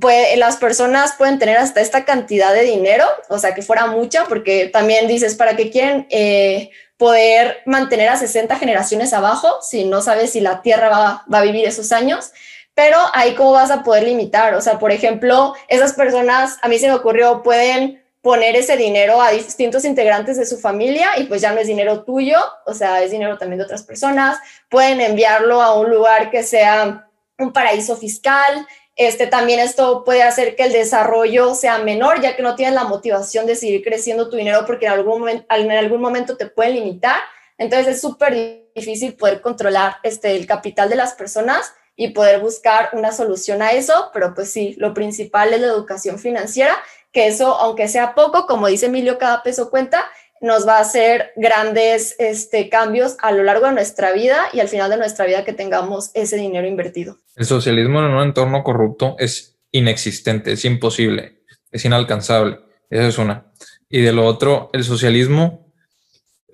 pues, 0.00 0.36
las 0.38 0.56
personas 0.56 1.14
pueden 1.16 1.38
tener 1.38 1.56
hasta 1.58 1.80
esta 1.80 2.04
cantidad 2.04 2.52
de 2.52 2.62
dinero, 2.62 3.06
o 3.28 3.38
sea, 3.38 3.54
que 3.54 3.62
fuera 3.62 3.86
mucha, 3.86 4.24
porque 4.24 4.66
también 4.66 5.06
dices, 5.06 5.34
¿para 5.34 5.56
qué 5.56 5.70
quieren 5.70 6.06
eh, 6.10 6.70
poder 6.96 7.58
mantener 7.66 8.08
a 8.08 8.16
60 8.16 8.56
generaciones 8.56 9.12
abajo 9.12 9.58
si 9.62 9.84
no 9.84 10.00
sabes 10.00 10.30
si 10.32 10.40
la 10.40 10.62
Tierra 10.62 10.88
va, 10.88 11.24
va 11.32 11.38
a 11.38 11.42
vivir 11.42 11.66
esos 11.66 11.92
años? 11.92 12.32
Pero 12.74 12.98
ahí 13.12 13.34
cómo 13.34 13.52
vas 13.52 13.70
a 13.70 13.84
poder 13.84 14.02
limitar, 14.02 14.54
o 14.54 14.60
sea, 14.60 14.78
por 14.78 14.90
ejemplo, 14.90 15.54
esas 15.68 15.92
personas, 15.92 16.58
a 16.62 16.68
mí 16.68 16.78
se 16.78 16.88
me 16.88 16.94
ocurrió, 16.94 17.42
pueden 17.42 18.03
poner 18.24 18.56
ese 18.56 18.78
dinero 18.78 19.20
a 19.20 19.32
distintos 19.32 19.84
integrantes 19.84 20.38
de 20.38 20.46
su 20.46 20.58
familia 20.58 21.10
y 21.18 21.24
pues 21.24 21.42
ya 21.42 21.52
no 21.52 21.60
es 21.60 21.66
dinero 21.66 22.04
tuyo, 22.04 22.38
o 22.64 22.72
sea, 22.72 23.02
es 23.02 23.10
dinero 23.10 23.36
también 23.36 23.58
de 23.58 23.66
otras 23.66 23.82
personas, 23.82 24.38
pueden 24.70 25.02
enviarlo 25.02 25.60
a 25.60 25.78
un 25.78 25.90
lugar 25.90 26.30
que 26.30 26.42
sea 26.42 27.06
un 27.38 27.52
paraíso 27.52 27.98
fiscal, 27.98 28.66
este, 28.96 29.26
también 29.26 29.60
esto 29.60 30.04
puede 30.04 30.22
hacer 30.22 30.56
que 30.56 30.62
el 30.62 30.72
desarrollo 30.72 31.54
sea 31.54 31.78
menor, 31.78 32.22
ya 32.22 32.34
que 32.34 32.42
no 32.42 32.54
tienes 32.54 32.74
la 32.74 32.84
motivación 32.84 33.44
de 33.44 33.56
seguir 33.56 33.84
creciendo 33.84 34.30
tu 34.30 34.36
dinero 34.36 34.64
porque 34.66 34.86
en 34.86 34.92
algún 34.92 35.20
momento, 35.20 35.44
en 35.50 35.70
algún 35.72 36.00
momento 36.00 36.38
te 36.38 36.46
pueden 36.46 36.76
limitar. 36.76 37.16
Entonces 37.58 37.96
es 37.96 38.00
súper 38.00 38.70
difícil 38.74 39.14
poder 39.16 39.42
controlar 39.42 39.96
este, 40.02 40.34
el 40.34 40.46
capital 40.46 40.88
de 40.88 40.96
las 40.96 41.12
personas 41.12 41.74
y 41.94 42.08
poder 42.08 42.40
buscar 42.40 42.88
una 42.94 43.12
solución 43.12 43.60
a 43.60 43.72
eso, 43.72 44.10
pero 44.14 44.34
pues 44.34 44.50
sí, 44.50 44.74
lo 44.78 44.94
principal 44.94 45.52
es 45.52 45.60
la 45.60 45.66
educación 45.66 46.18
financiera, 46.18 46.74
que 47.14 47.28
eso, 47.28 47.54
aunque 47.54 47.88
sea 47.88 48.14
poco, 48.14 48.46
como 48.46 48.66
dice 48.66 48.86
Emilio, 48.86 49.16
cada 49.18 49.42
peso 49.42 49.70
cuenta, 49.70 50.04
nos 50.40 50.66
va 50.66 50.78
a 50.78 50.80
hacer 50.80 51.32
grandes 51.36 52.16
este, 52.18 52.68
cambios 52.68 53.16
a 53.20 53.32
lo 53.32 53.44
largo 53.44 53.66
de 53.66 53.72
nuestra 53.72 54.12
vida 54.12 54.48
y 54.52 54.60
al 54.60 54.68
final 54.68 54.90
de 54.90 54.98
nuestra 54.98 55.24
vida 55.24 55.44
que 55.44 55.54
tengamos 55.54 56.10
ese 56.12 56.36
dinero 56.36 56.66
invertido. 56.66 57.18
El 57.36 57.46
socialismo 57.46 58.00
en 58.00 58.06
un 58.06 58.22
entorno 58.22 58.62
corrupto 58.62 59.16
es 59.18 59.56
inexistente, 59.70 60.52
es 60.52 60.64
imposible, 60.64 61.38
es 61.70 61.84
inalcanzable. 61.84 62.58
Esa 62.90 63.08
es 63.08 63.18
una. 63.18 63.46
Y 63.88 64.02
de 64.02 64.12
lo 64.12 64.26
otro, 64.26 64.70
el 64.72 64.84
socialismo 64.84 65.72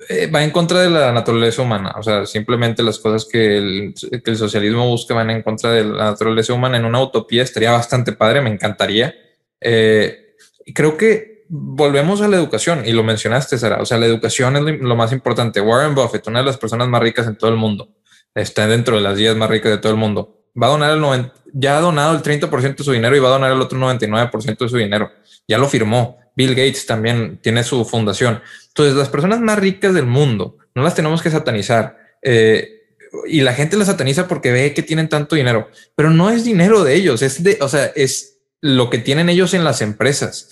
eh, 0.08 0.30
va 0.30 0.44
en 0.44 0.50
contra 0.50 0.80
de 0.82 0.90
la 0.90 1.10
naturaleza 1.10 1.62
humana. 1.62 1.94
O 1.98 2.02
sea, 2.02 2.26
simplemente 2.26 2.82
las 2.82 2.98
cosas 2.98 3.26
que 3.26 3.56
el, 3.56 3.94
que 4.10 4.30
el 4.30 4.36
socialismo 4.36 4.86
busca 4.86 5.14
van 5.14 5.30
en 5.30 5.42
contra 5.42 5.72
de 5.72 5.84
la 5.84 6.04
naturaleza 6.04 6.52
humana. 6.52 6.76
En 6.76 6.84
una 6.84 7.02
utopía 7.02 7.42
estaría 7.42 7.72
bastante 7.72 8.12
padre, 8.12 8.40
me 8.40 8.50
encantaría. 8.50 9.14
Eh, 9.60 10.29
y 10.64 10.72
creo 10.74 10.96
que 10.96 11.44
volvemos 11.48 12.20
a 12.20 12.28
la 12.28 12.36
educación 12.36 12.82
y 12.86 12.92
lo 12.92 13.02
mencionaste, 13.02 13.58
Sara. 13.58 13.82
O 13.82 13.86
sea, 13.86 13.98
la 13.98 14.06
educación 14.06 14.56
es 14.56 14.80
lo 14.80 14.96
más 14.96 15.12
importante. 15.12 15.60
Warren 15.60 15.94
Buffett, 15.94 16.26
una 16.28 16.40
de 16.40 16.46
las 16.46 16.56
personas 16.56 16.88
más 16.88 17.02
ricas 17.02 17.26
en 17.26 17.36
todo 17.36 17.50
el 17.50 17.56
mundo, 17.56 17.88
está 18.34 18.66
dentro 18.66 18.96
de 18.96 19.02
las 19.02 19.16
10 19.16 19.36
más 19.36 19.50
ricas 19.50 19.72
de 19.72 19.78
todo 19.78 19.92
el 19.92 19.98
mundo. 19.98 20.44
Va 20.60 20.68
a 20.68 20.70
donar 20.70 20.92
el 20.92 21.00
90, 21.00 21.32
ya 21.52 21.78
ha 21.78 21.80
donado 21.80 22.14
el 22.14 22.22
30% 22.22 22.76
de 22.76 22.84
su 22.84 22.92
dinero 22.92 23.16
y 23.16 23.18
va 23.18 23.28
a 23.28 23.32
donar 23.32 23.52
el 23.52 23.60
otro 23.60 23.78
99% 23.78 24.58
de 24.58 24.68
su 24.68 24.76
dinero. 24.76 25.10
Ya 25.48 25.58
lo 25.58 25.68
firmó. 25.68 26.18
Bill 26.36 26.50
Gates 26.50 26.86
también 26.86 27.38
tiene 27.42 27.64
su 27.64 27.84
fundación. 27.84 28.40
Entonces, 28.68 28.94
las 28.94 29.08
personas 29.08 29.40
más 29.40 29.58
ricas 29.58 29.92
del 29.92 30.06
mundo 30.06 30.56
no 30.74 30.82
las 30.82 30.94
tenemos 30.94 31.22
que 31.22 31.30
satanizar. 31.30 31.98
Eh, 32.22 32.80
y 33.26 33.40
la 33.40 33.52
gente 33.52 33.76
las 33.76 33.88
sataniza 33.88 34.28
porque 34.28 34.52
ve 34.52 34.72
que 34.72 34.82
tienen 34.82 35.08
tanto 35.08 35.34
dinero, 35.34 35.68
pero 35.96 36.10
no 36.10 36.30
es 36.30 36.44
dinero 36.44 36.84
de 36.84 36.94
ellos, 36.94 37.22
es 37.22 37.42
de, 37.42 37.58
o 37.60 37.68
sea, 37.68 37.86
es 37.96 38.29
lo 38.60 38.90
que 38.90 38.98
tienen 38.98 39.28
ellos 39.28 39.54
en 39.54 39.64
las 39.64 39.80
empresas 39.80 40.48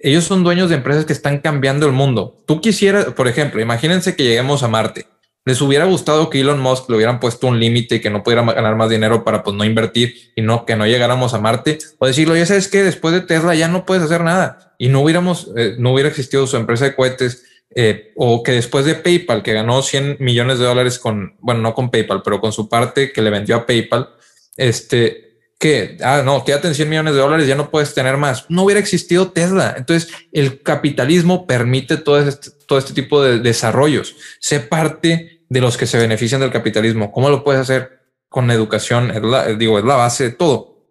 ellos 0.00 0.24
son 0.24 0.44
dueños 0.44 0.68
de 0.70 0.76
empresas 0.76 1.04
que 1.04 1.12
están 1.12 1.38
cambiando 1.38 1.86
el 1.86 1.92
mundo. 1.92 2.42
Tú 2.46 2.60
quisieras, 2.60 3.06
por 3.06 3.28
ejemplo, 3.28 3.60
imagínense 3.60 4.16
que 4.16 4.24
lleguemos 4.24 4.62
a 4.62 4.68
Marte. 4.68 5.06
Les 5.46 5.60
hubiera 5.60 5.84
gustado 5.84 6.30
que 6.30 6.40
Elon 6.40 6.58
Musk 6.58 6.88
le 6.88 6.96
hubieran 6.96 7.20
puesto 7.20 7.46
un 7.46 7.60
límite 7.60 7.96
y 7.96 8.00
que 8.00 8.08
no 8.08 8.22
pudiera 8.22 8.42
ganar 8.42 8.76
más 8.76 8.88
dinero 8.88 9.24
para 9.24 9.42
pues 9.42 9.54
no 9.54 9.64
invertir 9.64 10.32
y 10.34 10.40
no 10.40 10.64
que 10.64 10.74
no 10.74 10.86
llegáramos 10.86 11.34
a 11.34 11.38
Marte 11.38 11.78
o 11.98 12.06
decirlo, 12.06 12.34
ya 12.34 12.46
sabes 12.46 12.68
que 12.68 12.82
después 12.82 13.12
de 13.12 13.20
Tesla 13.20 13.54
ya 13.54 13.68
no 13.68 13.84
puedes 13.84 14.02
hacer 14.02 14.22
nada 14.22 14.74
y 14.78 14.88
no 14.88 15.00
hubiéramos, 15.00 15.50
eh, 15.56 15.74
no 15.78 15.92
hubiera 15.92 16.08
existido 16.08 16.46
su 16.46 16.56
empresa 16.56 16.86
de 16.86 16.94
cohetes 16.94 17.44
eh, 17.74 18.12
o 18.16 18.42
que 18.42 18.52
después 18.52 18.86
de 18.86 18.94
PayPal 18.94 19.42
que 19.42 19.52
ganó 19.52 19.82
100 19.82 20.16
millones 20.18 20.58
de 20.58 20.64
dólares 20.64 20.98
con, 20.98 21.36
bueno, 21.40 21.60
no 21.60 21.74
con 21.74 21.90
PayPal, 21.90 22.22
pero 22.22 22.40
con 22.40 22.52
su 22.52 22.70
parte 22.70 23.12
que 23.12 23.20
le 23.20 23.28
vendió 23.28 23.56
a 23.56 23.66
PayPal, 23.66 24.08
este, 24.56 25.23
que, 25.64 25.96
ah, 26.02 26.20
no, 26.22 26.44
quédate 26.44 26.68
en 26.68 26.74
100 26.74 26.90
millones 26.90 27.14
de 27.14 27.20
dólares, 27.20 27.48
ya 27.48 27.54
no 27.54 27.70
puedes 27.70 27.94
tener 27.94 28.18
más. 28.18 28.44
No 28.50 28.64
hubiera 28.64 28.78
existido 28.78 29.30
Tesla. 29.30 29.72
Entonces, 29.78 30.12
el 30.30 30.60
capitalismo 30.60 31.46
permite 31.46 31.96
todo 31.96 32.18
este, 32.18 32.50
todo 32.68 32.78
este 32.78 32.92
tipo 32.92 33.22
de 33.22 33.38
desarrollos. 33.38 34.14
Sé 34.40 34.60
parte 34.60 35.40
de 35.48 35.60
los 35.62 35.78
que 35.78 35.86
se 35.86 35.96
benefician 35.96 36.42
del 36.42 36.52
capitalismo. 36.52 37.10
¿Cómo 37.10 37.30
lo 37.30 37.42
puedes 37.42 37.62
hacer? 37.62 38.02
Con 38.28 38.50
educación, 38.50 39.10
digo, 39.58 39.78
es 39.78 39.86
la 39.86 39.96
base 39.96 40.24
de 40.24 40.30
todo. 40.32 40.84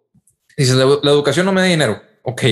Dices, 0.56 0.74
la, 0.74 0.86
la 1.04 1.10
educación 1.12 1.46
no 1.46 1.52
me 1.52 1.60
da 1.60 1.68
dinero. 1.68 2.02
Ok, 2.24 2.42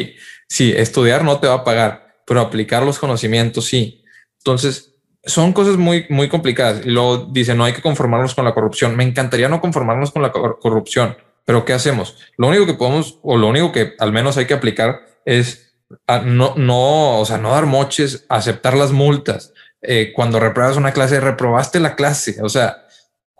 sí, 0.48 0.72
estudiar 0.76 1.24
no 1.24 1.40
te 1.40 1.48
va 1.48 1.54
a 1.54 1.64
pagar, 1.64 2.18
pero 2.24 2.40
aplicar 2.40 2.84
los 2.84 3.00
conocimientos 3.00 3.64
sí. 3.64 4.04
Entonces, 4.38 4.94
son 5.24 5.52
cosas 5.52 5.76
muy, 5.76 6.06
muy 6.08 6.28
complicadas. 6.28 6.86
Y 6.86 6.90
luego 6.90 7.26
dice, 7.32 7.56
no 7.56 7.64
hay 7.64 7.72
que 7.72 7.82
conformarnos 7.82 8.32
con 8.36 8.44
la 8.44 8.54
corrupción. 8.54 8.94
Me 8.94 9.02
encantaría 9.02 9.48
no 9.48 9.60
conformarnos 9.60 10.12
con 10.12 10.22
la 10.22 10.30
corrupción 10.30 11.16
pero 11.44 11.64
¿qué 11.64 11.72
hacemos? 11.72 12.16
Lo 12.36 12.48
único 12.48 12.66
que 12.66 12.74
podemos, 12.74 13.18
o 13.22 13.36
lo 13.36 13.48
único 13.48 13.72
que 13.72 13.94
al 13.98 14.12
menos 14.12 14.36
hay 14.36 14.46
que 14.46 14.54
aplicar 14.54 15.02
es 15.24 15.72
no, 16.24 16.54
no, 16.56 17.20
o 17.20 17.24
sea, 17.24 17.38
no 17.38 17.50
dar 17.50 17.66
moches, 17.66 18.24
aceptar 18.28 18.74
las 18.74 18.92
multas. 18.92 19.52
Eh, 19.82 20.12
cuando 20.14 20.40
repruebas 20.40 20.76
una 20.76 20.92
clase, 20.92 21.20
reprobaste 21.20 21.80
la 21.80 21.96
clase. 21.96 22.36
O 22.42 22.48
sea, 22.48 22.86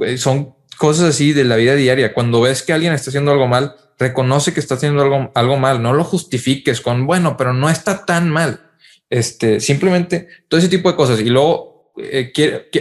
eh, 0.00 0.18
son 0.18 0.54
cosas 0.76 1.10
así 1.10 1.32
de 1.32 1.44
la 1.44 1.56
vida 1.56 1.74
diaria. 1.74 2.12
Cuando 2.12 2.40
ves 2.40 2.62
que 2.62 2.72
alguien 2.72 2.92
está 2.92 3.10
haciendo 3.10 3.32
algo 3.32 3.46
mal, 3.46 3.76
reconoce 3.98 4.52
que 4.52 4.60
está 4.60 4.74
haciendo 4.74 5.02
algo, 5.02 5.30
algo 5.34 5.56
mal. 5.56 5.82
No 5.82 5.92
lo 5.92 6.04
justifiques 6.04 6.80
con, 6.80 7.06
bueno, 7.06 7.36
pero 7.36 7.52
no 7.52 7.70
está 7.70 8.04
tan 8.04 8.28
mal. 8.30 8.70
Este, 9.08 9.60
simplemente 9.60 10.28
todo 10.48 10.58
ese 10.58 10.68
tipo 10.68 10.90
de 10.90 10.96
cosas. 10.96 11.20
Y 11.20 11.30
luego, 11.30 11.92
eh, 11.98 12.32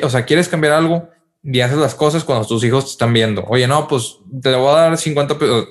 o 0.02 0.10
sea, 0.10 0.26
quieres 0.26 0.49
cambiar 0.49 0.73
algo, 0.73 1.10
y 1.43 1.59
haces 1.61 1.77
las 1.77 1.95
cosas 1.95 2.23
cuando 2.23 2.47
tus 2.47 2.63
hijos 2.63 2.85
te 2.85 2.91
están 2.91 3.13
viendo. 3.13 3.43
Oye, 3.47 3.68
no, 3.68 3.88
pues 3.88 4.18
te 4.41 4.53
voy 4.55 4.69
a 4.69 4.81
dar 4.81 4.97
50 4.97 5.38
pesos, 5.38 5.68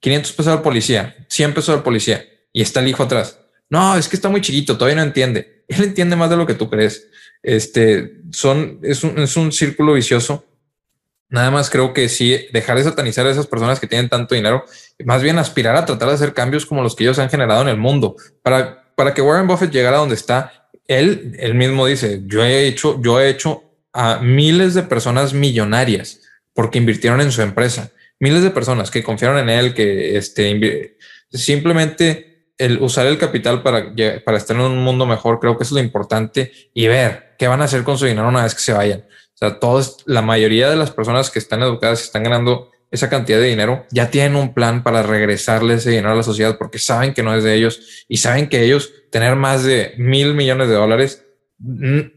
500 0.00 0.32
pesos 0.32 0.52
al 0.52 0.62
policía, 0.62 1.16
100 1.28 1.54
pesos 1.54 1.74
al 1.74 1.82
policía 1.82 2.24
y 2.52 2.62
está 2.62 2.80
el 2.80 2.88
hijo 2.88 3.02
atrás. 3.02 3.38
No, 3.70 3.96
es 3.96 4.08
que 4.08 4.16
está 4.16 4.28
muy 4.28 4.40
chiquito, 4.40 4.76
todavía 4.76 4.96
no 4.96 5.02
entiende. 5.02 5.64
Él 5.68 5.84
entiende 5.84 6.16
más 6.16 6.30
de 6.30 6.36
lo 6.36 6.46
que 6.46 6.54
tú 6.54 6.68
crees. 6.68 7.08
Este 7.42 8.22
son, 8.32 8.80
es 8.82 9.04
un, 9.04 9.18
es 9.18 9.36
un 9.36 9.52
círculo 9.52 9.94
vicioso. 9.94 10.46
Nada 11.28 11.50
más 11.50 11.68
creo 11.68 11.92
que 11.92 12.08
sí, 12.08 12.46
dejar 12.52 12.76
de 12.76 12.84
satanizar 12.84 13.26
a 13.26 13.30
esas 13.30 13.46
personas 13.46 13.80
que 13.80 13.86
tienen 13.86 14.08
tanto 14.08 14.34
dinero, 14.34 14.64
más 15.04 15.22
bien 15.22 15.38
aspirar 15.38 15.74
a 15.74 15.84
tratar 15.84 16.08
de 16.08 16.14
hacer 16.14 16.32
cambios 16.32 16.64
como 16.64 16.82
los 16.82 16.94
que 16.94 17.02
ellos 17.02 17.18
han 17.18 17.30
generado 17.30 17.62
en 17.62 17.68
el 17.68 17.76
mundo 17.76 18.14
para, 18.42 18.94
para 18.94 19.14
que 19.14 19.22
Warren 19.22 19.48
Buffett 19.48 19.72
llegara 19.72 19.96
a 19.96 20.00
donde 20.00 20.14
está. 20.14 20.68
Él, 20.86 21.34
él 21.38 21.54
mismo 21.54 21.86
dice, 21.86 22.22
yo 22.26 22.44
he 22.44 22.68
hecho, 22.68 23.00
yo 23.02 23.20
he 23.20 23.30
hecho 23.30 23.63
a 23.94 24.18
miles 24.18 24.74
de 24.74 24.82
personas 24.82 25.32
millonarias 25.32 26.20
porque 26.52 26.78
invirtieron 26.78 27.20
en 27.20 27.32
su 27.32 27.42
empresa. 27.42 27.92
Miles 28.20 28.42
de 28.42 28.50
personas 28.50 28.90
que 28.90 29.02
confiaron 29.02 29.38
en 29.38 29.48
él, 29.48 29.74
que 29.74 30.16
este, 30.16 30.96
simplemente 31.30 32.52
el 32.58 32.80
usar 32.82 33.06
el 33.06 33.18
capital 33.18 33.62
para, 33.62 33.92
para 34.24 34.36
estar 34.36 34.56
en 34.56 34.62
un 34.62 34.78
mundo 34.82 35.06
mejor, 35.06 35.40
creo 35.40 35.56
que 35.56 35.64
es 35.64 35.72
lo 35.72 35.80
importante 35.80 36.52
y 36.72 36.86
ver 36.86 37.34
qué 37.38 37.48
van 37.48 37.60
a 37.62 37.64
hacer 37.64 37.82
con 37.82 37.98
su 37.98 38.06
dinero 38.06 38.28
una 38.28 38.44
vez 38.44 38.54
que 38.54 38.60
se 38.60 38.72
vayan. 38.72 39.00
O 39.00 39.36
sea, 39.36 39.58
todos, 39.58 39.98
la 40.06 40.22
mayoría 40.22 40.70
de 40.70 40.76
las 40.76 40.90
personas 40.90 41.30
que 41.30 41.38
están 41.38 41.62
educadas 41.62 42.00
y 42.00 42.04
están 42.04 42.22
ganando 42.22 42.70
esa 42.90 43.10
cantidad 43.10 43.38
de 43.38 43.46
dinero, 43.46 43.84
ya 43.90 44.10
tienen 44.10 44.36
un 44.36 44.54
plan 44.54 44.84
para 44.84 45.02
regresarle 45.02 45.74
ese 45.74 45.90
dinero 45.90 46.12
a 46.12 46.14
la 46.14 46.22
sociedad 46.22 46.56
porque 46.56 46.78
saben 46.78 47.12
que 47.12 47.24
no 47.24 47.34
es 47.34 47.42
de 47.42 47.54
ellos 47.54 48.04
y 48.08 48.18
saben 48.18 48.48
que 48.48 48.62
ellos 48.62 48.92
tener 49.10 49.34
más 49.34 49.64
de 49.64 49.94
mil 49.98 50.34
millones 50.34 50.68
de 50.68 50.74
dólares 50.74 51.24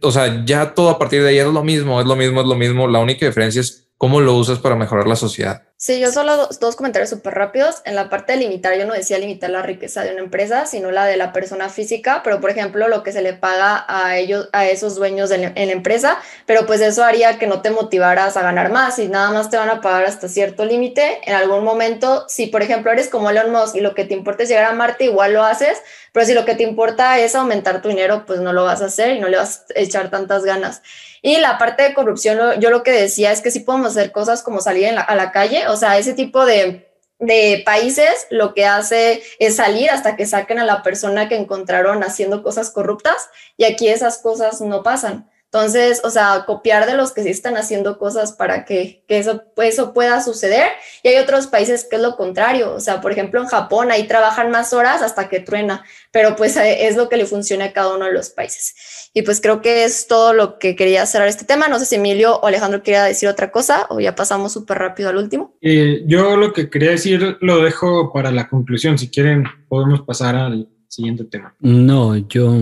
o 0.01 0.11
sea, 0.11 0.45
ya 0.45 0.73
todo 0.73 0.89
a 0.89 0.99
partir 0.99 1.21
de 1.21 1.29
ahí 1.29 1.37
es 1.37 1.45
lo 1.45 1.63
mismo, 1.63 1.99
es 1.99 2.07
lo 2.07 2.15
mismo, 2.15 2.41
es 2.41 2.47
lo 2.47 2.55
mismo. 2.55 2.87
La 2.87 2.99
única 2.99 3.25
diferencia 3.25 3.61
es 3.61 3.86
cómo 3.97 4.21
lo 4.21 4.35
usas 4.35 4.59
para 4.59 4.75
mejorar 4.75 5.07
la 5.07 5.15
sociedad. 5.15 5.63
Sí, 5.79 5.99
yo 5.99 6.11
solo 6.11 6.37
dos, 6.37 6.59
dos 6.59 6.75
comentarios 6.75 7.11
súper 7.11 7.35
rápidos. 7.35 7.83
En 7.85 7.93
la 7.93 8.09
parte 8.09 8.33
de 8.33 8.39
limitar, 8.39 8.75
yo 8.75 8.87
no 8.87 8.95
decía 8.95 9.19
limitar 9.19 9.51
la 9.51 9.61
riqueza 9.61 10.01
de 10.03 10.11
una 10.11 10.21
empresa, 10.21 10.65
sino 10.65 10.89
la 10.89 11.05
de 11.05 11.17
la 11.17 11.33
persona 11.33 11.69
física, 11.69 12.21
pero 12.23 12.41
por 12.41 12.49
ejemplo, 12.49 12.87
lo 12.87 13.03
que 13.03 13.11
se 13.11 13.21
le 13.21 13.33
paga 13.33 13.85
a 13.87 14.17
ellos, 14.17 14.49
a 14.53 14.65
esos 14.65 14.95
dueños 14.95 15.29
de 15.29 15.37
la, 15.37 15.51
en 15.53 15.67
la 15.67 15.73
empresa, 15.73 16.17
pero 16.47 16.65
pues 16.65 16.81
eso 16.81 17.03
haría 17.03 17.37
que 17.37 17.45
no 17.45 17.61
te 17.61 17.69
motivaras 17.69 18.37
a 18.37 18.41
ganar 18.41 18.71
más 18.71 18.97
y 18.97 19.07
nada 19.07 19.29
más 19.29 19.51
te 19.51 19.57
van 19.57 19.69
a 19.69 19.81
pagar 19.81 20.05
hasta 20.05 20.27
cierto 20.27 20.65
límite. 20.65 21.21
En 21.25 21.35
algún 21.35 21.63
momento, 21.63 22.25
si 22.27 22.47
por 22.47 22.63
ejemplo 22.63 22.91
eres 22.91 23.09
como 23.09 23.29
Elon 23.29 23.51
Musk 23.51 23.75
y 23.75 23.81
lo 23.81 23.93
que 23.93 24.03
te 24.03 24.15
importa 24.15 24.43
es 24.43 24.49
llegar 24.49 24.65
a 24.65 24.73
Marte, 24.73 25.05
igual 25.05 25.33
lo 25.33 25.43
haces, 25.43 25.79
pero 26.11 26.25
si 26.25 26.33
lo 26.33 26.45
que 26.45 26.55
te 26.55 26.63
importa 26.63 27.19
es 27.19 27.35
aumentar 27.35 27.83
tu 27.83 27.89
dinero, 27.89 28.25
pues 28.25 28.39
no 28.39 28.51
lo 28.51 28.63
vas 28.63 28.81
a 28.81 28.85
hacer 28.85 29.15
y 29.15 29.19
no 29.19 29.27
le 29.27 29.37
vas 29.37 29.65
a 29.75 29.79
echar 29.79 30.09
tantas 30.09 30.43
ganas. 30.43 30.81
Y 31.27 31.35
la 31.39 31.57
parte 31.57 31.83
de 31.83 31.93
corrupción, 31.93 32.57
yo 32.61 32.69
lo 32.69 32.83
que 32.83 32.91
decía 32.91 33.33
es 33.33 33.41
que 33.41 33.51
sí 33.51 33.59
podemos 33.59 33.87
hacer 33.87 34.13
cosas 34.13 34.43
como 34.43 34.61
salir 34.61 34.97
a 34.97 35.13
la 35.13 35.33
calle, 35.33 35.67
o 35.67 35.75
sea, 35.75 35.97
ese 35.97 36.13
tipo 36.13 36.45
de, 36.45 36.89
de 37.19 37.63
países 37.65 38.27
lo 38.29 38.53
que 38.53 38.65
hace 38.65 39.21
es 39.37 39.57
salir 39.57 39.89
hasta 39.89 40.15
que 40.15 40.25
saquen 40.25 40.57
a 40.57 40.63
la 40.63 40.83
persona 40.83 41.27
que 41.27 41.35
encontraron 41.35 42.01
haciendo 42.01 42.43
cosas 42.43 42.71
corruptas 42.71 43.29
y 43.57 43.65
aquí 43.65 43.89
esas 43.89 44.19
cosas 44.19 44.61
no 44.61 44.83
pasan. 44.83 45.29
Entonces, 45.57 46.01
o 46.03 46.11
sea, 46.11 46.43
copiar 46.45 46.85
de 46.85 46.95
los 46.95 47.13
que 47.13 47.23
sí 47.23 47.29
están 47.29 47.57
haciendo 47.57 47.97
cosas 47.97 48.31
para 48.31 48.63
que, 48.63 49.03
eso, 49.07 49.41
eso 49.57 49.91
pueda 49.91 50.21
suceder. 50.21 50.67
Y 51.01 51.07
hay 51.07 51.17
otros 51.17 51.47
países 51.47 51.83
que 51.83 51.95
es 51.95 52.01
lo 52.03 52.15
contrario. 52.15 52.75
O 52.75 52.79
sea, 52.79 53.01
por 53.01 53.11
ejemplo, 53.11 53.41
en 53.41 53.47
Japón 53.47 53.89
ahí 53.89 54.07
trabajan 54.07 54.51
más 54.51 54.71
horas 54.71 55.01
hasta 55.01 55.29
que 55.29 55.39
truena, 55.39 55.83
pero 56.11 56.35
pues 56.35 56.55
eh, 56.57 56.85
es 56.87 56.95
lo 56.95 57.09
que 57.09 57.17
le 57.17 57.25
funciona 57.25 57.65
a 57.65 57.73
cada 57.73 57.95
uno 57.95 58.05
de 58.05 58.13
los 58.13 58.29
países. 58.29 59.09
Y 59.15 59.23
pues 59.23 59.41
creo 59.41 59.63
que 59.63 59.83
es 59.83 60.05
todo 60.05 60.31
lo 60.33 60.59
que 60.59 60.75
quería 60.75 61.07
cerrar 61.07 61.27
este 61.27 61.43
tema. 61.43 61.67
No 61.67 61.79
sé 61.79 61.85
si 61.85 61.95
Emilio 61.95 62.35
o 62.35 62.45
Alejandro 62.45 62.83
quería 62.83 63.03
decir 63.03 63.27
otra 63.27 63.49
cosa 63.51 63.87
o 63.89 63.99
ya 63.99 64.13
pasamos 64.13 64.53
súper 64.53 64.77
rápido 64.77 65.09
al 65.09 65.17
último. 65.17 65.55
Eh, 65.61 66.03
yo 66.05 66.37
lo 66.37 66.53
que 66.53 66.69
quería 66.69 66.91
decir 66.91 67.37
lo 67.41 67.63
dejo 67.63 68.13
para 68.13 68.29
la 68.29 68.47
conclusión. 68.47 68.99
Si 68.99 69.09
quieren, 69.09 69.45
podemos 69.67 70.01
pasar 70.01 70.35
al 70.35 70.69
siguiente 70.87 71.23
tema. 71.23 71.55
No, 71.61 72.15
yo 72.15 72.53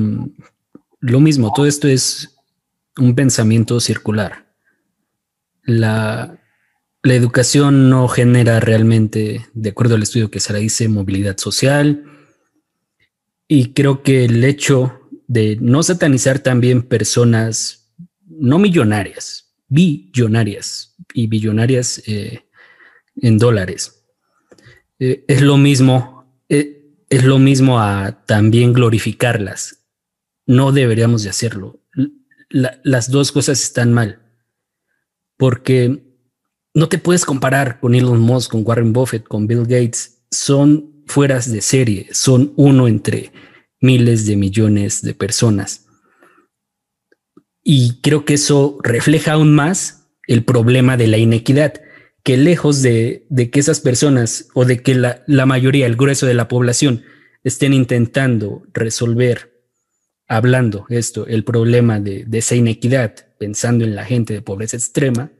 lo 1.02 1.20
mismo. 1.20 1.52
Todo 1.54 1.66
esto 1.66 1.90
es 1.90 2.35
un 2.98 3.16
pensamiento 3.16 3.80
circular. 3.80 4.54
La, 5.64 6.40
educación 7.04 7.90
no 7.92 8.08
genera 8.08 8.60
realmente, 8.60 9.46
de 9.54 9.70
acuerdo 9.70 9.94
al 9.94 10.02
estudio 10.02 10.32
que 10.32 10.42
le 10.52 10.60
dice, 10.60 10.88
movilidad 10.88 11.38
social. 11.38 12.04
Y 13.48 13.74
creo 13.74 14.02
que 14.02 14.26
el 14.26 14.44
hecho 14.44 15.02
de 15.28 15.58
no 15.62 15.84
satanizar 15.84 16.40
también 16.40 16.82
personas 16.82 17.94
no 18.28 18.58
millonarias, 18.58 19.54
billonarias 19.68 20.96
y 21.14 21.28
billonarias 21.28 22.02
eh, 22.08 22.46
en 23.18 23.38
dólares, 23.38 24.04
eh, 24.98 25.26
es 25.28 25.42
lo 25.42 25.58
mismo, 25.58 26.40
eh, 26.50 26.92
es 27.10 27.24
lo 27.24 27.38
mismo 27.38 27.80
a 27.80 28.24
también 28.26 28.74
glorificarlas. 28.74 29.86
No 30.48 30.72
deberíamos 30.72 31.24
de 31.24 31.30
hacerlo. 31.30 31.80
Las 32.50 33.12
dos 33.12 33.32
cosas 33.32 33.62
están 33.62 33.94
mal, 33.94 34.22
porque 35.38 36.04
no 36.74 36.90
te 36.90 36.98
puedes 36.98 37.26
comparar 37.26 37.80
con 37.80 37.96
Elon 37.96 38.20
Musk, 38.20 38.52
con 38.52 38.64
Warren 38.66 38.94
Buffett, 38.94 39.28
con 39.28 39.48
Bill 39.48 39.64
Gates. 39.64 40.26
Son 40.30 41.04
fueras 41.08 41.52
de 41.52 41.62
serie, 41.62 42.08
son 42.12 42.54
uno 42.58 42.88
entre 42.88 43.32
miles 43.80 44.26
de 44.26 44.36
millones 44.36 45.02
de 45.02 45.14
personas. 45.14 45.86
Y 47.64 48.02
creo 48.02 48.26
que 48.26 48.36
eso 48.36 48.78
refleja 48.84 49.34
aún 49.34 49.56
más 49.56 50.08
el 50.28 50.44
problema 50.44 50.98
de 50.98 51.08
la 51.08 51.18
inequidad, 51.18 51.82
que 52.24 52.38
lejos 52.38 52.82
de, 52.82 53.26
que 53.52 53.60
esas 53.60 53.80
personas 53.80 54.50
o 54.54 54.66
de 54.66 54.82
que 54.82 54.96
la, 54.96 55.46
mayoría, 55.46 55.86
el 55.86 55.96
grueso 55.96 56.26
de 56.26 56.34
la 56.34 56.48
población, 56.48 57.04
estén 57.44 57.74
intentando 57.74 58.64
resolver, 58.74 59.55
hablando 60.28 60.86
esto, 60.90 61.28
el 61.28 61.44
problema 61.44 62.00
de 62.00 62.26
esa 62.32 62.56
inequidad, 62.56 63.16
pensando 63.38 63.84
en 63.86 63.96
la 63.96 64.06
gente 64.06 64.34
de 64.34 64.42
pobreza 64.42 64.78
extrema, 64.78 65.32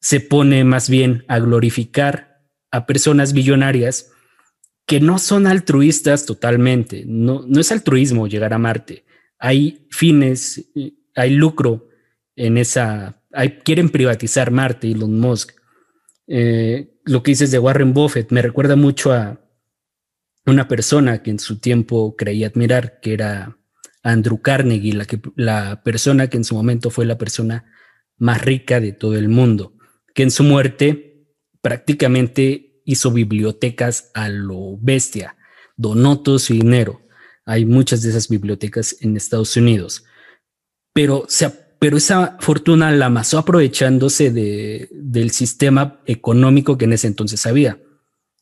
se 0.00 0.20
pone 0.20 0.64
más 0.64 0.88
bien 0.88 1.24
a 1.28 1.38
glorificar 1.38 2.42
a 2.70 2.86
personas 2.86 3.32
billonarias 3.32 4.12
que 4.86 5.00
no 5.00 5.18
son 5.18 5.46
altruistas 5.46 6.24
totalmente. 6.24 7.04
No, 7.06 7.44
no 7.46 7.60
es 7.60 7.72
altruismo 7.72 8.26
llegar 8.26 8.54
a 8.54 8.58
Marte. 8.58 9.04
Hay 9.38 9.86
fines, 9.90 10.70
hay 11.14 11.30
lucro 11.30 11.88
en 12.36 12.56
esa. 12.56 13.22
Hay, 13.32 13.58
quieren 13.58 13.90
privatizar 13.90 14.50
Marte, 14.50 14.90
Elon 14.90 15.20
Musk. 15.20 15.52
Eh, 16.26 16.98
lo 17.04 17.22
que 17.22 17.32
dices 17.32 17.50
de 17.50 17.58
Warren 17.58 17.92
Buffett 17.92 18.30
me 18.32 18.42
recuerda 18.42 18.76
mucho 18.76 19.12
a 19.12 19.40
una 20.46 20.68
persona 20.68 21.22
que 21.22 21.30
en 21.30 21.38
su 21.38 21.58
tiempo 21.58 22.16
creía 22.16 22.46
admirar, 22.46 23.00
que 23.00 23.12
era 23.12 23.58
Andrew 24.02 24.40
Carnegie, 24.40 24.94
la, 24.94 25.04
que, 25.04 25.20
la 25.36 25.82
persona 25.82 26.28
que 26.28 26.36
en 26.36 26.44
su 26.44 26.54
momento 26.54 26.90
fue 26.90 27.04
la 27.04 27.18
persona 27.18 27.64
más 28.16 28.42
rica 28.42 28.80
de 28.80 28.92
todo 28.92 29.16
el 29.16 29.28
mundo 29.28 29.78
que 30.18 30.24
en 30.24 30.32
su 30.32 30.42
muerte 30.42 31.28
prácticamente 31.62 32.82
hizo 32.84 33.12
bibliotecas 33.12 34.10
a 34.14 34.28
lo 34.28 34.76
bestia, 34.80 35.36
donó 35.76 36.22
todo 36.22 36.40
su 36.40 36.54
dinero. 36.54 37.06
Hay 37.46 37.64
muchas 37.64 38.02
de 38.02 38.10
esas 38.10 38.28
bibliotecas 38.28 38.96
en 39.00 39.16
Estados 39.16 39.56
Unidos, 39.56 40.02
pero, 40.92 41.28
pero 41.78 41.96
esa 41.98 42.36
fortuna 42.40 42.90
la 42.90 43.06
amasó 43.06 43.38
aprovechándose 43.38 44.32
de, 44.32 44.88
del 44.90 45.30
sistema 45.30 46.02
económico 46.04 46.76
que 46.76 46.86
en 46.86 46.94
ese 46.94 47.06
entonces 47.06 47.46
había, 47.46 47.80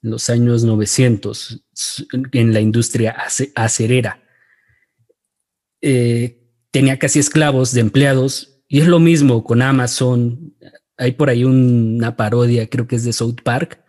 en 0.03 0.11
los 0.13 0.31
años 0.31 0.65
900, 0.65 1.63
en 2.33 2.55
la 2.55 2.61
industria 2.61 3.17
acerera. 3.55 4.23
Eh, 5.81 6.43
tenía 6.71 6.99
casi 6.99 7.19
esclavos 7.19 7.73
de 7.73 7.81
empleados 7.81 8.63
y 8.69 8.81
es 8.81 8.87
lo 8.87 8.99
mismo 8.99 9.45
con 9.45 9.63
Amazon, 9.63 10.55
hay 10.97 11.13
por 11.13 11.31
ahí 11.31 11.45
una 11.45 12.17
parodia, 12.17 12.69
creo 12.69 12.87
que 12.87 12.97
es 12.97 13.05
de 13.05 13.13
South 13.13 13.41
Park, 13.43 13.83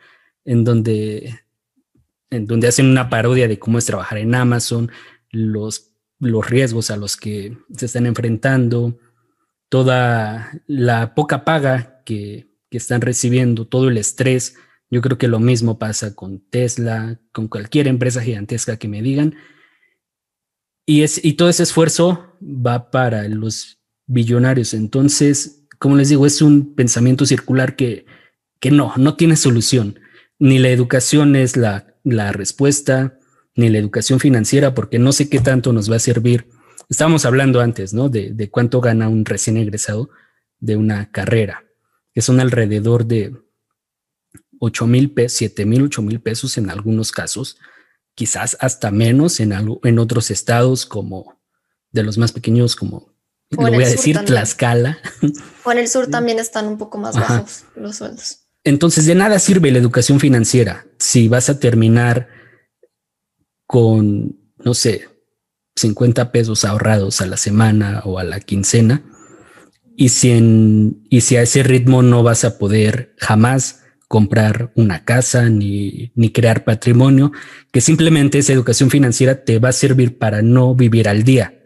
en 0.45 0.64
donde, 0.64 1.39
en 2.30 2.45
donde 2.45 2.68
hacen 2.68 2.88
una 2.88 3.09
parodia 3.09 3.47
de 3.47 3.59
cómo 3.59 3.77
es 3.77 3.85
trabajar 3.85 4.18
en 4.19 4.35
Amazon, 4.35 4.91
los, 5.31 5.91
los 6.19 6.49
riesgos 6.49 6.91
a 6.91 6.97
los 6.97 7.18
que 7.18 7.57
se 7.76 7.85
están 7.85 8.05
enfrentando, 8.05 8.99
toda 9.69 10.51
la 10.68 11.15
poca 11.15 11.43
paga 11.43 12.01
que, 12.05 12.47
que 12.69 12.77
están 12.77 13.01
recibiendo, 13.01 13.68
todo 13.68 13.89
el 13.89 13.97
estrés. 13.97 14.55
Yo 14.89 15.01
creo 15.01 15.18
que 15.18 15.27
lo 15.27 15.39
mismo 15.39 15.77
pasa 15.80 16.15
con 16.15 16.39
Tesla, 16.39 17.19
con 17.31 17.47
cualquier 17.47 17.88
empresa 17.88 18.22
gigantesca 18.22 18.77
que 18.77 18.88
me 18.88 19.01
digan. 19.01 19.35
Y, 20.89 21.03
es, 21.03 21.23
y 21.23 21.34
todo 21.34 21.49
ese 21.49 21.64
esfuerzo 21.64 22.38
va 22.41 22.89
para 22.89 23.27
los 23.27 23.77
billonarios. 24.05 24.73
Entonces, 24.73 25.65
como 25.80 25.97
les 25.97 26.07
digo, 26.09 26.26
es 26.26 26.41
un 26.41 26.76
pensamiento 26.76 27.26
circular 27.26 27.76
que, 27.76 28.05
que 28.61 28.72
no, 28.72 28.93
no 28.95 29.18
tiene 29.18 29.35
solución. 29.35 29.99
Ni 30.39 30.59
la 30.59 30.69
educación 30.69 31.35
es 31.35 31.57
la, 31.57 31.93
la 32.05 32.31
respuesta, 32.31 33.19
ni 33.53 33.68
la 33.68 33.80
educación 33.80 34.22
financiera, 34.22 34.73
porque 34.73 34.97
no 34.97 35.11
sé 35.11 35.30
qué 35.30 35.39
tanto 35.39 35.73
nos 35.73 35.91
va 35.91 35.97
a 35.97 35.99
servir. 35.99 36.47
Estábamos 36.89 37.26
hablando 37.26 37.59
antes, 37.59 37.93
¿no? 37.93 38.07
De, 38.07 38.31
de 38.31 38.49
cuánto 38.49 38.80
gana 38.80 39.09
un 39.09 39.26
recién 39.26 39.57
egresado 39.57 40.09
de 40.59 40.77
una 40.77 41.11
carrera, 41.11 41.65
que 42.14 42.22
son 42.22 42.39
alrededor 42.39 43.05
de 43.05 43.35
8 44.59 44.88
mil 44.88 45.11
pesos, 45.11 45.38
7 45.39 45.65
mil, 45.65 45.84
8 45.84 46.01
mil 46.01 46.22
pesos 46.22 46.57
en 46.57 46.69
algunos 46.69 47.11
casos, 47.11 47.57
quizás 48.18 48.57
hasta 48.60 48.89
menos 48.89 49.39
en, 49.39 49.53
en 49.53 49.99
otros 49.99 50.31
estados 50.31 50.88
como 50.88 51.39
de 51.91 52.02
los 52.02 52.18
más 52.18 52.31
pequeños 52.31 52.76
como 52.76 53.15
lo 53.52 53.72
voy 53.72 53.84
a 53.84 53.89
decir, 53.89 54.18
Tlaxcala. 54.26 54.98
O 55.64 55.72
en 55.72 55.77
el 55.77 55.88
sur 55.88 56.07
también 56.07 56.39
están 56.39 56.68
un 56.68 56.77
poco 56.77 56.98
más 56.98 57.15
bajos 57.15 57.64
los 57.76 57.95
sueldos. 57.95 58.39
Entonces, 58.64 59.06
de 59.06 59.15
nada 59.15 59.39
sirve 59.39 59.72
la 59.72 59.77
educación 59.77 60.19
financiera 60.19 60.85
si 60.98 61.27
vas 61.27 61.49
a 61.49 61.60
terminar 61.60 62.27
con, 63.65 64.38
no 64.57 64.73
sé, 64.73 65.07
50 65.76 66.31
pesos 66.31 66.65
ahorrados 66.65 67.22
a 67.22 67.27
la 67.27 67.38
semana 67.38 68.02
o 68.03 68.19
a 68.19 68.23
la 68.23 68.39
quincena. 68.39 69.03
Y 69.95 70.10
si, 70.10 70.31
en, 70.31 71.06
y 71.10 71.22
si 71.22 71.38
a 71.38 71.44
ese 71.44 71.64
ritmo 71.64 72.02
no 72.02 72.23
vas 72.23 72.44
a 72.44 72.57
poder 72.57 73.15
jamás 73.18 73.84
comprar 74.07 74.71
una 74.75 75.03
casa 75.03 75.49
ni, 75.49 76.11
ni 76.15 76.31
crear 76.31 76.63
patrimonio, 76.63 77.31
que 77.71 77.81
simplemente 77.81 78.38
esa 78.38 78.53
educación 78.53 78.89
financiera 78.89 79.43
te 79.43 79.59
va 79.59 79.69
a 79.69 79.73
servir 79.73 80.17
para 80.17 80.41
no 80.41 80.75
vivir 80.75 81.09
al 81.09 81.23
día 81.23 81.57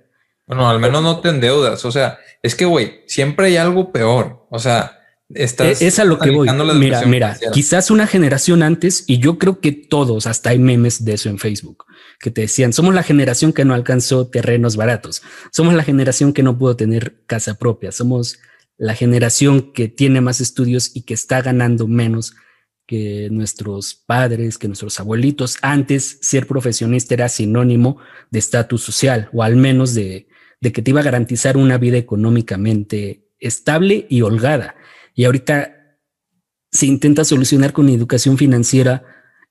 bueno, 0.51 0.69
al 0.69 0.81
menos 0.81 1.01
no 1.01 1.21
te 1.21 1.29
endeudas. 1.29 1.85
O 1.85 1.93
sea, 1.93 2.19
es 2.43 2.55
que, 2.55 2.65
güey, 2.65 3.03
siempre 3.07 3.45
hay 3.45 3.55
algo 3.55 3.93
peor. 3.93 4.47
O 4.49 4.59
sea, 4.59 4.99
estás. 5.29 5.81
Es 5.81 5.97
a 5.97 6.03
lo 6.03 6.19
que 6.19 6.29
voy. 6.29 6.49
Mira, 6.75 7.05
mira, 7.05 7.37
quizás 7.53 7.89
una 7.89 8.05
generación 8.05 8.61
antes, 8.61 9.05
y 9.07 9.19
yo 9.19 9.37
creo 9.37 9.61
que 9.61 9.71
todos, 9.71 10.27
hasta 10.27 10.49
hay 10.49 10.59
memes 10.59 11.05
de 11.05 11.13
eso 11.13 11.29
en 11.29 11.39
Facebook, 11.39 11.85
que 12.19 12.31
te 12.31 12.41
decían: 12.41 12.73
somos 12.73 12.93
la 12.93 13.03
generación 13.03 13.53
que 13.53 13.63
no 13.63 13.73
alcanzó 13.73 14.27
terrenos 14.27 14.75
baratos. 14.75 15.21
Somos 15.51 15.73
la 15.73 15.83
generación 15.83 16.33
que 16.33 16.43
no 16.43 16.57
pudo 16.57 16.75
tener 16.75 17.23
casa 17.27 17.53
propia. 17.53 17.93
Somos 17.93 18.39
la 18.81 18.95
generación 18.95 19.73
que 19.73 19.89
tiene 19.89 20.21
más 20.21 20.41
estudios 20.41 20.95
y 20.95 21.03
que 21.03 21.13
está 21.13 21.43
ganando 21.43 21.87
menos 21.87 22.33
que 22.87 23.29
nuestros 23.29 23.93
padres, 23.93 24.57
que 24.57 24.67
nuestros 24.67 24.99
abuelitos. 24.99 25.59
Antes, 25.61 26.17
ser 26.23 26.47
profesionista 26.47 27.13
era 27.13 27.29
sinónimo 27.29 27.99
de 28.31 28.39
estatus 28.39 28.81
social 28.81 29.29
o 29.33 29.43
al 29.43 29.55
menos 29.55 29.93
de, 29.93 30.27
que 30.61 30.81
te 30.81 30.89
iba 30.89 31.01
a 31.01 31.03
garantizar 31.03 31.57
una 31.57 31.77
vida 31.77 31.97
económicamente 31.97 33.29
estable 33.37 34.07
y 34.09 34.23
holgada. 34.23 34.73
Y 35.13 35.25
ahorita 35.25 35.99
se 36.71 36.87
intenta 36.87 37.23
solucionar 37.23 37.73
con 37.73 37.87
educación 37.87 38.35
financiera 38.35 39.05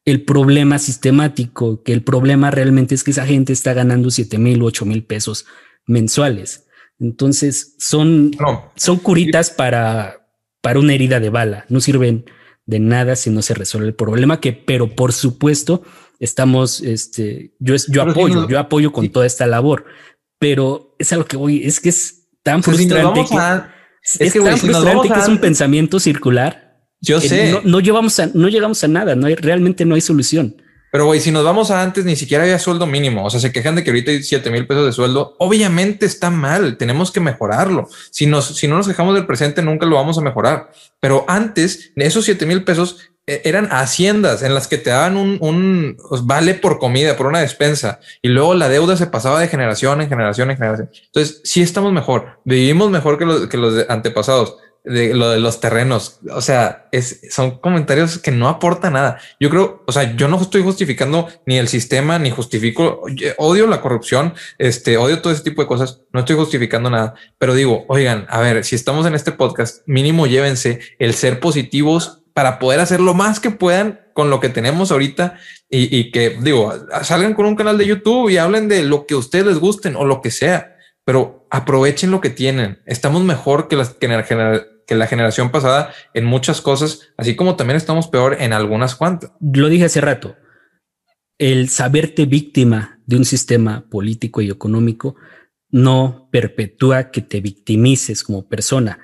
el 0.04 0.24
problema 0.24 0.80
sistemático, 0.80 1.84
que 1.84 1.92
el 1.92 2.02
problema 2.02 2.50
realmente 2.50 2.96
es 2.96 3.04
que 3.04 3.12
esa 3.12 3.26
gente 3.26 3.52
está 3.52 3.74
ganando 3.74 4.10
7 4.10 4.38
mil, 4.38 4.60
8 4.60 4.84
mil 4.86 5.04
pesos 5.04 5.46
mensuales. 5.86 6.66
Entonces 7.00 7.74
son, 7.78 8.30
son 8.76 8.98
curitas 8.98 9.50
para, 9.50 10.28
para 10.60 10.78
una 10.78 10.94
herida 10.94 11.18
de 11.18 11.30
bala, 11.30 11.64
no 11.68 11.80
sirven 11.80 12.26
de 12.66 12.78
nada 12.78 13.16
si 13.16 13.30
no 13.30 13.42
se 13.42 13.54
resuelve 13.54 13.88
el 13.88 13.94
problema 13.94 14.40
que, 14.40 14.52
pero 14.52 14.94
por 14.94 15.12
supuesto, 15.12 15.82
estamos, 16.20 16.82
este, 16.82 17.54
yo, 17.58 17.74
yo 17.88 18.02
apoyo, 18.02 18.46
yo 18.48 18.58
apoyo 18.58 18.92
con 18.92 19.08
toda 19.08 19.26
esta 19.26 19.46
labor, 19.46 19.86
pero 20.38 20.94
es 20.98 21.12
a 21.12 21.16
lo 21.16 21.24
que 21.24 21.36
voy, 21.36 21.64
es 21.64 21.80
que 21.80 21.88
es 21.88 22.28
tan 22.42 22.62
frustrante 22.62 23.20
que, 23.20 24.24
es, 24.24 24.32
tan 24.34 24.58
frustrante 24.58 25.08
que 25.08 25.18
es 25.18 25.28
un 25.28 25.38
pensamiento 25.38 25.98
circular. 25.98 26.86
Yo 27.00 27.20
sé. 27.20 27.60
No, 27.64 27.80
llevamos 27.80 28.20
a, 28.20 28.30
no 28.34 28.48
llegamos 28.48 28.84
a 28.84 28.88
nada, 28.88 29.14
no 29.16 29.26
hay, 29.26 29.34
realmente 29.34 29.84
no 29.86 29.94
hay 29.94 30.02
solución. 30.02 30.62
Pero 30.90 31.06
güey, 31.06 31.20
si 31.20 31.30
nos 31.30 31.44
vamos 31.44 31.70
a 31.70 31.82
antes, 31.82 32.04
ni 32.04 32.16
siquiera 32.16 32.44
había 32.44 32.58
sueldo 32.58 32.86
mínimo. 32.86 33.24
O 33.24 33.30
sea, 33.30 33.40
se 33.40 33.52
quejan 33.52 33.76
de 33.76 33.84
que 33.84 33.90
ahorita 33.90 34.10
hay 34.10 34.22
7 34.22 34.50
mil 34.50 34.66
pesos 34.66 34.86
de 34.86 34.92
sueldo. 34.92 35.36
Obviamente 35.38 36.06
está 36.06 36.30
mal. 36.30 36.76
Tenemos 36.76 37.12
que 37.12 37.20
mejorarlo. 37.20 37.88
Si 38.10 38.26
nos, 38.26 38.56
si 38.56 38.66
no 38.66 38.76
nos 38.76 38.88
quejamos 38.88 39.14
del 39.14 39.26
presente, 39.26 39.62
nunca 39.62 39.86
lo 39.86 39.96
vamos 39.96 40.18
a 40.18 40.22
mejorar. 40.22 40.70
Pero 41.00 41.24
antes, 41.28 41.92
esos 41.96 42.24
7 42.24 42.44
mil 42.46 42.64
pesos 42.64 43.10
e, 43.30 43.42
eran 43.44 43.68
haciendas 43.70 44.42
en 44.42 44.54
las 44.54 44.66
que 44.66 44.78
te 44.78 44.90
daban 44.90 45.16
un, 45.16 45.38
un 45.40 45.96
pues, 46.08 46.26
vale 46.26 46.54
por 46.54 46.78
comida, 46.80 47.16
por 47.16 47.26
una 47.26 47.40
despensa, 47.40 48.00
y 48.22 48.28
luego 48.28 48.54
la 48.54 48.68
deuda 48.68 48.96
se 48.96 49.06
pasaba 49.06 49.40
de 49.40 49.46
generación 49.46 50.00
en 50.00 50.08
generación 50.08 50.50
en 50.50 50.56
generación. 50.56 50.90
Entonces, 51.06 51.40
sí 51.44 51.62
estamos 51.62 51.92
mejor, 51.92 52.40
vivimos 52.44 52.90
mejor 52.90 53.18
que 53.18 53.26
los, 53.26 53.46
que 53.46 53.56
los 53.56 53.88
antepasados, 53.88 54.56
de 54.84 55.14
lo 55.14 55.30
de 55.30 55.40
los 55.40 55.60
terrenos. 55.60 56.20
O 56.32 56.40
sea, 56.40 56.88
es, 56.92 57.20
son 57.30 57.58
comentarios 57.58 58.18
que 58.18 58.30
no 58.30 58.48
aportan 58.48 58.94
nada. 58.94 59.18
Yo 59.38 59.50
creo, 59.50 59.82
o 59.86 59.92
sea, 59.92 60.16
yo 60.16 60.28
no 60.28 60.40
estoy 60.40 60.62
justificando 60.62 61.28
ni 61.46 61.58
el 61.58 61.68
sistema, 61.68 62.18
ni 62.18 62.30
justifico, 62.30 63.02
odio 63.38 63.66
la 63.66 63.80
corrupción, 63.80 64.34
este, 64.58 64.96
odio 64.96 65.20
todo 65.20 65.32
ese 65.32 65.42
tipo 65.42 65.62
de 65.62 65.68
cosas. 65.68 66.00
No 66.12 66.20
estoy 66.20 66.36
justificando 66.36 66.90
nada, 66.90 67.14
pero 67.38 67.54
digo, 67.54 67.84
oigan, 67.88 68.26
a 68.30 68.40
ver, 68.40 68.64
si 68.64 68.74
estamos 68.74 69.06
en 69.06 69.14
este 69.14 69.32
podcast, 69.32 69.82
mínimo 69.86 70.26
llévense 70.26 70.80
el 70.98 71.14
ser 71.14 71.40
positivos 71.40 72.22
para 72.32 72.58
poder 72.58 72.80
hacer 72.80 73.00
lo 73.00 73.12
más 73.12 73.40
que 73.40 73.50
puedan 73.50 74.00
con 74.14 74.30
lo 74.30 74.40
que 74.40 74.48
tenemos 74.48 74.90
ahorita 74.92 75.38
y, 75.68 76.10
que 76.10 76.36
digo, 76.40 76.74
salgan 77.02 77.34
con 77.34 77.46
un 77.46 77.54
canal 77.54 77.78
de 77.78 77.86
YouTube 77.86 78.28
y 78.28 78.38
hablen 78.38 78.68
de 78.68 78.82
lo 78.82 79.06
que 79.06 79.14
ustedes 79.14 79.46
les 79.46 79.58
gusten 79.58 79.94
o 79.94 80.04
lo 80.04 80.20
que 80.20 80.30
sea 80.30 80.76
pero 81.10 81.44
aprovechen 81.50 82.12
lo 82.12 82.20
que 82.20 82.30
tienen. 82.30 82.78
Estamos 82.86 83.24
mejor 83.24 83.66
que, 83.66 83.74
las, 83.74 83.94
que, 83.94 84.06
la 84.06 85.06
generación 85.08 85.50
pasada 85.50 85.92
en 86.14 86.24
muchas 86.24 86.60
cosas, 86.60 87.00
así 87.16 87.34
como 87.34 87.56
también 87.56 87.76
estamos 87.76 88.06
peor 88.06 88.36
en 88.38 88.52
algunas 88.52 88.94
cuantas. 88.94 89.32
Lo 89.40 89.68
dije 89.68 89.86
hace 89.86 90.00
rato, 90.00 90.36
el 91.36 91.68
saberte 91.68 92.26
víctima 92.26 93.00
de 93.06 93.16
un 93.16 93.24
sistema 93.24 93.88
político 93.90 94.40
y 94.40 94.50
económico 94.50 95.16
no 95.68 96.28
perpetúa 96.30 97.10
que 97.10 97.22
te 97.22 97.40
victimices 97.40 98.22
como 98.22 98.48
persona. 98.48 99.00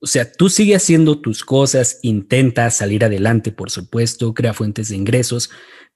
O 0.00 0.06
sea, 0.06 0.32
tú 0.32 0.48
sigues 0.48 0.82
haciendo 0.82 1.20
tus 1.20 1.44
cosas, 1.44 1.98
intenta 2.00 2.70
salir 2.70 3.04
adelante, 3.04 3.52
por 3.52 3.70
supuesto, 3.70 4.32
crea 4.32 4.54
fuentes 4.54 4.88
de 4.88 4.96
ingresos, 4.96 5.50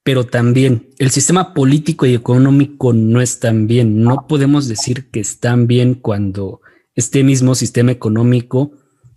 pero 0.08 0.24
también 0.24 0.88
el 0.98 1.10
sistema 1.10 1.52
político 1.52 2.06
y 2.06 2.14
económico 2.14 2.94
no 2.94 3.20
están 3.20 3.66
bien. 3.66 4.02
No 4.02 4.26
podemos 4.26 4.66
decir 4.66 5.10
que 5.10 5.20
están 5.20 5.66
bien 5.66 5.92
cuando 5.92 6.62
este 6.94 7.22
mismo 7.22 7.54
sistema 7.54 7.92
económico, 7.92 8.72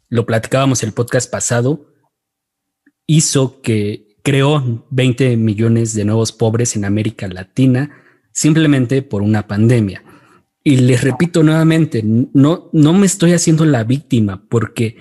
lo 0.10 0.26
platicábamos 0.26 0.84
el 0.84 0.92
podcast 0.92 1.32
pasado, 1.32 1.94
hizo 3.08 3.62
que 3.62 4.18
creó 4.22 4.86
20 4.90 5.38
millones 5.38 5.94
de 5.94 6.04
nuevos 6.04 6.34
pobres 6.34 6.76
en 6.76 6.84
América 6.84 7.30
Latina 7.30 7.92
simplemente 8.34 9.02
por 9.02 9.22
una 9.22 9.48
pandemia. 9.48 10.04
Y 10.62 10.76
les 10.76 11.06
repito 11.06 11.42
nuevamente, 11.42 12.04
no, 12.04 12.70
no 12.74 12.92
me 12.92 13.06
estoy 13.06 13.32
haciendo 13.32 13.64
la 13.64 13.86
víctima 13.86 14.46
porque 14.50 14.98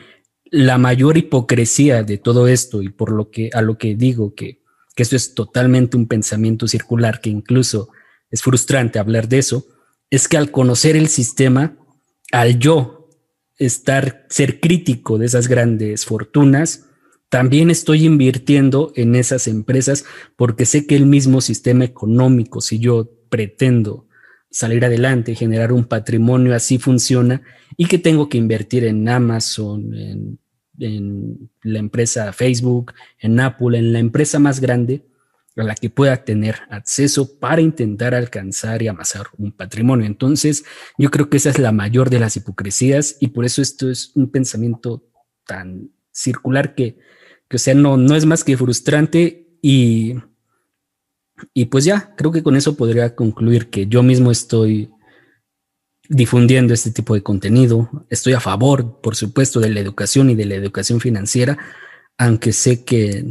la 0.53 0.79
mayor 0.79 1.19
hipocresía 1.19 2.05
de 2.05 2.17
todo 2.17 2.47
esto 2.47 2.81
y 2.81 2.91
por 2.91 3.11
lo 3.11 3.33
que 3.33 3.51
a 3.53 3.61
lo 3.61 3.77
que 3.77 3.97
digo 3.97 4.37
que 4.37 4.60
que 4.95 5.03
esto 5.03 5.17
es 5.17 5.35
totalmente 5.35 5.97
un 5.97 6.07
pensamiento 6.07 6.67
circular, 6.67 7.21
que 7.21 7.31
incluso 7.31 7.91
es 8.31 8.43
frustrante 8.43 8.99
hablar 8.99 9.29
de 9.29 9.39
eso, 9.39 9.67
es 10.11 10.29
que 10.29 10.37
al 10.37 10.51
conocer 10.51 10.97
el 10.97 11.09
sistema, 11.09 11.77
al 12.33 12.59
yo 12.59 13.09
estar, 13.59 14.27
ser 14.29 14.61
crítico 14.61 15.19
de 15.19 15.27
esas 15.27 15.49
grandes 15.49 16.05
fortunas, 16.05 16.87
también 17.29 17.71
estoy 17.71 18.07
invirtiendo 18.07 18.93
en 18.97 19.15
esas 19.15 19.47
empresas 19.47 20.05
porque 20.37 20.67
sé 20.67 20.87
que 20.87 20.97
el 20.97 21.07
mismo 21.07 21.41
sistema 21.41 21.85
económico, 21.85 22.61
si 22.61 22.81
yo 22.81 23.09
pretendo 23.29 24.09
salir 24.51 24.85
adelante, 24.85 25.37
generar 25.37 25.73
un 25.73 25.85
patrimonio, 25.85 26.55
así 26.55 26.79
funciona 26.79 27.43
y 27.77 27.87
que 27.87 27.99
tengo 27.99 28.29
que 28.29 28.39
invertir 28.39 28.85
en 28.85 29.09
Amazon, 29.09 29.95
en 29.95 30.39
en 30.81 31.51
la 31.63 31.79
empresa 31.79 32.33
Facebook, 32.33 32.93
en 33.19 33.39
Apple, 33.41 33.79
en 33.79 33.93
la 33.93 33.99
empresa 33.99 34.39
más 34.39 34.61
grande 34.61 35.05
a 35.57 35.65
la 35.65 35.75
que 35.75 35.91
pueda 35.91 36.25
tener 36.25 36.57
acceso 36.71 37.39
para 37.39 37.61
intentar 37.61 38.15
alcanzar 38.15 38.83
y 38.83 38.89
amasar 38.89 39.27
un 39.37 39.53
patrimonio. 39.53 40.07
Entonces, 40.07 40.65
yo 40.97 41.11
creo 41.11 41.29
que 41.29 41.37
esa 41.37 41.51
es 41.51 41.59
la 41.59 41.73
mayor 41.73 42.11
de 42.11 42.21
las 42.21 42.37
hipocresías 42.37 43.17
y 43.21 43.29
por 43.29 43.45
eso 43.45 43.61
esto 43.63 43.91
es 43.91 44.13
un 44.15 44.31
pensamiento 44.31 45.05
tan 45.47 45.91
circular 46.13 46.75
que, 46.75 46.99
que 47.49 47.57
o 47.57 47.59
sea, 47.59 47.75
no, 47.75 47.97
no 47.97 48.15
es 48.15 48.27
más 48.27 48.45
que 48.45 48.57
frustrante 48.57 49.49
y, 49.61 50.15
y 51.53 51.67
pues 51.67 51.85
ya, 51.85 52.15
creo 52.17 52.33
que 52.33 52.43
con 52.43 52.57
eso 52.57 52.77
podría 52.77 53.15
concluir 53.15 53.71
que 53.71 53.87
yo 53.87 54.03
mismo 54.03 54.31
estoy 54.31 54.91
difundiendo 56.11 56.75
este 56.75 56.91
tipo 56.91 57.15
de 57.15 57.23
contenido. 57.23 57.89
Estoy 58.11 58.33
a 58.33 58.41
favor, 58.41 59.01
por 59.01 59.15
supuesto, 59.15 59.61
de 59.61 59.71
la 59.71 59.79
educación 59.79 60.29
y 60.29 60.35
de 60.35 60.45
la 60.45 60.57
educación 60.57 61.01
financiera, 61.01 61.57
aunque 62.19 62.53
sé 62.53 62.85
que, 62.85 63.25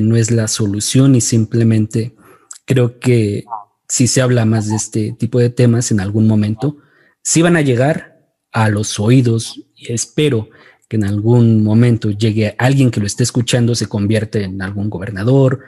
no 0.00 0.16
es 0.16 0.32
la 0.32 0.48
solución 0.48 1.14
y 1.14 1.20
simplemente 1.20 2.16
creo 2.64 2.98
que 2.98 3.44
si 3.88 4.08
se 4.08 4.22
habla 4.22 4.44
más 4.44 4.68
de 4.68 4.74
este 4.74 5.12
tipo 5.12 5.38
de 5.38 5.50
temas 5.50 5.92
en 5.92 6.00
algún 6.00 6.26
momento, 6.26 6.78
sí 7.22 7.42
van 7.42 7.54
a 7.54 7.60
llegar 7.60 8.18
a 8.50 8.70
los 8.70 8.98
oídos 8.98 9.62
y 9.76 9.92
espero 9.92 10.48
que 10.88 10.96
en 10.96 11.04
algún 11.04 11.62
momento 11.62 12.10
llegue 12.10 12.56
alguien 12.58 12.90
que 12.90 12.98
lo 12.98 13.06
esté 13.06 13.22
escuchando, 13.22 13.76
se 13.76 13.86
convierte 13.86 14.42
en 14.42 14.60
algún 14.62 14.90
gobernador, 14.90 15.60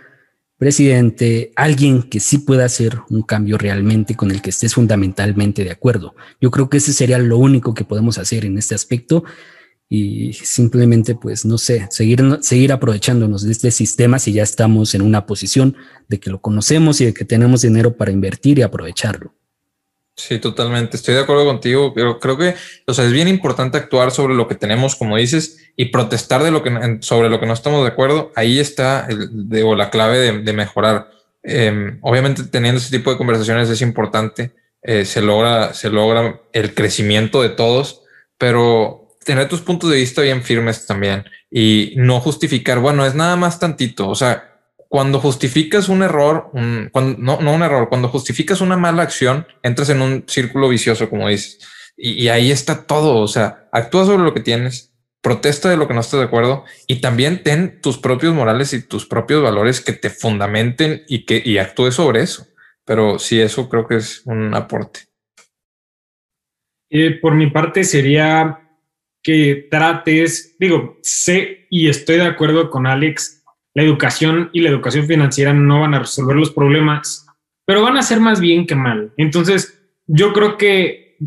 presidente, 0.59 1.53
alguien 1.55 2.03
que 2.03 2.21
sí 2.21 2.39
pueda 2.39 2.65
hacer 2.65 2.99
un 3.11 3.23
cambio 3.23 3.59
realmente 3.59 4.15
con 4.15 4.31
el 4.31 4.41
que 4.41 4.51
estés 4.51 4.75
fundamentalmente 4.75 5.65
de 5.65 5.71
acuerdo. 5.71 6.15
Yo 6.41 6.51
creo 6.51 6.71
que 6.71 6.79
ese 6.79 6.93
sería 6.93 7.19
lo 7.19 7.39
único 7.39 7.75
que 7.75 7.85
podemos 7.85 8.19
hacer 8.19 8.45
en 8.45 8.57
este 8.59 8.75
aspecto 8.75 9.25
y 9.89 10.33
simplemente, 10.33 11.15
pues, 11.15 11.45
no 11.45 11.59
sé, 11.59 11.87
seguir, 11.91 12.39
seguir 12.41 12.73
aprovechándonos 12.73 13.43
de 13.43 13.53
este 13.53 13.71
sistema 13.71 14.19
si 14.19 14.33
ya 14.33 14.43
estamos 14.43 14.95
en 14.95 15.03
una 15.03 15.27
posición 15.27 15.77
de 16.09 16.19
que 16.19 16.31
lo 16.31 16.41
conocemos 16.41 17.01
y 17.01 17.07
de 17.07 17.15
que 17.15 17.25
tenemos 17.25 17.63
dinero 17.63 17.97
para 17.97 18.11
invertir 18.11 18.59
y 18.59 18.63
aprovecharlo. 18.63 19.35
Sí, 20.17 20.39
totalmente. 20.39 20.97
Estoy 20.97 21.15
de 21.15 21.21
acuerdo 21.21 21.45
contigo. 21.45 21.93
Pero 21.95 22.19
creo 22.19 22.39
que, 22.39 22.55
o 22.87 22.95
sea, 22.95 23.05
es 23.05 23.13
bien 23.13 23.29
importante 23.29 23.77
actuar 23.77 24.11
sobre 24.11 24.35
lo 24.35 24.49
que 24.49 24.55
tenemos, 24.55 24.97
como 24.97 25.17
dices, 25.17 25.71
y 25.77 25.87
protestar 25.87 26.43
de 26.43 26.51
lo 26.51 26.63
que 26.63 26.99
sobre 27.01 27.29
lo 27.29 27.39
que 27.39 27.47
no 27.47 27.53
estamos 27.53 27.83
de 27.83 27.89
acuerdo. 27.89 28.33
Ahí 28.35 28.59
está 28.59 29.07
el, 29.09 29.49
de, 29.49 29.63
la 29.77 29.91
clave 29.91 30.41
de, 30.41 30.53
mejorar. 30.53 31.11
Em, 31.43 31.99
obviamente, 32.01 32.45
teniendo 32.45 32.81
ese 32.81 32.97
tipo 32.97 33.11
de 33.11 33.19
conversaciones 33.19 33.69
es 33.69 33.83
importante. 33.83 34.53
Eh, 34.83 35.05
se 35.05 35.21
logra, 35.21 35.75
se 35.75 35.91
logra 35.91 36.41
el 36.53 36.75
crecimiento 36.75 37.43
de 37.43 37.51
todos, 37.51 38.03
pero 38.39 39.19
tener 39.25 39.49
tus 39.49 39.61
puntos 39.61 39.91
de 39.91 39.97
vista 39.97 40.23
bien 40.23 40.43
firmes 40.43 40.87
también 40.87 41.25
y 41.51 41.95
no 41.97 42.21
justificar. 42.21 42.79
Bueno, 42.79 43.05
es 43.05 43.15
nada 43.15 43.37
más 43.37 43.59
tantito. 43.59 44.09
O 44.09 44.15
sea, 44.15 44.56
cuando 44.89 45.21
justificas 45.21 45.89
un 45.89 46.03
error, 46.03 46.51
no, 46.53 47.39
un 47.39 47.63
error, 47.63 47.89
cuando 47.89 48.09
justificas 48.09 48.61
una 48.61 48.77
mala 48.77 49.03
acción, 49.03 49.47
entras 49.63 49.89
en 49.91 50.03
un 50.03 50.25
círculo 50.27 50.69
vicioso, 50.69 51.11
como 51.11 51.29
dices. 51.29 51.59
Y, 51.97 52.29
ahí 52.29 52.51
está 52.51 52.87
todo. 52.87 53.19
O 53.21 53.29
sea, 53.29 53.69
actúa 53.73 54.05
sobre 54.05 54.23
lo 54.23 54.35
que 54.35 54.41
tienes, 54.41 54.95
protesta 55.23 55.71
de 55.71 55.77
lo 55.77 55.89
que 55.89 55.95
no 55.95 56.01
estás 56.01 56.21
de 56.21 56.27
acuerdo 56.27 56.65
y 56.87 57.01
también 57.01 57.43
ten 57.43 57.81
tus 57.81 57.99
propios 57.99 58.35
morales 58.35 58.73
y 58.73 58.87
tus 58.87 59.07
propios 59.07 59.43
valores 59.43 59.81
que 59.81 59.93
te 59.93 60.11
fundamenten 60.11 61.03
y 61.09 61.25
que 61.25 61.43
y 61.45 61.59
actúes 61.59 61.95
sobre 61.95 62.23
eso. 62.23 62.47
Pero 62.85 63.19
sí, 63.19 63.41
eso 63.41 63.69
creo 63.69 63.89
que 63.89 63.97
es 63.97 64.23
un 64.27 64.55
aporte. 64.55 65.01
Eh, 66.91 67.19
por 67.21 67.35
mi 67.35 67.51
parte 67.51 67.83
sería 67.83 68.61
que 69.23 69.67
trates, 69.69 70.57
digo, 70.59 70.99
sé 71.03 71.67
y 71.69 71.89
estoy 71.89 72.17
de 72.17 72.27
acuerdo 72.27 72.71
con 72.71 72.87
Alex 72.87 73.36
la 73.77 73.83
educación 73.83 74.49
y 74.55 74.61
la 74.61 74.71
educación 74.71 75.07
financiera 75.07 75.53
no 75.53 75.83
van 75.83 75.93
a 75.93 75.99
resolver 75.99 76.35
los 76.35 76.51
problemas, 76.51 77.27
pero 77.67 77.83
van 77.83 77.99
a 77.99 78.03
ser 78.03 78.21
más 78.21 78.41
bien 78.41 78.67
que 78.67 78.75
mal. 78.75 79.13
Entonces, 79.19 79.79
yo 80.07 80.33
creo 80.33 80.57
que 80.57 81.19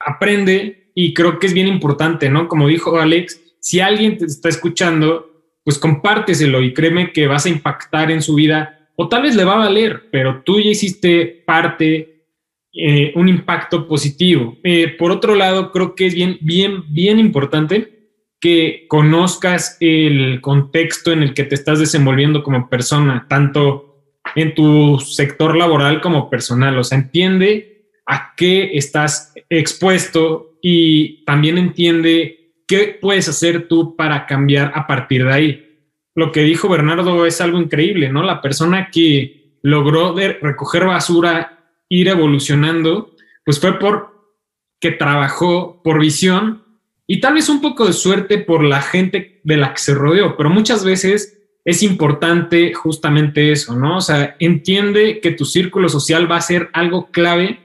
aprende 0.00 0.90
y 0.96 1.14
creo 1.14 1.38
que 1.38 1.46
es 1.46 1.54
bien 1.54 1.68
importante, 1.68 2.28
¿no? 2.28 2.48
Como 2.48 2.66
dijo 2.66 2.98
Alex, 2.98 3.40
si 3.60 3.78
alguien 3.78 4.18
te 4.18 4.24
está 4.24 4.48
escuchando, 4.48 5.30
pues 5.62 5.78
compárteselo 5.78 6.60
y 6.60 6.74
créeme 6.74 7.12
que 7.12 7.28
vas 7.28 7.46
a 7.46 7.50
impactar 7.50 8.10
en 8.10 8.20
su 8.20 8.34
vida 8.34 8.90
o 8.96 9.08
tal 9.08 9.22
vez 9.22 9.36
le 9.36 9.44
va 9.44 9.54
a 9.54 9.68
valer, 9.68 10.08
pero 10.10 10.42
tú 10.44 10.60
ya 10.60 10.70
hiciste 10.70 11.44
parte, 11.46 12.26
eh, 12.72 13.12
un 13.14 13.28
impacto 13.28 13.86
positivo. 13.86 14.58
Eh, 14.64 14.88
por 14.98 15.12
otro 15.12 15.36
lado, 15.36 15.70
creo 15.70 15.94
que 15.94 16.06
es 16.06 16.14
bien, 16.14 16.36
bien, 16.40 16.82
bien 16.92 17.20
importante 17.20 17.93
que 18.40 18.86
conozcas 18.88 19.76
el 19.80 20.40
contexto 20.40 21.12
en 21.12 21.22
el 21.22 21.34
que 21.34 21.44
te 21.44 21.54
estás 21.54 21.78
desenvolviendo 21.78 22.42
como 22.42 22.68
persona, 22.68 23.26
tanto 23.28 23.94
en 24.34 24.54
tu 24.54 24.98
sector 24.98 25.56
laboral 25.56 26.00
como 26.00 26.28
personal. 26.28 26.78
O 26.78 26.84
sea, 26.84 26.98
entiende 26.98 27.88
a 28.06 28.34
qué 28.36 28.76
estás 28.76 29.32
expuesto 29.48 30.58
y 30.60 31.24
también 31.24 31.58
entiende 31.58 32.54
qué 32.66 32.98
puedes 33.00 33.28
hacer 33.28 33.68
tú 33.68 33.96
para 33.96 34.26
cambiar 34.26 34.72
a 34.74 34.86
partir 34.86 35.24
de 35.24 35.32
ahí. 35.32 35.78
Lo 36.14 36.32
que 36.32 36.40
dijo 36.40 36.68
Bernardo 36.68 37.26
es 37.26 37.40
algo 37.40 37.58
increíble, 37.58 38.08
¿no? 38.10 38.22
La 38.22 38.40
persona 38.40 38.90
que 38.90 39.58
logró 39.62 40.14
recoger 40.14 40.84
basura, 40.84 41.70
ir 41.88 42.08
evolucionando, 42.08 43.14
pues 43.44 43.60
fue 43.60 43.78
por 43.78 44.14
que 44.80 44.90
trabajó 44.90 45.82
por 45.82 45.98
visión 45.98 46.63
y 47.06 47.20
tal 47.20 47.34
vez 47.34 47.48
un 47.48 47.60
poco 47.60 47.86
de 47.86 47.92
suerte 47.92 48.38
por 48.38 48.64
la 48.64 48.80
gente 48.80 49.40
de 49.44 49.56
la 49.56 49.72
que 49.74 49.80
se 49.80 49.94
rodeó, 49.94 50.36
pero 50.36 50.50
muchas 50.50 50.84
veces 50.84 51.38
es 51.64 51.82
importante 51.82 52.74
justamente 52.74 53.52
eso, 53.52 53.76
¿no? 53.76 53.98
O 53.98 54.00
sea, 54.00 54.36
entiende 54.38 55.20
que 55.20 55.30
tu 55.30 55.44
círculo 55.44 55.88
social 55.88 56.30
va 56.30 56.36
a 56.36 56.42
ser 56.42 56.68
algo 56.72 57.10
clave 57.10 57.60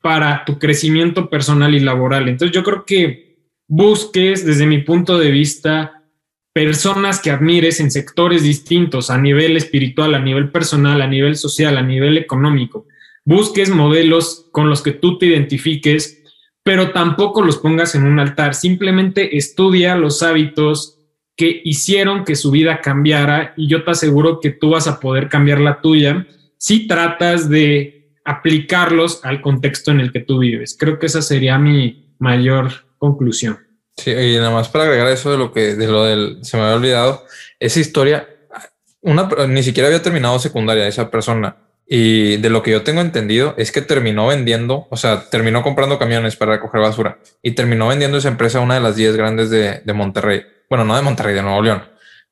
para 0.00 0.44
tu 0.44 0.58
crecimiento 0.58 1.28
personal 1.30 1.74
y 1.74 1.80
laboral. 1.80 2.28
Entonces 2.28 2.54
yo 2.54 2.62
creo 2.62 2.84
que 2.84 3.48
busques, 3.68 4.44
desde 4.44 4.66
mi 4.66 4.78
punto 4.78 5.18
de 5.18 5.30
vista, 5.30 6.02
personas 6.52 7.20
que 7.20 7.30
admires 7.30 7.80
en 7.80 7.90
sectores 7.90 8.42
distintos, 8.42 9.10
a 9.10 9.18
nivel 9.18 9.56
espiritual, 9.56 10.14
a 10.14 10.20
nivel 10.20 10.50
personal, 10.50 11.00
a 11.00 11.06
nivel 11.06 11.36
social, 11.36 11.78
a 11.78 11.82
nivel 11.82 12.18
económico. 12.18 12.86
Busques 13.24 13.70
modelos 13.70 14.48
con 14.52 14.68
los 14.68 14.82
que 14.82 14.92
tú 14.92 15.18
te 15.18 15.26
identifiques, 15.26 16.21
pero 16.62 16.92
tampoco 16.92 17.42
los 17.42 17.58
pongas 17.58 17.94
en 17.94 18.04
un 18.04 18.18
altar. 18.18 18.54
Simplemente 18.54 19.36
estudia 19.36 19.96
los 19.96 20.22
hábitos 20.22 20.98
que 21.36 21.60
hicieron 21.64 22.24
que 22.24 22.36
su 22.36 22.50
vida 22.50 22.80
cambiara 22.80 23.54
y 23.56 23.68
yo 23.68 23.84
te 23.84 23.90
aseguro 23.90 24.40
que 24.40 24.50
tú 24.50 24.70
vas 24.70 24.86
a 24.86 25.00
poder 25.00 25.28
cambiar 25.28 25.60
la 25.60 25.80
tuya 25.80 26.26
si 26.58 26.86
tratas 26.86 27.48
de 27.48 28.12
aplicarlos 28.24 29.24
al 29.24 29.40
contexto 29.40 29.90
en 29.90 30.00
el 30.00 30.12
que 30.12 30.20
tú 30.20 30.38
vives. 30.38 30.76
Creo 30.78 30.98
que 30.98 31.06
esa 31.06 31.22
sería 31.22 31.58
mi 31.58 32.14
mayor 32.18 32.70
conclusión. 32.98 33.58
Sí, 33.96 34.10
y 34.10 34.36
nada 34.36 34.50
más 34.50 34.68
para 34.68 34.84
agregar 34.84 35.08
eso 35.08 35.32
de 35.32 35.38
lo 35.38 35.52
que, 35.52 35.74
de 35.74 35.86
lo 35.88 36.04
del, 36.04 36.38
se 36.42 36.56
me 36.56 36.62
había 36.62 36.76
olvidado, 36.76 37.24
esa 37.58 37.80
historia, 37.80 38.28
una, 39.00 39.28
ni 39.48 39.62
siquiera 39.62 39.88
había 39.88 40.02
terminado 40.02 40.38
secundaria 40.38 40.86
esa 40.86 41.10
persona. 41.10 41.56
Y 41.86 42.36
de 42.38 42.48
lo 42.48 42.62
que 42.62 42.70
yo 42.70 42.82
tengo 42.82 43.00
entendido 43.00 43.54
es 43.58 43.72
que 43.72 43.82
terminó 43.82 44.26
vendiendo, 44.28 44.86
o 44.90 44.96
sea, 44.96 45.28
terminó 45.28 45.62
comprando 45.62 45.98
camiones 45.98 46.36
para 46.36 46.52
recoger 46.52 46.80
basura 46.80 47.18
y 47.42 47.52
terminó 47.52 47.88
vendiendo 47.88 48.18
esa 48.18 48.28
empresa 48.28 48.58
a 48.58 48.62
una 48.62 48.74
de 48.74 48.80
las 48.80 48.96
10 48.96 49.16
grandes 49.16 49.50
de, 49.50 49.80
de, 49.84 49.92
Monterrey. 49.92 50.42
Bueno, 50.70 50.84
no 50.84 50.96
de 50.96 51.02
Monterrey, 51.02 51.34
de 51.34 51.42
Nuevo 51.42 51.62
León, 51.62 51.82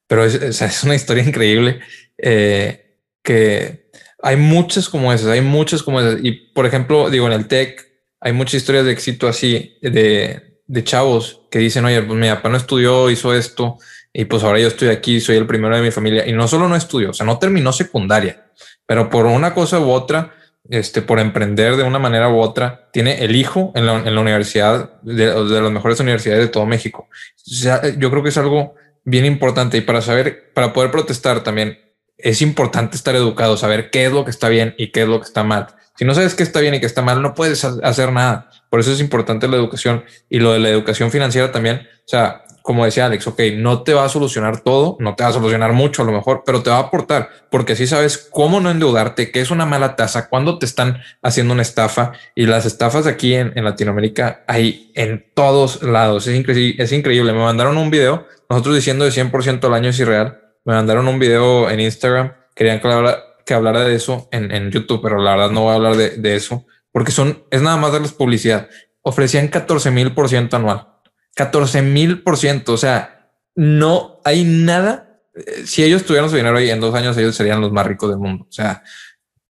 pero 0.07 0.25
es, 0.25 0.35
es 0.35 0.85
una 0.85 0.95
historia 0.95 1.25
increíble 1.25 1.81
eh, 2.17 2.97
que 3.23 3.91
hay 4.23 4.37
muchas 4.37 4.89
como 4.89 5.13
esas, 5.13 5.29
hay 5.29 5.41
muchas 5.41 5.83
como 5.83 6.01
esas. 6.01 6.21
Y 6.23 6.33
por 6.33 6.67
ejemplo, 6.67 7.11
digo, 7.11 7.27
en 7.27 7.33
el 7.33 7.49
tech 7.49 7.87
hay 8.21 8.33
muchas 8.33 8.55
historias 8.55 8.85
de 8.85 8.93
éxito 8.93 9.29
así 9.29 9.79
de, 9.83 10.61
de 10.67 10.85
chavos 10.85 11.43
que 11.51 11.59
dicen, 11.59 11.85
oye, 11.85 12.03
pues 12.03 12.19
mi 12.19 12.29
papá 12.29 12.49
no 12.49 12.57
estudió, 12.57 13.11
hizo 13.11 13.35
esto, 13.35 13.79
y 14.13 14.25
pues 14.25 14.43
ahora 14.43 14.59
yo 14.59 14.69
estoy 14.69 14.89
aquí, 14.89 15.21
soy 15.21 15.37
el 15.37 15.47
primero 15.47 15.77
de 15.77 15.83
mi 15.83 15.91
familia. 15.91 16.27
Y 16.27 16.33
no 16.33 16.49
solo 16.49 16.69
no 16.69 16.77
estudió, 16.77 17.11
o 17.11 17.13
sea, 17.13 17.27
no 17.27 17.39
terminó 17.39 17.73
secundaria, 17.73 18.51
pero 18.87 19.09
por 19.09 19.27
una 19.27 19.55
cosa 19.55 19.79
u 19.79 19.91
otra, 19.91 20.35
este, 20.69 21.03
por 21.03 21.19
emprender 21.19 21.77
de 21.77 21.85
una 21.85 21.99
manera 21.99 22.29
u 22.29 22.39
otra, 22.39 22.89
tiene 22.93 23.25
el 23.25 23.37
hijo 23.37 23.73
en 23.75 23.87
la, 23.87 23.99
en 23.99 24.15
la 24.15 24.21
universidad, 24.21 25.01
de, 25.03 25.27
de, 25.27 25.61
las 25.61 25.71
mejores 25.71 26.01
universidades 26.01 26.45
de 26.45 26.49
todo 26.49 26.67
México. 26.67 27.09
O 27.11 27.55
sea, 27.55 27.83
yo 27.97 28.11
creo 28.11 28.23
que 28.23 28.29
es 28.31 28.39
algo 28.39 28.75
bien 29.05 29.25
importante 29.25 29.77
y 29.79 29.81
para 29.81 30.03
saber, 30.03 30.53
para 30.55 30.73
poder 30.73 30.91
protestar 30.91 31.43
también, 31.43 31.79
es 32.19 32.43
importante 32.43 32.97
estar 32.97 33.15
educado, 33.17 33.57
saber 33.57 33.91
qué 33.91 34.07
es 34.07 34.13
lo 34.13 34.25
que 34.25 34.31
está 34.31 34.49
bien 34.49 34.75
y 34.77 34.93
qué 34.93 35.03
es 35.03 35.09
lo 35.09 35.21
que 35.21 35.27
está 35.27 35.43
mal. 35.43 35.69
Si 35.97 36.05
no 36.05 36.15
sabes 36.15 36.35
qué 36.35 36.43
está 36.43 36.61
bien 36.61 36.75
y 36.75 36.81
qué 36.81 36.87
está 36.87 37.03
mal, 37.03 37.23
no 37.23 37.35
puedes 37.35 37.65
hacer 37.65 38.13
nada. 38.13 38.51
Por 38.71 38.81
eso 38.81 38.93
es 38.93 39.01
importante 39.01 39.49
la 39.49 39.57
educación 39.57 40.05
y 40.29 40.39
lo 40.41 40.53
de 40.53 40.59
la 40.59 40.69
educación 40.69 41.11
financiera 41.11 41.53
también. 41.53 41.77
O 41.77 42.09
sea, 42.09 42.45
como 42.63 42.85
decía 42.85 43.07
Alex, 43.07 43.27
ok, 43.27 43.41
no 43.57 43.83
te 43.83 43.95
va 43.95 44.05
a 44.05 44.09
solucionar 44.09 44.61
todo, 44.61 44.97
no 45.01 45.15
te 45.15 45.23
va 45.23 45.31
a 45.31 45.33
solucionar 45.33 45.73
mucho 45.73 46.03
a 46.03 46.05
lo 46.05 46.13
mejor, 46.13 46.43
pero 46.45 46.63
te 46.63 46.71
va 46.71 46.77
a 46.77 46.81
aportar 46.81 47.31
porque 47.51 47.73
así 47.73 47.87
sabes 47.87 48.29
cómo 48.31 48.61
no 48.61 48.71
endeudarte, 48.71 49.31
qué 49.31 49.41
es 49.41 49.51
una 49.51 49.67
mala 49.67 49.97
tasa, 49.97 50.29
cuándo 50.29 50.59
te 50.59 50.67
están 50.67 51.01
haciendo 51.23 51.55
una 51.55 51.63
estafa 51.63 52.13
y 52.35 52.47
las 52.47 52.67
estafas 52.67 53.07
aquí 53.07 53.35
en, 53.35 53.53
en 53.57 53.65
Latinoamérica 53.65 54.45
hay 54.47 54.93
en 54.95 55.27
todos 55.35 55.83
lados. 55.83 56.27
Es, 56.27 56.49
es 56.49 56.93
increíble. 56.93 57.33
Me 57.33 57.41
mandaron 57.41 57.77
un 57.77 57.91
video, 57.91 58.27
nosotros 58.49 58.77
diciendo 58.77 59.05
de 59.05 59.11
100% 59.11 59.65
al 59.65 59.75
año 59.75 59.91
es 59.91 59.99
irreal. 59.99 60.41
Me 60.65 60.75
mandaron 60.75 61.09
un 61.09 61.19
video 61.19 61.71
en 61.71 61.81
Instagram, 61.81 62.35
querían 62.55 62.81
que 62.81 62.89
hablara, 62.89 63.19
que 63.45 63.55
hablara 63.55 63.81
de 63.81 63.95
eso 63.95 64.29
en, 64.31 64.53
en 64.53 64.71
YouTube, 64.71 65.01
pero 65.03 65.19
la 65.19 65.33
verdad 65.33 65.51
no 65.51 65.63
voy 65.63 65.73
a 65.73 65.77
hablar 65.77 65.97
de, 65.97 66.11
de 66.11 66.37
eso 66.37 66.67
porque 66.93 67.13
son, 67.13 67.45
es 67.51 67.63
nada 67.63 67.77
más 67.77 67.93
darles 67.93 68.13
publicidad. 68.13 68.69
Ofrecían 69.03 69.49
14 69.49 69.91
mil 69.91 70.13
por 70.13 70.29
ciento 70.29 70.57
anual. 70.57 70.89
14 71.35 71.83
mil 71.83 72.23
por 72.23 72.37
ciento. 72.37 72.73
O 72.73 72.77
sea, 72.77 73.33
no 73.55 74.21
hay 74.25 74.45
nada. 74.45 75.21
Eh, 75.35 75.65
si 75.67 75.83
ellos 75.83 76.05
tuvieran 76.05 76.31
su 76.31 76.37
dinero 76.37 76.57
ahí 76.57 76.71
en 76.71 76.81
dos 76.81 76.95
años, 76.95 77.17
ellos 77.17 77.35
serían 77.35 77.61
los 77.61 77.73
más 77.73 77.87
ricos 77.87 78.11
del 78.11 78.19
mundo. 78.19 78.47
O 78.49 78.53
sea, 78.53 78.83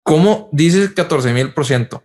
¿cómo 0.02 0.48
dices 0.52 0.90
14 0.90 1.32
mil 1.32 1.52
por 1.52 1.66
ciento? 1.66 2.02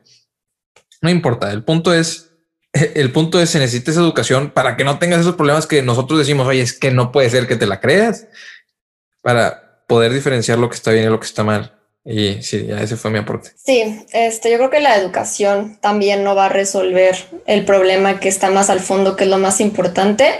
No 1.01 1.09
importa. 1.09 1.51
El 1.51 1.63
punto 1.63 1.93
es, 1.93 2.33
el 2.73 3.11
punto 3.11 3.39
es, 3.39 3.49
se 3.49 3.59
necesita 3.59 3.91
esa 3.91 4.01
educación 4.01 4.51
para 4.51 4.77
que 4.77 4.83
no 4.83 4.99
tengas 4.99 5.21
esos 5.21 5.35
problemas 5.35 5.67
que 5.67 5.81
nosotros 5.81 6.19
decimos, 6.19 6.47
oye, 6.47 6.61
es 6.61 6.73
que 6.73 6.91
no 6.91 7.11
puede 7.11 7.29
ser 7.29 7.47
que 7.47 7.55
te 7.55 7.67
la 7.67 7.79
creas 7.79 8.27
para 9.21 9.83
poder 9.87 10.13
diferenciar 10.13 10.57
lo 10.57 10.69
que 10.69 10.75
está 10.75 10.91
bien 10.91 11.05
y 11.05 11.09
lo 11.09 11.19
que 11.19 11.27
está 11.27 11.43
mal. 11.43 11.80
Y 12.03 12.41
sí, 12.41 12.67
ese 12.69 12.97
fue 12.97 13.11
mi 13.11 13.19
aporte. 13.19 13.51
Sí, 13.55 14.03
este, 14.11 14.49
yo 14.49 14.57
creo 14.57 14.69
que 14.71 14.79
la 14.79 14.97
educación 14.97 15.77
también 15.81 16.23
no 16.23 16.33
va 16.33 16.47
a 16.47 16.49
resolver 16.49 17.15
el 17.45 17.63
problema 17.63 18.19
que 18.19 18.27
está 18.27 18.49
más 18.49 18.71
al 18.71 18.79
fondo, 18.79 19.15
que 19.15 19.25
es 19.25 19.29
lo 19.29 19.37
más 19.37 19.61
importante. 19.61 20.31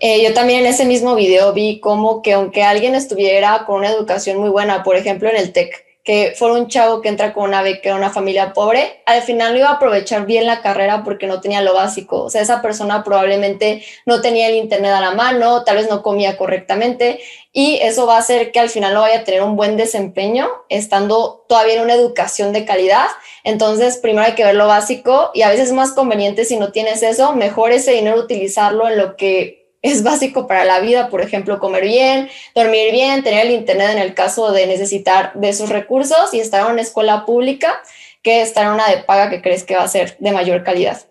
Eh, 0.00 0.24
yo 0.24 0.32
también 0.32 0.60
en 0.60 0.66
ese 0.66 0.86
mismo 0.86 1.14
video 1.14 1.52
vi 1.52 1.80
como 1.80 2.22
que 2.22 2.32
aunque 2.32 2.62
alguien 2.62 2.94
estuviera 2.94 3.64
con 3.66 3.80
una 3.80 3.90
educación 3.90 4.38
muy 4.38 4.48
buena, 4.48 4.82
por 4.82 4.96
ejemplo 4.96 5.28
en 5.28 5.36
el 5.36 5.52
TEC, 5.52 5.84
que 6.04 6.34
fuera 6.36 6.54
un 6.54 6.66
chavo 6.66 7.00
que 7.00 7.08
entra 7.08 7.32
con 7.32 7.44
una 7.44 7.62
beca, 7.62 7.94
una 7.94 8.10
familia 8.10 8.52
pobre, 8.52 9.02
al 9.06 9.22
final 9.22 9.52
no 9.52 9.58
iba 9.60 9.68
a 9.68 9.74
aprovechar 9.74 10.26
bien 10.26 10.46
la 10.46 10.60
carrera 10.60 11.04
porque 11.04 11.28
no 11.28 11.40
tenía 11.40 11.62
lo 11.62 11.74
básico. 11.74 12.24
O 12.24 12.30
sea, 12.30 12.42
esa 12.42 12.60
persona 12.60 13.04
probablemente 13.04 13.84
no 14.04 14.20
tenía 14.20 14.48
el 14.48 14.56
internet 14.56 14.90
a 14.90 15.00
la 15.00 15.12
mano, 15.12 15.62
tal 15.62 15.76
vez 15.76 15.88
no 15.88 16.02
comía 16.02 16.36
correctamente 16.36 17.20
y 17.52 17.76
eso 17.82 18.06
va 18.06 18.16
a 18.16 18.20
hacer 18.20 18.50
que 18.50 18.58
al 18.58 18.68
final 18.68 18.94
no 18.94 19.02
vaya 19.02 19.20
a 19.20 19.24
tener 19.24 19.42
un 19.42 19.56
buen 19.56 19.76
desempeño 19.76 20.48
estando 20.68 21.44
todavía 21.48 21.74
en 21.74 21.82
una 21.82 21.94
educación 21.94 22.52
de 22.52 22.64
calidad. 22.64 23.06
Entonces, 23.44 23.96
primero 23.98 24.26
hay 24.26 24.34
que 24.34 24.44
ver 24.44 24.56
lo 24.56 24.66
básico 24.66 25.30
y 25.34 25.42
a 25.42 25.50
veces 25.50 25.68
es 25.68 25.72
más 25.72 25.92
conveniente 25.92 26.44
si 26.44 26.56
no 26.56 26.72
tienes 26.72 27.02
eso, 27.04 27.32
mejor 27.34 27.70
ese 27.70 27.92
dinero 27.92 28.18
utilizarlo 28.18 28.88
en 28.88 28.98
lo 28.98 29.16
que 29.16 29.61
es 29.82 30.04
básico 30.04 30.46
para 30.46 30.64
la 30.64 30.78
vida, 30.78 31.08
por 31.10 31.20
ejemplo, 31.20 31.58
comer 31.58 31.84
bien, 31.84 32.30
dormir 32.54 32.92
bien, 32.92 33.22
tener 33.24 33.46
el 33.46 33.52
Internet 33.52 33.90
en 33.90 33.98
el 33.98 34.14
caso 34.14 34.52
de 34.52 34.66
necesitar 34.66 35.32
de 35.34 35.48
esos 35.48 35.68
recursos 35.68 36.32
y 36.32 36.40
estar 36.40 36.64
en 36.64 36.72
una 36.72 36.82
escuela 36.82 37.26
pública 37.26 37.82
que 38.22 38.40
estar 38.40 38.64
en 38.64 38.72
una 38.72 38.88
de 38.88 38.98
paga 38.98 39.28
que 39.28 39.42
crees 39.42 39.64
que 39.64 39.76
va 39.76 39.82
a 39.82 39.88
ser 39.88 40.16
de 40.20 40.30
mayor 40.30 40.62
calidad. 40.62 41.02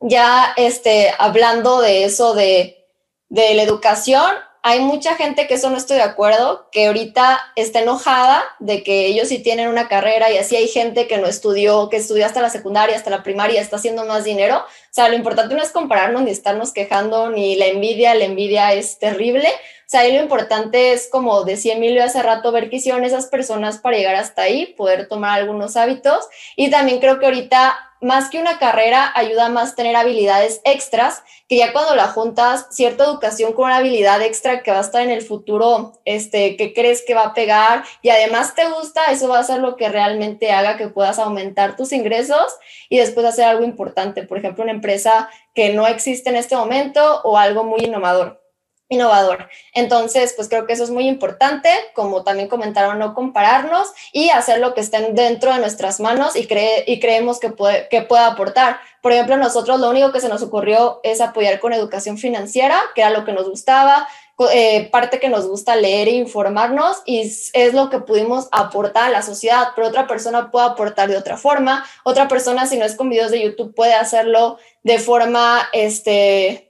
Ya 0.00 0.52
este, 0.56 1.10
hablando 1.18 1.80
de 1.80 2.04
eso 2.04 2.34
de, 2.34 2.86
de 3.30 3.54
la 3.54 3.62
educación, 3.62 4.30
hay 4.62 4.80
mucha 4.80 5.14
gente 5.14 5.46
que 5.46 5.54
eso 5.54 5.70
no 5.70 5.76
estoy 5.76 5.96
de 5.96 6.02
acuerdo, 6.02 6.68
que 6.70 6.88
ahorita 6.88 7.40
está 7.56 7.80
enojada 7.80 8.44
de 8.58 8.82
que 8.82 9.06
ellos 9.06 9.28
sí 9.28 9.38
tienen 9.38 9.68
una 9.68 9.88
carrera 9.88 10.30
y 10.30 10.36
así 10.36 10.56
hay 10.56 10.68
gente 10.68 11.06
que 11.06 11.18
no 11.18 11.26
estudió, 11.26 11.88
que 11.88 11.96
estudió 11.96 12.26
hasta 12.26 12.42
la 12.42 12.50
secundaria, 12.50 12.96
hasta 12.96 13.10
la 13.10 13.22
primaria, 13.22 13.60
está 13.60 13.76
haciendo 13.76 14.04
más 14.04 14.24
dinero. 14.24 14.62
Sea, 14.98 15.08
lo 15.08 15.14
importante 15.14 15.54
no 15.54 15.62
es 15.62 15.70
compararnos 15.70 16.22
ni 16.22 16.32
estarnos 16.32 16.72
quejando, 16.72 17.30
ni 17.30 17.54
la 17.54 17.66
envidia, 17.66 18.16
la 18.16 18.24
envidia 18.24 18.72
es 18.72 18.98
terrible. 18.98 19.48
Sea, 19.90 20.00
ahí 20.00 20.12
lo 20.12 20.22
importante 20.22 20.92
es, 20.92 21.08
como 21.08 21.44
decía 21.44 21.72
Emilio 21.72 22.04
hace 22.04 22.22
rato, 22.22 22.52
ver 22.52 22.68
qué 22.68 22.76
hicieron 22.76 23.04
esas 23.04 23.24
personas 23.24 23.78
para 23.78 23.96
llegar 23.96 24.16
hasta 24.16 24.42
ahí, 24.42 24.74
poder 24.76 25.08
tomar 25.08 25.38
algunos 25.38 25.78
hábitos. 25.78 26.28
Y 26.56 26.68
también 26.68 27.00
creo 27.00 27.18
que 27.18 27.24
ahorita 27.24 27.74
más 28.02 28.28
que 28.28 28.38
una 28.38 28.58
carrera, 28.58 29.10
ayuda 29.14 29.48
más 29.48 29.76
tener 29.76 29.96
habilidades 29.96 30.60
extras, 30.64 31.22
que 31.48 31.56
ya 31.56 31.72
cuando 31.72 31.94
la 31.94 32.08
juntas 32.08 32.66
cierta 32.70 33.04
educación 33.04 33.54
con 33.54 33.64
una 33.64 33.78
habilidad 33.78 34.20
extra 34.20 34.62
que 34.62 34.70
va 34.70 34.76
a 34.76 34.82
estar 34.82 35.00
en 35.00 35.10
el 35.10 35.22
futuro, 35.22 35.98
este, 36.04 36.58
que 36.58 36.74
crees 36.74 37.02
que 37.06 37.14
va 37.14 37.24
a 37.24 37.34
pegar 37.34 37.82
y 38.02 38.10
además 38.10 38.54
te 38.54 38.68
gusta, 38.68 39.06
eso 39.06 39.28
va 39.28 39.38
a 39.38 39.44
ser 39.44 39.60
lo 39.60 39.76
que 39.76 39.88
realmente 39.88 40.52
haga 40.52 40.76
que 40.76 40.88
puedas 40.88 41.18
aumentar 41.18 41.76
tus 41.76 41.94
ingresos 41.94 42.58
y 42.90 42.98
después 42.98 43.24
hacer 43.24 43.46
algo 43.46 43.64
importante, 43.64 44.22
por 44.22 44.36
ejemplo, 44.36 44.64
una 44.64 44.72
empresa 44.72 45.30
que 45.54 45.72
no 45.72 45.86
existe 45.86 46.28
en 46.28 46.36
este 46.36 46.56
momento 46.56 47.22
o 47.22 47.38
algo 47.38 47.64
muy 47.64 47.80
innovador 47.86 48.47
innovador. 48.88 49.48
Entonces, 49.74 50.32
pues 50.34 50.48
creo 50.48 50.66
que 50.66 50.72
eso 50.72 50.84
es 50.84 50.90
muy 50.90 51.08
importante, 51.08 51.70
como 51.94 52.24
también 52.24 52.48
comentaron, 52.48 52.98
no 52.98 53.14
compararnos 53.14 53.88
y 54.12 54.30
hacer 54.30 54.60
lo 54.60 54.74
que 54.74 54.80
esté 54.80 55.12
dentro 55.12 55.52
de 55.52 55.60
nuestras 55.60 56.00
manos 56.00 56.36
y, 56.36 56.46
cree, 56.46 56.84
y 56.86 57.00
creemos 57.00 57.38
que 57.38 57.50
puede, 57.50 57.88
que 57.88 58.02
pueda 58.02 58.26
aportar. 58.26 58.78
Por 59.02 59.12
ejemplo, 59.12 59.36
nosotros 59.36 59.78
lo 59.80 59.90
único 59.90 60.12
que 60.12 60.20
se 60.20 60.28
nos 60.28 60.42
ocurrió 60.42 61.00
es 61.02 61.20
apoyar 61.20 61.60
con 61.60 61.72
educación 61.72 62.18
financiera, 62.18 62.80
que 62.94 63.02
era 63.02 63.10
lo 63.10 63.24
que 63.24 63.32
nos 63.32 63.48
gustaba, 63.48 64.08
eh, 64.52 64.88
parte 64.92 65.18
que 65.18 65.28
nos 65.28 65.48
gusta 65.48 65.74
leer 65.74 66.06
e 66.06 66.12
informarnos 66.12 66.98
y 67.04 67.22
es 67.22 67.74
lo 67.74 67.90
que 67.90 67.98
pudimos 67.98 68.46
aportar 68.52 69.04
a 69.04 69.10
la 69.10 69.22
sociedad, 69.22 69.70
pero 69.74 69.88
otra 69.88 70.06
persona 70.06 70.52
puede 70.52 70.66
aportar 70.66 71.08
de 71.08 71.16
otra 71.16 71.36
forma, 71.36 71.84
otra 72.04 72.28
persona 72.28 72.64
si 72.66 72.76
no 72.76 72.84
es 72.84 72.94
con 72.94 73.10
videos 73.10 73.32
de 73.32 73.42
YouTube 73.42 73.74
puede 73.74 73.94
hacerlo 73.94 74.58
de 74.84 75.00
forma, 75.00 75.68
este, 75.72 76.67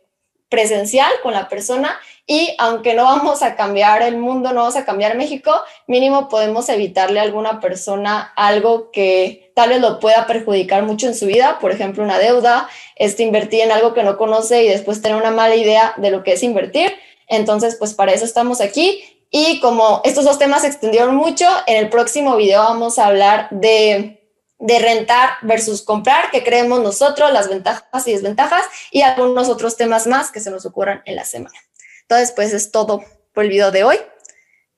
presencial 0.49 1.13
con 1.23 1.33
la 1.33 1.49
persona 1.49 1.99
y 2.31 2.55
aunque 2.59 2.93
no 2.93 3.05
vamos 3.05 3.43
a 3.43 3.57
cambiar 3.57 4.03
el 4.03 4.19
mundo, 4.19 4.53
no 4.53 4.61
vamos 4.61 4.77
a 4.77 4.85
cambiar 4.85 5.17
México, 5.17 5.51
mínimo 5.87 6.29
podemos 6.29 6.69
evitarle 6.69 7.21
a 7.21 7.23
alguna 7.23 7.59
persona 7.59 8.33
algo 8.37 8.91
que 8.91 9.51
tal 9.55 9.71
vez 9.71 9.81
lo 9.81 9.99
pueda 9.99 10.27
perjudicar 10.27 10.83
mucho 10.83 11.07
en 11.07 11.15
su 11.15 11.25
vida, 11.25 11.59
por 11.59 11.73
ejemplo, 11.73 12.05
una 12.05 12.19
deuda, 12.19 12.69
este, 12.97 13.23
invertir 13.23 13.63
en 13.63 13.73
algo 13.73 13.95
que 13.95 14.03
no 14.03 14.19
conoce 14.19 14.63
y 14.63 14.69
después 14.69 15.01
tener 15.01 15.17
una 15.17 15.31
mala 15.31 15.57
idea 15.57 15.95
de 15.97 16.11
lo 16.11 16.23
que 16.23 16.35
es 16.35 16.43
invertir. 16.43 16.93
Entonces, 17.29 17.77
pues 17.77 17.95
para 17.95 18.13
eso 18.13 18.27
estamos 18.27 18.61
aquí. 18.61 19.03
Y 19.31 19.61
como 19.61 20.03
estos 20.05 20.25
dos 20.25 20.39
temas 20.39 20.63
se 20.63 20.69
extendieron 20.69 21.17
mucho, 21.17 21.47
en 21.67 21.77
el 21.77 21.89
próximo 21.89 22.37
video 22.37 22.63
vamos 22.63 22.99
a 22.99 23.07
hablar 23.07 23.49
de 23.51 24.18
de 24.59 24.79
rentar 24.79 25.31
versus 25.43 25.83
comprar, 25.83 26.31
que 26.31 26.43
creemos 26.43 26.81
nosotros, 26.81 27.33
las 27.33 27.49
ventajas 27.49 28.07
y 28.07 28.13
desventajas, 28.13 28.63
y 28.91 29.03
algunos 29.03 29.49
otros 29.49 29.77
temas 29.77 30.07
más 30.07 30.31
que 30.31 30.41
se 30.41 30.51
nos 30.51 30.67
ocurran 30.67 31.03
en 31.05 31.17
la 31.17 31.25
semana. 31.25 31.59
Entonces, 32.03 32.33
pues 32.35 32.53
es 32.53 32.73
todo 32.73 33.05
por 33.33 33.45
el 33.45 33.51
video 33.51 33.71
de 33.71 33.85
hoy. 33.85 33.99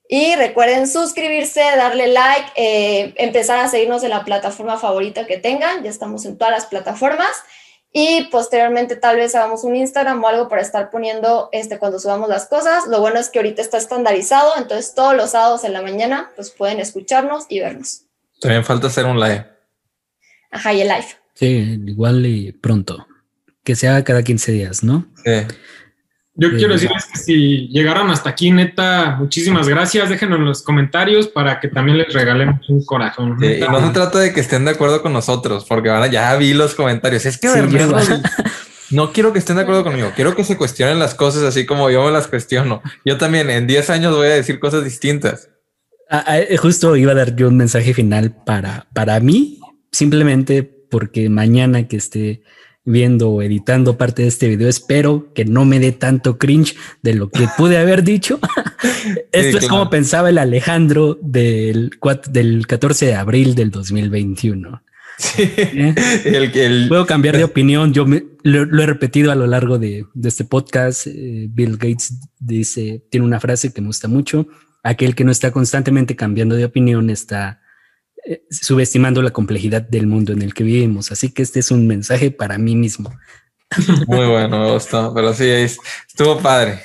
Y 0.07 0.35
recuerden 0.35 0.89
suscribirse, 0.89 1.61
darle 1.61 2.07
like, 2.07 2.51
eh, 2.55 3.13
empezar 3.15 3.59
a 3.59 3.69
seguirnos 3.69 4.03
en 4.03 4.09
la 4.09 4.25
plataforma 4.25 4.77
favorita 4.77 5.25
que 5.25 5.37
tengan. 5.37 5.83
Ya 5.83 5.89
estamos 5.89 6.25
en 6.25 6.37
todas 6.37 6.51
las 6.51 6.65
plataformas. 6.65 7.31
Y 7.93 8.25
posteriormente 8.25 8.97
tal 8.97 9.15
vez 9.17 9.35
hagamos 9.35 9.63
un 9.63 9.75
Instagram 9.75 10.23
o 10.23 10.27
algo 10.27 10.47
para 10.47 10.61
estar 10.61 10.89
poniendo 10.89 11.49
este, 11.51 11.79
cuando 11.79 11.99
subamos 11.99 12.29
las 12.29 12.45
cosas. 12.47 12.87
Lo 12.87 12.99
bueno 12.99 13.19
es 13.19 13.29
que 13.29 13.39
ahorita 13.39 13.61
está 13.61 13.77
estandarizado, 13.77 14.53
entonces 14.57 14.93
todos 14.95 15.13
los 15.13 15.31
sábados 15.31 15.63
en 15.63 15.73
la 15.73 15.81
mañana 15.81 16.31
pues 16.35 16.51
pueden 16.51 16.79
escucharnos 16.79 17.45
y 17.49 17.59
vernos. 17.59 18.03
También 18.39 18.63
falta 18.63 18.87
hacer 18.87 19.05
un 19.05 19.19
live. 19.19 19.50
Ajá, 20.51 20.73
y 20.73 20.81
el 20.81 20.87
live. 20.89 21.05
Sí, 21.33 21.79
igual 21.87 22.25
y 22.25 22.51
pronto. 22.51 23.07
Que 23.63 23.75
se 23.75 23.87
haga 23.87 24.03
cada 24.03 24.23
15 24.23 24.51
días, 24.51 24.83
¿no? 24.83 25.07
Sí. 25.23 25.31
Yo 26.33 26.49
Sí, 26.49 26.55
quiero 26.57 26.73
decirles 26.73 27.05
que 27.11 27.19
si 27.19 27.67
llegaron 27.67 28.09
hasta 28.09 28.29
aquí, 28.29 28.51
neta, 28.51 29.17
muchísimas 29.19 29.67
gracias. 29.67 30.09
Déjenos 30.09 30.39
en 30.39 30.45
los 30.45 30.61
comentarios 30.63 31.27
para 31.27 31.59
que 31.59 31.67
también 31.67 31.97
les 31.97 32.13
regalemos 32.13 32.67
un 32.69 32.83
corazón. 32.85 33.37
Sí, 33.39 33.45
y 33.45 33.49
Neta, 33.49 33.71
no 33.71 33.85
se 33.85 33.93
trata 33.93 34.19
de 34.19 34.33
que 34.33 34.39
estén 34.39 34.65
de 34.65 34.71
acuerdo 34.71 35.01
con 35.01 35.13
nosotros, 35.13 35.65
porque 35.67 35.89
van 35.89 36.03
a, 36.03 36.07
ya 36.07 36.35
vi 36.37 36.53
los 36.53 36.73
comentarios. 36.73 37.25
Es 37.25 37.37
que 37.37 37.49
Sí, 37.49 37.59
Bernardo, 37.59 37.99
yo- 38.01 38.15
no 38.91 39.11
quiero 39.13 39.33
que 39.33 39.39
estén 39.39 39.57
de 39.57 39.63
acuerdo 39.63 39.83
conmigo. 39.83 40.11
Quiero 40.15 40.35
que 40.35 40.43
se 40.43 40.57
cuestionen 40.57 40.99
las 40.99 41.15
cosas 41.15 41.43
así 41.43 41.65
como 41.65 41.89
yo 41.89 42.03
me 42.05 42.11
las 42.11 42.27
cuestiono. 42.27 42.81
Yo 43.05 43.17
también 43.17 43.49
en 43.49 43.67
10 43.67 43.89
años 43.89 44.15
voy 44.15 44.27
a 44.27 44.31
decir 44.31 44.59
cosas 44.59 44.83
distintas. 44.83 45.49
Ah, 46.09 46.23
ah, 46.27 46.39
eh, 46.39 46.57
justo 46.57 46.95
iba 46.97 47.11
a 47.11 47.15
dar 47.15 47.35
yo 47.35 47.47
un 47.49 47.57
mensaje 47.57 47.93
final 47.93 48.35
para, 48.45 48.87
para 48.93 49.19
mí, 49.21 49.59
simplemente 49.91 50.63
porque 50.89 51.29
mañana 51.29 51.87
que 51.87 51.97
esté 51.97 52.43
viendo 52.83 53.29
o 53.29 53.41
editando 53.43 53.97
parte 53.97 54.23
de 54.23 54.27
este 54.27 54.47
video, 54.49 54.67
espero 54.67 55.31
que 55.35 55.45
no 55.45 55.65
me 55.65 55.79
dé 55.79 55.91
tanto 55.91 56.37
cringe 56.39 56.75
de 57.03 57.13
lo 57.13 57.29
que 57.29 57.47
pude 57.57 57.77
haber 57.77 58.03
dicho. 58.03 58.39
Esto 59.31 59.57
es 59.57 59.65
claro. 59.65 59.67
como 59.69 59.89
pensaba 59.89 60.29
el 60.29 60.37
Alejandro 60.39 61.17
del, 61.21 61.91
cuat- 61.99 62.27
del 62.29 62.65
14 62.65 63.05
de 63.05 63.15
abril 63.15 63.53
del 63.55 63.69
2021. 63.71 64.81
Sí. 65.19 65.43
¿eh? 65.43 65.93
El, 66.25 66.57
el, 66.57 66.87
Puedo 66.87 67.05
cambiar 67.05 67.37
de 67.37 67.43
opinión. 67.51 67.93
Yo 67.93 68.07
me- 68.07 68.23
lo, 68.43 68.65
lo 68.65 68.81
he 68.81 68.87
repetido 68.87 69.31
a 69.31 69.35
lo 69.35 69.45
largo 69.45 69.77
de, 69.77 70.05
de 70.15 70.29
este 70.29 70.45
podcast. 70.45 71.05
Eh, 71.05 71.47
Bill 71.51 71.77
Gates 71.77 72.19
dice, 72.39 73.05
tiene 73.11 73.27
una 73.27 73.39
frase 73.39 73.71
que 73.71 73.81
me 73.81 73.87
gusta 73.87 74.07
mucho. 74.07 74.47
Aquel 74.83 75.13
que 75.13 75.23
no 75.23 75.31
está 75.31 75.51
constantemente 75.51 76.15
cambiando 76.15 76.55
de 76.55 76.65
opinión 76.65 77.11
está 77.11 77.60
eh, 78.25 78.43
subestimando 78.49 79.21
la 79.21 79.31
complejidad 79.31 79.81
del 79.81 80.07
mundo 80.07 80.33
en 80.33 80.41
el 80.41 80.53
que 80.53 80.63
vivimos. 80.63 81.11
Así 81.11 81.31
que 81.33 81.41
este 81.41 81.59
es 81.59 81.71
un 81.71 81.87
mensaje 81.87 82.31
para 82.31 82.57
mí 82.57 82.75
mismo. 82.75 83.11
muy 84.07 84.27
bueno, 84.27 84.59
me 84.59 84.71
gustó. 84.73 85.13
Pero 85.13 85.33
sí, 85.33 85.47
es- 85.49 85.77
estuvo 86.07 86.39
padre. 86.39 86.81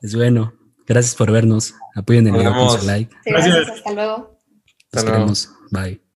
Es 0.00 0.14
bueno. 0.14 0.52
Gracias 0.86 1.14
por 1.14 1.30
vernos. 1.30 1.74
Apoyen 1.94 2.26
el 2.26 2.32
Nos 2.32 2.40
video 2.42 2.54
con 2.54 2.80
su 2.80 2.86
like. 2.86 3.14
Sí, 3.24 3.30
gracias. 3.30 3.54
Gracias. 3.56 3.76
Hasta 3.78 3.92
luego. 3.92 4.18
Nos 4.18 4.84
Hasta 4.92 5.02
luego. 5.02 5.18
vemos. 5.24 5.50
Bye. 5.70 6.02